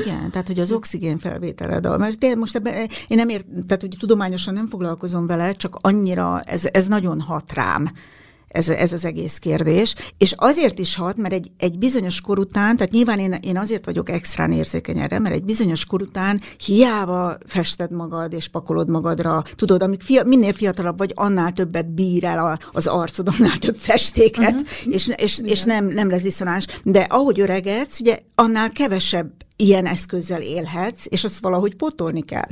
igen, 0.00 0.30
tehát 0.30 0.46
hogy 0.46 0.60
az 0.60 0.72
oxigén 0.72 1.18
felvételed, 1.18 1.98
mert 1.98 2.22
én 2.24 2.38
most 2.38 2.56
ebben, 2.56 2.74
én 3.08 3.16
nem 3.16 3.28
ért, 3.28 3.44
tehát 3.66 3.80
hogy 3.80 3.96
tudományosan 3.98 4.54
nem 4.54 4.68
foglalkozom 4.68 5.26
vele, 5.26 5.52
csak 5.52 5.78
annyira 5.80 6.17
ez, 6.44 6.68
ez 6.72 6.86
nagyon 6.86 7.20
hat 7.20 7.52
rám 7.54 7.90
ez, 8.48 8.68
ez 8.68 8.92
az 8.92 9.04
egész 9.04 9.38
kérdés. 9.38 9.94
És 10.18 10.34
azért 10.36 10.78
is 10.78 10.96
hat, 10.96 11.16
mert 11.16 11.34
egy, 11.34 11.50
egy 11.58 11.78
bizonyos 11.78 12.20
kor 12.20 12.38
után, 12.38 12.76
tehát 12.76 12.92
nyilván 12.92 13.18
én, 13.18 13.32
én 13.40 13.56
azért 13.56 13.84
vagyok 13.84 14.10
extrán 14.10 14.52
érzékeny 14.52 14.98
erre, 14.98 15.18
mert 15.18 15.34
egy 15.34 15.44
bizonyos 15.44 15.84
kor 15.84 16.02
után 16.02 16.40
hiába 16.64 17.36
fested 17.46 17.92
magad 17.92 18.32
és 18.32 18.48
pakolod 18.48 18.90
magadra, 18.90 19.42
tudod, 19.56 19.82
amíg 19.82 20.00
fia, 20.00 20.24
minél 20.24 20.52
fiatalabb 20.52 20.98
vagy, 20.98 21.12
annál 21.14 21.52
többet 21.52 21.94
bír 21.94 22.24
el 22.24 22.38
a, 22.38 22.58
az 22.72 22.86
arcod, 22.86 23.28
annál 23.38 23.58
több 23.58 23.76
festéket, 23.76 24.54
uh-huh. 24.54 24.94
és, 24.94 25.10
és, 25.16 25.40
és 25.44 25.62
nem, 25.62 25.86
nem 25.86 26.10
lesz 26.10 26.22
diszonáns. 26.22 26.66
De 26.82 27.00
ahogy 27.00 27.40
öregedsz, 27.40 28.00
ugye 28.00 28.18
annál 28.34 28.72
kevesebb 28.72 29.32
ilyen 29.56 29.86
eszközzel 29.86 30.40
élhetsz, 30.40 31.04
és 31.08 31.24
azt 31.24 31.38
valahogy 31.40 31.74
pótolni 31.74 32.22
kell. 32.22 32.48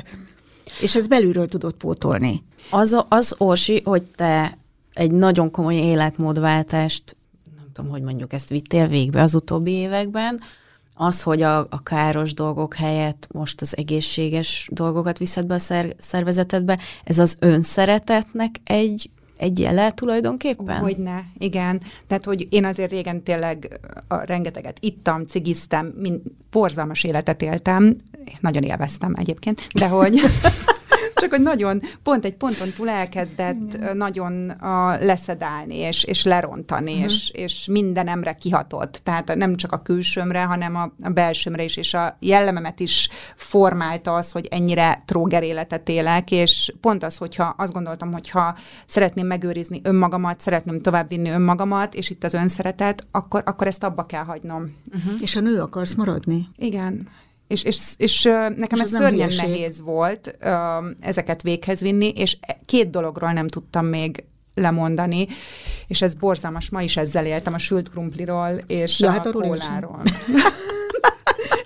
És 0.81 0.95
ezt 0.95 1.09
belülről 1.09 1.49
tudod 1.49 1.73
pótolni. 1.73 2.45
Az, 2.71 3.05
az 3.09 3.35
Orsi, 3.39 3.83
hogy 3.85 4.03
te 4.03 4.57
egy 4.93 5.11
nagyon 5.11 5.51
komoly 5.51 5.75
életmódváltást, 5.75 7.17
nem 7.57 7.67
tudom, 7.73 7.91
hogy 7.91 8.03
mondjuk 8.03 8.33
ezt 8.33 8.49
vittél 8.49 8.87
végbe 8.87 9.23
az 9.23 9.35
utóbbi 9.35 9.71
években, 9.71 10.41
az, 10.95 11.23
hogy 11.23 11.43
a, 11.43 11.59
a 11.59 11.83
káros 11.83 12.35
dolgok 12.35 12.75
helyett 12.75 13.29
most 13.33 13.61
az 13.61 13.77
egészséges 13.77 14.69
dolgokat 14.73 15.19
viszed 15.19 15.47
be 15.47 15.55
a 15.55 15.59
szer, 15.59 15.95
szervezetedbe, 15.99 16.79
ez 17.05 17.19
az 17.19 17.37
önszeretetnek 17.41 18.61
egy 18.65 19.11
egy 19.37 19.59
jele 19.59 19.93
tulajdonképpen? 19.93 20.79
Hogyne, 20.79 21.25
igen. 21.39 21.83
Tehát, 22.07 22.25
hogy 22.25 22.47
én 22.51 22.65
azért 22.65 22.91
régen 22.91 23.23
tényleg 23.23 23.81
a 24.09 24.25
rengeteget 24.25 24.77
ittam, 24.81 25.27
cigiztem, 25.27 25.87
mind, 25.87 26.21
porzalmas 26.51 27.05
életet 27.05 27.43
éltem, 27.43 27.97
nagyon 28.41 28.63
élveztem 28.63 29.15
egyébként, 29.17 29.67
de 29.75 29.89
hogy 29.89 30.21
csak 31.21 31.31
hogy 31.31 31.43
nagyon, 31.43 31.81
pont 32.03 32.25
egy 32.25 32.35
ponton 32.35 32.69
túl 32.77 32.89
elkezdett 32.89 33.75
Igen. 33.75 33.97
nagyon 33.97 34.51
a, 34.51 34.97
leszedálni, 35.01 35.77
és, 35.77 36.05
és 36.05 36.25
lerontani, 36.25 36.93
uh-huh. 36.93 37.05
és, 37.05 37.31
és 37.33 37.67
mindenemre 37.71 38.33
kihatott. 38.33 39.01
Tehát 39.03 39.35
nem 39.35 39.57
csak 39.57 39.73
a 39.73 39.83
külsőmre, 39.83 40.43
hanem 40.43 40.77
a, 40.77 40.93
a 41.03 41.11
belsőmre 41.11 41.63
is, 41.63 41.77
és 41.77 41.95
a 41.95 42.17
jellememet 42.21 42.81
is 42.81 43.09
formálta 43.37 44.15
az, 44.15 44.33
hogy 44.33 44.47
ennyire 44.51 44.99
tróger 45.05 45.43
életet 45.43 45.89
élek, 45.89 46.31
és 46.31 46.75
pont 46.81 47.05
az, 47.05 47.17
hogyha 47.17 47.55
azt 47.59 47.73
gondoltam, 47.73 48.13
hogyha 48.13 48.57
szeretném 48.87 49.27
megőrizni 49.27 49.81
önmagamat, 49.83 50.41
szeretném 50.41 50.81
továbbvinni 50.81 51.31
önmagamat, 51.31 51.95
és 51.95 52.11
itt 52.11 52.25
az 52.25 52.35
önszeretet, 52.35 53.07
akkor, 53.11 53.43
akkor 53.47 53.67
ezt 53.67 53.85
abba 53.85 54.07
kell 54.07 54.25
hagynom. 54.25 54.75
Uh-huh. 54.95 55.13
És 55.21 55.37
a 55.37 55.41
nő 55.41 55.61
akarsz 55.61 55.95
maradni? 55.95 56.47
Igen. 56.57 57.09
És, 57.47 57.63
és, 57.63 57.79
és 57.97 58.23
nekem 58.57 58.79
és 58.79 58.81
ez 58.81 58.89
szörnyen 58.89 59.29
hülyeség. 59.29 59.49
nehéz 59.49 59.81
volt 59.81 60.37
ezeket 61.01 61.43
véghez 61.43 61.81
vinni, 61.81 62.09
és 62.09 62.37
két 62.65 62.91
dologról 62.91 63.33
nem 63.33 63.49
tudtam 63.49 63.87
még 63.87 64.25
lemondani, 64.55 65.29
és 65.87 66.03
ez 66.03 66.15
borzalmas, 66.15 66.71
ma 66.71 66.83
is 66.83 66.97
ezzel 66.97 67.27
éltem, 67.27 67.55
a 67.55 67.59
sült 67.59 67.91
krumpliról 67.91 68.53
és 68.67 69.01
ja, 69.01 69.09
a 69.09 69.13
hát 69.13 69.31
kóláról. 69.31 70.03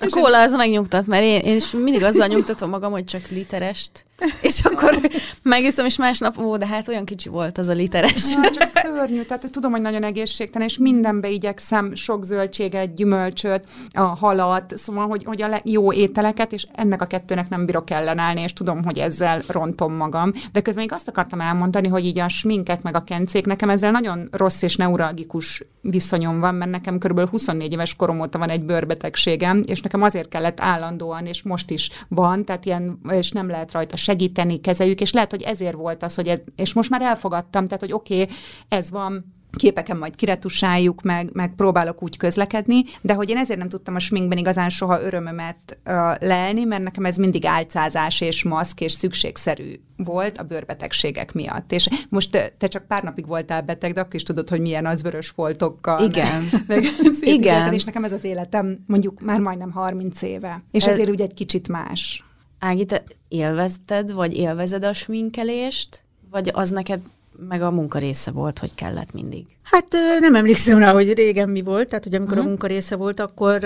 A 0.02 0.06
kóla 0.10 0.40
az 0.40 0.52
megnyugtat, 0.52 1.06
mert 1.06 1.22
én, 1.22 1.40
én 1.40 1.56
is 1.56 1.70
mindig 1.70 2.02
azzal 2.02 2.26
nyugtatom 2.26 2.70
magam, 2.70 2.92
hogy 2.92 3.04
csak 3.04 3.28
literest. 3.28 4.04
És 4.42 4.60
akkor 4.64 5.00
megiszom, 5.42 5.84
és 5.84 5.96
másnap, 5.96 6.38
ó, 6.38 6.56
de 6.56 6.66
hát 6.66 6.88
olyan 6.88 7.04
kicsi 7.04 7.28
volt 7.28 7.58
az 7.58 7.68
a 7.68 7.72
literes. 7.72 8.34
Ja, 8.34 8.50
csak 8.50 8.66
szörnyű, 8.66 9.22
tehát 9.22 9.50
tudom, 9.50 9.70
hogy 9.70 9.80
nagyon 9.80 10.02
egészségtelen, 10.02 10.68
és 10.68 10.78
mindenbe 10.78 11.28
igyekszem 11.28 11.94
sok 11.94 12.24
zöldséget, 12.24 12.94
gyümölcsöt, 12.94 13.64
a 13.92 14.00
halat, 14.00 14.74
szóval, 14.76 15.06
hogy, 15.06 15.24
hogy 15.24 15.42
a 15.42 15.60
jó 15.64 15.92
ételeket, 15.92 16.52
és 16.52 16.66
ennek 16.74 17.02
a 17.02 17.06
kettőnek 17.06 17.48
nem 17.48 17.66
bírok 17.66 17.90
ellenállni, 17.90 18.40
és 18.40 18.52
tudom, 18.52 18.84
hogy 18.84 18.98
ezzel 18.98 19.42
rontom 19.46 19.92
magam. 19.92 20.32
De 20.52 20.60
közben 20.60 20.82
még 20.82 20.92
azt 20.92 21.08
akartam 21.08 21.40
elmondani, 21.40 21.88
hogy 21.88 22.04
így 22.04 22.18
a 22.18 22.28
sminket, 22.28 22.82
meg 22.82 22.96
a 22.96 23.04
kencék, 23.04 23.46
nekem 23.46 23.70
ezzel 23.70 23.90
nagyon 23.90 24.28
rossz 24.32 24.62
és 24.62 24.76
neuralgikus 24.76 25.64
viszonyom 25.80 26.40
van, 26.40 26.54
mert 26.54 26.70
nekem 26.70 26.98
kb. 26.98 27.28
24 27.28 27.72
éves 27.72 27.96
korom 27.96 28.20
óta 28.20 28.38
van 28.38 28.48
egy 28.48 28.64
bőrbetegségem, 28.64 29.62
és 29.66 29.80
nekem 29.80 30.02
azért 30.02 30.28
kellett 30.28 30.60
állandóan, 30.60 31.26
és 31.26 31.42
most 31.42 31.70
is 31.70 31.90
van, 32.08 32.44
tehát 32.44 32.64
ilyen, 32.64 33.00
és 33.10 33.30
nem 33.30 33.48
lehet 33.48 33.72
rajta 33.72 33.96
segíteni, 34.10 34.60
kezeljük, 34.60 35.00
és 35.00 35.12
lehet, 35.12 35.30
hogy 35.30 35.42
ezért 35.42 35.74
volt 35.74 36.02
az, 36.02 36.14
hogy 36.14 36.28
ez, 36.28 36.38
és 36.56 36.72
most 36.72 36.90
már 36.90 37.02
elfogadtam, 37.02 37.64
tehát, 37.64 37.80
hogy 37.80 37.92
oké, 37.92 38.22
okay, 38.22 38.34
ez 38.68 38.90
van, 38.90 39.38
képeken 39.56 39.96
majd 39.96 40.14
kiretusáljuk, 40.14 41.02
meg, 41.02 41.30
meg 41.32 41.54
próbálok 41.54 42.02
úgy 42.02 42.16
közlekedni, 42.16 42.82
de 43.00 43.14
hogy 43.14 43.30
én 43.30 43.36
ezért 43.36 43.58
nem 43.58 43.68
tudtam 43.68 43.94
a 43.94 43.98
sminkben 43.98 44.38
igazán 44.38 44.68
soha 44.68 45.02
örömömet 45.02 45.78
uh, 45.86 45.94
lelni, 46.20 46.64
mert 46.64 46.82
nekem 46.82 47.04
ez 47.04 47.16
mindig 47.16 47.46
álcázás 47.46 48.20
és 48.20 48.42
maszk 48.42 48.80
és 48.80 48.92
szükségszerű 48.92 49.72
volt 49.96 50.38
a 50.38 50.42
bőrbetegségek 50.42 51.32
miatt. 51.32 51.72
És 51.72 51.88
most 52.08 52.54
te 52.58 52.66
csak 52.66 52.86
pár 52.86 53.02
napig 53.02 53.26
voltál 53.26 53.62
beteg, 53.62 53.92
de 53.92 54.00
akkor 54.00 54.14
is 54.14 54.22
tudod, 54.22 54.48
hogy 54.48 54.60
milyen 54.60 54.86
az 54.86 55.02
vörös 55.02 55.28
foltokkal. 55.28 56.04
Igen. 56.04 56.42
Meg, 56.68 56.84
Igen. 57.20 57.72
És 57.72 57.84
nekem 57.84 58.04
ez 58.04 58.12
az 58.12 58.24
életem 58.24 58.78
mondjuk 58.86 59.20
már 59.20 59.40
majdnem 59.40 59.70
30 59.70 60.22
éve. 60.22 60.62
És 60.70 60.84
ez... 60.84 60.92
ezért 60.92 61.10
úgy 61.10 61.20
egy 61.20 61.34
kicsit 61.34 61.68
más. 61.68 62.24
Ági, 62.60 62.84
te 62.84 63.02
élvezted, 63.28 64.12
vagy 64.12 64.34
élvezed 64.34 64.84
a 64.84 64.92
sminkelést, 64.92 66.02
vagy 66.30 66.50
az 66.52 66.70
neked 66.70 67.00
meg 67.48 67.62
a 67.62 67.70
munka 67.70 67.98
része 67.98 68.30
volt, 68.30 68.58
hogy 68.58 68.74
kellett 68.74 69.12
mindig? 69.12 69.46
Hát 69.70 69.86
nem 70.20 70.34
emlékszem 70.34 70.78
rá, 70.78 70.92
hogy 70.92 71.12
régen 71.12 71.48
mi 71.48 71.62
volt, 71.62 71.88
tehát 71.88 72.04
hogy 72.04 72.14
amikor 72.14 72.32
uh-huh. 72.32 72.46
a 72.46 72.50
mhm. 72.50 72.60
munka 72.60 72.66
része 72.74 72.96
volt, 72.96 73.20
akkor 73.20 73.60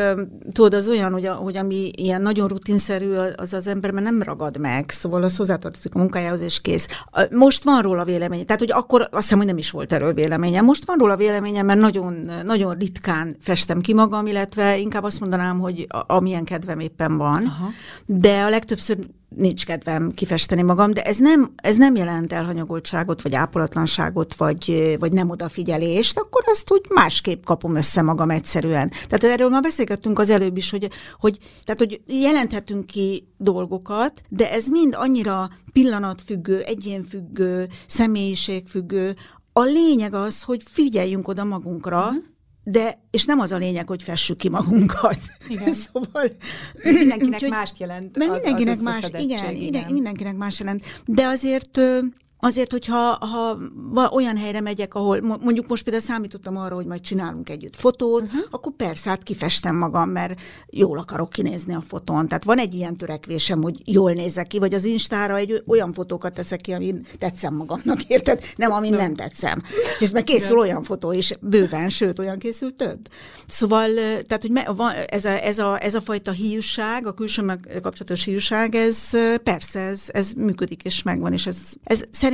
tudod, 0.53 0.75
az 0.75 0.89
olyan, 0.89 1.13
hogy, 1.13 1.27
a, 1.27 1.33
hogy 1.33 1.57
ami 1.57 1.91
ilyen 1.97 2.23
nagyon 2.23 2.49
rutinszerű, 2.49 3.13
az 3.37 3.53
az 3.53 3.67
emberben 3.67 4.03
nem 4.03 4.23
ragad 4.23 4.59
meg, 4.59 4.91
szóval 4.91 5.23
az 5.23 5.37
hozzátartozik 5.37 5.95
a 5.95 5.99
munkájához, 5.99 6.41
és 6.41 6.61
kész. 6.61 6.89
Most 7.31 7.65
van 7.65 7.83
róla 7.83 8.05
véleménye, 8.05 8.43
tehát 8.43 8.61
hogy 8.61 8.73
akkor 8.73 9.01
azt 9.01 9.23
hiszem, 9.23 9.39
hogy 9.39 9.47
nem 9.47 9.59
is 9.59 9.71
volt 9.71 9.93
erről 9.93 10.13
véleménye. 10.13 10.61
Most 10.61 10.85
van 10.85 10.99
róla 10.99 11.17
véleménye, 11.17 11.63
mert 11.63 11.81
nagyon, 11.81 12.31
nagyon 12.45 12.79
ritkán 12.79 13.37
festem 13.41 13.81
ki 13.81 13.95
magam, 13.95 14.27
illetve 14.27 14.79
inkább 14.79 15.03
azt 15.03 15.21
mondanám, 15.21 15.59
hogy 15.59 15.87
a, 15.89 16.15
amilyen 16.15 16.45
kedvem 16.45 16.79
éppen 16.79 17.17
van, 17.17 17.45
Aha. 17.47 17.69
de 18.07 18.43
a 18.43 18.49
legtöbbször 18.49 18.97
nincs 19.37 19.67
kedvem 19.67 20.11
kifesteni 20.11 20.63
magam, 20.63 20.93
de 20.93 21.03
ez 21.03 21.19
nem, 21.19 21.53
ez 21.57 21.77
nem 21.77 21.95
jelent 21.95 22.33
elhanyagoltságot, 22.33 23.23
vagy 23.23 23.35
ápolatlanságot, 23.35 24.35
vagy, 24.35 24.97
vagy 24.99 25.13
nem 25.13 25.31
odafigyelést, 25.95 26.19
akkor 26.19 26.43
azt 26.47 26.73
úgy 26.73 26.85
másképp 26.95 27.45
kapom 27.45 27.77
össze 27.77 28.03
magam 28.03 28.31
egyszerűen. 28.31 28.91
Tehát 28.91 29.25
erről 29.25 29.49
már 29.49 29.63
beszélgettünk 29.63 30.19
az 30.19 30.31
előbb 30.31 30.57
is, 30.57 30.71
hogy, 30.71 30.89
hogy, 31.19 31.39
tehát, 31.65 31.79
hogy 31.79 32.01
jelenthetünk 32.07 32.87
ki 32.87 33.29
dolgokat, 33.37 34.23
de 34.29 34.51
ez 34.51 34.67
mind 34.67 34.95
annyira 34.97 35.51
pillanatfüggő, 35.73 36.61
egyénfüggő, 36.61 37.69
személyiségfüggő, 37.87 39.17
a 39.53 39.63
lényeg 39.63 40.15
az, 40.15 40.43
hogy 40.43 40.63
figyeljünk 40.65 41.29
oda 41.29 41.45
magunkra, 41.45 42.05
uh-huh 42.07 42.33
de, 42.67 42.99
és 43.11 43.25
nem 43.25 43.41
az 43.41 43.53
a 43.53 43.57
lényeg, 43.57 43.89
hogy 43.89 44.03
fessük 44.03 44.37
ki 44.37 44.49
magunkat. 44.49 45.19
Igen. 45.49 45.73
szóval... 45.93 46.37
Mindenkinek 46.83 47.43
úgy, 47.43 47.51
mást 47.51 47.79
jelent 47.79 48.17
Mert 48.17 48.31
az, 48.31 48.37
mindenkinek 48.37 48.75
az 48.75 48.81
más, 48.81 49.23
igen, 49.23 49.55
igen, 49.55 49.93
mindenkinek 49.93 50.37
más 50.37 50.59
jelent. 50.59 50.85
De 51.07 51.27
azért 51.27 51.81
Azért, 52.45 52.71
hogyha 52.71 53.19
ha 53.27 53.59
olyan 54.11 54.37
helyre 54.37 54.61
megyek, 54.61 54.95
ahol 54.95 55.21
mondjuk 55.21 55.69
most 55.69 55.83
például 55.83 56.05
számítottam 56.05 56.57
arra, 56.57 56.75
hogy 56.75 56.87
majd 56.87 57.01
csinálunk 57.01 57.49
együtt 57.49 57.77
fotót, 57.77 58.23
uh-huh. 58.23 58.41
akkor 58.51 58.73
persze, 58.73 59.09
hát 59.11 59.23
kifestem 59.23 59.77
magam, 59.77 60.11
mert 60.11 60.41
jól 60.71 60.99
akarok 60.99 61.31
kinézni 61.31 61.75
a 61.75 61.81
fotón. 61.89 62.29
Tehát 62.29 62.45
van 62.45 62.59
egy 62.59 62.75
ilyen 62.75 62.97
törekvésem, 62.97 63.63
hogy 63.63 63.83
jól 63.85 64.13
nézek 64.13 64.47
ki, 64.47 64.59
vagy 64.59 64.75
az 64.75 64.85
Instára 64.85 65.37
egy 65.37 65.63
olyan 65.67 65.93
fotókat 65.93 66.35
teszek 66.35 66.61
ki, 66.61 66.73
amin 66.73 67.07
tetszem 67.19 67.55
magamnak, 67.55 68.03
érted? 68.15 68.43
Nem, 68.57 68.73
amin 68.73 68.91
nem, 68.91 69.01
nem 69.01 69.15
tetszem. 69.15 69.63
És 69.99 70.11
meg 70.11 70.25
készül 70.25 70.59
olyan 70.59 70.83
fotó 70.83 71.13
is, 71.13 71.33
bőven, 71.41 71.89
sőt, 71.89 72.19
olyan 72.19 72.39
készül 72.39 72.77
több. 72.77 72.99
Szóval, 73.47 73.95
tehát, 73.95 74.43
hogy 74.43 74.53
ez 75.07 75.25
a, 75.25 75.45
ez 75.45 75.59
a, 75.59 75.83
ez 75.83 75.95
a 75.95 76.01
fajta 76.01 76.31
hiúság, 76.31 77.07
a 77.07 77.15
külső 77.15 77.59
kapcsolatos 77.83 78.25
hiúság, 78.25 78.75
ez 78.75 79.11
persze, 79.43 79.81
ez, 79.81 80.03
ez 80.07 80.33
működik 80.33 80.83
és 80.83 81.03
megvan, 81.03 81.33
és 81.33 81.47
ez, 81.47 81.59
ez 81.85 82.01
szerintem, 82.11 82.33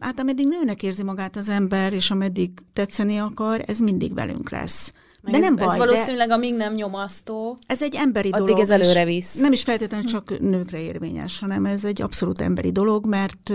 hát 0.00 0.20
ameddig 0.20 0.48
nőnek 0.48 0.82
érzi 0.82 1.02
magát 1.02 1.36
az 1.36 1.48
ember, 1.48 1.92
és 1.92 2.10
ameddig 2.10 2.50
tetszeni 2.72 3.18
akar, 3.18 3.62
ez 3.66 3.78
mindig 3.78 4.14
velünk 4.14 4.50
lesz. 4.50 4.92
Meg 5.22 5.32
de 5.32 5.38
nem 5.38 5.56
ez, 5.56 5.64
baj, 5.64 5.74
ez 5.74 5.76
valószínűleg 5.76 6.28
de 6.28 6.34
amíg 6.34 6.54
nem 6.54 6.74
nyomasztó. 6.74 7.58
Ez 7.66 7.82
egy 7.82 7.94
emberi 7.94 8.30
addig 8.30 8.46
dolog. 8.46 8.62
ez 8.62 8.70
előre 8.70 9.04
visz. 9.04 9.34
Nem 9.34 9.52
is 9.52 9.62
feltétlenül 9.62 10.06
csak 10.06 10.38
nőkre 10.38 10.80
érvényes, 10.80 11.38
hanem 11.38 11.66
ez 11.66 11.84
egy 11.84 12.02
abszolút 12.02 12.40
emberi 12.40 12.72
dolog, 12.72 13.06
mert, 13.06 13.52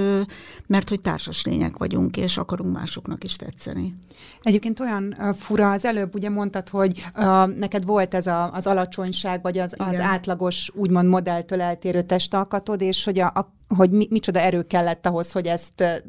mert 0.68 0.90
hogy 0.90 1.02
társas 1.02 1.46
lények 1.46 1.78
vagyunk, 1.78 2.18
és 2.18 2.38
akarunk 2.38 2.74
másoknak 2.74 3.24
is 3.24 3.36
tetszeni. 3.36 3.96
Egyébként 4.42 4.80
olyan 4.80 5.36
fura, 5.38 5.72
az 5.72 5.86
előbb 5.86 6.16
ugye 6.16 6.30
mondtad, 6.30 6.70
hogy 6.70 7.10
uh, 7.16 7.24
neked 7.56 7.86
volt 7.86 8.14
ez 8.14 8.28
a, 8.28 8.52
az 8.54 8.68
alacsonyság, 8.68 9.42
vagy 9.42 9.58
az, 9.58 9.74
az 9.78 10.00
átlagos, 10.00 10.72
úgymond 10.74 11.08
modelltől 11.08 11.62
eltérő 11.62 12.02
testalkatod, 12.02 12.82
és 12.82 13.04
hogy, 13.04 13.20
a, 13.20 13.26
a, 13.26 13.54
hogy 13.76 13.90
mi, 13.90 14.08
micsoda 14.10 14.40
erő 14.40 14.64
kellett 14.64 15.06
ahhoz, 15.06 15.32
hogy 15.32 15.46
ezt 15.46 16.04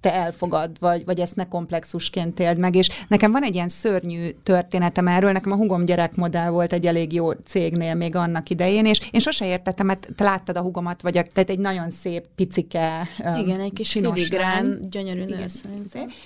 te 0.00 0.14
elfogad, 0.14 0.70
vagy, 0.78 1.04
vagy 1.04 1.20
ezt 1.20 1.36
ne 1.36 1.48
komplexusként 1.48 2.40
éld 2.40 2.58
meg. 2.58 2.74
És 2.74 2.88
nekem 3.08 3.32
van 3.32 3.42
egy 3.42 3.54
ilyen 3.54 3.68
szörnyű 3.68 4.28
történetem 4.42 5.06
erről, 5.06 5.32
nekem 5.32 5.52
a 5.52 5.56
hugom 5.56 5.84
gyerekmodell 5.84 6.50
volt 6.50 6.72
egy 6.72 6.86
elég 6.86 7.12
jó 7.12 7.32
cégnél 7.32 7.94
még 7.94 8.16
annak 8.16 8.50
idején, 8.50 8.86
és 8.86 9.08
én 9.10 9.20
sose 9.20 9.46
értettem, 9.46 9.86
mert 9.86 10.08
te 10.16 10.24
láttad 10.24 10.56
a 10.56 10.60
hugomat, 10.60 11.02
vagy 11.02 11.18
a, 11.18 11.22
tehát 11.22 11.50
egy 11.50 11.58
nagyon 11.58 11.90
szép, 11.90 12.24
picike, 12.34 13.08
Igen, 13.38 13.60
egy 13.60 13.72
kis 13.72 13.92
filigrán, 13.92 14.78
gyönyörű 14.90 15.24
nő 15.24 15.44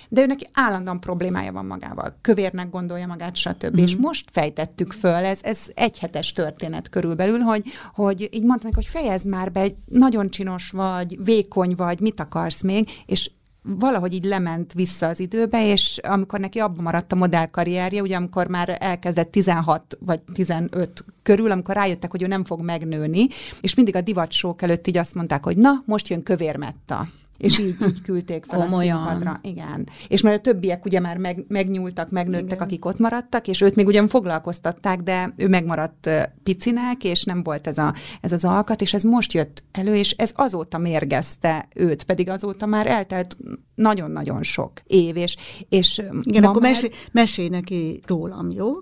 De 0.09 0.21
ő 0.21 0.25
neki 0.25 0.47
állandóan 0.53 0.99
problémája 0.99 1.51
van 1.51 1.65
magával. 1.65 2.17
Kövérnek 2.21 2.69
gondolja 2.69 3.07
magát, 3.07 3.35
stb. 3.35 3.79
Mm. 3.79 3.83
És 3.83 3.95
most 3.95 4.29
fejtettük 4.31 4.91
föl, 4.91 5.13
ez, 5.13 5.39
ez 5.41 5.59
egy 5.73 5.99
hetes 5.99 6.31
történet 6.31 6.89
körülbelül, 6.89 7.39
hogy, 7.39 7.63
hogy 7.93 8.29
így 8.31 8.43
mondtam 8.43 8.71
hogy 8.75 8.85
fejezd 8.85 9.25
már 9.25 9.51
be, 9.51 9.67
nagyon 9.85 10.29
csinos 10.29 10.69
vagy, 10.69 11.23
vékony 11.23 11.73
vagy, 11.75 11.99
mit 11.99 12.19
akarsz 12.19 12.61
még, 12.61 12.89
és 13.05 13.29
valahogy 13.65 14.13
így 14.13 14.25
lement 14.25 14.73
vissza 14.73 15.07
az 15.07 15.19
időbe, 15.19 15.69
és 15.71 15.99
amikor 16.03 16.39
neki 16.39 16.59
abban 16.59 16.83
maradt 16.83 17.11
a 17.11 17.15
modellkarrierje, 17.15 18.01
ugye 18.01 18.15
amikor 18.15 18.47
már 18.47 18.77
elkezdett 18.79 19.31
16 19.31 19.97
vagy 19.99 20.19
15 20.33 21.05
körül, 21.23 21.51
amikor 21.51 21.75
rájöttek, 21.75 22.11
hogy 22.11 22.21
ő 22.21 22.27
nem 22.27 22.43
fog 22.43 22.61
megnőni, 22.61 23.27
és 23.61 23.75
mindig 23.75 23.95
a 23.95 24.01
divatsók 24.01 24.61
előtt 24.61 24.87
így 24.87 24.97
azt 24.97 25.15
mondták, 25.15 25.43
hogy 25.43 25.57
na, 25.57 25.83
most 25.85 26.07
jön 26.07 26.23
kövérmetta. 26.23 27.07
És 27.37 27.59
így, 27.59 27.75
így 27.87 28.01
küldték 28.01 28.45
fel 28.45 28.59
Komolyan. 28.59 28.97
a 28.97 29.09
színpadra. 29.09 29.39
Igen. 29.43 29.87
És 30.07 30.21
mert 30.21 30.37
a 30.37 30.41
többiek 30.41 30.85
ugye 30.85 30.99
már 30.99 31.17
meg, 31.17 31.45
megnyúltak, 31.47 32.09
megnőttek, 32.09 32.45
Igen. 32.45 32.61
akik 32.61 32.85
ott 32.85 32.99
maradtak, 32.99 33.47
és 33.47 33.61
őt 33.61 33.75
még 33.75 33.87
ugyan 33.87 34.07
foglalkoztatták, 34.07 34.99
de 35.01 35.33
ő 35.37 35.47
megmaradt 35.47 36.09
picinek, 36.43 37.03
és 37.03 37.23
nem 37.23 37.43
volt 37.43 37.67
ez, 37.67 37.77
a, 37.77 37.93
ez 38.21 38.31
az 38.31 38.45
alkat, 38.45 38.81
és 38.81 38.93
ez 38.93 39.03
most 39.03 39.33
jött 39.33 39.63
elő, 39.71 39.95
és 39.95 40.11
ez 40.11 40.31
azóta 40.35 40.77
mérgezte 40.77 41.67
őt, 41.75 42.03
pedig 42.03 42.29
azóta 42.29 42.65
már 42.65 42.87
eltelt 42.87 43.37
nagyon-nagyon 43.75 44.43
sok 44.43 44.71
év, 44.85 45.15
és, 45.15 45.37
és 45.69 46.01
Igen, 46.21 46.43
akkor 46.43 46.61
már... 46.61 46.71
mesélj, 46.71 46.91
mesélj 47.11 47.49
neki 47.49 48.01
rólam, 48.07 48.51
jó? 48.51 48.73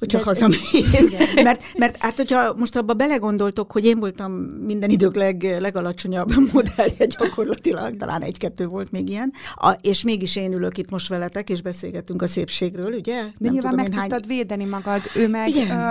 Hogyha 0.00 0.18
De, 0.18 0.24
hazamész. 0.24 1.14
mert, 1.34 1.64
mert 1.78 1.96
hát, 2.02 2.16
hogyha 2.16 2.54
most 2.54 2.76
abba 2.76 2.94
belegondoltok, 2.94 3.72
hogy 3.72 3.84
én 3.84 3.98
voltam 3.98 4.32
minden 4.66 4.90
idők 4.90 5.14
leg, 5.14 5.56
legalacsonyabb 5.58 6.32
modellje 6.52 7.06
gyakorlatilag, 7.18 7.96
talán 7.96 8.22
egy-kettő 8.22 8.66
volt 8.66 8.90
még 8.90 9.08
ilyen, 9.08 9.32
a, 9.54 9.70
és 9.80 10.02
mégis 10.02 10.36
én 10.36 10.52
ülök 10.52 10.78
itt 10.78 10.90
most 10.90 11.08
veletek, 11.08 11.50
és 11.50 11.62
beszélgetünk 11.62 12.22
a 12.22 12.26
szépségről, 12.26 12.92
ugye? 12.92 13.14
De 13.14 13.30
Nem 13.38 13.52
nyilván 13.52 13.70
tudom, 13.70 13.90
meg 13.90 14.00
tudtad 14.00 14.26
hány... 14.26 14.36
védeni 14.36 14.64
magad, 14.64 15.02
ő 15.14 15.28
meg 15.28 15.48
Igen. 15.48 15.70
Ö, 15.78 15.90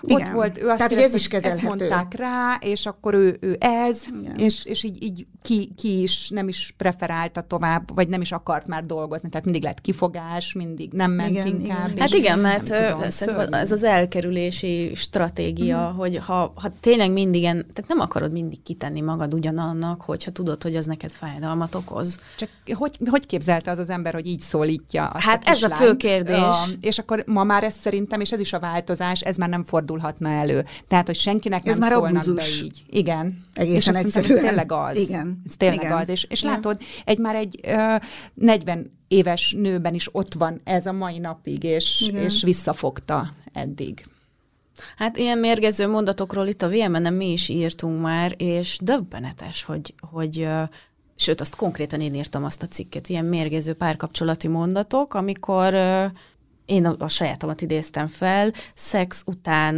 ott 0.00 0.20
Igen. 0.20 0.32
volt, 0.32 0.58
ő 0.58 0.68
azt 0.68 0.76
Tehát, 0.76 0.92
hogy 0.92 1.02
ez 1.02 1.14
is 1.14 1.28
kezelhető. 1.28 1.66
Ezt 1.66 1.78
mondták 1.78 2.14
rá, 2.14 2.58
és 2.60 2.86
akkor 2.86 3.14
ő, 3.14 3.36
ő 3.40 3.56
ez, 3.60 4.02
és, 4.36 4.64
és 4.64 4.84
így, 4.84 5.02
így 5.02 5.26
ki, 5.42 5.72
ki 5.76 6.02
is 6.02 6.28
nem 6.28 6.48
is 6.48 6.74
preferálta 6.76 7.40
tovább, 7.40 7.94
vagy 7.94 8.08
nem 8.08 8.20
is 8.20 8.32
akart 8.32 8.66
már 8.66 8.84
dolgozni, 8.84 9.28
tehát 9.28 9.44
mindig 9.44 9.62
lett 9.62 9.80
kifogás, 9.80 10.52
mindig 10.52 10.92
nem 10.92 11.10
ment 11.10 11.30
igen, 11.30 11.46
inkább. 11.46 11.88
Igen. 11.88 12.00
Hát 12.00 12.10
igen, 12.10 12.38
mert 12.38 12.64
tudom, 12.64 13.10
ez 13.50 13.72
az 13.72 13.84
elkerülési 13.84 14.92
stratégia, 14.94 15.90
mm. 15.92 15.96
hogy 15.96 16.16
ha, 16.16 16.52
ha 16.54 16.70
tényleg 16.80 17.12
mindig, 17.12 17.44
en, 17.44 17.66
tehát 17.72 17.88
nem 17.88 18.00
akarod 18.00 18.32
mindig 18.32 18.62
kitenni 18.62 19.00
magad 19.00 19.34
ugyanannak, 19.34 20.00
hogyha 20.00 20.30
tudod, 20.30 20.62
hogy 20.62 20.76
az 20.76 20.84
neked 20.84 21.10
fájdalmat 21.10 21.74
okoz. 21.74 22.18
Csak 22.36 22.48
hogy, 22.74 22.98
hogy 23.10 23.26
képzelte 23.26 23.70
az 23.70 23.78
az 23.78 23.90
ember, 23.90 24.12
hogy 24.12 24.26
így 24.26 24.40
szólítja 24.40 25.06
azt 25.06 25.24
Hát 25.24 25.44
a 25.44 25.50
ez 25.50 25.62
a 25.62 25.68
fő 25.68 25.96
kérdés. 25.96 26.36
A, 26.36 26.54
és 26.80 26.98
akkor 26.98 27.24
ma 27.26 27.44
már 27.44 27.64
ez 27.64 27.74
szerintem, 27.74 28.20
és 28.20 28.32
ez 28.32 28.40
is 28.40 28.52
a 28.52 28.58
változás, 28.58 29.20
ez 29.20 29.36
már 29.36 29.48
nem 29.48 29.64
fordulhatna 29.64 30.28
elő. 30.28 30.64
Tehát, 30.88 31.06
hogy 31.06 31.16
senkinek 31.16 31.66
ez 31.66 31.78
nem 31.78 31.88
már 31.88 31.98
szólnak 31.98 32.22
abúzus. 32.22 32.60
be 32.60 32.64
így. 32.64 32.84
Igen. 32.90 33.44
Egészen 33.54 33.94
és 33.94 34.00
egyszerűen. 34.00 34.38
Ez 34.38 34.44
tényleg 34.44 34.72
az. 34.72 34.96
Igen. 34.96 35.42
Ez 35.46 35.52
tényleg 35.56 35.82
Igen. 35.82 35.92
az. 35.92 36.08
És, 36.08 36.26
és 36.28 36.42
látod, 36.42 36.80
egy 37.04 37.18
már 37.18 37.34
egy 37.34 37.60
uh, 37.66 38.02
40 38.34 38.94
éves 39.08 39.54
nőben 39.58 39.94
is 39.94 40.14
ott 40.14 40.34
van 40.34 40.60
ez 40.64 40.86
a 40.86 40.92
mai 40.92 41.18
napig, 41.18 41.62
és, 41.62 42.10
és 42.14 42.42
visszafogta 42.42 43.32
eddig. 43.52 44.04
Hát 44.96 45.16
ilyen 45.16 45.38
mérgező 45.38 45.86
mondatokról 45.88 46.46
itt 46.46 46.62
a 46.62 46.68
vm 46.68 47.14
mi 47.14 47.32
is 47.32 47.48
írtunk 47.48 48.02
már, 48.02 48.34
és 48.36 48.78
döbbenetes, 48.82 49.64
hogy, 49.64 49.94
hogy 50.00 50.48
sőt, 51.16 51.40
azt 51.40 51.56
konkrétan 51.56 52.00
én 52.00 52.14
írtam 52.14 52.44
azt 52.44 52.62
a 52.62 52.66
cikket, 52.66 53.08
ilyen 53.08 53.24
mérgező 53.24 53.74
párkapcsolati 53.74 54.48
mondatok, 54.48 55.14
amikor 55.14 55.74
én 56.64 56.84
a, 56.86 56.94
a 56.98 57.08
sajátomat 57.08 57.60
idéztem 57.60 58.06
fel, 58.06 58.52
szex 58.74 59.22
után, 59.26 59.74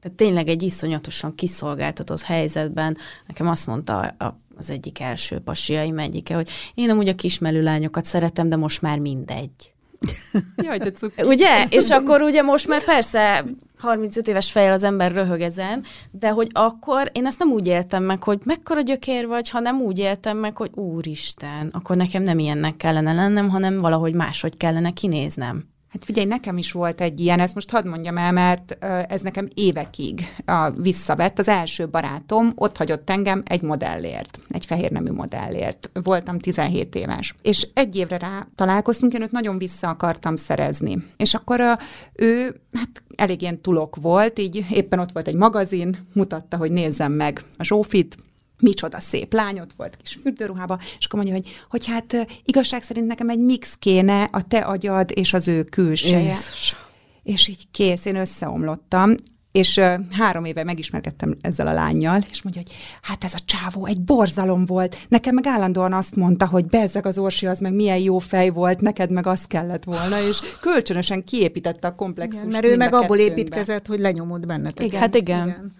tehát 0.00 0.16
tényleg 0.16 0.48
egy 0.48 0.62
iszonyatosan 0.62 1.34
kiszolgáltatott 1.34 2.22
helyzetben, 2.22 2.96
nekem 3.26 3.48
azt 3.48 3.66
mondta 3.66 4.00
a, 4.00 4.40
az 4.60 4.70
egyik 4.70 5.00
első 5.00 5.38
pasiaim 5.38 5.98
egyike, 5.98 6.34
hogy 6.34 6.48
én 6.74 6.90
amúgy 6.90 7.08
a 7.08 7.14
kismelő 7.14 7.62
lányokat 7.62 8.04
szeretem, 8.04 8.48
de 8.48 8.56
most 8.56 8.82
már 8.82 8.98
mindegy. 8.98 9.50
Jaj, 10.64 10.78
de 10.78 10.90
cuki. 10.90 11.22
Ugye? 11.22 11.66
És 11.68 11.90
akkor 11.90 12.22
ugye 12.22 12.42
most 12.42 12.68
már 12.68 12.84
persze 12.84 13.44
35 13.78 14.28
éves 14.28 14.50
fejjel 14.50 14.72
az 14.72 14.84
ember 14.84 15.12
röhög 15.12 15.40
ezen, 15.40 15.84
de 16.10 16.28
hogy 16.28 16.48
akkor 16.52 17.10
én 17.12 17.26
ezt 17.26 17.38
nem 17.38 17.50
úgy 17.50 17.66
éltem 17.66 18.02
meg, 18.02 18.22
hogy 18.22 18.40
mekkora 18.44 18.80
gyökér 18.80 19.26
vagy, 19.26 19.50
hanem 19.50 19.80
úgy 19.80 19.98
éltem 19.98 20.36
meg, 20.36 20.56
hogy 20.56 20.70
úristen, 20.74 21.68
akkor 21.72 21.96
nekem 21.96 22.22
nem 22.22 22.38
ilyennek 22.38 22.76
kellene 22.76 23.12
lennem, 23.12 23.48
hanem 23.48 23.78
valahogy 23.78 24.14
máshogy 24.14 24.56
kellene 24.56 24.90
kinéznem. 24.90 25.69
Hát 25.92 26.04
figyelj, 26.04 26.26
nekem 26.26 26.58
is 26.58 26.72
volt 26.72 27.00
egy 27.00 27.20
ilyen, 27.20 27.40
ezt 27.40 27.54
most 27.54 27.70
hadd 27.70 27.88
mondjam 27.88 28.16
el, 28.16 28.32
mert 28.32 28.76
ez 29.08 29.20
nekem 29.20 29.48
évekig 29.54 30.20
visszavett. 30.74 31.38
Az 31.38 31.48
első 31.48 31.88
barátom 31.88 32.52
ott 32.54 32.76
hagyott 32.76 33.10
engem 33.10 33.42
egy 33.44 33.62
modellért, 33.62 34.40
egy 34.48 34.66
fehér 34.66 34.90
nemű 34.90 35.10
modellért. 35.10 35.90
Voltam 36.02 36.38
17 36.38 36.94
éves. 36.94 37.34
És 37.42 37.68
egy 37.74 37.96
évre 37.96 38.18
rá 38.18 38.46
találkoztunk, 38.54 39.12
én 39.12 39.22
őt 39.22 39.30
nagyon 39.30 39.58
vissza 39.58 39.88
akartam 39.88 40.36
szerezni. 40.36 41.04
És 41.16 41.34
akkor 41.34 41.60
ő 42.12 42.60
hát 42.72 43.02
elég 43.16 43.42
ilyen 43.42 43.60
tulok 43.60 43.96
volt, 43.96 44.38
így 44.38 44.66
éppen 44.70 44.98
ott 44.98 45.12
volt 45.12 45.28
egy 45.28 45.34
magazin, 45.34 46.06
mutatta, 46.12 46.56
hogy 46.56 46.72
nézzem 46.72 47.12
meg 47.12 47.42
a 47.56 47.64
Zsófit, 47.64 48.16
micsoda 48.60 49.00
szép 49.00 49.32
lány, 49.32 49.60
ott 49.60 49.72
volt 49.76 49.96
kis 49.96 50.18
fürdőruhába, 50.22 50.78
és 50.98 51.04
akkor 51.04 51.24
mondja, 51.24 51.34
hogy, 51.34 51.48
hogy 51.70 51.86
hát 51.86 52.26
igazság 52.44 52.82
szerint 52.82 53.06
nekem 53.06 53.28
egy 53.28 53.38
mix 53.38 53.74
kéne 53.78 54.22
a 54.22 54.42
te 54.42 54.58
agyad 54.58 55.10
és 55.14 55.32
az 55.32 55.48
ő 55.48 55.62
külseje. 55.62 56.18
Jézus. 56.18 56.76
És 57.22 57.48
így 57.48 57.70
kész, 57.70 58.04
én 58.04 58.16
összeomlottam, 58.16 59.14
és 59.52 59.76
uh, 59.76 59.94
három 60.10 60.44
éve 60.44 60.64
megismerkedtem 60.64 61.36
ezzel 61.40 61.66
a 61.66 61.72
lányjal, 61.72 62.20
és 62.30 62.42
mondja, 62.42 62.62
hogy 62.62 62.72
hát 63.02 63.24
ez 63.24 63.34
a 63.34 63.38
csávó 63.44 63.86
egy 63.86 64.00
borzalom 64.00 64.66
volt. 64.66 64.96
Nekem 65.08 65.34
meg 65.34 65.46
állandóan 65.46 65.92
azt 65.92 66.16
mondta, 66.16 66.46
hogy 66.46 66.66
bezzeg 66.66 67.06
az 67.06 67.18
orsi, 67.18 67.46
az 67.46 67.58
meg 67.58 67.74
milyen 67.74 67.98
jó 67.98 68.18
fej 68.18 68.48
volt, 68.48 68.80
neked 68.80 69.10
meg 69.10 69.26
az 69.26 69.44
kellett 69.44 69.84
volna, 69.84 70.22
és 70.28 70.38
kölcsönösen 70.60 71.24
kiépítette 71.24 71.88
a 71.88 71.94
komplexust. 71.94 72.44
Igen, 72.44 72.52
mert 72.52 72.64
ő 72.64 72.76
meg 72.76 72.94
abból 72.94 73.18
építkezett, 73.18 73.86
hogy 73.86 74.00
lenyomod 74.00 74.46
benneteket. 74.46 74.86
Igen. 74.86 75.00
Hát 75.00 75.14
igen. 75.14 75.46
igen 75.46 75.78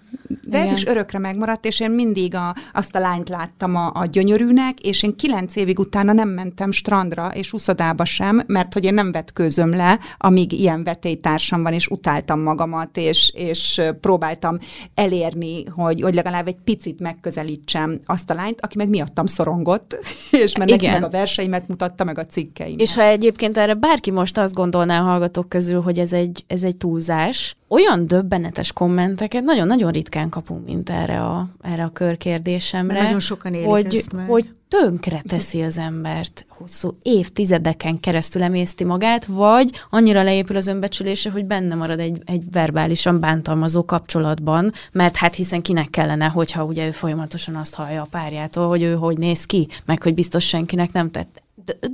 De 0.50 0.58
Igen. 0.58 0.68
ez 0.68 0.78
is 0.78 0.86
örökre 0.86 1.18
megmaradt, 1.18 1.64
és 1.64 1.80
én 1.80 1.90
mindig 1.90 2.34
a, 2.34 2.54
azt 2.72 2.94
a 2.94 2.98
lányt 2.98 3.28
láttam 3.28 3.76
a, 3.76 3.90
a 3.94 4.06
gyönyörűnek, 4.06 4.80
és 4.80 5.02
én 5.02 5.16
kilenc 5.16 5.56
évig 5.56 5.78
utána 5.78 6.12
nem 6.12 6.28
mentem 6.28 6.70
strandra 6.70 7.30
és 7.34 7.52
uszodába 7.52 8.04
sem, 8.04 8.42
mert 8.46 8.72
hogy 8.72 8.84
én 8.84 8.94
nem 8.94 9.12
vetkőzöm 9.12 9.70
le, 9.74 9.98
amíg 10.18 10.52
ilyen 10.52 10.84
vetélytársam 10.84 11.62
van, 11.62 11.72
és 11.72 11.88
utáltam 11.88 12.40
magamat, 12.40 12.96
és, 12.96 13.32
és 13.34 13.82
próbáltam 14.00 14.58
elérni, 14.94 15.64
hogy, 15.64 16.00
hogy 16.00 16.14
legalább 16.14 16.46
egy 16.46 16.58
picit 16.64 17.00
megközelítsem 17.00 17.98
azt 18.06 18.30
a 18.30 18.34
lányt, 18.34 18.60
aki 18.60 18.76
meg 18.76 18.88
miattam 18.88 19.26
szorongott, 19.26 19.98
és 20.44 20.56
mert 20.56 20.70
neki 20.70 20.86
meg 20.86 21.04
a 21.04 21.08
verseimet 21.08 21.68
mutatta, 21.68 22.04
meg 22.04 22.18
a 22.18 22.26
cikkeimet. 22.26 22.80
És 22.80 22.94
ha 22.94 23.02
egyébként 23.02 23.58
erre 23.58 23.74
bárki 23.74 24.10
most 24.10 24.38
azt 24.38 24.54
gondolná 24.54 25.00
a 25.00 25.04
hallgatók 25.04 25.48
közül, 25.48 25.80
hogy 25.80 25.98
ez 25.98 26.12
egy, 26.12 26.44
ez 26.46 26.62
egy 26.62 26.76
túlzás, 26.76 27.56
olyan 27.72 28.06
döbbenetes 28.06 28.72
kommenteket 28.72 29.42
nagyon-nagyon 29.42 29.90
ritkán 29.90 30.28
kapunk, 30.40 30.66
mint 30.66 30.90
erre 30.90 31.20
a, 31.20 31.48
erre 31.60 31.84
a 31.84 31.88
körkérdésemre. 31.88 33.02
nagyon 33.02 33.20
sokan 33.20 33.54
élik 33.54 33.66
hogy, 33.66 33.94
ezt 33.94 34.12
meg. 34.12 34.28
hogy 34.28 34.50
tönkre 34.68 35.22
teszi 35.28 35.62
az 35.62 35.78
embert, 35.78 36.46
hosszú 36.48 36.98
évtizedeken 37.02 38.00
keresztül 38.00 38.42
emészti 38.42 38.84
magát, 38.84 39.24
vagy 39.24 39.70
annyira 39.90 40.22
leépül 40.22 40.56
az 40.56 40.66
önbecsülése, 40.66 41.30
hogy 41.30 41.44
benne 41.44 41.74
marad 41.74 42.00
egy, 42.00 42.22
egy 42.24 42.42
verbálisan 42.50 43.20
bántalmazó 43.20 43.84
kapcsolatban, 43.84 44.72
mert 44.92 45.16
hát 45.16 45.34
hiszen 45.34 45.62
kinek 45.62 45.90
kellene, 45.90 46.26
hogyha 46.26 46.64
ugye 46.64 46.86
ő 46.86 46.90
folyamatosan 46.90 47.56
azt 47.56 47.74
hallja 47.74 48.02
a 48.02 48.08
párjától, 48.10 48.68
hogy 48.68 48.82
ő 48.82 48.94
hogy 48.94 49.18
néz 49.18 49.44
ki, 49.44 49.68
meg 49.84 50.02
hogy 50.02 50.14
biztos 50.14 50.46
senkinek 50.46 50.92
nem 50.92 51.10
tett. 51.10 51.42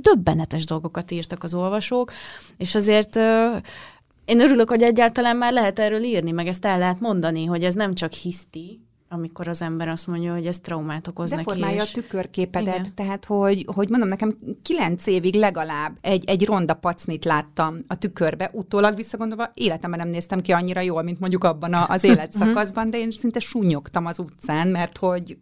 Döbbenetes 0.01 0.65
dolgokat 0.65 1.11
írtak 1.11 1.43
az 1.43 1.53
olvasók, 1.53 2.11
és 2.57 2.75
azért 2.75 3.19
én 4.27 4.39
örülök, 4.39 4.69
hogy 4.69 4.81
egyáltalán 4.81 5.37
már 5.37 5.53
lehet 5.53 5.79
erről 5.79 6.03
írni, 6.03 6.31
meg 6.31 6.47
ezt 6.47 6.65
el 6.65 6.77
lehet 6.77 6.99
mondani, 6.99 7.45
hogy 7.45 7.63
ez 7.63 7.73
nem 7.73 7.93
csak 7.93 8.11
hiszti, 8.11 8.81
amikor 9.09 9.47
az 9.47 9.61
ember 9.61 9.87
azt 9.87 10.07
mondja, 10.07 10.33
hogy 10.33 10.45
ez 10.45 10.59
traumát 10.59 11.07
okoz 11.07 11.29
Deformálja 11.29 11.75
neki. 11.75 11.89
És... 11.89 11.97
a 11.97 12.01
tükörképedet, 12.01 12.75
Igen. 12.75 12.95
tehát 12.95 13.25
hogy, 13.25 13.65
hogy 13.75 13.89
mondom 13.89 14.09
nekem, 14.09 14.37
kilenc 14.61 15.07
évig 15.07 15.35
legalább 15.35 15.97
egy, 16.01 16.23
egy 16.25 16.45
ronda 16.45 16.73
pacnit 16.73 17.25
láttam 17.25 17.79
a 17.87 17.97
tükörbe, 17.97 18.49
utólag 18.53 18.95
visszagondolva 18.95 19.51
életemben 19.53 19.99
nem 19.99 20.09
néztem 20.09 20.41
ki 20.41 20.51
annyira 20.51 20.81
jól, 20.81 21.01
mint 21.01 21.19
mondjuk 21.19 21.43
abban 21.43 21.73
az 21.73 22.03
életszakaszban, 22.11 22.89
de 22.89 22.97
én 22.97 23.11
szinte 23.11 23.39
súnyogtam 23.39 24.05
az 24.05 24.19
utcán, 24.19 24.67
mert 24.67 24.97
hogy 24.97 25.37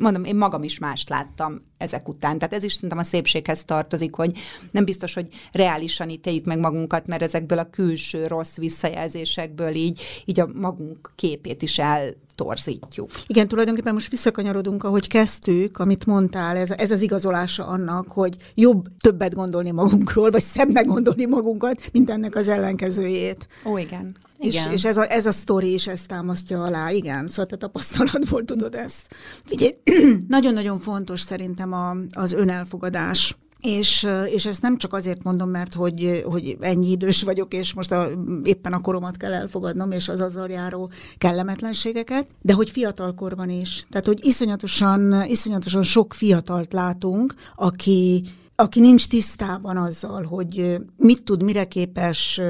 mondom, 0.00 0.24
én 0.24 0.36
magam 0.36 0.62
is 0.62 0.78
mást 0.78 1.08
láttam 1.08 1.60
ezek 1.78 2.08
után. 2.08 2.38
Tehát 2.38 2.54
ez 2.54 2.62
is 2.62 2.72
szerintem 2.72 2.98
a 2.98 3.02
szépséghez 3.02 3.64
tartozik, 3.64 4.14
hogy 4.14 4.38
nem 4.70 4.84
biztos, 4.84 5.14
hogy 5.14 5.28
reálisan 5.52 6.10
ítéljük 6.10 6.44
meg 6.44 6.58
magunkat, 6.58 7.06
mert 7.06 7.22
ezekből 7.22 7.58
a 7.58 7.70
külső 7.70 8.26
rossz 8.26 8.56
visszajelzésekből 8.56 9.74
így, 9.74 10.00
így 10.24 10.40
a 10.40 10.48
magunk 10.54 11.12
képét 11.14 11.62
is 11.62 11.78
el 11.78 12.14
torzítjuk. 12.36 13.10
Igen, 13.26 13.48
tulajdonképpen 13.48 13.92
most 13.92 14.10
visszakanyarodunk, 14.10 14.84
ahogy 14.84 15.08
kezdtük, 15.08 15.78
amit 15.78 16.06
mondtál, 16.06 16.56
ez, 16.56 16.70
ez 16.70 16.90
az 16.90 17.02
igazolása 17.02 17.66
annak, 17.66 18.08
hogy 18.08 18.36
jobb 18.54 18.86
többet 19.00 19.34
gondolni 19.34 19.70
magunkról, 19.70 20.30
vagy 20.30 20.42
szebbnek 20.42 20.86
gondolni 20.86 21.26
magunkat, 21.26 21.80
mint 21.92 22.10
ennek 22.10 22.34
az 22.34 22.48
ellenkezőjét. 22.48 23.46
Ó, 23.64 23.78
igen. 23.78 24.16
És, 24.38 24.68
és 24.72 24.84
ez, 24.84 24.96
a, 24.96 25.10
ez 25.12 25.26
a 25.26 25.32
sztori 25.32 25.72
is 25.72 25.86
ezt 25.86 26.08
támasztja 26.08 26.62
alá, 26.62 26.90
igen, 26.90 27.28
szóval 27.28 27.46
te 27.46 27.56
tapasztalatból 27.56 28.44
tudod 28.44 28.74
ezt. 28.74 29.14
Figyelj, 29.44 29.65
nagyon-nagyon 30.28 30.78
fontos 30.78 31.20
szerintem 31.20 31.72
a, 31.72 31.96
az 32.12 32.32
önelfogadás. 32.32 33.36
És, 33.60 34.06
és 34.34 34.46
ezt 34.46 34.62
nem 34.62 34.76
csak 34.76 34.92
azért 34.92 35.22
mondom, 35.22 35.50
mert 35.50 35.74
hogy, 35.74 36.22
hogy 36.24 36.56
ennyi 36.60 36.90
idős 36.90 37.22
vagyok, 37.22 37.54
és 37.54 37.74
most 37.74 37.92
a, 37.92 38.08
éppen 38.44 38.72
a 38.72 38.80
koromat 38.80 39.16
kell 39.16 39.32
elfogadnom, 39.32 39.90
és 39.90 40.08
az 40.08 40.20
azzal 40.20 40.48
járó 40.48 40.90
kellemetlenségeket, 41.18 42.26
de 42.42 42.52
hogy 42.52 42.70
fiatalkorban 42.70 43.50
is. 43.50 43.86
Tehát, 43.90 44.06
hogy 44.06 44.26
iszonyatosan, 44.26 45.24
iszonyatosan 45.28 45.82
sok 45.82 46.14
fiatalt 46.14 46.72
látunk, 46.72 47.34
aki 47.56 48.22
aki 48.56 48.80
nincs 48.80 49.08
tisztában 49.08 49.76
azzal, 49.76 50.22
hogy 50.22 50.76
mit 50.96 51.24
tud, 51.24 51.42
mire 51.42 51.64
képes, 51.64 52.40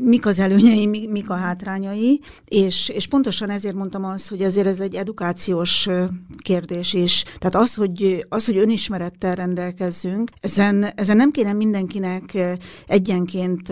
mik 0.00 0.26
az 0.26 0.38
előnyei, 0.38 0.86
mik 0.86 1.30
a 1.30 1.34
hátrányai, 1.34 2.20
és, 2.44 2.88
és 2.88 3.06
pontosan 3.06 3.50
ezért 3.50 3.74
mondtam 3.74 4.04
azt, 4.04 4.28
hogy 4.28 4.42
ezért 4.42 4.66
ez 4.66 4.80
egy 4.80 4.94
edukációs 4.94 5.88
kérdés 6.38 6.92
is. 6.92 7.24
Tehát 7.38 7.54
az, 7.54 7.74
hogy, 7.74 8.24
az, 8.28 8.46
hogy 8.46 8.56
önismerettel 8.56 9.34
rendelkezzünk, 9.34 10.30
ezen, 10.40 10.86
ezen 10.94 11.16
nem 11.16 11.30
kéne 11.30 11.52
mindenkinek 11.52 12.38
egyenként 12.86 13.68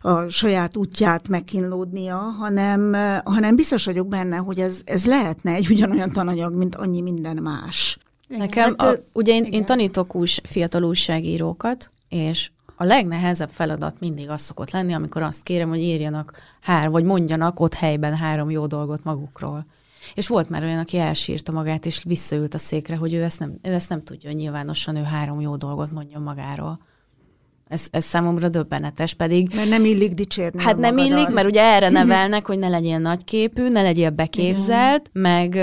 a 0.00 0.28
saját 0.28 0.76
útját 0.76 1.28
megkínlódnia, 1.28 2.16
hanem, 2.16 2.96
hanem 3.24 3.56
biztos 3.56 3.84
vagyok 3.84 4.08
benne, 4.08 4.36
hogy 4.36 4.60
ez, 4.60 4.80
ez 4.84 5.06
lehetne 5.06 5.52
egy 5.52 5.70
ugyanolyan 5.70 6.12
tananyag, 6.12 6.54
mint 6.54 6.74
annyi 6.74 7.00
minden 7.00 7.36
más. 7.42 7.98
Nekem, 8.28 8.74
hát, 8.78 8.82
a, 8.82 9.02
ugye 9.12 9.34
én, 9.34 9.44
én 9.44 9.64
tanítok 9.64 10.14
ús, 10.14 10.40
fiatal 10.44 10.82
újságírókat, 10.82 11.90
és 12.08 12.50
a 12.76 12.84
legnehezebb 12.84 13.48
feladat 13.48 14.00
mindig 14.00 14.30
az 14.30 14.40
szokott 14.40 14.70
lenni, 14.70 14.92
amikor 14.92 15.22
azt 15.22 15.42
kérem, 15.42 15.68
hogy 15.68 15.80
írjanak 15.80 16.32
hár, 16.60 16.90
vagy 16.90 17.04
mondjanak 17.04 17.60
ott 17.60 17.74
helyben 17.74 18.16
három 18.16 18.50
jó 18.50 18.66
dolgot 18.66 19.04
magukról. 19.04 19.66
És 20.14 20.28
volt 20.28 20.48
már 20.48 20.62
olyan, 20.62 20.78
aki 20.78 20.98
elsírta 20.98 21.52
magát, 21.52 21.86
és 21.86 22.02
visszaült 22.04 22.54
a 22.54 22.58
székre, 22.58 22.96
hogy 22.96 23.14
ő 23.14 23.22
ezt 23.22 23.38
nem, 23.38 23.58
ő 23.62 23.72
ezt 23.72 23.88
nem 23.88 24.04
tudja, 24.04 24.30
hogy 24.30 24.38
nyilvánosan 24.38 24.96
ő 24.96 25.02
három 25.02 25.40
jó 25.40 25.56
dolgot 25.56 25.92
mondjon 25.92 26.22
magáról. 26.22 26.80
Ez, 27.68 27.86
ez 27.90 28.04
számomra 28.04 28.48
döbbenetes, 28.48 29.14
pedig... 29.14 29.54
Mert 29.54 29.68
nem 29.68 29.84
illik 29.84 30.12
dicsérni 30.12 30.62
Hát 30.62 30.78
nem 30.78 30.98
illik, 30.98 31.28
mert 31.28 31.46
ugye 31.46 31.62
erre 31.62 31.88
nevelnek, 31.88 32.46
hogy 32.46 32.58
ne 32.58 32.68
legyél 32.68 32.98
nagyképű, 32.98 33.68
ne 33.68 33.82
legyél 33.82 34.10
beképzelt, 34.10 35.10
Igen. 35.14 35.22
meg 35.22 35.54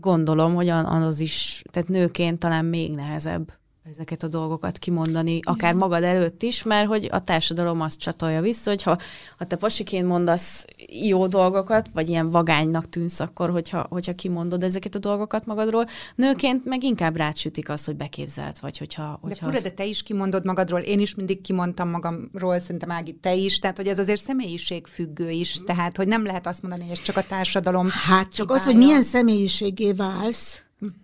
gondolom, 0.00 0.54
hogy 0.54 0.68
az 0.68 1.20
is, 1.20 1.62
tehát 1.70 1.88
nőként 1.88 2.38
talán 2.38 2.64
még 2.64 2.94
nehezebb 2.94 3.52
ezeket 3.90 4.22
a 4.22 4.28
dolgokat 4.28 4.78
kimondani, 4.78 5.40
akár 5.42 5.74
magad 5.74 6.02
előtt 6.02 6.42
is, 6.42 6.62
mert 6.62 6.86
hogy 6.86 7.08
a 7.10 7.24
társadalom 7.24 7.80
azt 7.80 7.98
csatolja 7.98 8.40
vissza, 8.40 8.70
hogy 8.70 8.82
ha, 8.82 8.98
ha 9.38 9.44
te 9.44 9.56
pasiként 9.56 10.06
mondasz 10.06 10.64
jó 11.00 11.26
dolgokat, 11.26 11.88
vagy 11.92 12.08
ilyen 12.08 12.30
vagánynak 12.30 12.88
tűnsz 12.88 13.20
akkor, 13.20 13.50
hogyha, 13.50 13.86
hogyha 13.90 14.14
kimondod 14.14 14.62
ezeket 14.62 14.94
a 14.94 14.98
dolgokat 14.98 15.46
magadról, 15.46 15.86
nőként 16.14 16.64
meg 16.64 16.82
inkább 16.82 17.16
rátsütik 17.16 17.68
azt, 17.68 17.86
hogy 17.86 17.96
beképzelt 17.96 18.58
vagy, 18.58 18.78
hogyha... 18.78 19.18
hogyha 19.20 19.46
de 19.46 19.52
fura, 19.52 19.68
de 19.68 19.74
te 19.74 19.84
is 19.84 20.02
kimondod 20.02 20.44
magadról, 20.44 20.80
én 20.80 21.00
is 21.00 21.14
mindig 21.14 21.40
kimondtam 21.40 21.88
magamról, 21.88 22.58
szerintem 22.58 22.90
Ági, 22.90 23.12
te 23.14 23.34
is, 23.34 23.58
tehát 23.58 23.76
hogy 23.76 23.86
ez 23.86 23.98
azért 23.98 24.22
személyiségfüggő 24.22 25.30
is, 25.30 25.60
tehát 25.66 25.96
hogy 25.96 26.08
nem 26.08 26.24
lehet 26.24 26.46
azt 26.46 26.62
mondani, 26.62 26.82
hogy 26.82 26.98
ez 26.98 27.02
csak 27.02 27.16
a 27.16 27.26
társadalom 27.28 27.88
Hát 27.90 28.34
csak 28.34 28.50
az, 28.50 28.64
hogy 28.64 28.76
milyen 28.76 29.02
személyiségé 29.02 29.92
válsz, 29.92 30.62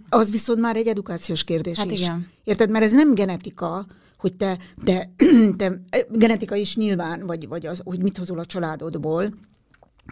az 0.09 0.30
viszont 0.30 0.61
már 0.61 0.76
egy 0.76 0.86
edukációs 0.86 1.45
kérdés 1.45 1.76
hát 1.76 1.91
is. 1.91 2.01
Igen. 2.01 2.28
Érted? 2.45 2.70
Mert 2.70 2.84
ez 2.84 2.93
nem 2.93 3.14
genetika, 3.14 3.86
hogy 4.18 4.34
te, 4.34 4.59
te, 4.84 5.11
te 5.59 5.80
genetika 6.11 6.55
is 6.55 6.76
nyilván, 6.76 7.26
vagy, 7.26 7.49
vagy 7.49 7.66
az, 7.66 7.80
hogy 7.84 8.03
mit 8.03 8.18
hozol 8.18 8.39
a 8.39 8.47
családodból, 8.47 9.30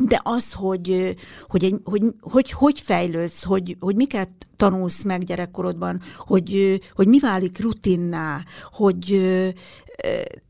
de 0.00 0.20
az, 0.22 0.52
hogy 0.52 1.16
hogy, 1.48 1.64
egy, 1.64 1.74
hogy, 1.84 2.02
hogy, 2.20 2.50
hogy 2.50 2.80
fejlődsz, 2.80 3.44
hogy, 3.44 3.76
hogy 3.80 3.96
miket 3.96 4.28
tanulsz 4.56 5.02
meg 5.02 5.24
gyerekkorodban, 5.24 6.00
hogy, 6.16 6.80
hogy 6.94 7.08
mi 7.08 7.18
válik 7.18 7.58
rutinná, 7.58 8.44
hogy 8.72 9.20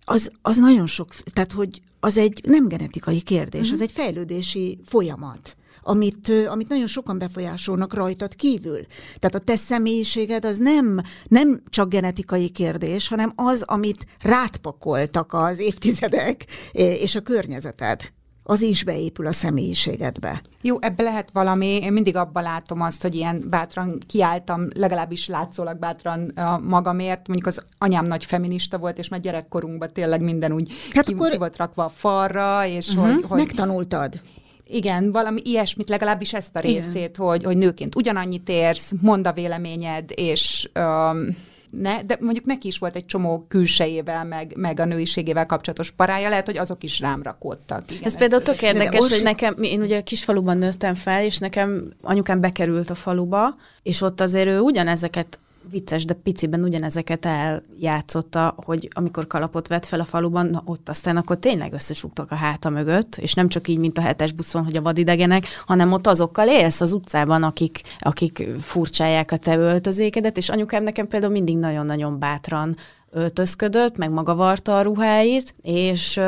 az, 0.05 0.31
az 0.43 0.57
nagyon 0.57 0.87
sok, 0.87 1.15
tehát 1.15 1.53
hogy 1.53 1.81
az 2.01 2.17
egy 2.17 2.41
nem 2.49 2.69
genetikai 2.69 3.21
kérdés, 3.21 3.61
uh-huh. 3.61 3.75
az 3.75 3.81
egy 3.81 3.91
fejlődési 3.91 4.79
folyamat 4.85 5.57
amit, 5.89 6.33
amit 6.49 6.69
nagyon 6.69 6.87
sokan 6.87 7.19
befolyásolnak 7.19 7.95
rajtad 7.95 8.35
kívül. 8.35 8.81
Tehát 9.19 9.35
a 9.35 9.39
te 9.39 9.57
személyiséged 9.57 10.45
az 10.45 10.59
nem, 10.59 11.01
nem 11.29 11.63
csak 11.69 11.89
genetikai 11.89 12.49
kérdés, 12.49 13.09
hanem 13.09 13.33
az, 13.37 13.63
amit 13.63 14.07
rátpakoltak 14.21 15.33
az 15.33 15.59
évtizedek 15.59 16.45
és 16.73 17.15
a 17.15 17.21
környezeted 17.21 18.13
az 18.49 18.63
is 18.63 18.85
beépül 18.85 19.27
a 19.27 19.33
személyiségedbe. 19.33 20.43
Jó, 20.63 20.77
ebbe 20.81 21.03
lehet 21.03 21.31
valami, 21.33 21.67
én 21.67 21.93
mindig 21.93 22.17
abban 22.17 22.43
látom 22.43 22.81
azt, 22.81 23.03
hogy 23.03 23.15
ilyen 23.15 23.45
bátran 23.51 23.99
kiálltam, 24.07 24.69
legalábbis 24.75 25.29
látszólag 25.29 25.79
bátran 25.79 26.33
magamért, 26.63 27.27
mondjuk 27.27 27.47
az 27.49 27.63
anyám 27.79 28.05
nagy 28.05 28.25
feminista 28.25 28.79
volt, 28.79 28.99
és 28.99 29.09
már 29.09 29.21
gyerekkorunkban 29.21 29.93
tényleg 29.93 30.21
minden 30.23 30.53
úgy 30.53 30.73
hát 30.91 31.05
ki, 31.05 31.13
akkor... 31.13 31.31
ki 31.31 31.37
volt 31.37 31.57
rakva 31.57 31.85
a 31.85 31.89
falra, 31.89 32.67
és 32.67 32.89
uh-huh, 32.89 33.15
hogy, 33.15 33.25
hogy... 33.29 33.39
Megtanultad. 33.39 34.21
Igen, 34.69 35.13
valami 35.13 35.41
ilyesmit, 35.45 35.89
legalábbis 35.89 36.33
ezt 36.33 36.57
a 36.57 36.61
részét, 36.61 37.17
hogy, 37.17 37.45
hogy 37.45 37.57
nőként 37.57 37.95
ugyanannyit 37.95 38.49
érsz, 38.49 38.93
mondd 39.01 39.27
a 39.27 39.33
véleményed, 39.33 40.11
és 40.15 40.71
um, 40.79 41.37
ne, 41.81 42.03
de 42.03 42.16
mondjuk 42.20 42.45
neki 42.45 42.66
is 42.66 42.79
volt 42.79 42.97
egy 42.97 43.07
csomó 43.07 43.45
külsejével, 43.49 44.24
meg, 44.24 44.53
meg 44.57 44.81
a 44.81 44.85
nőiségével 44.85 45.47
kapcsolatos 45.47 45.91
parája, 45.91 46.29
lehet, 46.29 46.47
hogy 46.47 46.57
azok 46.57 46.83
is 46.83 47.01
rám 47.01 47.22
rakódtak. 47.22 47.91
Igen, 47.91 48.03
ez, 48.03 48.16
például 48.16 48.43
tök 48.43 48.62
érdekes, 48.62 49.11
hogy 49.11 49.22
nekem, 49.22 49.62
én 49.62 49.81
ugye 49.81 50.01
kisfaluban 50.01 50.59
nőttem 50.59 50.95
fel, 50.95 51.24
és 51.24 51.39
nekem 51.39 51.93
anyukám 52.03 52.41
bekerült 52.41 52.91
a 52.91 52.95
faluba, 52.95 53.57
és 53.83 54.01
ott 54.01 54.20
azért 54.20 54.49
ő 54.49 54.61
ugyanezeket 54.61 55.39
vicces, 55.71 56.05
de 56.05 56.14
piciben 56.14 56.62
ugyanezeket 56.62 57.27
eljátszotta, 57.27 58.55
hogy 58.64 58.89
amikor 58.93 59.27
kalapot 59.27 59.69
vett 59.69 59.87
fel 59.87 60.01
a 60.01 60.05
faluban, 60.05 60.47
na 60.47 60.62
ott 60.64 60.89
aztán 60.89 61.17
akkor 61.17 61.39
tényleg 61.39 61.73
összesugtak 61.73 62.31
a 62.31 62.35
háta 62.35 62.71
mögött, 62.71 63.17
és 63.17 63.35
nem 63.35 63.49
csak 63.49 63.69
így, 63.69 63.79
mint 63.79 63.99
a 63.99 64.01
hetes 64.01 64.33
buszon, 64.33 64.64
hogy 64.64 64.77
a 64.77 64.83
vadidegenek, 64.83 65.47
hanem 65.67 65.93
ott 65.93 66.07
azokkal 66.07 66.49
élsz 66.49 66.81
az 66.81 66.93
utcában, 66.93 67.43
akik, 67.43 67.81
akik 67.99 68.49
furcsálják 68.59 69.33
a 69.33 69.37
te 69.37 69.57
öltözékedet, 69.57 70.37
és 70.37 70.49
anyukám 70.49 70.83
nekem 70.83 71.09
például 71.09 71.33
mindig 71.33 71.57
nagyon-nagyon 71.57 72.19
bátran 72.19 72.77
öltözködött, 73.11 73.97
meg 73.97 74.11
maga 74.11 74.35
varta 74.35 74.79
a 74.79 74.83
ruháit, 74.83 75.55
és 75.62 76.21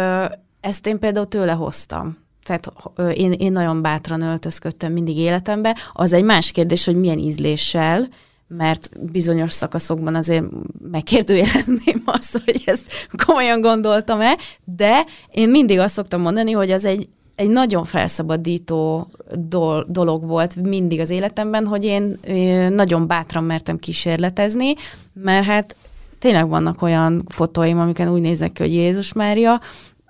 ezt 0.60 0.86
én 0.86 0.98
például 0.98 1.28
tőle 1.28 1.52
hoztam 1.52 2.26
tehát 2.48 2.72
én, 3.18 3.32
én 3.32 3.52
nagyon 3.52 3.82
bátran 3.82 4.22
öltözködtem 4.22 4.92
mindig 4.92 5.16
életembe. 5.16 5.76
Az 5.92 6.12
egy 6.12 6.24
más 6.24 6.50
kérdés, 6.50 6.84
hogy 6.84 6.96
milyen 6.96 7.18
ízléssel, 7.18 8.08
mert 8.48 9.10
bizonyos 9.10 9.52
szakaszokban 9.52 10.14
azért 10.14 10.44
megkérdőjelezném 10.90 12.02
azt, 12.18 12.42
hogy 12.44 12.62
ezt 12.64 12.92
komolyan 13.26 13.60
gondoltam-e, 13.60 14.38
de 14.64 15.04
én 15.30 15.48
mindig 15.48 15.78
azt 15.78 15.94
szoktam 15.94 16.20
mondani, 16.20 16.52
hogy 16.52 16.70
az 16.70 16.84
egy, 16.84 17.08
egy 17.34 17.48
nagyon 17.48 17.84
felszabadító 17.84 19.08
dolog 19.86 20.26
volt 20.26 20.56
mindig 20.56 21.00
az 21.00 21.10
életemben, 21.10 21.66
hogy 21.66 21.84
én 21.84 22.18
nagyon 22.70 23.06
bátran 23.06 23.44
mertem 23.44 23.78
kísérletezni, 23.78 24.74
mert 25.12 25.44
hát 25.44 25.76
tényleg 26.18 26.48
vannak 26.48 26.82
olyan 26.82 27.24
fotóim, 27.28 27.78
amiken 27.78 28.12
úgy 28.12 28.20
nézek 28.20 28.52
ki, 28.52 28.62
hogy 28.62 28.72
Jézus 28.72 29.12
Mária, 29.12 29.60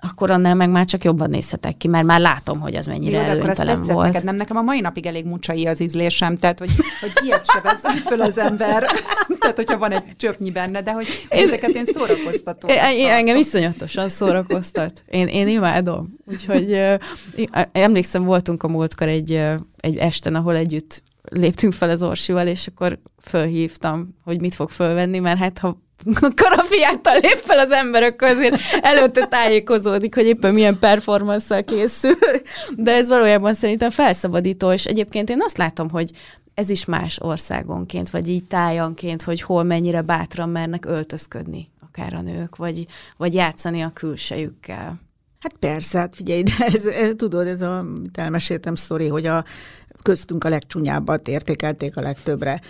akkor 0.01 0.31
annál 0.31 0.55
meg 0.55 0.69
már 0.69 0.85
csak 0.85 1.03
jobban 1.03 1.29
nézhetek 1.29 1.77
ki, 1.77 1.87
mert 1.87 2.05
már 2.05 2.19
látom, 2.19 2.59
hogy 2.59 2.75
az 2.75 2.85
mennyire 2.85 3.17
Jó, 3.17 3.23
de 3.23 3.31
akkor 3.31 3.49
azt 3.49 3.91
volt. 3.91 4.05
Neked, 4.05 4.23
nem 4.23 4.35
nekem 4.35 4.57
a 4.57 4.61
mai 4.61 4.79
napig 4.79 5.05
elég 5.05 5.25
mucsai 5.25 5.67
az 5.67 5.79
ízlésem, 5.79 6.37
tehát 6.37 6.59
hogy, 6.59 6.71
hogy 6.99 7.11
ilyet 7.25 7.45
se 7.45 7.61
vesz 7.61 8.01
föl 8.05 8.21
az 8.21 8.37
ember, 8.37 8.83
tehát 9.39 9.55
hogyha 9.55 9.77
van 9.77 9.91
egy 9.91 10.03
csöpnyi 10.17 10.51
benne, 10.51 10.81
de 10.81 10.91
hogy 10.91 11.07
ezeket 11.29 11.69
én 11.69 11.85
szórakoztató. 11.85 12.67
Én, 12.67 13.09
engem 13.09 13.35
iszonyatosan 13.35 14.09
szórakoztat. 14.09 15.01
Én, 15.07 15.27
én 15.27 15.47
imádom. 15.47 16.13
Úgyhogy 16.25 16.71
uh, 16.71 17.63
emlékszem, 17.71 18.23
voltunk 18.23 18.63
a 18.63 18.67
múltkor 18.67 19.07
egy, 19.07 19.31
uh, 19.31 19.53
egy 19.77 19.97
esten, 19.97 20.35
ahol 20.35 20.55
együtt 20.55 21.03
léptünk 21.23 21.73
fel 21.73 21.89
az 21.89 22.03
Orsival, 22.03 22.47
és 22.47 22.67
akkor 22.67 22.99
fölhívtam, 23.21 24.15
hogy 24.23 24.41
mit 24.41 24.55
fog 24.55 24.69
fölvenni, 24.69 25.19
mert 25.19 25.39
hát 25.39 25.57
ha 25.57 25.77
karafiáttal 26.35 27.19
lép 27.19 27.37
fel 27.37 27.59
az 27.59 27.71
ember, 27.71 28.03
akkor 28.03 28.27
azért 28.27 28.55
előtte 28.81 29.25
tájékozódik, 29.25 30.15
hogy 30.15 30.25
éppen 30.25 30.53
milyen 30.53 30.79
performance 30.79 31.61
készül. 31.61 32.15
De 32.75 32.91
ez 32.95 33.07
valójában 33.07 33.53
szerintem 33.53 33.89
felszabadító, 33.89 34.71
és 34.71 34.85
egyébként 34.85 35.29
én 35.29 35.41
azt 35.41 35.57
látom, 35.57 35.89
hogy 35.89 36.11
ez 36.53 36.69
is 36.69 36.85
más 36.85 37.19
országonként, 37.21 38.09
vagy 38.09 38.29
így 38.29 38.43
tájanként, 38.43 39.21
hogy 39.21 39.41
hol 39.41 39.63
mennyire 39.63 40.01
bátran 40.01 40.49
mernek 40.49 40.85
öltözködni 40.85 41.69
akár 41.87 42.13
a 42.13 42.21
nők, 42.21 42.55
vagy, 42.55 42.85
vagy 43.17 43.33
játszani 43.33 43.81
a 43.81 43.91
külsejükkel. 43.93 44.99
Hát 45.39 45.53
persze, 45.59 45.97
hát 45.97 46.15
figyelj, 46.15 46.43
de 46.43 46.65
ez, 46.65 46.85
ez, 46.85 47.11
tudod, 47.15 47.47
ez 47.47 47.61
a, 47.61 47.85
elmeséltem 48.13 48.75
sztori, 48.75 49.07
hogy 49.07 49.25
a 49.25 49.43
köztünk 50.01 50.43
a 50.43 50.49
legcsúnyábbat 50.49 51.27
értékelték 51.27 51.97
a 51.97 52.01
legtöbbre 52.01 52.61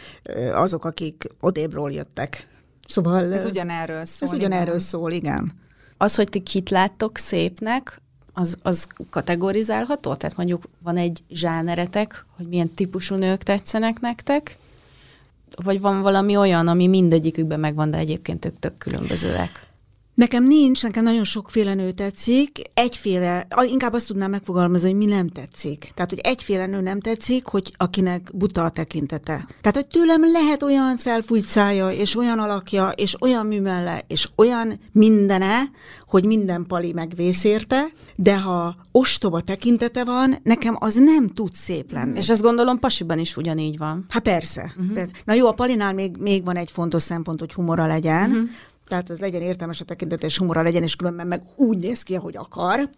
azok, 0.54 0.86
akik 0.86 1.28
odébról 1.40 1.92
jöttek 1.92 2.48
Szóval... 2.90 3.34
Ez 3.34 3.46
ugyanerről 3.46 4.06
szól. 4.06 4.28
Ez 4.30 4.34
ugyanerről 4.34 4.74
igen. 4.74 4.80
szól, 4.80 5.12
igen. 5.12 5.52
Az, 5.98 6.16
hogy 6.16 6.30
ti 6.30 6.40
kit 6.40 6.70
láttok 6.70 7.18
szépnek, 7.18 8.02
az, 8.34 8.58
az 8.62 8.88
kategorizálható? 9.10 10.16
Tehát 10.16 10.38
mondjuk 10.38 10.64
van 10.84 10.98
egy 10.98 11.24
zsáneretek, 11.30 12.26
hogy 12.38 12.48
milyen 12.48 12.70
típusú 12.74 13.16
nők 13.16 13.44
tetszenek 13.44 14.00
nektek? 14.00 14.58
Vagy 15.64 15.80
van 15.80 16.02
valami 16.02 16.36
olyan, 16.36 16.68
ami 16.68 16.88
mindegyikükben 16.88 17.60
megvan, 17.60 17.92
de 17.92 17.98
egyébként 17.98 18.40
tök, 18.40 18.60
tök 18.60 18.78
különbözőek? 18.78 19.68
Nekem 20.20 20.44
nincs, 20.44 20.84
nekem 20.84 21.04
nagyon 21.04 21.24
sokféle 21.24 21.74
nő 21.74 21.92
tetszik, 21.92 22.62
egyféle, 22.74 23.48
inkább 23.68 23.94
azt 23.94 24.08
tudnám 24.08 24.30
megfogalmazni, 24.30 24.90
hogy 24.90 24.98
mi 24.98 25.06
nem 25.06 25.30
tetszik. 25.30 25.92
Tehát, 25.96 26.10
hogy 26.10 26.20
egyféle 26.20 26.66
nő 26.66 26.82
nem 26.82 27.00
tetszik, 27.00 27.46
hogy 27.46 27.74
akinek 27.78 28.30
buta 28.34 28.64
a 28.64 28.70
tekintete. 28.70 29.46
Tehát, 29.62 29.76
hogy 29.76 29.88
tőlem 29.88 30.22
lehet 30.32 30.64
olyan 30.64 30.98
felfújt 30.98 31.46
szája, 31.46 31.90
és 31.90 32.16
olyan 32.16 32.40
alakja, 32.40 32.90
és 32.90 33.22
olyan 33.22 33.46
műmelle, 33.46 34.02
és 34.08 34.30
olyan 34.36 34.80
mindene, 34.92 35.56
hogy 36.08 36.26
minden 36.26 36.66
pali 36.68 36.94
megvész 36.94 37.44
érte, 37.44 37.86
de 38.16 38.40
ha 38.40 38.76
ostoba 38.92 39.42
tekintete 39.42 40.04
van, 40.04 40.38
nekem 40.44 40.76
az 40.80 40.96
nem 40.96 41.28
tud 41.28 41.54
szép 41.54 41.92
lenni. 41.92 42.18
És 42.18 42.30
ezt 42.30 42.42
gondolom 42.42 42.80
pasiban 42.80 43.20
is 43.20 43.38
ugyanígy 43.38 43.78
van. 43.78 44.06
Hát 44.10 44.24
persze. 44.24 44.74
Uh-huh. 44.80 45.08
Na 45.26 45.34
jó, 45.34 45.48
a 45.48 45.54
palinál 45.54 45.94
még, 45.94 46.18
még 46.18 46.46
van 46.46 46.56
egy 46.56 46.72
fontos 46.72 47.02
szempont, 47.02 47.40
hogy 47.40 47.54
humora 47.54 47.86
legyen, 47.86 48.30
uh-huh 48.30 48.50
tehát 48.90 49.10
az 49.10 49.20
legyen 49.20 49.42
értelmes 49.42 49.82
a 49.82 49.86
tekintet, 49.86 50.24
és 50.24 50.38
humora 50.38 50.62
legyen, 50.62 50.84
és 50.84 50.96
különben 50.96 51.28
meg 51.28 51.42
úgy 51.56 51.78
néz 51.78 52.04
ki, 52.04 52.16
ahogy 52.16 52.38
akar. 52.38 52.90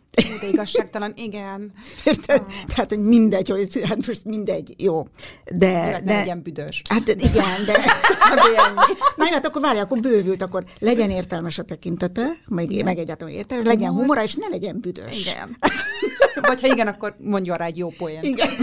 De 0.42 0.48
igazságtalan, 0.52 1.14
igen. 1.16 1.74
Érted? 2.06 2.42
Ah. 2.42 2.54
Tehát, 2.68 2.90
hogy 2.90 3.00
mindegy, 3.00 3.50
hogy 3.50 3.82
hát 3.84 4.08
most 4.08 4.26
mindegy, 4.26 4.74
jó. 4.78 5.04
De, 5.46 5.56
de, 5.56 6.02
de 6.04 6.16
legyen 6.16 6.42
büdös. 6.42 6.82
Hát 6.90 7.10
igen, 7.10 7.66
de... 7.66 7.74
Na 9.18 9.26
hát 9.26 9.46
akkor 9.46 9.62
várj, 9.62 9.80
akkor 9.80 10.00
bővült, 10.00 10.42
akkor 10.42 10.64
legyen 10.80 11.10
értelmes 11.10 11.58
a 11.58 11.64
tekintete, 11.64 12.26
meg, 12.48 12.84
meg 12.84 12.98
egyáltalán 12.98 13.34
értelmes, 13.34 13.68
legyen 13.68 13.92
humora, 13.92 14.24
és 14.24 14.36
ne 14.36 14.48
legyen 14.48 14.80
büdös. 14.80 15.20
Igen. 15.20 15.58
Vagy 16.42 16.62
ha 16.62 16.68
igen, 16.68 16.88
akkor 16.88 17.16
mondjon 17.20 17.58
rá 17.58 17.66
egy 17.66 17.78
jó 17.78 17.90
poént. 17.90 18.24
Igen. 18.24 18.50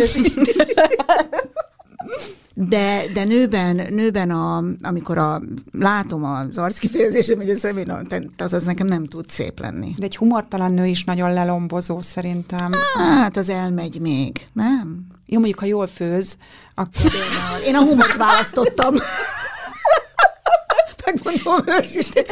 De, 2.55 3.03
de 3.15 3.25
nőben, 3.25 3.87
nőben 3.91 4.31
a, 4.31 4.63
amikor 4.83 5.19
a, 5.19 5.43
látom 5.73 6.25
az 6.25 6.59
arckifejezésem, 6.59 7.37
hogy 7.37 7.51
a 7.51 7.57
szemén, 7.57 8.07
az, 8.39 8.53
az 8.53 8.65
nekem 8.65 8.87
nem 8.87 9.07
tud 9.07 9.29
szép 9.29 9.61
lenni. 9.61 9.95
De 9.99 10.05
egy 10.05 10.17
humortalan 10.17 10.73
nő 10.73 10.87
is 10.87 11.05
nagyon 11.05 11.33
lelombozó 11.33 12.01
szerintem. 12.01 12.71
Hát 12.95 13.37
az 13.37 13.49
elmegy 13.49 14.01
még, 14.01 14.47
nem? 14.53 15.07
Jó, 15.27 15.39
mondjuk, 15.39 15.59
ha 15.59 15.67
jól 15.67 15.87
főz, 15.87 16.37
akkor... 16.75 17.11
Én 17.67 17.75
a, 17.75 17.79
humort 17.79 18.17
választottam. 18.17 18.95
megmondom 21.25 21.75
őszintén. 21.83 22.25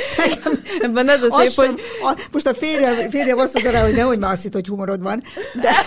Ebben 0.80 1.08
ez 1.08 1.22
a 1.22 1.36
szép, 1.38 1.50
sem, 1.50 1.66
hogy... 1.66 1.80
A, 2.02 2.26
most 2.32 2.46
a 2.46 2.54
férjem, 2.54 3.10
férjem 3.10 3.38
azt 3.38 3.52
mondta 3.52 3.72
rá, 3.72 3.84
hogy 3.84 3.94
nehogy 3.94 4.18
már 4.18 4.32
azt 4.32 4.42
hitt, 4.42 4.52
hogy 4.52 4.66
humorod 4.66 5.02
van. 5.02 5.22
De... 5.60 5.70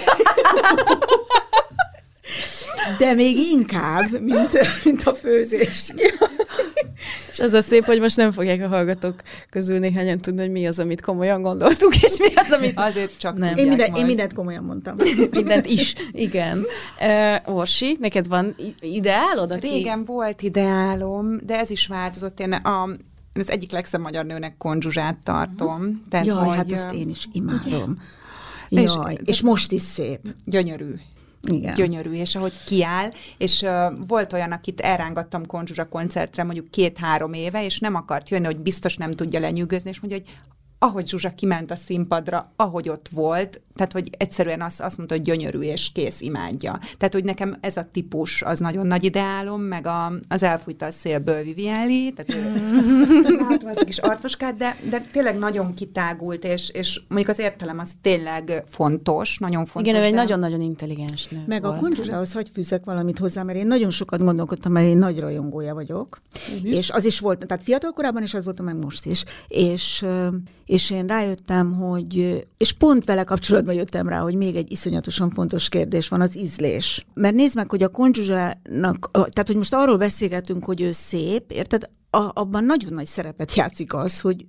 De 2.97 3.13
még 3.13 3.37
inkább, 3.37 4.21
mint, 4.21 4.51
mint 4.83 5.03
a 5.03 5.13
főzés. 5.13 5.93
És 7.31 7.39
az 7.39 7.53
a 7.53 7.61
szép, 7.61 7.83
hogy 7.83 7.99
most 7.99 8.17
nem 8.17 8.31
fogják 8.31 8.61
a 8.61 8.67
hallgatók 8.67 9.21
közül 9.49 9.79
néhányan 9.79 10.17
tudni, 10.17 10.41
hogy 10.41 10.51
mi 10.51 10.67
az, 10.67 10.79
amit 10.79 11.01
komolyan 11.01 11.41
gondoltuk, 11.41 12.01
és 12.01 12.17
mi 12.17 12.33
az, 12.35 12.51
amit... 12.51 12.79
Azért 12.79 13.17
csak 13.17 13.37
nem. 13.37 13.55
Én, 13.55 13.67
minden, 13.67 13.93
én 13.95 14.05
mindent 14.05 14.33
komolyan 14.33 14.63
mondtam. 14.63 14.95
mindent 15.31 15.65
is, 15.65 15.93
igen. 16.11 16.65
Uh, 16.99 17.55
Orsi, 17.57 17.97
neked 17.99 18.27
van 18.27 18.55
ideálod? 18.79 19.51
Aki... 19.51 19.67
Régen 19.67 20.05
volt 20.05 20.41
ideálom, 20.41 21.39
de 21.45 21.59
ez 21.59 21.69
is 21.69 21.87
változott. 21.87 22.39
Én 22.39 22.53
a, 22.53 22.89
én 23.33 23.41
az 23.41 23.49
egyik 23.49 23.71
legszebb 23.71 24.01
magyar 24.01 24.25
nőnek 24.25 24.57
konzsuzsát 24.57 25.17
tartom. 25.23 26.03
Tehát, 26.09 26.25
Jaj, 26.25 26.45
hogy, 26.45 26.55
hát 26.55 26.71
azt 26.71 26.93
én 26.93 27.09
is 27.09 27.27
imádom. 27.31 27.97
Ugye? 28.69 28.81
Jaj, 28.81 29.13
és, 29.13 29.19
és 29.25 29.41
most 29.41 29.71
is 29.71 29.81
szép. 29.81 30.19
Gyönyörű. 30.45 30.93
Igen. 31.47 31.73
gyönyörű, 31.73 32.11
és 32.11 32.35
ahogy 32.35 32.53
kiáll, 32.65 33.11
és 33.37 33.61
uh, 33.61 34.07
volt 34.07 34.33
olyan, 34.33 34.51
akit 34.51 34.81
elrángattam 34.81 35.45
Konzsuzsa 35.45 35.87
koncertre 35.87 36.43
mondjuk 36.43 36.71
két-három 36.71 37.33
éve, 37.33 37.65
és 37.65 37.79
nem 37.79 37.95
akart 37.95 38.29
jönni, 38.29 38.45
hogy 38.45 38.57
biztos 38.57 38.97
nem 38.97 39.11
tudja 39.11 39.39
lenyűgözni, 39.39 39.89
és 39.89 39.99
mondja, 39.99 40.19
hogy 40.19 40.35
ahogy 40.79 41.07
Zsuzsa 41.07 41.29
kiment 41.29 41.71
a 41.71 41.75
színpadra, 41.75 42.51
ahogy 42.55 42.89
ott 42.89 43.07
volt, 43.11 43.61
tehát, 43.79 43.93
hogy 43.93 44.09
egyszerűen 44.17 44.61
azt, 44.61 44.81
azt 44.81 44.97
mondta, 44.97 45.15
hogy 45.15 45.23
gyönyörű 45.23 45.59
és 45.59 45.91
kész, 45.93 46.21
imádja. 46.21 46.79
Tehát, 46.97 47.13
hogy 47.13 47.23
nekem 47.23 47.57
ez 47.61 47.77
a 47.77 47.87
típus 47.91 48.41
az 48.41 48.59
nagyon 48.59 48.87
nagy 48.87 49.03
ideálom, 49.03 49.61
meg 49.61 49.87
a, 49.87 50.13
az 50.27 50.43
elfújta 50.43 50.85
a 50.85 50.91
szélből 50.91 51.43
Vivieli, 51.43 52.13
tehát 52.15 52.43
látom 53.49 53.69
ezt 53.69 53.79
a 53.79 53.85
kis 53.85 53.97
arcoskát, 53.97 54.57
de, 54.57 54.75
de 54.89 55.01
tényleg 55.11 55.37
nagyon 55.37 55.73
kitágult, 55.73 56.43
és, 56.43 56.69
és 56.69 57.01
mondjuk 57.07 57.29
az 57.29 57.39
értelem 57.39 57.79
az 57.79 57.89
tényleg 58.01 58.63
fontos, 58.69 59.37
nagyon 59.37 59.65
fontos. 59.65 59.91
Igen, 59.91 60.03
ő 60.03 60.05
egy 60.05 60.13
nagyon-nagyon 60.13 60.61
intelligens 60.61 61.27
nő 61.27 61.43
Meg 61.47 61.61
volt. 61.61 61.75
a 61.75 61.79
Konzsusához 61.79 62.33
hagy 62.33 62.49
fűzek 62.53 62.83
valamit 62.83 63.17
hozzá, 63.17 63.43
mert 63.43 63.57
én 63.57 63.67
nagyon 63.67 63.89
sokat 63.89 64.23
gondolkodtam, 64.23 64.71
mert 64.71 64.87
én 64.87 64.97
nagy 64.97 65.19
rajongója 65.19 65.73
vagyok, 65.73 66.21
uh-huh. 66.53 66.71
és 66.71 66.89
az 66.89 67.05
is 67.05 67.19
volt, 67.19 67.45
tehát 67.47 67.63
fiatal 67.63 67.91
korában 67.91 68.23
is 68.23 68.33
az 68.33 68.43
voltam, 68.43 68.65
meg 68.65 68.77
most 68.77 69.05
is, 69.05 69.23
és 69.47 70.05
és 70.69 70.89
én 70.89 71.07
rájöttem, 71.07 71.73
hogy, 71.73 72.43
és 72.57 72.73
pont 72.73 73.05
vele 73.05 73.23
kapcsolatban 73.23 73.68
jöttem 73.73 74.07
rá, 74.07 74.19
hogy 74.19 74.35
még 74.35 74.55
egy 74.55 74.71
iszonyatosan 74.71 75.29
fontos 75.29 75.69
kérdés 75.69 76.07
van, 76.07 76.21
az 76.21 76.37
ízlés. 76.37 77.05
Mert 77.13 77.35
nézd 77.35 77.55
meg, 77.55 77.69
hogy 77.69 77.83
a 77.83 77.87
konzsuzsának, 77.89 79.09
tehát 79.11 79.47
hogy 79.47 79.55
most 79.55 79.73
arról 79.73 79.97
beszélgetünk, 79.97 80.65
hogy 80.65 80.81
ő 80.81 80.91
szép, 80.91 81.51
érted? 81.51 81.89
A, 82.09 82.31
abban 82.33 82.63
nagyon 82.63 82.93
nagy 82.93 83.05
szerepet 83.05 83.55
játszik 83.55 83.93
az, 83.93 84.19
hogy 84.19 84.45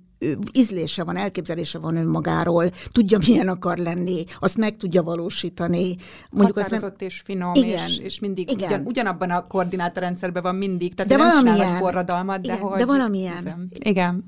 ízlése 0.51 1.03
van, 1.03 1.17
elképzelése 1.17 1.77
van 1.77 1.95
önmagáról, 1.95 2.71
tudja, 2.91 3.17
milyen 3.17 3.47
akar 3.47 3.77
lenni, 3.77 4.23
azt 4.39 4.57
meg 4.57 4.77
tudja 4.77 5.03
valósítani. 5.03 5.95
Mondjuk 6.29 6.57
Határozott 6.57 6.99
nem... 6.99 7.07
és 7.07 7.19
finom, 7.19 7.53
igen, 7.53 7.87
és, 7.87 7.97
és 7.97 8.19
mindig 8.19 8.51
igen. 8.51 8.69
Ugyan, 8.69 8.85
ugyanabban 8.85 9.29
a 9.29 9.47
koordinátorrendszerben 9.47 10.43
van 10.43 10.55
mindig, 10.55 10.93
tehát 10.93 11.11
de 11.11 11.17
nem 11.17 11.43
valamilyen, 11.43 11.77
forradalmat, 11.77 12.41
de 12.41 12.53
igen, 12.53 12.67
hogy... 12.67 12.79
De 12.79 12.85
valamilyen. 12.85 13.71
Igen. 13.79 14.25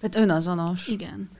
Tehát 0.00 0.28
önazonos. 0.28 0.88
Igen. 0.88 1.30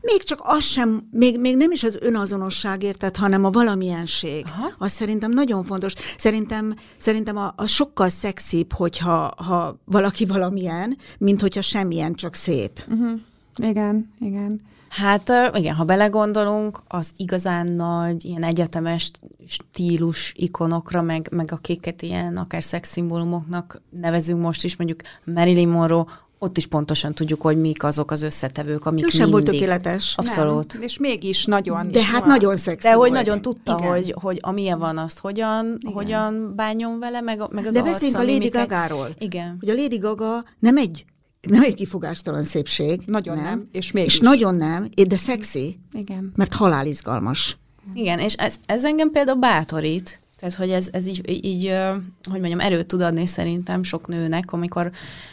Még 0.00 0.22
csak 0.22 0.40
az 0.42 0.62
sem, 0.62 1.08
még, 1.10 1.40
még 1.40 1.56
nem 1.56 1.70
is 1.70 1.82
az 1.82 1.98
önazonosság 2.00 2.82
érted, 2.82 3.16
hanem 3.16 3.44
a 3.44 3.50
valamilyenség. 3.50 4.44
Aha. 4.46 4.70
Az 4.78 4.92
szerintem 4.92 5.32
nagyon 5.32 5.64
fontos. 5.64 5.94
Szerintem, 6.18 6.74
szerintem 6.98 7.36
a, 7.36 7.52
a 7.56 7.66
sokkal 7.66 8.08
szexibb, 8.08 8.72
hogyha 8.72 9.32
ha 9.36 9.78
valaki 9.84 10.26
valamilyen, 10.26 10.96
mint 11.18 11.40
hogyha 11.40 11.60
semmilyen, 11.62 12.14
csak 12.14 12.34
szép. 12.34 12.84
Uh-huh. 12.88 13.20
Igen, 13.56 14.12
igen. 14.20 14.60
Hát 14.88 15.32
igen, 15.54 15.74
ha 15.74 15.84
belegondolunk, 15.84 16.82
az 16.88 17.12
igazán 17.16 17.72
nagy, 17.72 18.24
ilyen 18.24 18.42
egyetemes 18.42 19.10
stílus 19.46 20.32
ikonokra, 20.36 21.02
meg, 21.02 21.28
meg 21.30 21.52
akiket 21.52 22.02
ilyen 22.02 22.36
akár 22.36 22.62
szexszimbólumoknak 22.62 23.80
nevezünk 23.90 24.40
most 24.40 24.64
is, 24.64 24.76
mondjuk 24.76 25.00
Marilyn 25.24 25.68
Monroe, 25.68 26.04
ott 26.42 26.56
is 26.56 26.66
pontosan 26.66 27.14
tudjuk, 27.14 27.40
hogy 27.40 27.60
mik 27.60 27.84
azok 27.84 28.10
az 28.10 28.22
összetevők, 28.22 28.86
amik 28.86 29.06
ő 29.06 29.08
sem 29.08 29.28
mindig... 29.28 29.32
volt 29.32 29.44
tökéletes. 29.44 30.14
Abszolút. 30.16 30.72
Nem, 30.72 30.82
és 30.82 30.98
mégis 30.98 31.44
nagyon 31.44 31.88
De 31.88 31.98
is 31.98 32.10
hát 32.10 32.20
van. 32.20 32.28
nagyon 32.28 32.56
szexi 32.56 32.88
De 32.88 32.94
volt. 32.94 33.08
hogy 33.08 33.18
nagyon 33.18 33.42
tudta, 33.42 33.76
Igen. 33.78 33.90
hogy, 33.90 34.14
hogy 34.20 34.38
amilyen 34.40 34.78
van, 34.78 34.98
azt 34.98 35.18
hogyan, 35.18 35.76
Igen. 35.80 35.92
hogyan 35.92 36.52
bánjon 36.56 36.98
vele, 36.98 37.20
meg, 37.20 37.42
meg 37.50 37.66
az 37.66 37.72
De 37.72 37.82
beszéljünk 37.82 38.20
a 38.20 38.24
Lady 38.24 38.48
Gaga-ról. 38.48 39.08
Igen. 39.18 39.56
Hogy 39.60 39.68
a 39.68 39.74
Lady 39.74 39.98
Gaga 39.98 40.44
nem 40.58 40.76
egy 40.76 41.04
nem 41.48 41.62
egy 41.62 41.74
kifogástalan 41.74 42.44
szépség. 42.44 43.02
Nagyon 43.06 43.36
nem. 43.36 43.44
nem 43.44 43.66
és 43.72 43.92
mégis. 43.92 44.12
És 44.14 44.20
nagyon 44.20 44.54
nem, 44.54 44.88
de 45.08 45.16
szexi. 45.16 45.78
Igen. 45.92 46.32
Mert 46.36 46.52
halálizgalmas. 46.52 47.58
Igen, 47.94 48.18
és 48.18 48.34
ez, 48.34 48.56
ez 48.66 48.84
engem 48.84 49.10
például 49.10 49.38
bátorít, 49.38 50.19
tehát, 50.40 50.54
hogy 50.54 50.70
ez, 50.70 50.88
ez 50.92 51.06
így, 51.06 51.44
így, 51.44 51.72
hogy 52.30 52.40
mondjam, 52.40 52.60
erőt 52.60 52.86
tud 52.86 53.00
adni 53.00 53.26
szerintem 53.26 53.82
sok 53.82 54.08
nőnek, 54.08 54.52
amikor, 54.52 54.90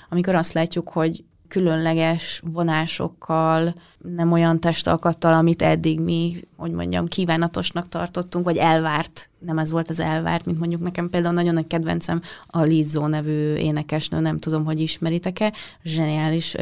amikor 0.09 0.35
azt 0.35 0.53
látjuk, 0.53 0.89
hogy 0.89 1.23
különleges 1.47 2.41
vonásokkal, 2.45 3.73
nem 4.15 4.31
olyan 4.31 4.59
testalkattal, 4.59 5.33
amit 5.33 5.61
eddig 5.61 5.99
mi, 5.99 6.47
hogy 6.55 6.71
mondjam, 6.71 7.07
kívánatosnak 7.07 7.89
tartottunk, 7.89 8.45
vagy 8.45 8.57
elvárt, 8.57 9.29
nem 9.39 9.57
ez 9.57 9.71
volt 9.71 9.89
az 9.89 9.99
elvárt, 9.99 10.45
mint 10.45 10.59
mondjuk 10.59 10.81
nekem 10.81 11.09
például 11.09 11.33
nagyon 11.33 11.53
nagy 11.53 11.67
kedvencem 11.67 12.21
a 12.47 12.61
Lizzo 12.61 13.07
nevű 13.07 13.53
énekesnő, 13.53 14.19
nem 14.19 14.39
tudom, 14.39 14.65
hogy 14.65 14.79
ismeritek-e, 14.79 15.53
zseniális, 15.83 16.55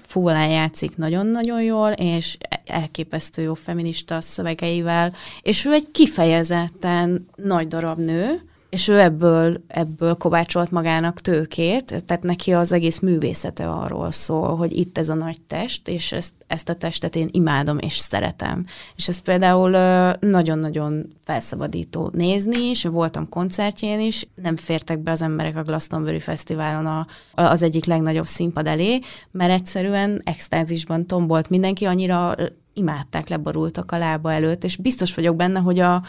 fúlán 0.00 0.48
játszik 0.48 0.96
nagyon-nagyon 0.96 1.62
jól, 1.62 1.90
és 1.90 2.36
elképesztő 2.64 3.42
jó 3.42 3.54
feminista 3.54 4.20
szövegeivel, 4.20 5.12
és 5.42 5.64
ő 5.64 5.72
egy 5.72 5.90
kifejezetten 5.90 7.28
nagy 7.36 7.68
darab 7.68 7.98
nő, 7.98 8.42
és 8.74 8.88
ő 8.88 9.00
ebből, 9.00 9.62
ebből 9.66 10.14
kovácsolt 10.14 10.70
magának 10.70 11.20
tőkét, 11.20 12.04
tehát 12.04 12.22
neki 12.22 12.52
az 12.52 12.72
egész 12.72 12.98
művészete 12.98 13.70
arról 13.70 14.10
szól, 14.10 14.56
hogy 14.56 14.72
itt 14.72 14.98
ez 14.98 15.08
a 15.08 15.14
nagy 15.14 15.40
test, 15.40 15.88
és 15.88 16.12
ezt, 16.12 16.32
ezt 16.46 16.68
a 16.68 16.74
testet 16.74 17.16
én 17.16 17.28
imádom 17.32 17.78
és 17.78 17.96
szeretem. 17.96 18.66
És 18.96 19.08
ez 19.08 19.18
például 19.18 19.70
nagyon-nagyon 20.20 21.06
felszabadító 21.24 22.10
nézni 22.12 22.68
is, 22.68 22.84
voltam 22.84 23.28
koncertjén 23.28 24.00
is, 24.00 24.26
nem 24.34 24.56
fértek 24.56 24.98
be 24.98 25.10
az 25.10 25.22
emberek 25.22 25.56
a 25.56 25.62
Glastonbury 25.62 26.20
Fesztiválon 26.20 26.86
a, 26.86 27.06
az 27.34 27.62
egyik 27.62 27.84
legnagyobb 27.84 28.26
színpad 28.26 28.66
elé, 28.66 28.98
mert 29.30 29.52
egyszerűen 29.52 30.20
extázisban 30.24 31.06
tombolt 31.06 31.50
mindenki, 31.50 31.84
annyira 31.84 32.34
imádták, 32.72 33.28
leborultak 33.28 33.92
a 33.92 33.98
lába 33.98 34.32
előtt, 34.32 34.64
és 34.64 34.76
biztos 34.76 35.14
vagyok 35.14 35.36
benne, 35.36 35.58
hogy 35.58 35.78
a, 35.78 36.02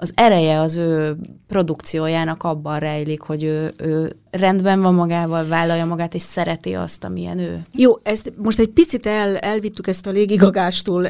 az 0.00 0.12
ereje 0.14 0.60
az 0.60 0.76
ő 0.76 1.16
produkciójának 1.46 2.42
abban 2.42 2.78
rejlik, 2.78 3.20
hogy 3.20 3.44
ő, 3.44 3.72
ő 3.76 4.16
rendben 4.30 4.80
van 4.80 4.94
magával, 4.94 5.46
vállalja 5.46 5.84
magát, 5.84 6.14
és 6.14 6.22
szereti 6.22 6.74
azt, 6.74 7.04
amilyen 7.04 7.38
ő. 7.38 7.62
Jó, 7.72 7.98
ezt 8.02 8.32
most 8.36 8.58
egy 8.58 8.68
picit 8.68 9.06
el, 9.06 9.36
elvittük 9.36 9.86
ezt 9.86 10.06
a 10.06 10.10
légigagástól, 10.10 11.06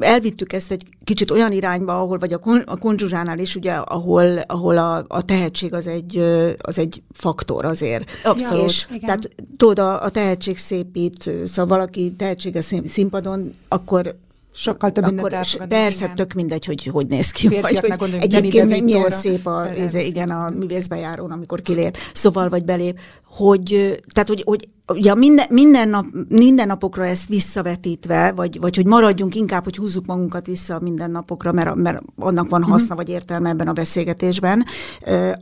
elvittük 0.00 0.52
ezt 0.52 0.70
egy 0.70 0.86
kicsit 1.04 1.30
olyan 1.30 1.52
irányba, 1.52 2.00
ahol, 2.00 2.18
vagy 2.18 2.32
a, 2.32 2.38
kon, 2.38 2.62
a 2.66 2.76
konzsuzsánál 2.76 3.38
is, 3.38 3.56
ugye, 3.56 3.72
ahol, 3.72 4.38
ahol 4.38 4.78
a, 4.78 5.04
a 5.08 5.22
tehetség 5.22 5.74
az 5.74 5.86
egy, 5.86 6.18
az 6.58 6.78
egy 6.78 7.02
faktor 7.12 7.64
azért. 7.64 8.10
Abszolút. 8.24 8.64
És, 8.64 8.86
tehát 9.00 9.30
tudod, 9.56 9.78
a, 9.78 10.02
a 10.04 10.10
tehetség 10.10 10.58
szépít, 10.58 11.30
szóval 11.44 11.78
valaki 11.78 12.12
tehetséges 12.12 12.74
színpadon, 12.84 13.52
akkor 13.68 14.14
Sokkal 14.52 14.92
több 14.92 15.04
mindent 15.04 15.32
elfogadni. 15.32 15.74
Persze, 15.74 16.04
igen. 16.04 16.14
tök 16.14 16.32
mindegy, 16.32 16.64
hogy 16.64 16.84
hogy 16.84 17.06
néz 17.06 17.30
ki. 17.30 17.48
vagy, 17.60 17.78
hogy 17.98 18.16
egyébként 18.20 18.82
milyen 18.82 19.10
szép 19.10 19.46
a, 19.46 19.70
ez, 19.70 19.94
igen, 19.94 20.30
a 20.30 20.50
művészbejárón, 20.50 21.30
amikor 21.30 21.62
kilép, 21.62 21.96
szóval 22.12 22.48
vagy 22.48 22.64
belép, 22.64 22.98
hogy, 23.24 24.00
tehát, 24.12 24.28
hogy, 24.28 24.42
hogy 24.44 24.68
ugye 24.94 25.14
minden, 25.14 25.46
minden, 25.50 25.88
nap, 25.88 26.06
minden 26.28 26.66
napokra 26.66 27.06
ezt 27.06 27.28
visszavetítve, 27.28 28.32
vagy, 28.32 28.60
vagy 28.60 28.76
hogy 28.76 28.86
maradjunk 28.86 29.34
inkább, 29.34 29.64
hogy 29.64 29.76
húzzuk 29.76 30.06
magunkat 30.06 30.46
vissza 30.46 30.74
a 30.74 30.80
mindennapokra, 30.80 31.52
mert, 31.52 31.74
mert 31.74 32.02
annak 32.16 32.48
van 32.48 32.60
mhm. 32.60 32.70
haszna, 32.70 32.94
vagy 32.94 33.08
értelme 33.08 33.48
ebben 33.48 33.68
a 33.68 33.72
beszélgetésben, 33.72 34.64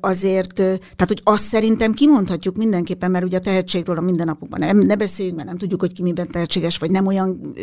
azért, 0.00 0.54
tehát 0.54 1.06
hogy 1.06 1.20
azt 1.22 1.44
szerintem 1.44 1.92
kimondhatjuk 1.92 2.56
mindenképpen, 2.56 3.10
mert 3.10 3.24
ugye 3.24 3.36
a 3.36 3.40
tehetségről 3.40 3.96
a 3.96 4.00
mindennapokban 4.00 4.58
nem, 4.58 4.78
ne 4.78 4.94
beszéljünk, 4.94 5.36
mert 5.36 5.48
nem 5.48 5.58
tudjuk, 5.58 5.80
hogy 5.80 5.92
ki 5.92 6.02
miben 6.02 6.30
tehetséges, 6.30 6.78
vagy 6.78 6.90
nem 6.90 7.06
olyan 7.06 7.54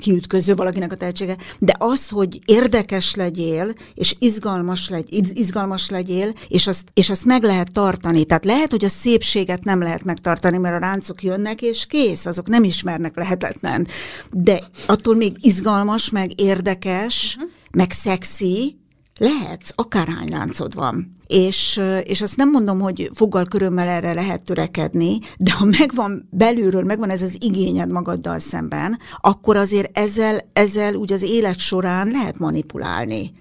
kiütköző 0.00 0.54
valakinek 0.54 0.92
a 0.92 0.96
tehetsége, 0.96 1.36
de 1.58 1.74
az, 1.78 2.08
hogy 2.08 2.40
érdekes 2.44 3.14
legyél, 3.14 3.74
és 3.94 4.16
izgalmas, 4.18 4.88
legy, 4.88 5.38
izgalmas 5.38 5.90
legyél, 5.90 6.32
és 6.48 6.66
azt, 6.66 6.88
és 6.94 7.10
azt 7.10 7.24
meg 7.24 7.42
lehet 7.42 7.72
tartani. 7.72 8.24
Tehát 8.24 8.44
lehet, 8.44 8.70
hogy 8.70 8.84
a 8.84 8.88
szépséget 8.88 9.64
nem 9.64 9.80
lehet 9.80 10.04
megtartani, 10.04 10.58
mert 10.58 10.71
a 10.72 10.78
ráncok 10.78 11.22
jönnek, 11.22 11.62
és 11.62 11.86
kész, 11.86 12.26
azok 12.26 12.48
nem 12.48 12.64
ismernek 12.64 13.16
lehetetlen. 13.16 13.86
De 14.30 14.60
attól 14.86 15.14
még 15.14 15.36
izgalmas, 15.40 16.10
meg 16.10 16.40
érdekes, 16.40 17.34
uh-huh. 17.36 17.52
meg 17.70 17.90
szexi, 17.90 18.80
lehetsz, 19.18 19.70
akárhány 19.74 20.28
láncod 20.28 20.74
van. 20.74 21.16
És, 21.26 21.80
és 22.02 22.22
azt 22.22 22.36
nem 22.36 22.50
mondom, 22.50 22.80
hogy 22.80 23.10
foggal 23.14 23.44
körömmel 23.44 23.88
erre 23.88 24.12
lehet 24.12 24.44
törekedni, 24.44 25.18
de 25.38 25.52
ha 25.52 25.64
megvan 25.64 26.28
belülről, 26.30 26.82
megvan 26.82 27.10
ez 27.10 27.22
az 27.22 27.36
igényed 27.38 27.90
magaddal 27.90 28.38
szemben, 28.38 28.98
akkor 29.20 29.56
azért 29.56 29.98
ezzel, 29.98 30.40
ezzel 30.52 30.94
úgy 30.94 31.12
az 31.12 31.22
élet 31.22 31.58
során 31.58 32.10
lehet 32.10 32.38
manipulálni. 32.38 33.32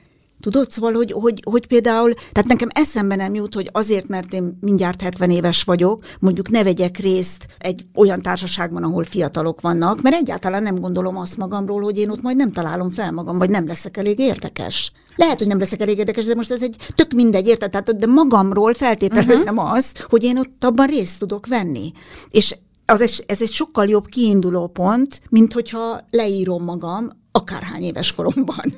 Tudod, 0.42 0.72
szóval, 0.72 0.94
hogy, 0.94 1.12
hogy, 1.12 1.44
hogy 1.46 1.68
például, 1.68 2.14
tehát 2.14 2.48
nekem 2.48 2.68
eszembe 2.72 3.16
nem 3.16 3.34
jut, 3.34 3.54
hogy 3.54 3.70
azért, 3.72 4.08
mert 4.08 4.34
én 4.34 4.58
mindjárt 4.62 5.02
70 5.02 5.32
éves 5.32 5.64
vagyok, 5.64 6.00
mondjuk 6.20 6.50
ne 6.50 6.64
vegyek 6.64 6.98
részt 6.98 7.48
egy 7.58 7.86
olyan 7.96 8.22
társaságban, 8.22 8.84
ahol 8.84 9.04
fiatalok 9.04 9.62
vannak, 9.62 10.02
mert 10.02 10.16
egyáltalán 10.16 10.64
nem 10.64 10.80
gondolom 10.80 11.18
azt 11.18 11.38
magamról, 11.38 11.82
hogy 11.82 11.98
én 11.98 12.10
ott 12.10 12.22
majd 12.22 12.36
nem 12.36 12.52
találom 12.52 12.90
fel 12.90 13.12
magam, 13.12 13.38
vagy 13.38 13.50
nem 13.50 13.68
leszek 13.68 13.98
elég 13.98 14.20
érdekes. 14.20 14.92
Lehet, 15.16 15.38
hogy 15.38 15.48
nem 15.48 15.60
leszek 15.60 15.82
elég 15.82 15.98
érdekes, 15.98 16.26
de 16.26 16.36
most 16.36 16.52
ez 16.52 16.62
egy 16.62 16.76
tök 16.96 17.12
mindegy, 17.12 17.48
érted? 17.48 17.70
Tehát, 17.72 17.98
de 17.98 18.06
magamról 18.06 18.74
feltételezem 18.74 19.58
uh-huh. 19.58 19.74
azt, 19.74 20.00
hogy 20.10 20.24
én 20.24 20.38
ott 20.38 20.64
abban 20.64 20.88
részt 20.88 21.20
tudok 21.20 21.48
venni. 21.48 21.92
És 22.30 22.56
az 22.86 23.02
egy, 23.02 23.24
ez 23.28 23.42
egy 23.42 23.52
sokkal 23.52 23.88
jobb 23.88 24.06
kiinduló 24.06 24.68
pont, 24.68 25.22
mint 25.30 25.54
hogyha 25.54 26.02
leírom 26.10 26.64
magam 26.64 27.10
akárhány 27.32 27.84
éves 27.84 28.14
koromban. 28.14 28.74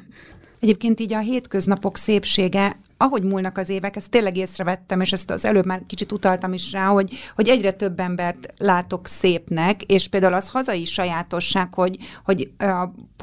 Egyébként 0.64 1.00
így 1.00 1.14
a 1.14 1.20
hétköznapok 1.20 1.98
szépsége 1.98 2.78
ahogy 2.98 3.24
múlnak 3.24 3.58
az 3.58 3.70
évek, 3.70 3.96
ezt 3.96 4.10
tényleg 4.10 4.38
észrevettem, 4.38 5.02
és 5.02 5.12
ezt 5.12 5.32
az 5.32 5.46
előbb 5.46 5.66
már 5.66 5.82
kicsit 5.88 6.12
utaltam 6.12 6.54
is 6.54 6.72
rá, 6.72 6.86
hogy, 6.88 7.12
hogy 7.36 7.48
egyre 7.48 7.72
több 7.72 8.00
embert 8.00 8.54
látok 8.58 9.08
szépnek, 9.08 9.84
és 9.84 10.08
például 10.08 10.34
az 10.34 10.50
hazai 10.50 10.86
sajátosság, 10.86 11.74
hogy, 11.74 11.98
hogy 12.26 12.52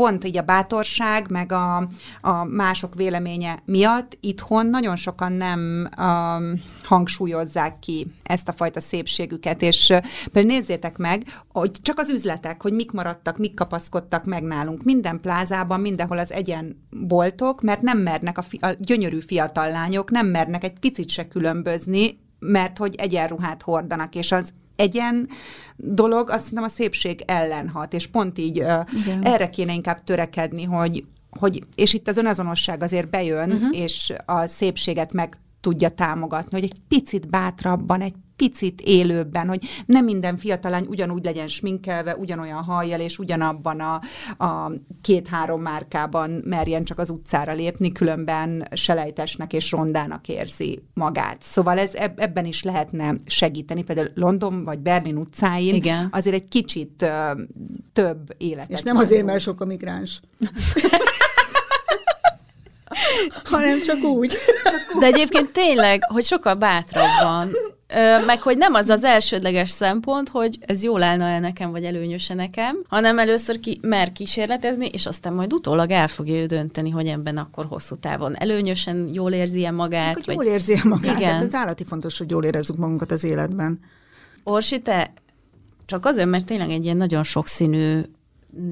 pont 0.00 0.24
így 0.24 0.36
a 0.36 0.42
bátorság, 0.42 1.30
meg 1.30 1.52
a, 1.52 1.76
a 2.20 2.44
mások 2.44 2.94
véleménye 2.94 3.62
miatt 3.64 4.16
itthon 4.20 4.66
nagyon 4.66 4.96
sokan 4.96 5.32
nem 5.32 5.88
um, 5.98 6.62
hangsúlyozzák 6.82 7.78
ki 7.78 8.06
ezt 8.22 8.48
a 8.48 8.52
fajta 8.52 8.80
szépségüket, 8.80 9.62
és 9.62 9.92
például 10.32 10.54
nézzétek 10.54 10.96
meg, 10.96 11.22
hogy 11.48 11.70
csak 11.82 11.98
az 11.98 12.08
üzletek, 12.08 12.62
hogy 12.62 12.72
mik 12.72 12.92
maradtak, 12.92 13.38
mik 13.38 13.54
kapaszkodtak 13.54 14.24
meg 14.24 14.42
nálunk. 14.42 14.82
Minden 14.82 15.20
plázában, 15.20 15.80
mindenhol 15.80 16.18
az 16.18 16.32
egyen 16.32 16.86
boltok, 16.90 17.62
mert 17.62 17.82
nem 17.82 17.98
mernek 17.98 18.38
a, 18.38 18.42
fi, 18.42 18.58
a 18.60 18.76
gyönyörű 18.78 19.20
fiatal 19.20 19.70
lányok 19.70 20.10
nem 20.10 20.26
mernek 20.26 20.64
egy 20.64 20.78
picit 20.78 21.08
se 21.08 21.28
különbözni, 21.28 22.18
mert 22.38 22.78
hogy 22.78 22.94
egyenruhát 22.94 23.62
hordanak, 23.62 24.14
és 24.14 24.32
az 24.32 24.52
egyen 24.80 25.28
dolog, 25.76 26.30
azt 26.30 26.48
hiszem 26.48 26.64
a 26.64 26.68
szépség 26.68 27.22
ellen 27.26 27.68
hat, 27.68 27.92
és 27.94 28.06
pont 28.06 28.38
így 28.38 28.56
Igen. 28.56 29.22
erre 29.22 29.50
kéne 29.50 29.72
inkább 29.72 30.04
törekedni, 30.04 30.64
hogy, 30.64 31.04
hogy, 31.30 31.62
és 31.74 31.94
itt 31.94 32.08
az 32.08 32.16
önazonosság 32.16 32.82
azért 32.82 33.10
bejön, 33.10 33.50
uh-huh. 33.50 33.78
és 33.78 34.12
a 34.26 34.46
szépséget 34.46 35.12
meg 35.12 35.36
tudja 35.60 35.88
támogatni, 35.88 36.60
hogy 36.60 36.70
egy 36.70 36.80
picit 36.88 37.28
bátrabban, 37.28 38.00
egy 38.00 38.14
picit 38.40 38.80
élőbben, 38.80 39.48
hogy 39.48 39.60
nem 39.86 40.04
minden 40.04 40.36
fiatal 40.36 40.70
lány 40.70 40.86
ugyanúgy 40.88 41.24
legyen 41.24 41.48
sminkelve, 41.48 42.16
ugyanolyan 42.16 42.62
hajjal, 42.62 43.00
és 43.00 43.18
ugyanabban 43.18 43.80
a, 43.80 44.00
a 44.44 44.72
két-három 45.02 45.62
márkában 45.62 46.30
merjen 46.44 46.84
csak 46.84 46.98
az 46.98 47.10
utcára 47.10 47.52
lépni, 47.52 47.92
különben 47.92 48.68
selejtesnek 48.72 49.52
és 49.52 49.70
rondának 49.70 50.28
érzi 50.28 50.82
magát. 50.94 51.42
Szóval 51.42 51.78
ez 51.78 51.90
ebben 52.16 52.46
is 52.46 52.62
lehetne 52.62 53.14
segíteni, 53.26 53.82
például 53.82 54.10
London 54.14 54.64
vagy 54.64 54.78
Berlin 54.78 55.16
utcáin 55.16 55.74
Igen. 55.74 56.08
azért 56.10 56.34
egy 56.34 56.48
kicsit 56.48 57.02
uh, 57.02 57.40
több 57.92 58.34
életet. 58.36 58.70
És 58.70 58.82
nem 58.82 58.96
azért, 58.96 59.24
mert 59.24 59.40
sok 59.40 59.60
a 59.60 59.64
migráns. 59.64 60.20
hanem 63.44 63.82
csak 63.82 64.02
úgy. 64.02 64.30
Csak 64.64 64.94
úgy. 64.94 65.00
De 65.00 65.06
egyébként 65.06 65.52
tényleg, 65.52 66.00
hogy 66.12 66.24
sokkal 66.24 66.54
bátrabban 66.54 67.50
Ö, 67.94 68.24
meg 68.24 68.40
hogy 68.40 68.56
nem 68.56 68.74
az 68.74 68.88
az 68.88 69.04
elsődleges 69.04 69.70
szempont, 69.70 70.28
hogy 70.28 70.58
ez 70.60 70.82
jól 70.82 71.02
állna 71.02 71.24
el 71.24 71.40
nekem, 71.40 71.70
vagy 71.70 71.84
előnyöse 71.84 72.34
nekem, 72.34 72.82
hanem 72.88 73.18
először 73.18 73.60
ki, 73.60 73.78
mer 73.82 74.12
kísérletezni, 74.12 74.86
és 74.86 75.06
aztán 75.06 75.32
majd 75.32 75.52
utólag 75.52 75.90
el 75.90 76.08
fogja 76.08 76.34
ő 76.34 76.46
dönteni, 76.46 76.90
hogy 76.90 77.06
ebben 77.06 77.36
akkor 77.36 77.66
hosszú 77.66 77.96
távon 77.96 78.36
előnyösen 78.36 79.10
jól 79.12 79.32
érzi 79.32 79.64
-e 79.64 79.70
magát. 79.70 80.14
Hogy 80.14 80.24
vagy... 80.26 80.34
jól 80.34 80.44
érzi 80.44 80.72
-e 80.72 80.80
magát. 80.84 81.18
Igen. 81.18 81.32
Hát 81.32 81.42
ez 81.42 81.54
állati 81.54 81.84
fontos, 81.84 82.18
hogy 82.18 82.30
jól 82.30 82.44
érezzük 82.44 82.76
magunkat 82.76 83.10
az 83.10 83.24
életben. 83.24 83.80
Orsi, 84.44 84.80
te 84.80 85.12
csak 85.86 86.06
azért, 86.06 86.28
mert 86.28 86.44
tényleg 86.44 86.70
egy 86.70 86.84
ilyen 86.84 86.96
nagyon 86.96 87.22
sokszínű 87.22 88.00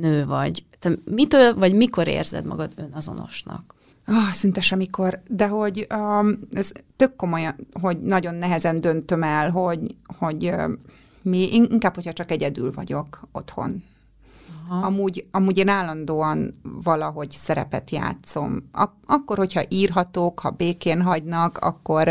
nő 0.00 0.26
vagy. 0.26 0.64
Te 0.78 0.90
mitől, 1.04 1.54
vagy 1.54 1.74
mikor 1.74 2.08
érzed 2.08 2.44
magad 2.44 2.72
önazonosnak? 2.76 3.74
Oh, 4.10 4.32
szinte 4.32 4.60
semmikor, 4.60 5.22
de 5.28 5.46
hogy 5.46 5.86
um, 5.94 6.38
ez 6.52 6.72
tök 6.96 7.16
komolyan, 7.16 7.54
hogy 7.80 8.00
nagyon 8.00 8.34
nehezen 8.34 8.80
döntöm 8.80 9.22
el, 9.22 9.50
hogy, 9.50 9.96
hogy 10.18 10.44
uh, 10.44 10.64
mi, 11.22 11.54
inkább, 11.54 11.94
hogyha 11.94 12.12
csak 12.12 12.30
egyedül 12.30 12.72
vagyok 12.72 13.28
otthon. 13.32 13.82
Aha. 14.68 14.86
Amúgy, 14.86 15.26
amúgy 15.30 15.58
én 15.58 15.68
állandóan 15.68 16.60
valahogy 16.62 17.30
szerepet 17.30 17.90
játszom. 17.90 18.68
Ak- 18.72 19.04
akkor, 19.06 19.36
hogyha 19.36 19.62
írhatok, 19.68 20.40
ha 20.40 20.50
békén 20.50 21.02
hagynak, 21.02 21.58
akkor, 21.58 22.10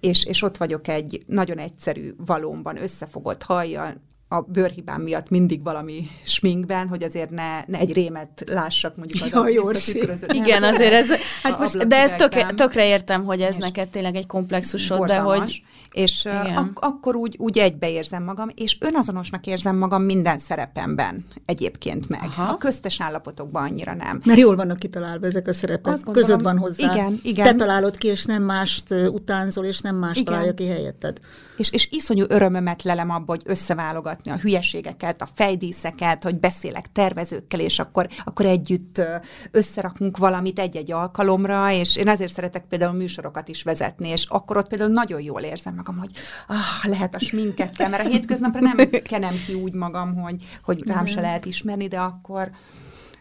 és, 0.00 0.24
és 0.24 0.42
ott 0.42 0.56
vagyok 0.56 0.88
egy 0.88 1.24
nagyon 1.26 1.58
egyszerű 1.58 2.14
valómban 2.26 2.82
összefogott 2.82 3.42
hajjal, 3.42 4.00
a 4.32 4.40
bőrhibám 4.40 5.00
miatt 5.00 5.30
mindig 5.30 5.62
valami 5.62 6.08
sminkben, 6.24 6.88
hogy 6.88 7.02
azért 7.02 7.30
ne, 7.30 7.64
ne 7.66 7.78
egy 7.78 7.92
rémet 7.92 8.44
lássak 8.46 8.96
mondjuk 8.96 9.22
az 9.22 9.30
ja, 9.32 9.62
a 9.62 10.34
Igen, 10.34 10.62
azért 10.62 10.92
ez, 10.92 11.10
hát 11.42 11.58
most, 11.58 11.86
de 11.86 11.96
ez 11.96 12.12
tökre, 12.12 12.46
tökre 12.46 12.86
értem, 12.86 13.24
hogy 13.24 13.40
ez 13.40 13.56
neked 13.56 13.88
tényleg 13.88 14.14
egy 14.14 14.26
komplexusod, 14.26 15.06
de 15.06 15.18
hogy 15.18 15.62
és 15.92 16.28
ak- 16.54 16.78
akkor 16.84 17.16
úgy, 17.16 17.36
úgy 17.38 17.58
egybeérzem 17.58 18.22
magam, 18.22 18.48
és 18.54 18.76
önazonosnak 18.80 19.46
érzem 19.46 19.76
magam 19.76 20.02
minden 20.02 20.38
szerepemben 20.38 21.24
egyébként 21.44 22.08
meg. 22.08 22.20
Aha. 22.22 22.52
A 22.52 22.56
köztes 22.56 23.00
állapotokban 23.00 23.62
annyira 23.62 23.94
nem. 23.94 24.20
Mert 24.24 24.38
jól 24.38 24.56
vannak 24.56 24.78
kitalálva 24.78 25.26
ezek 25.26 25.48
a 25.48 25.52
szerepek, 25.52 25.92
Azt 25.92 26.04
gondolom, 26.04 26.28
között 26.28 26.44
van 26.44 26.58
hozzá. 26.58 26.92
Igen, 26.92 27.20
igen. 27.22 27.44
Te 27.44 27.54
találod 27.54 27.96
ki, 27.96 28.08
és 28.08 28.24
nem 28.24 28.42
mást 28.42 28.90
utánzol, 28.90 29.64
és 29.64 29.80
nem 29.80 29.96
más 29.96 30.16
igen. 30.16 30.24
találja 30.24 30.54
ki 30.54 30.66
helyetted. 30.66 31.20
És, 31.56 31.70
és 31.70 31.88
iszonyú 31.90 32.24
örömömet 32.28 32.82
lelem 32.82 33.10
abba, 33.10 33.24
hogy 33.32 33.42
összeválogatni 33.44 34.30
a 34.30 34.36
hülyeségeket, 34.36 35.22
a 35.22 35.28
fejdíszeket, 35.34 36.22
hogy 36.22 36.40
beszélek 36.40 36.92
tervezőkkel, 36.92 37.60
és 37.60 37.78
akkor, 37.78 38.08
akkor 38.24 38.46
együtt 38.46 39.02
összerakunk 39.50 40.16
valamit 40.16 40.58
egy-egy 40.58 40.92
alkalomra, 40.92 41.70
és 41.70 41.96
én 41.96 42.08
ezért 42.08 42.32
szeretek 42.32 42.64
például 42.68 42.92
műsorokat 42.92 43.48
is 43.48 43.62
vezetni, 43.62 44.08
és 44.08 44.26
akkor 44.28 44.56
ott 44.56 44.68
például 44.68 44.90
nagyon 44.90 45.20
jól 45.20 45.40
érzem 45.40 45.76
magam, 45.82 45.98
hogy 45.98 46.10
ah, 46.46 46.90
lehet 46.90 47.14
a 47.14 47.18
sminkekkel, 47.18 47.88
mert 47.88 48.04
a 48.04 48.08
hétköznapra 48.08 48.60
nem 48.60 48.76
kenem 49.10 49.34
ki 49.46 49.54
úgy 49.54 49.74
magam, 49.74 50.14
hogy, 50.14 50.44
hogy 50.64 50.86
rám 50.86 51.06
se 51.06 51.20
lehet 51.20 51.44
ismerni, 51.44 51.88
de 51.88 51.98
akkor 51.98 52.50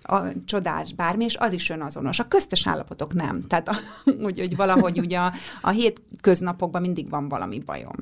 a 0.02 0.20
csodás 0.46 0.94
bármi, 0.94 1.24
és 1.24 1.36
az 1.36 1.54
is 1.54 1.70
önazonos. 1.70 2.20
A 2.20 2.28
köztes 2.28 2.68
állapotok 2.68 3.14
nem. 3.14 3.42
Tehát 3.42 3.68
a, 3.68 3.76
úgy, 4.26 4.40
hogy 4.40 4.56
valahogy 4.56 5.00
ugye 5.00 5.18
a, 5.20 5.34
a 5.62 5.70
hétköznapokban 5.70 6.82
mindig 6.82 7.10
van 7.10 7.28
valami 7.28 7.60
bajom. 7.60 7.96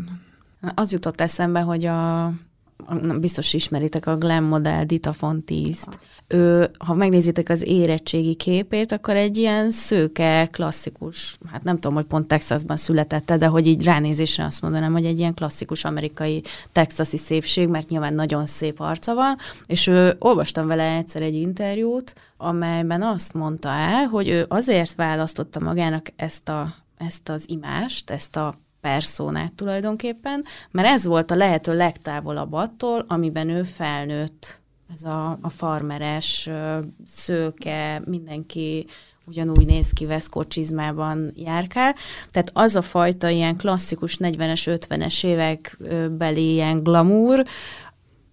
Az 0.75 0.91
jutott 0.91 1.21
eszembe, 1.21 1.59
hogy 1.59 1.85
a 1.85 2.31
biztos 3.19 3.53
ismeritek 3.53 4.07
a 4.07 4.17
glam 4.17 4.43
modell 4.43 4.83
Dita 4.83 5.13
Fontiszt. 5.13 5.99
Ő, 6.27 6.71
ha 6.77 6.93
megnézitek 6.93 7.49
az 7.49 7.63
érettségi 7.63 8.35
képét, 8.35 8.91
akkor 8.91 9.15
egy 9.15 9.37
ilyen 9.37 9.71
szőke, 9.71 10.47
klasszikus, 10.51 11.37
hát 11.51 11.63
nem 11.63 11.75
tudom, 11.75 11.93
hogy 11.93 12.05
pont 12.05 12.27
Texasban 12.27 12.77
születette, 12.77 13.37
de 13.37 13.47
hogy 13.47 13.67
így 13.67 13.83
ránézésre 13.83 14.45
azt 14.45 14.61
mondanám, 14.61 14.91
hogy 14.91 15.05
egy 15.05 15.19
ilyen 15.19 15.33
klasszikus 15.33 15.85
amerikai 15.85 16.41
texasi 16.71 17.17
szépség, 17.17 17.67
mert 17.67 17.89
nyilván 17.89 18.13
nagyon 18.13 18.45
szép 18.45 18.79
arca 18.79 19.13
van, 19.13 19.37
és 19.65 19.87
ő, 19.87 20.15
olvastam 20.19 20.67
vele 20.67 20.95
egyszer 20.95 21.21
egy 21.21 21.35
interjút, 21.35 22.13
amelyben 22.37 23.01
azt 23.01 23.33
mondta 23.33 23.69
el, 23.69 24.05
hogy 24.05 24.27
ő 24.27 24.45
azért 24.47 24.95
választotta 24.95 25.59
magának 25.59 26.11
ezt 26.15 26.49
a 26.49 26.73
ezt 26.99 27.29
az 27.29 27.43
imást, 27.47 28.09
ezt 28.09 28.35
a 28.35 28.55
perszónát 28.81 29.53
tulajdonképpen, 29.53 30.45
mert 30.71 30.87
ez 30.87 31.05
volt 31.05 31.31
a 31.31 31.35
lehető 31.35 31.75
legtávolabb 31.75 32.53
attól, 32.53 33.05
amiben 33.07 33.49
ő 33.49 33.63
felnőtt. 33.63 34.59
Ez 34.93 35.03
a, 35.03 35.37
a 35.41 35.49
farmeres, 35.49 36.49
szőke, 37.05 38.01
mindenki 38.05 38.85
ugyanúgy 39.25 39.65
néz 39.65 39.91
ki, 39.91 40.05
veszkocsizmában 40.05 41.31
járkál. 41.35 41.95
Tehát 42.31 42.51
az 42.53 42.75
a 42.75 42.81
fajta 42.81 43.29
ilyen 43.29 43.55
klasszikus 43.55 44.17
40-es, 44.19 44.79
50-es 44.87 45.25
évekbeli 45.25 46.51
ilyen 46.51 46.83
glamour, 46.83 47.45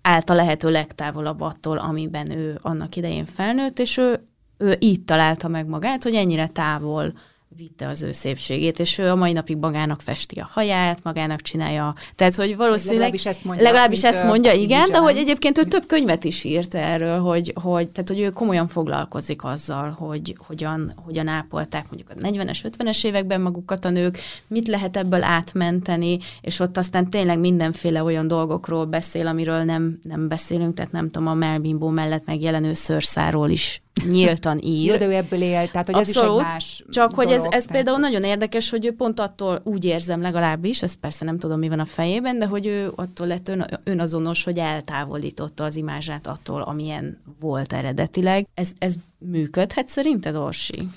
állt 0.03 0.31
a 0.31 0.35
lehető 0.35 0.71
legtávolabb 0.71 1.41
attól, 1.41 1.79
amiben 1.79 2.31
ő 2.31 2.59
annak 2.63 2.97
idején 2.97 3.25
felnőtt, 3.25 3.79
és 3.79 3.97
ő, 3.97 4.23
ő 4.59 4.77
így 4.79 5.05
találta 5.05 5.49
meg 5.49 5.67
magát, 5.67 6.03
hogy 6.03 6.15
ennyire 6.15 6.47
távol 6.47 7.13
vitte 7.57 7.89
az 7.89 8.03
ő 8.03 8.13
szépségét, 8.13 8.79
és 8.79 8.99
ő 8.99 9.11
a 9.11 9.15
mai 9.15 9.33
napig 9.33 9.57
magának 9.57 10.01
festi 10.01 10.41
a 10.41 10.49
haját, 10.53 10.99
magának 11.03 11.41
csinálja. 11.41 11.95
Tehát, 12.15 12.35
hogy 12.35 12.57
valószínűleg... 12.57 12.99
Legalábbis 12.99 13.27
ezt 13.27 13.45
mondja. 13.45 13.65
Legalábbis 13.65 14.05
ezt 14.05 14.25
mondja, 14.25 14.53
igen, 14.53 14.85
de 14.91 14.97
hogy 14.97 15.17
egyébként 15.17 15.59
ő 15.59 15.65
több 15.65 15.87
könyvet 15.87 16.25
is 16.25 16.45
írt 16.45 16.75
erről, 16.75 17.21
hogy, 17.21 17.53
hogy, 17.63 17.91
tehát, 17.91 18.09
hogy 18.09 18.21
ő 18.21 18.31
komolyan 18.31 18.67
foglalkozik 18.67 19.45
azzal, 19.45 19.91
hogy 19.91 20.37
hogyan, 20.47 20.93
hogyan 21.05 21.29
ápolták 21.29 21.87
mondjuk 21.91 22.11
a 22.11 22.27
40-es, 22.27 22.73
50-es 22.79 23.05
években 23.05 23.41
magukat 23.41 23.85
a 23.85 23.91
nők, 23.91 24.19
mit 24.47 24.69
lehet 24.69 24.97
ebből 24.97 25.23
átmenteni, 25.23 26.19
és 26.41 26.61
ott 26.61 26.77
aztán 26.77 27.11
tényleg 27.11 27.39
mindenféle 27.39 28.03
olyan 28.03 28.29
dolgokról 28.29 28.85
beszél, 28.85 29.27
amiről 29.27 29.63
nem, 29.63 30.01
nem 30.03 30.29
beszélünk, 30.29 30.75
tehát 30.75 30.93
nem 30.93 31.11
tudom, 31.11 31.29
a 31.29 31.35
Melbimbó 31.35 31.89
mellett 31.89 32.27
megjelenő 32.27 32.75
szőrszáról 32.75 33.51
is 33.51 33.81
nyíltan 34.05 34.59
ír. 34.63 34.91
Jó, 34.91 34.97
de 34.97 35.07
ő 35.07 35.15
ebből 35.15 35.41
él, 35.41 35.71
tehát 35.71 35.87
hogy 35.87 35.95
Abszolút, 35.95 36.41
ez 36.41 36.47
is 36.47 36.47
egy 36.47 36.53
más 36.53 36.85
Csak 36.91 37.15
hogy 37.15 37.33
ez, 37.37 37.45
ez 37.51 37.66
például 37.66 37.99
nagyon 37.99 38.22
érdekes, 38.22 38.70
hogy 38.70 38.87
ő 38.87 38.93
pont 38.93 39.20
attól 39.20 39.61
úgy 39.64 39.84
érzem 39.84 40.20
legalábbis, 40.20 40.82
ezt 40.82 40.97
persze 40.97 41.24
nem 41.24 41.39
tudom, 41.39 41.59
mi 41.59 41.68
van 41.68 41.80
a 41.80 41.84
fejében, 41.84 42.39
de 42.39 42.47
hogy 42.47 42.66
ő 42.66 42.93
attól 42.95 43.26
lett 43.26 43.49
ön, 43.49 43.80
önazonos, 43.84 44.45
hogy 44.45 44.59
eltávolította 44.59 45.64
az 45.64 45.76
imázsát 45.76 46.26
attól, 46.26 46.62
amilyen 46.62 47.18
volt 47.41 47.72
eredetileg. 47.72 48.47
Ez, 48.55 48.70
ez 48.78 48.95
működhet 49.18 49.89
szerinted, 49.89 50.37
Orsi? 50.37 50.89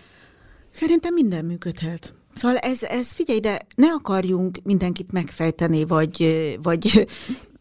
Szerintem 0.72 1.14
minden 1.14 1.46
működhet. 1.46 2.14
Szóval 2.36 2.58
ez, 2.58 2.84
ez 2.84 3.12
figyelj, 3.12 3.40
de 3.40 3.60
ne 3.76 3.88
akarjunk 3.88 4.58
mindenkit 4.64 5.12
megfejteni, 5.12 5.86
vagy, 5.86 6.40
vagy 6.62 7.08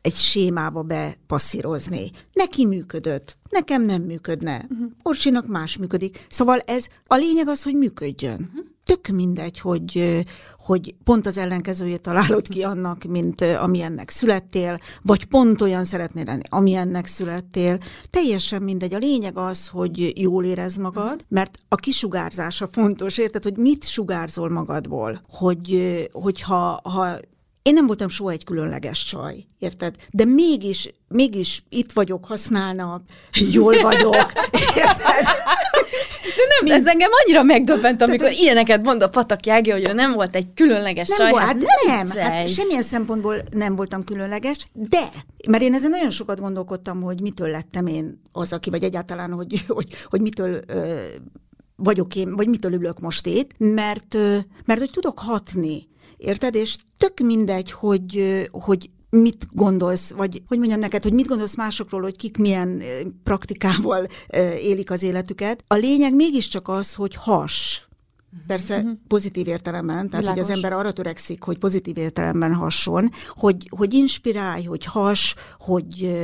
egy 0.01 0.15
sémába 0.15 0.83
bepasszírozni. 0.83 2.11
Neki 2.33 2.67
működött, 2.67 3.37
nekem 3.51 3.83
nem 3.83 4.03
működne. 4.03 4.67
Uh-huh. 4.71 4.91
Orsinak 5.03 5.47
más 5.47 5.77
működik. 5.77 6.27
Szóval 6.29 6.59
ez 6.59 6.87
a 7.07 7.15
lényeg 7.15 7.49
az, 7.49 7.63
hogy 7.63 7.75
működjön. 7.75 8.41
Uh-huh. 8.41 8.67
Tök 8.85 9.07
mindegy, 9.07 9.61
hogy, 9.61 10.25
hogy 10.59 10.95
pont 11.05 11.27
az 11.27 11.39
ellenkezőjét 11.39 12.01
találod 12.01 12.49
ki 12.49 12.63
annak, 12.63 13.03
mint 13.05 13.41
amilyennek 13.41 14.11
születtél, 14.11 14.79
vagy 15.03 15.25
pont 15.25 15.61
olyan 15.61 15.85
szeretnél 15.85 16.25
lenni, 16.25 16.43
amilyennek 16.49 17.07
születtél. 17.07 17.79
Teljesen 18.11 18.63
mindegy. 18.63 18.95
A 18.95 18.99
lényeg 18.99 19.37
az, 19.39 19.69
hogy 19.69 20.21
jól 20.21 20.45
érez 20.45 20.77
magad, 20.77 21.25
mert 21.29 21.59
a 21.69 21.75
kisugárzása 21.75 22.67
fontos, 22.67 23.19
érted, 23.19 23.43
hogy 23.43 23.57
mit 23.57 23.89
sugárzol 23.89 24.51
magadból. 24.51 25.21
Hogy, 25.29 26.09
hogyha 26.13 26.81
ha 26.83 27.19
én 27.69 27.75
nem 27.75 27.87
voltam 27.87 28.09
soha 28.09 28.31
egy 28.31 28.45
különleges 28.45 29.05
csaj, 29.05 29.45
érted? 29.59 29.97
De 30.11 30.25
mégis, 30.25 30.95
mégis 31.09 31.63
itt 31.69 31.93
vagyok, 31.93 32.25
használnak, 32.25 33.03
jól 33.53 33.81
vagyok, 33.83 34.33
érted? 34.77 35.25
De 36.37 36.45
nem, 36.49 36.63
Mind... 36.63 36.77
ez 36.77 36.87
engem 36.87 37.11
annyira 37.25 37.43
megdöbbent, 37.43 38.03
amikor 38.03 38.27
Tehát, 38.27 38.41
ilyeneket 38.41 38.85
mond 38.85 39.03
a 39.03 39.09
Patak 39.09 39.47
Jági, 39.47 39.71
hogy 39.71 39.89
ő 39.89 39.93
nem 39.93 40.13
volt 40.13 40.37
egy 40.37 40.47
különleges 40.55 41.09
nem 41.09 41.19
csaj. 41.19 41.31
Volt, 41.31 41.43
hát 41.43 41.57
nem, 41.87 42.07
nem 42.07 42.17
hát 42.17 42.49
semmilyen 42.49 42.83
szempontból 42.83 43.43
nem 43.51 43.77
voltam 43.77 44.05
különleges, 44.05 44.69
de, 44.73 45.09
mert 45.49 45.63
én 45.63 45.75
ezen 45.75 45.91
nagyon 45.91 46.11
sokat 46.11 46.41
gondolkodtam, 46.41 47.03
hogy 47.03 47.21
mitől 47.21 47.49
lettem 47.51 47.87
én 47.87 48.23
az, 48.33 48.53
aki, 48.53 48.71
vagy 48.71 48.83
egyáltalán, 48.83 49.33
hogy, 49.33 49.65
hogy, 49.69 49.87
hogy 50.05 50.21
mitől 50.21 50.61
ö, 50.67 50.99
vagyok 51.77 52.17
én, 52.17 52.37
vagy 52.37 52.49
mitől 52.49 52.73
ülök 52.73 53.01
most 53.01 53.27
itt, 53.27 53.51
mert, 53.59 54.15
ö, 54.15 54.37
mert 54.65 54.81
hogy 54.81 54.91
tudok 54.91 55.19
hatni 55.19 55.88
érted? 56.19 56.55
És 56.55 56.77
tök 56.99 57.21
mindegy, 57.21 57.71
hogy, 57.71 58.47
hogy 58.51 58.91
mit 59.11 59.47
gondolsz, 59.55 60.11
vagy 60.11 60.43
hogy 60.47 60.59
mondjam 60.59 60.81
neked, 60.81 61.03
hogy 61.03 61.13
mit 61.13 61.27
gondolsz 61.27 61.57
másokról, 61.57 62.01
hogy 62.01 62.17
kik 62.17 62.37
milyen 62.37 62.83
praktikával 63.23 64.07
élik 64.61 64.91
az 64.91 65.03
életüket. 65.03 65.65
A 65.67 65.75
lényeg 65.75 66.15
mégiscsak 66.15 66.69
az, 66.69 66.95
hogy 66.95 67.15
has. 67.15 67.87
Persze 68.47 68.77
uh-huh. 68.77 68.93
pozitív 69.09 69.47
értelemben, 69.47 69.95
tehát 69.95 70.11
Világos. 70.11 70.29
hogy 70.29 70.41
az 70.41 70.51
ember 70.51 70.73
arra 70.73 70.93
törekszik, 70.93 71.43
hogy 71.43 71.59
pozitív 71.59 71.97
értelemben 71.97 72.55
hasson, 72.55 73.11
hogy, 73.29 73.69
hogy 73.77 73.95
inspirálj, 73.95 74.65
hogy 74.65 74.85
has, 74.85 75.35
hogy, 75.59 76.19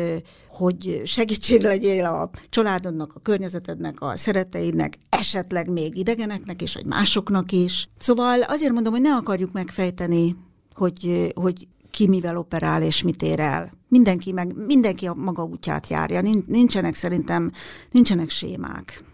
hogy 0.55 1.02
segítség 1.05 1.62
legyél 1.62 2.05
a 2.05 2.30
családodnak, 2.50 3.14
a 3.14 3.20
környezetednek, 3.20 4.00
a 4.00 4.16
szereteidnek, 4.16 4.98
esetleg 5.09 5.70
még 5.70 5.96
idegeneknek 5.96 6.62
és 6.62 6.74
vagy 6.74 6.86
másoknak 6.86 7.52
is. 7.52 7.88
Szóval 7.98 8.40
azért 8.40 8.72
mondom, 8.72 8.92
hogy 8.92 9.02
ne 9.02 9.14
akarjuk 9.14 9.52
megfejteni, 9.52 10.36
hogy, 10.74 11.32
hogy 11.34 11.68
ki 11.90 12.09
mivel 12.09 12.36
operál 12.36 12.82
és 12.82 13.02
mit 13.02 13.22
ér 13.22 13.40
el. 13.40 13.72
Mindenki, 13.88 14.32
meg, 14.32 14.66
mindenki 14.66 15.07
a 15.07 15.14
maga 15.14 15.44
útját 15.44 15.88
járja. 15.88 16.20
Nincsenek 16.46 16.94
szerintem, 16.94 17.51
nincsenek 17.90 18.31
sémák. 18.31 19.05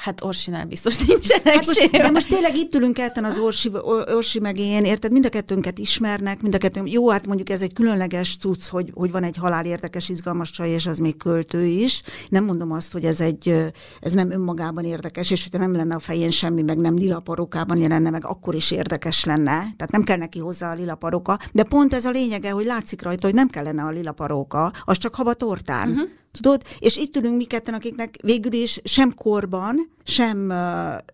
Hát 0.00 0.24
Orsinál 0.24 0.64
biztos 0.64 0.98
nincsenek 1.06 1.54
hát 1.54 1.66
most, 1.66 1.90
De 1.90 2.10
most 2.10 2.28
tényleg 2.28 2.56
itt 2.56 2.74
ülünk 2.74 2.94
ketten 2.94 3.24
az 3.24 3.38
Orsi, 3.38 3.70
Orsi 4.14 4.38
meg 4.38 4.58
én, 4.58 4.84
érted? 4.84 5.12
Mind 5.12 5.24
a 5.24 5.28
kettőnket 5.28 5.78
ismernek, 5.78 6.42
mind 6.42 6.54
a 6.54 6.58
kettőnk, 6.58 6.92
jó, 6.92 7.10
hát 7.10 7.26
mondjuk 7.26 7.50
ez 7.50 7.62
egy 7.62 7.72
különleges 7.72 8.36
cucc, 8.36 8.66
hogy, 8.66 8.90
hogy 8.94 9.10
van 9.10 9.22
egy 9.22 9.36
halál 9.36 9.64
érdekes, 9.64 10.08
izgalmas 10.08 10.50
csaj, 10.50 10.68
és 10.68 10.86
az 10.86 10.98
még 10.98 11.16
költő 11.16 11.64
is. 11.64 12.02
Nem 12.28 12.44
mondom 12.44 12.72
azt, 12.72 12.92
hogy 12.92 13.04
ez 13.04 13.20
egy, 13.20 13.72
ez 14.00 14.12
nem 14.12 14.30
önmagában 14.30 14.84
érdekes, 14.84 15.30
és 15.30 15.42
hogyha 15.42 15.58
nem 15.58 15.76
lenne 15.76 15.94
a 15.94 15.98
fején 15.98 16.30
semmi, 16.30 16.62
meg 16.62 16.78
nem 16.78 16.96
lila 16.96 17.20
parokában 17.20 17.78
jelenne 17.78 18.10
meg, 18.10 18.26
akkor 18.26 18.54
is 18.54 18.70
érdekes 18.70 19.24
lenne. 19.24 19.52
Tehát 19.52 19.90
nem 19.90 20.02
kell 20.02 20.16
neki 20.16 20.38
hozzá 20.38 20.70
a 20.70 20.74
lila 20.74 20.94
paróka. 20.94 21.38
De 21.52 21.62
pont 21.62 21.94
ez 21.94 22.04
a 22.04 22.10
lényege, 22.10 22.50
hogy 22.50 22.64
látszik 22.64 23.02
rajta, 23.02 23.26
hogy 23.26 23.36
nem 23.36 23.48
kellene 23.48 23.82
a 23.82 23.90
lila 23.90 24.12
paróka, 24.12 24.72
az 24.84 24.98
csak 24.98 25.14
haba 25.14 25.34
tortán. 25.34 25.88
Uh-huh. 25.88 26.08
Tudod? 26.32 26.62
És 26.78 26.96
itt 26.96 27.16
ülünk 27.16 27.36
mi 27.36 27.44
ketten, 27.44 27.74
akiknek 27.74 28.14
végül 28.22 28.52
is 28.52 28.80
sem 28.84 29.14
korban, 29.14 29.90
sem, 30.04 30.52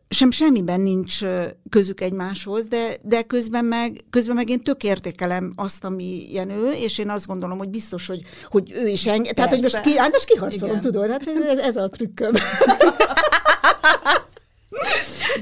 sem 0.09 0.31
semmiben 0.31 0.81
nincs 0.81 1.19
közük 1.71 2.01
egymáshoz, 2.01 2.67
de, 2.67 2.97
de 3.03 3.23
közben, 3.23 3.65
meg, 3.65 4.01
közben 4.11 4.35
meg 4.35 4.49
én 4.49 4.61
tök 4.61 4.83
értékelem 4.83 5.53
azt, 5.57 5.85
ami 5.85 6.27
ilyen 6.31 6.51
ő, 6.51 6.71
és 6.71 6.99
én 6.99 7.11
azt 7.11 7.27
gondolom, 7.27 7.59
hogy 7.59 7.69
biztos, 7.69 8.07
hogy, 8.07 8.23
hogy 8.51 8.73
ő 8.73 8.89
is 8.89 9.07
enged. 9.07 9.35
Tehát, 9.35 9.51
hogy 9.51 9.63
most, 9.63 9.81
ki, 9.81 9.97
hát 9.97 10.13
most 10.13 10.25
kiharcolom, 10.25 10.71
Igen. 10.71 10.81
tudod? 10.81 11.11
Hát 11.11 11.27
ez, 11.27 11.59
ez 11.59 11.77
a 11.77 11.89
trükköm. 11.89 12.33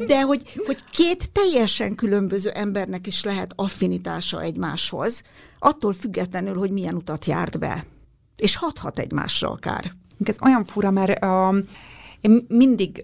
De 0.07 0.21
hogy, 0.21 0.43
hogy 0.67 0.79
két 0.91 1.31
teljesen 1.33 1.95
különböző 1.95 2.51
embernek 2.51 3.07
is 3.07 3.25
lehet 3.25 3.53
affinitása 3.55 4.41
egymáshoz, 4.41 5.23
attól 5.59 5.93
függetlenül, 5.93 6.57
hogy 6.57 6.71
milyen 6.71 6.95
utat 6.95 7.25
járt 7.25 7.59
be 7.59 7.85
és 8.37 8.57
hathat 8.57 8.99
egymásra 8.99 9.51
akár. 9.51 9.93
Ez 10.25 10.37
olyan 10.43 10.65
fura, 10.65 10.91
mert 10.91 11.25
uh, 11.25 11.57
én 12.21 12.45
mindig, 12.49 13.03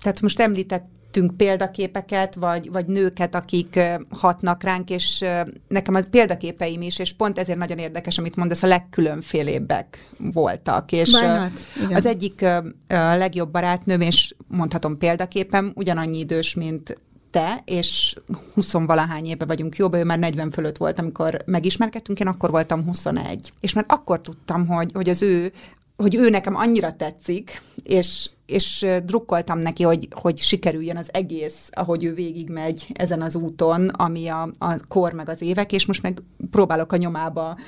tehát 0.00 0.20
most 0.20 0.40
említett 0.40 0.88
példaképeket, 1.36 2.34
vagy, 2.34 2.70
vagy 2.70 2.86
nőket, 2.86 3.34
akik 3.34 3.80
hatnak 4.10 4.62
ránk, 4.62 4.90
és 4.90 5.24
nekem 5.68 5.94
az 5.94 6.06
példaképeim 6.10 6.82
is, 6.82 6.98
és 6.98 7.12
pont 7.12 7.38
ezért 7.38 7.58
nagyon 7.58 7.78
érdekes, 7.78 8.18
amit 8.18 8.36
mondasz, 8.36 8.62
a 8.62 8.66
legkülönfélébbek 8.66 10.10
voltak. 10.18 10.92
És 10.92 11.10
Bánat, 11.10 11.60
az 11.90 12.06
egyik 12.06 12.44
legjobb 12.88 13.50
barátnőm, 13.50 14.00
és 14.00 14.34
mondhatom 14.46 14.98
példaképem, 14.98 15.72
ugyanannyi 15.74 16.18
idős, 16.18 16.54
mint 16.54 17.00
te, 17.30 17.62
és 17.64 18.16
20 18.54 18.72
valahány 18.72 19.26
éve 19.26 19.44
vagyunk 19.44 19.76
jóba, 19.76 19.98
ő 19.98 20.04
már 20.04 20.18
40 20.18 20.50
fölött 20.50 20.76
volt, 20.76 20.98
amikor 20.98 21.42
megismerkedtünk, 21.46 22.20
én 22.20 22.26
akkor 22.26 22.50
voltam 22.50 22.84
21. 22.84 23.52
És 23.60 23.72
már 23.72 23.84
akkor 23.88 24.20
tudtam, 24.20 24.66
hogy, 24.66 24.90
hogy 24.92 25.08
az 25.08 25.22
ő 25.22 25.52
hogy 25.96 26.14
ő 26.14 26.28
nekem 26.28 26.56
annyira 26.56 26.96
tetszik, 26.96 27.62
és, 27.82 28.30
és 28.46 28.86
drukkoltam 29.04 29.58
neki, 29.58 29.82
hogy, 29.82 30.08
hogy 30.10 30.38
sikerüljön 30.38 30.96
az 30.96 31.08
egész, 31.12 31.68
ahogy 31.72 32.04
ő 32.04 32.14
végigmegy 32.14 32.86
ezen 32.94 33.22
az 33.22 33.34
úton, 33.34 33.88
ami 33.88 34.28
a, 34.28 34.52
a 34.58 34.74
kor 34.88 35.12
meg 35.12 35.28
az 35.28 35.42
évek, 35.42 35.72
és 35.72 35.86
most 35.86 36.02
meg 36.02 36.22
próbálok 36.50 36.92
a 36.92 36.96
nyomába 36.96 37.58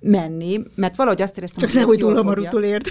menni, 0.00 0.62
mert 0.74 0.96
valahogy 0.96 1.22
azt 1.22 1.36
éreztem, 1.36 1.60
Csak 1.60 1.70
hogy 1.70 1.80
nehogy 1.80 1.98
túl 1.98 2.14
hamar 2.14 2.38
utolért. 2.38 2.88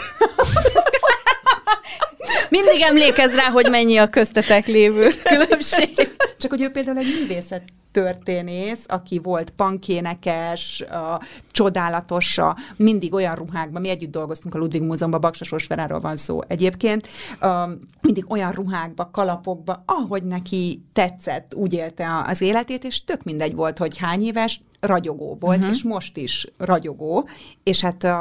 Mindig 2.50 2.82
emlékez 2.82 3.36
rá, 3.36 3.50
hogy 3.50 3.70
mennyi 3.70 3.98
a 3.98 4.08
köztetek 4.08 4.68
lévő 4.68 5.12
különbség. 5.24 5.90
Csak 6.38 6.52
hogy 6.52 6.62
ő 6.62 6.70
például 6.70 6.98
egy 6.98 7.18
művészet 7.20 7.62
történész, 8.02 8.86
aki 8.88 9.20
volt 9.20 9.50
pankénekes, 9.50 10.82
a, 10.82 11.22
csodálatos, 11.52 12.38
a, 12.38 12.58
mindig 12.76 13.14
olyan 13.14 13.36
ruhákban, 13.36 13.82
mi 13.82 13.90
együtt 13.90 14.12
dolgoztunk 14.12 14.56
a 14.56 14.58
Ludwig 14.58 14.82
Múzeumban, 14.82 15.22
Baksasos 15.22 15.68
Veráról 15.68 16.00
van 16.00 16.16
szó 16.16 16.40
egyébként, 16.48 17.08
a, 17.40 17.70
mindig 18.02 18.32
olyan 18.32 18.52
ruhákba, 18.52 19.10
kalapokba, 19.12 19.84
ahogy 19.86 20.24
neki 20.24 20.84
tetszett, 20.94 21.56
úgy 21.56 21.74
élte 21.74 22.24
az 22.26 22.42
életét, 22.42 22.84
és 22.84 23.04
tök 23.04 23.24
mindegy 23.24 23.56
volt, 23.56 23.78
hogy 23.78 23.98
hány 23.98 24.22
éves, 24.24 24.62
ragyogó 24.80 25.38
volt, 25.40 25.58
uh-huh. 25.58 25.74
és 25.76 25.84
most 25.84 26.18
is 26.18 26.48
ragyogó, 26.58 27.28
és 27.64 27.82
hát 27.82 28.04
uh, 28.04 28.12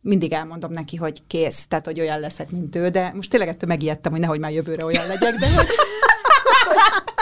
mindig 0.00 0.32
elmondom 0.32 0.70
neki, 0.70 0.96
hogy 0.96 1.26
kész, 1.26 1.66
tehát, 1.66 1.86
hogy 1.86 2.00
olyan 2.00 2.20
leszek, 2.20 2.50
mint 2.50 2.76
ő, 2.76 2.88
de 2.88 3.12
most 3.14 3.30
tényleg 3.30 3.48
ettől 3.48 3.68
megijedtem, 3.68 4.12
hogy 4.12 4.20
nehogy 4.20 4.38
már 4.38 4.52
jövőre 4.52 4.84
olyan 4.84 5.06
legyek, 5.06 5.34
de 5.34 5.46
hogy, 5.56 5.66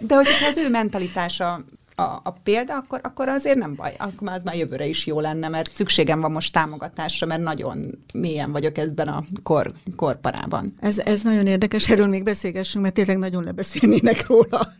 de 0.00 0.14
hogyha 0.14 0.46
az 0.48 0.56
ő 0.56 0.68
mentalitása 0.70 1.64
a, 1.98 2.20
a 2.22 2.30
példa, 2.42 2.76
akkor, 2.76 3.00
akkor 3.02 3.28
azért 3.28 3.58
nem 3.58 3.74
baj, 3.74 3.94
akkor 3.98 4.28
már 4.28 4.36
az 4.36 4.42
már 4.42 4.56
jövőre 4.56 4.86
is 4.86 5.06
jó 5.06 5.20
lenne, 5.20 5.48
mert 5.48 5.70
szükségem 5.74 6.20
van 6.20 6.30
most 6.30 6.52
támogatásra, 6.52 7.26
mert 7.26 7.42
nagyon 7.42 8.04
mélyen 8.14 8.52
vagyok 8.52 8.78
ebben 8.78 9.08
a 9.08 9.24
kor, 9.42 9.72
korparában. 9.96 10.74
Ez, 10.80 10.98
ez 10.98 11.22
nagyon 11.22 11.46
érdekes, 11.46 11.90
erről 11.90 12.06
még 12.06 12.22
beszélgessünk, 12.22 12.82
mert 12.82 12.96
tényleg 12.96 13.18
nagyon 13.18 13.44
lebeszélnének 13.44 14.26
róla. 14.26 14.72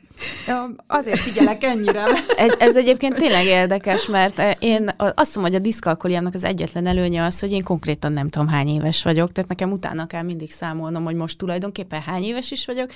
Ja, 0.46 0.70
azért 0.86 1.18
figyelek 1.18 1.64
ennyire. 1.64 2.04
Ez, 2.36 2.52
ez 2.58 2.76
egyébként 2.76 3.14
tényleg 3.14 3.44
érdekes, 3.44 4.06
mert 4.06 4.42
én 4.58 4.94
azt 4.96 5.34
mondom, 5.34 5.52
hogy 5.52 5.54
a 5.54 5.64
diszkalkuliámnak 5.64 6.34
az 6.34 6.44
egyetlen 6.44 6.86
előnye 6.86 7.24
az, 7.24 7.40
hogy 7.40 7.52
én 7.52 7.62
konkrétan 7.62 8.12
nem 8.12 8.28
tudom 8.28 8.48
hány 8.48 8.68
éves 8.68 9.02
vagyok, 9.02 9.32
tehát 9.32 9.50
nekem 9.50 9.70
utána 9.70 10.06
kell 10.06 10.22
mindig 10.22 10.50
számolnom, 10.50 11.04
hogy 11.04 11.14
most 11.14 11.38
tulajdonképpen 11.38 12.00
hány 12.00 12.22
éves 12.22 12.50
is 12.50 12.66
vagyok, 12.66 12.90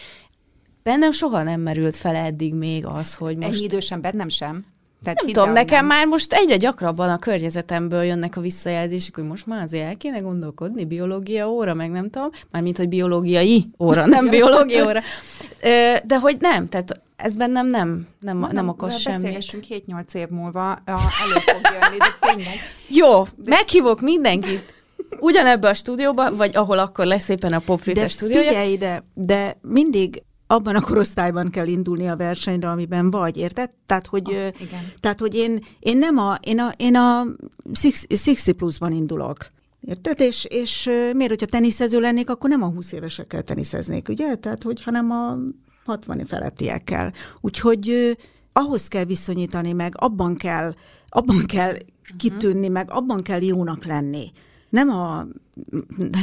Bennem 0.82 1.10
soha 1.10 1.42
nem 1.42 1.60
merült 1.60 1.96
fel 1.96 2.14
eddig 2.14 2.54
még 2.54 2.86
az, 2.86 3.14
hogy 3.14 3.36
most... 3.36 3.48
Ennyi 3.48 3.64
idősen 3.64 4.00
bennem 4.00 4.28
sem. 4.28 4.64
Tehát 5.02 5.18
nem 5.22 5.32
tudom, 5.32 5.52
nekem 5.52 5.86
nem. 5.86 5.96
már 5.96 6.06
most 6.06 6.32
egyre 6.32 6.56
gyakrabban 6.56 7.10
a 7.10 7.18
környezetemből 7.18 8.02
jönnek 8.02 8.36
a 8.36 8.40
visszajelzések, 8.40 9.14
hogy 9.14 9.24
most 9.24 9.46
már 9.46 9.62
azért 9.62 9.86
el 9.86 9.96
kéne 9.96 10.18
gondolkodni, 10.18 10.84
biológia 10.84 11.50
óra, 11.50 11.74
meg 11.74 11.90
nem 11.90 12.10
tudom, 12.10 12.30
mármint, 12.50 12.76
hogy 12.76 12.88
biológiai 12.88 13.68
óra, 13.78 14.06
nem 14.06 14.28
biológia 14.28 14.86
óra. 14.86 15.00
De 16.04 16.18
hogy 16.20 16.36
nem, 16.40 16.68
tehát 16.68 17.00
ez 17.16 17.36
bennem 17.36 17.66
nem, 17.66 18.06
nem, 18.20 18.38
nem, 18.38 18.50
nem 18.52 18.68
okoz 18.68 18.96
semmit. 18.96 19.62
7-8 19.86 20.14
év 20.14 20.28
múlva, 20.28 20.78
elő 20.84 21.38
fog 21.38 21.60
jönni, 21.80 21.96
de 21.96 22.16
tényleg. 22.20 22.54
Jó, 22.88 23.22
de... 23.22 23.30
meghívok 23.44 24.00
mindenkit 24.00 24.74
ugyanebbe 25.20 25.68
a 25.68 25.74
stúdióba, 25.74 26.36
vagy 26.36 26.56
ahol 26.56 26.78
akkor 26.78 27.04
lesz 27.04 27.28
éppen 27.28 27.52
a 27.52 27.58
Popfilter 27.58 28.10
stúdiója. 28.10 28.42
De 28.42 28.48
figyelj 28.48 28.72
ide, 28.72 29.04
de 29.14 29.56
mindig 29.62 30.22
abban 30.52 30.74
a 30.74 30.80
korosztályban 30.80 31.50
kell 31.50 31.66
indulni 31.66 32.08
a 32.08 32.16
versenyre, 32.16 32.70
amiben 32.70 33.10
vagy, 33.10 33.36
érted? 33.36 33.70
Tehát, 33.86 34.06
hogy, 34.06 34.28
oh, 34.28 34.60
igen. 34.60 34.92
tehát, 35.00 35.20
hogy 35.20 35.34
én, 35.34 35.58
én 35.78 35.98
nem 35.98 36.18
a, 36.18 36.38
én 36.42 36.58
a, 36.58 36.72
én 36.76 36.96
a 36.96 37.26
60 38.24 38.56
pluszban 38.56 38.92
indulok. 38.92 39.50
Érted? 39.80 40.20
És, 40.20 40.46
és 40.48 40.84
miért, 41.12 41.30
hogyha 41.30 41.46
teniszező 41.46 42.00
lennék, 42.00 42.30
akkor 42.30 42.50
nem 42.50 42.62
a 42.62 42.66
20 42.66 42.92
évesekkel 42.92 43.42
teniszeznék, 43.42 44.08
ugye? 44.08 44.34
Tehát, 44.34 44.62
hogy 44.62 44.82
hanem 44.82 45.10
a 45.10 45.36
60 45.84 46.24
felettiekkel. 46.24 47.12
Úgyhogy 47.40 48.16
ahhoz 48.52 48.88
kell 48.88 49.04
viszonyítani 49.04 49.72
meg, 49.72 49.92
abban 49.96 50.36
kell, 50.36 50.74
abban 51.08 51.46
kell 51.46 51.72
uh-huh. 51.72 52.16
kitűnni, 52.16 52.68
meg 52.68 52.90
abban 52.90 53.22
kell 53.22 53.42
jónak 53.42 53.84
lenni. 53.84 54.32
Nem 54.72 54.88
a 54.88 55.26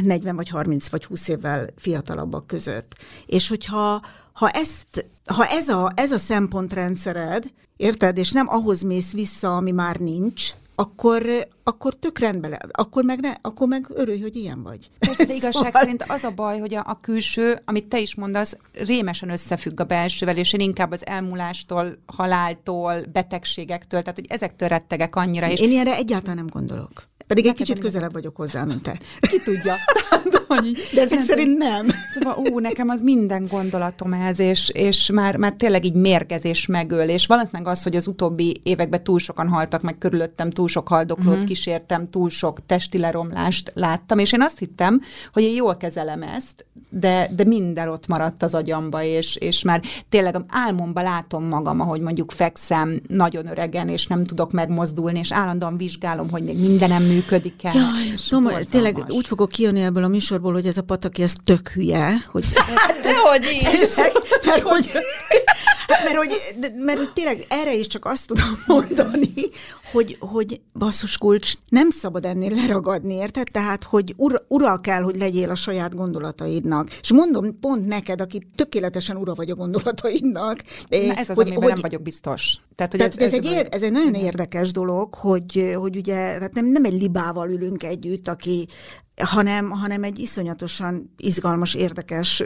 40 0.04 0.36
vagy 0.36 0.50
30 0.50 0.90
vagy 0.90 1.06
20 1.06 1.28
évvel 1.28 1.70
fiatalabbak 1.76 2.48
között. 2.48 2.96
És 3.26 3.48
hogyha 3.48 4.02
ha, 4.34 4.50
ezt, 4.50 5.06
ha 5.26 5.46
ez, 5.46 5.68
a, 5.68 5.92
ez 5.96 6.12
a 6.12 6.18
szempontrendszered, 6.18 7.46
érted, 7.78 8.18
és 8.18 8.32
nem 8.32 8.48
ahhoz 8.50 8.82
mész 8.82 9.12
vissza, 9.12 9.56
ami 9.56 9.72
már 9.72 9.96
nincs, 9.96 10.50
akkor, 10.76 11.48
akkor 11.64 11.96
tök 11.96 12.20
rendben, 12.20 12.60
akkor 12.72 13.04
meg, 13.04 13.20
ne, 13.20 13.34
akkor 13.42 13.68
meg 13.68 13.86
örülj, 13.94 14.22
hogy 14.22 14.36
ilyen 14.36 14.64
vagy. 14.64 14.90
Persze, 15.00 15.26
de 15.26 15.34
igazság 15.34 15.52
szóval... 15.52 15.82
szerint 15.82 16.04
az 16.08 16.24
a 16.24 16.32
baj, 16.32 16.60
hogy 16.60 16.74
a, 16.74 16.84
a 16.88 17.00
külső, 17.02 17.62
amit 17.66 17.86
te 17.86 18.00
is 18.00 18.16
mondasz, 18.16 18.58
rémesen 18.74 19.30
összefügg 19.30 19.80
a 19.80 19.84
belsővel, 19.84 20.38
és 20.38 20.54
én 20.54 20.60
inkább 20.60 20.92
az 20.92 21.06
elmúlástól, 21.06 21.98
haláltól, 22.06 23.02
betegségektől, 23.12 24.02
tehát 24.02 24.16
hogy 24.16 24.28
ezektől 24.30 24.68
rettegek 24.68 25.16
annyira. 25.16 25.50
És... 25.50 25.60
Én 25.60 25.72
ilyenre 25.72 25.96
egyáltalán 25.96 26.36
nem 26.36 26.48
gondolok 26.48 27.08
Pedig 27.30 27.46
egy 27.46 27.54
kicsit 27.54 27.80
közelebb 27.80 28.14
vagyok 28.14 28.36
hozzá, 28.36 28.64
mint 28.64 28.82
te. 28.82 29.00
Ki 29.20 29.42
tudja. 29.44 29.76
De 30.94 31.02
ezek 31.02 31.22
szerint 31.22 31.58
nem. 31.58 31.88
Szóval, 32.14 32.46
ú, 32.52 32.60
nekem 32.60 32.90
az 32.90 33.02
minden 33.02 33.46
gondolatom 33.52 34.14
ez, 34.14 34.40
és, 34.40 34.70
és 34.74 35.10
már, 35.14 35.36
már 35.36 35.54
tényleg 35.58 35.86
így 35.86 35.94
mérgezés 35.94 36.66
megöl, 36.66 37.10
és 37.10 37.26
valószínűleg 37.26 37.68
az, 37.68 37.84
hogy 37.84 37.96
az 37.96 38.08
utóbbi 38.08 38.62
években 38.64 39.04
túl 39.04 39.20
sokan 39.20 39.48
haltak 39.48 39.82
meg 39.82 39.98
körülöttem, 39.98 40.50
túl 40.50 40.68
sok 40.68 40.88
haldoklót 40.88 41.34
uh-huh. 41.34 41.48
kísértem, 41.48 42.10
túl 42.10 42.30
sok 42.30 42.66
testi 42.66 42.98
leromlást 42.98 43.72
láttam, 43.76 44.20
és 44.20 44.32
én 44.32 44.42
azt 44.42 44.60
hittem, 44.60 45.02
hogy 45.34 45.44
én 45.44 45.56
jól 45.56 45.78
kezelem 45.78 46.24
ezt, 46.24 46.66
de, 46.90 47.30
de 47.36 47.44
minden 47.44 47.90
ott 47.90 48.08
maradt 48.08 48.44
az 48.44 48.54
agyamba, 48.54 49.04
és, 49.04 49.36
és 49.36 49.64
már 49.64 49.82
tényleg 50.10 50.36
álmomban 50.48 51.04
látom 51.04 51.44
magam, 51.44 51.80
ahogy 51.80 52.02
mondjuk 52.02 52.32
fekszem 52.32 53.02
nagyon 53.08 53.48
öregen, 53.48 53.90
és 53.90 54.08
nem 54.08 54.24
tudok 54.24 54.52
megmozdulni, 54.52 55.20
és 55.20 55.34
állandóan 55.34 55.78
vizsgálom, 55.78 56.30
hogy 56.30 56.44
még 56.44 56.60
mindenem 56.60 57.04
működik 57.04 57.19
el. 57.62 57.74
Jaj, 57.74 58.64
tényleg 58.64 59.06
úgy 59.08 59.28
fogok 59.28 59.50
kijönni 59.50 59.82
ebből 59.82 60.04
a 60.04 60.08
műsorból, 60.08 60.54
hogy 60.54 60.66
ez 60.66 60.78
a 60.78 60.84
pataki, 60.84 61.22
ez 61.22 61.34
tök 61.44 61.70
hülye. 61.70 62.26
Hogy, 62.32 62.46
de 63.04 63.18
hogy 63.18 63.58
is? 63.74 63.96
mert 64.46 64.62
hogy, 64.62 64.92
mert 66.06 66.16
hogy, 66.16 66.32
mert 66.86 66.98
hogy 66.98 67.12
tényleg 67.14 67.46
erre 67.48 67.74
is 67.74 67.88
csak 67.88 68.06
azt 68.06 68.28
tudom 68.28 68.64
mondani, 68.66 69.34
hogy, 69.92 70.18
hogy 70.20 70.62
basszus 70.74 71.18
kulcs, 71.18 71.54
nem 71.70 71.90
szabad 71.90 72.26
ennél 72.26 72.56
leragadni, 72.56 73.14
érted? 73.14 73.48
Tehát, 73.52 73.84
hogy 73.84 74.14
ura, 74.18 74.38
ura 74.48 74.78
kell, 74.78 75.02
hogy 75.02 75.16
legyél 75.16 75.50
a 75.50 75.56
saját 75.56 75.96
gondolataidnak. 75.96 76.90
És 77.02 77.12
mondom 77.12 77.60
pont 77.60 77.88
neked, 77.88 78.22
aki 78.22 78.48
tökéletesen 78.56 79.18
ura 79.18 79.34
vagy 79.34 79.50
a 79.50 79.56
gondolataidnak. 79.56 80.62
Na 80.90 80.98
ez 80.98 81.30
az, 81.30 81.36
hogy, 81.36 81.48
amiben 81.48 81.64
hogy, 81.64 81.72
nem 81.72 81.82
vagyok 81.82 82.02
biztos. 82.02 82.60
Tehát, 82.76 82.92
hogy 82.92 83.00
tehát 83.00 83.18
ez, 83.18 83.34
ez, 83.34 83.34
egy 83.34 83.46
ér, 83.46 83.68
ez 83.72 83.82
egy 83.82 83.92
nagyon 83.92 84.14
érdekes 84.14 84.72
dolog, 84.72 85.14
hogy, 85.14 85.74
hogy 85.76 85.96
ugye 85.96 86.16
tehát 86.16 86.54
nem, 86.54 86.66
nem 86.66 86.86
egy 86.86 87.02
libával 87.02 87.50
ülünk 87.50 87.84
együtt, 87.84 88.28
aki, 88.28 88.68
hanem, 89.24 89.70
hanem 89.70 90.04
egy 90.04 90.20
iszonyatosan 90.20 91.14
izgalmas, 91.18 91.74
érdekes, 91.74 92.44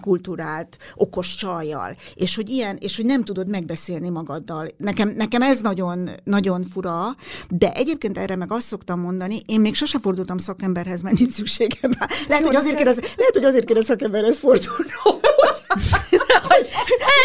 kulturált, 0.00 0.76
okos 0.94 1.34
csajjal. 1.34 1.96
És 2.14 2.36
hogy 2.36 2.48
ilyen, 2.48 2.76
és 2.80 2.96
hogy 2.96 3.04
nem 3.04 3.24
tudod 3.24 3.48
megbeszélni 3.48 4.08
magaddal. 4.08 4.68
Nekem, 4.76 5.08
nekem 5.08 5.42
ez 5.42 5.60
nagyon, 5.60 6.10
nagyon 6.24 6.64
fura, 6.72 7.16
de 7.48 7.72
egyébként 7.72 8.18
erre 8.18 8.36
meg 8.36 8.52
azt 8.52 8.66
szoktam 8.66 9.00
mondani, 9.00 9.40
én 9.46 9.60
még 9.60 9.74
sose 9.74 9.98
fordultam 9.98 10.38
szakemberhez, 10.38 11.02
mert 11.02 11.18
nincs 11.18 11.32
szükségem 11.32 11.90
rá. 11.98 12.06
Lehet, 12.28 12.46
hogy 12.46 12.56
azért 12.56 12.76
kérdez, 12.76 12.96
lehet, 12.96 13.32
hogy 13.32 13.44
azért 13.44 13.64
kérdez 13.64 13.84
szakemberhez 13.84 14.38
fordulnom, 14.38 15.20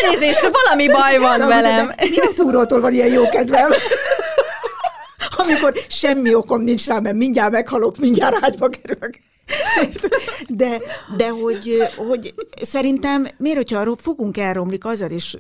elnézést, 0.04 0.52
valami 0.64 0.88
baj 0.88 1.18
van 1.18 1.48
velem. 1.48 1.92
Mi 1.98 2.18
a 2.18 2.34
túrótól 2.36 2.82
van 2.82 2.94
ilyen 2.94 3.12
jó 3.12 3.30
kedvem? 3.30 3.70
Amikor 5.30 5.74
semmi 5.88 6.34
okom 6.34 6.62
nincs 6.62 6.88
rá, 6.88 7.00
mert 7.00 7.16
mindjárt 7.16 7.52
meghalok, 7.52 7.98
mindjárt 7.98 8.44
ágyba 8.46 8.70
kerülök. 8.70 9.20
De, 10.48 10.82
de 11.18 11.30
hogy, 11.30 11.84
hogy 12.08 12.34
szerintem, 12.62 13.28
miért, 13.38 13.58
hogyha 13.58 13.80
a 13.80 13.96
fogunk 13.96 14.38
elromlik, 14.38 14.86
azzal 14.86 15.12
is 15.12 15.36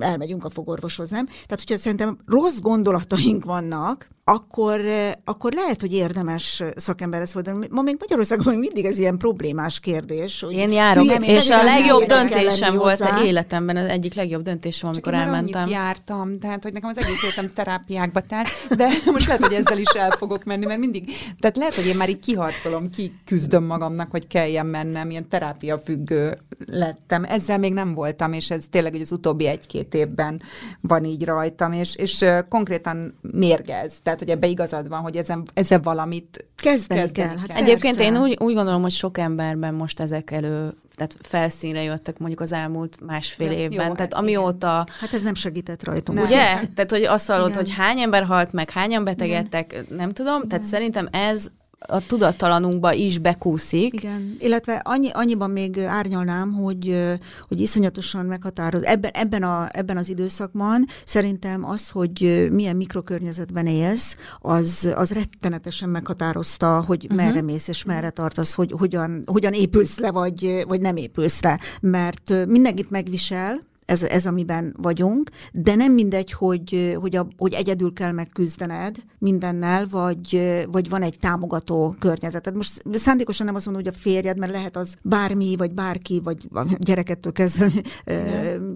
elmegyünk 0.00 0.44
a 0.44 0.50
fogorvoshoz, 0.50 1.10
nem? 1.10 1.26
Tehát, 1.26 1.64
hogyha 1.66 1.76
szerintem 1.76 2.18
rossz 2.26 2.58
gondolataink 2.58 3.44
vannak, 3.44 4.08
akkor, 4.28 4.80
akkor 5.24 5.52
lehet, 5.52 5.80
hogy 5.80 5.92
érdemes 5.92 6.62
szakemberhez 6.76 7.32
fordulni. 7.32 7.66
Ma 7.70 7.82
még 7.82 7.96
Magyarországon 7.98 8.46
még 8.46 8.58
mindig 8.58 8.84
ez 8.84 8.98
ilyen 8.98 9.18
problémás 9.18 9.80
kérdés. 9.80 10.40
Hogy 10.40 10.52
Én 10.52 10.72
járok, 10.72 11.04
hülye, 11.04 11.38
és 11.38 11.50
a 11.50 11.62
legjobb 11.62 12.02
döntésem 12.02 12.76
volt 12.76 12.98
hozzá. 12.98 13.22
életemben, 13.24 13.76
az 13.76 13.88
egyik 13.88 14.14
legjobb 14.14 14.42
döntésem, 14.42 14.88
amikor 14.88 15.12
Csak 15.12 15.22
elmentem. 15.22 15.66
Én 15.66 15.72
jártam, 15.72 16.38
tehát 16.38 16.62
hogy 16.62 16.72
nekem 16.72 16.88
az 16.88 16.98
egész 16.98 17.22
életem 17.22 17.52
terápiákba 17.54 18.20
telt, 18.20 18.48
de 18.76 18.88
most 19.12 19.26
lehet, 19.26 19.44
hogy 19.44 19.54
ezzel 19.54 19.78
is 19.78 19.88
el 19.88 20.10
fogok 20.10 20.44
menni, 20.44 20.66
mert 20.66 20.80
mindig, 20.80 21.10
tehát 21.40 21.56
lehet, 21.56 21.74
hogy 21.74 21.86
én 21.86 21.96
már 21.96 22.08
így 22.08 22.20
kiharcolom, 22.20 22.90
kiküzdöm 23.26 23.64
magamnak, 23.64 24.10
hogy 24.10 24.26
kelljen 24.26 24.66
mennem, 24.66 25.10
ilyen 25.10 25.28
terápia 25.28 25.78
függő 25.78 26.38
lettem. 26.66 27.24
Ezzel 27.24 27.58
még 27.58 27.72
nem 27.72 27.94
voltam, 27.94 28.32
és 28.32 28.50
ez 28.50 28.64
tényleg 28.70 28.94
az 28.94 29.12
utóbbi 29.12 29.46
egy-két 29.46 29.94
évben 29.94 30.40
van 30.80 31.04
így 31.04 31.24
rajtam, 31.24 31.72
és, 31.72 31.96
és 31.96 32.24
konkrétan 32.48 33.18
mérgez. 33.20 33.94
Tehát 34.02 34.18
hogy 34.18 34.28
ebbe 34.28 34.46
igazad 34.46 34.88
van, 34.88 35.00
hogy 35.00 35.16
ezen, 35.16 35.48
ezzel 35.54 35.80
valamit 35.80 36.46
kezdeni, 36.56 37.00
kezdeni 37.00 37.28
kell. 37.28 37.38
Hát 37.38 37.46
kell. 37.46 37.62
Egyébként 37.62 38.00
én 38.00 38.16
úgy, 38.16 38.36
úgy 38.40 38.54
gondolom, 38.54 38.82
hogy 38.82 38.90
sok 38.90 39.18
emberben 39.18 39.74
most 39.74 40.00
ezek 40.00 40.30
elő 40.30 40.74
tehát 40.96 41.16
felszínre 41.20 41.82
jöttek 41.82 42.18
mondjuk 42.18 42.40
az 42.40 42.52
elmúlt 42.52 43.00
másfél 43.06 43.50
ja, 43.50 43.58
évben. 43.58 43.86
Jó, 43.86 43.92
tehát 43.92 43.98
hát 43.98 44.14
amióta... 44.14 44.86
Hát 45.00 45.12
ez 45.12 45.22
nem 45.22 45.34
segített 45.34 45.84
rajtunk. 45.84 46.20
Ugye? 46.20 46.44
Tehát, 46.74 46.90
hogy 46.90 47.02
azt 47.02 47.26
hallott, 47.26 47.54
hogy 47.54 47.74
hányan 47.74 48.02
ember 48.02 48.24
halt 48.24 48.52
meg, 48.52 48.70
hányan 48.70 49.04
betegedtek, 49.04 49.72
Igen. 49.72 49.86
nem 49.96 50.10
tudom. 50.10 50.36
Igen. 50.36 50.48
Tehát 50.48 50.64
szerintem 50.64 51.08
ez 51.12 51.50
a 51.86 52.06
tudattalanunkba 52.06 52.92
is 52.92 53.18
bekúszik. 53.18 53.94
Igen, 53.94 54.36
illetve 54.38 54.82
annyi, 54.84 55.10
annyiban 55.12 55.50
még 55.50 55.78
árnyalnám, 55.78 56.52
hogy, 56.52 57.14
hogy 57.48 57.60
iszonyatosan 57.60 58.26
meghatároz. 58.26 58.82
Ebben, 58.82 59.10
ebben, 59.10 59.42
a, 59.42 59.68
ebben 59.72 59.96
az 59.96 60.08
időszakban 60.08 60.84
szerintem 61.04 61.64
az, 61.64 61.88
hogy 61.88 62.48
milyen 62.52 62.76
mikrokörnyezetben 62.76 63.66
élsz, 63.66 64.16
az, 64.40 64.92
az 64.94 65.10
rettenetesen 65.10 65.88
meghatározta, 65.88 66.84
hogy 66.86 67.04
uh-huh. 67.04 67.24
merre 67.24 67.42
mész 67.42 67.68
és 67.68 67.84
merre 67.84 68.10
tartasz, 68.10 68.54
hogy 68.54 68.72
hogyan, 68.78 69.22
hogyan 69.26 69.52
épülsz 69.52 69.98
le, 69.98 70.10
vagy, 70.10 70.64
vagy 70.68 70.80
nem 70.80 70.96
épülsz 70.96 71.42
le. 71.42 71.60
Mert 71.80 72.46
mindenkit 72.46 72.90
megvisel, 72.90 73.60
ez, 73.86 74.02
ez 74.02 74.26
amiben 74.26 74.74
vagyunk, 74.78 75.30
de 75.52 75.74
nem 75.74 75.92
mindegy, 75.92 76.32
hogy, 76.32 76.96
hogy, 77.00 77.16
a, 77.16 77.26
hogy 77.36 77.52
egyedül 77.52 77.92
kell 77.92 78.12
megküzdened 78.12 78.96
mindennel, 79.18 79.86
vagy, 79.90 80.56
vagy 80.70 80.88
van 80.88 81.02
egy 81.02 81.18
támogató 81.18 81.94
környezeted. 81.98 82.56
Most 82.56 82.82
szándékosan 82.92 83.46
nem 83.46 83.54
azt 83.54 83.64
mondom, 83.66 83.84
hogy 83.84 83.92
a 83.94 83.98
férjed, 84.00 84.38
mert 84.38 84.52
lehet 84.52 84.76
az 84.76 84.94
bármi, 85.02 85.56
vagy 85.56 85.72
bárki, 85.72 86.20
vagy 86.24 86.48
a 86.52 86.66
gyerekettől 86.78 87.32
kezdve 87.32 87.72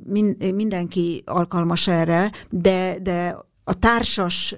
min, 0.07 0.37
mindenki 0.55 1.23
alkalmas 1.27 1.89
erre, 1.89 2.31
de, 2.51 2.99
de 3.03 3.37
a 3.65 3.75
társas 3.75 4.55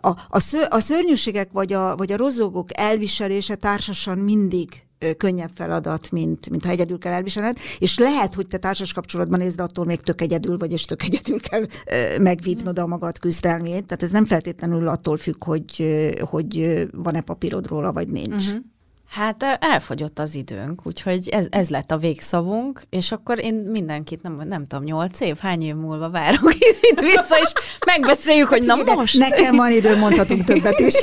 a, 0.00 0.08
a, 0.28 0.40
ször, 0.40 0.66
a 0.70 0.80
szörnyűségek 0.80 1.50
vagy 1.52 1.72
a, 1.72 1.96
vagy 1.96 2.12
a 2.12 2.16
rozogók 2.16 2.68
elviselése 2.78 3.54
társasan 3.54 4.18
mindig 4.18 4.68
könnyebb 5.16 5.50
feladat, 5.54 6.10
mint, 6.10 6.50
mint 6.50 6.64
ha 6.64 6.70
egyedül 6.70 6.98
kell 6.98 7.12
elviselned, 7.12 7.58
és 7.78 7.98
lehet, 7.98 8.34
hogy 8.34 8.46
te 8.46 8.58
társas 8.58 8.92
kapcsolatban 8.92 9.38
nézd, 9.38 9.56
de 9.56 9.62
attól 9.62 9.84
még 9.84 10.00
tök 10.00 10.20
egyedül 10.20 10.58
vagy, 10.58 10.72
és 10.72 10.84
tök 10.84 11.02
egyedül 11.02 11.40
kell 11.40 11.66
megvívnod 12.18 12.78
a 12.78 12.86
magad 12.86 13.18
küzdelmét. 13.18 13.84
Tehát 13.84 14.02
ez 14.02 14.10
nem 14.10 14.24
feltétlenül 14.24 14.88
attól 14.88 15.16
függ, 15.16 15.44
hogy, 15.44 15.84
hogy 16.20 16.86
van-e 16.92 17.20
papírod 17.20 17.66
róla, 17.66 17.92
vagy 17.92 18.08
nincs. 18.08 18.46
Uh-huh. 18.46 18.64
Hát 19.10 19.58
elfogyott 19.60 20.18
az 20.18 20.34
időnk, 20.34 20.86
úgyhogy 20.86 21.28
ez, 21.28 21.46
ez 21.50 21.70
lett 21.70 21.90
a 21.90 21.96
végszavunk, 21.96 22.82
és 22.90 23.12
akkor 23.12 23.44
én 23.44 23.54
mindenkit, 23.54 24.22
nem, 24.22 24.40
nem 24.48 24.66
tudom, 24.66 24.84
nyolc 24.84 25.20
év, 25.20 25.36
hány 25.38 25.62
év 25.62 25.74
múlva 25.74 26.10
várok 26.10 26.54
itt 26.90 27.00
vissza, 27.00 27.38
és 27.40 27.52
megbeszéljük, 27.86 28.48
hogy 28.48 28.62
na 28.62 28.76
ide, 28.80 28.94
most. 28.94 29.18
Nekem 29.18 29.56
van 29.56 29.72
idő, 29.72 29.96
mondhatunk 29.96 30.44
többet 30.44 30.78
is. 30.78 30.94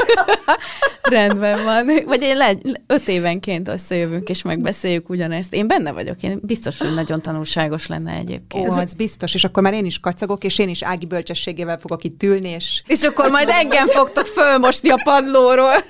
Rendben 1.09 1.63
van. 1.63 1.89
Vagy 2.05 2.21
én 2.21 2.37
le, 2.37 2.57
öt 2.87 3.07
évenként 3.07 3.67
összejövünk, 3.67 4.29
és 4.29 4.41
megbeszéljük 4.41 5.09
ugyanezt. 5.09 5.53
Én 5.53 5.67
benne 5.67 5.91
vagyok, 5.91 6.23
én 6.23 6.39
biztos, 6.43 6.77
hogy 6.77 6.93
nagyon 6.93 7.21
tanulságos 7.21 7.87
lenne 7.87 8.11
egyébként. 8.11 8.69
Ó, 8.69 8.71
az 8.71 8.93
biztos, 8.93 9.33
és 9.33 9.43
akkor 9.43 9.63
már 9.63 9.73
én 9.73 9.85
is 9.85 9.99
kacagok, 9.99 10.43
és 10.43 10.59
én 10.59 10.69
is 10.69 10.83
Ági 10.83 11.05
bölcsességével 11.05 11.77
fogok 11.77 12.03
itt 12.03 12.23
ülni, 12.23 12.49
és... 12.49 12.83
És 12.85 13.01
akkor 13.01 13.29
majd 13.29 13.49
engem 13.49 13.87
fogtok 13.87 14.25
fölmosni 14.25 14.89
a 14.89 15.01
padlóról. 15.03 15.75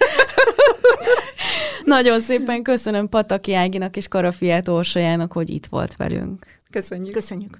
Nagyon 1.83 2.06
nagyon 2.07 2.21
szépen 2.21 2.63
köszönöm 2.63 3.09
Pataki 3.09 3.53
Áginak 3.53 3.97
és 3.97 4.07
Karafiát 4.07 4.67
Orsajának, 4.67 5.31
hogy 5.31 5.49
itt 5.49 5.65
volt 5.65 5.95
velünk. 5.95 6.45
Köszönjük. 6.69 7.13
Köszönjük. 7.13 7.59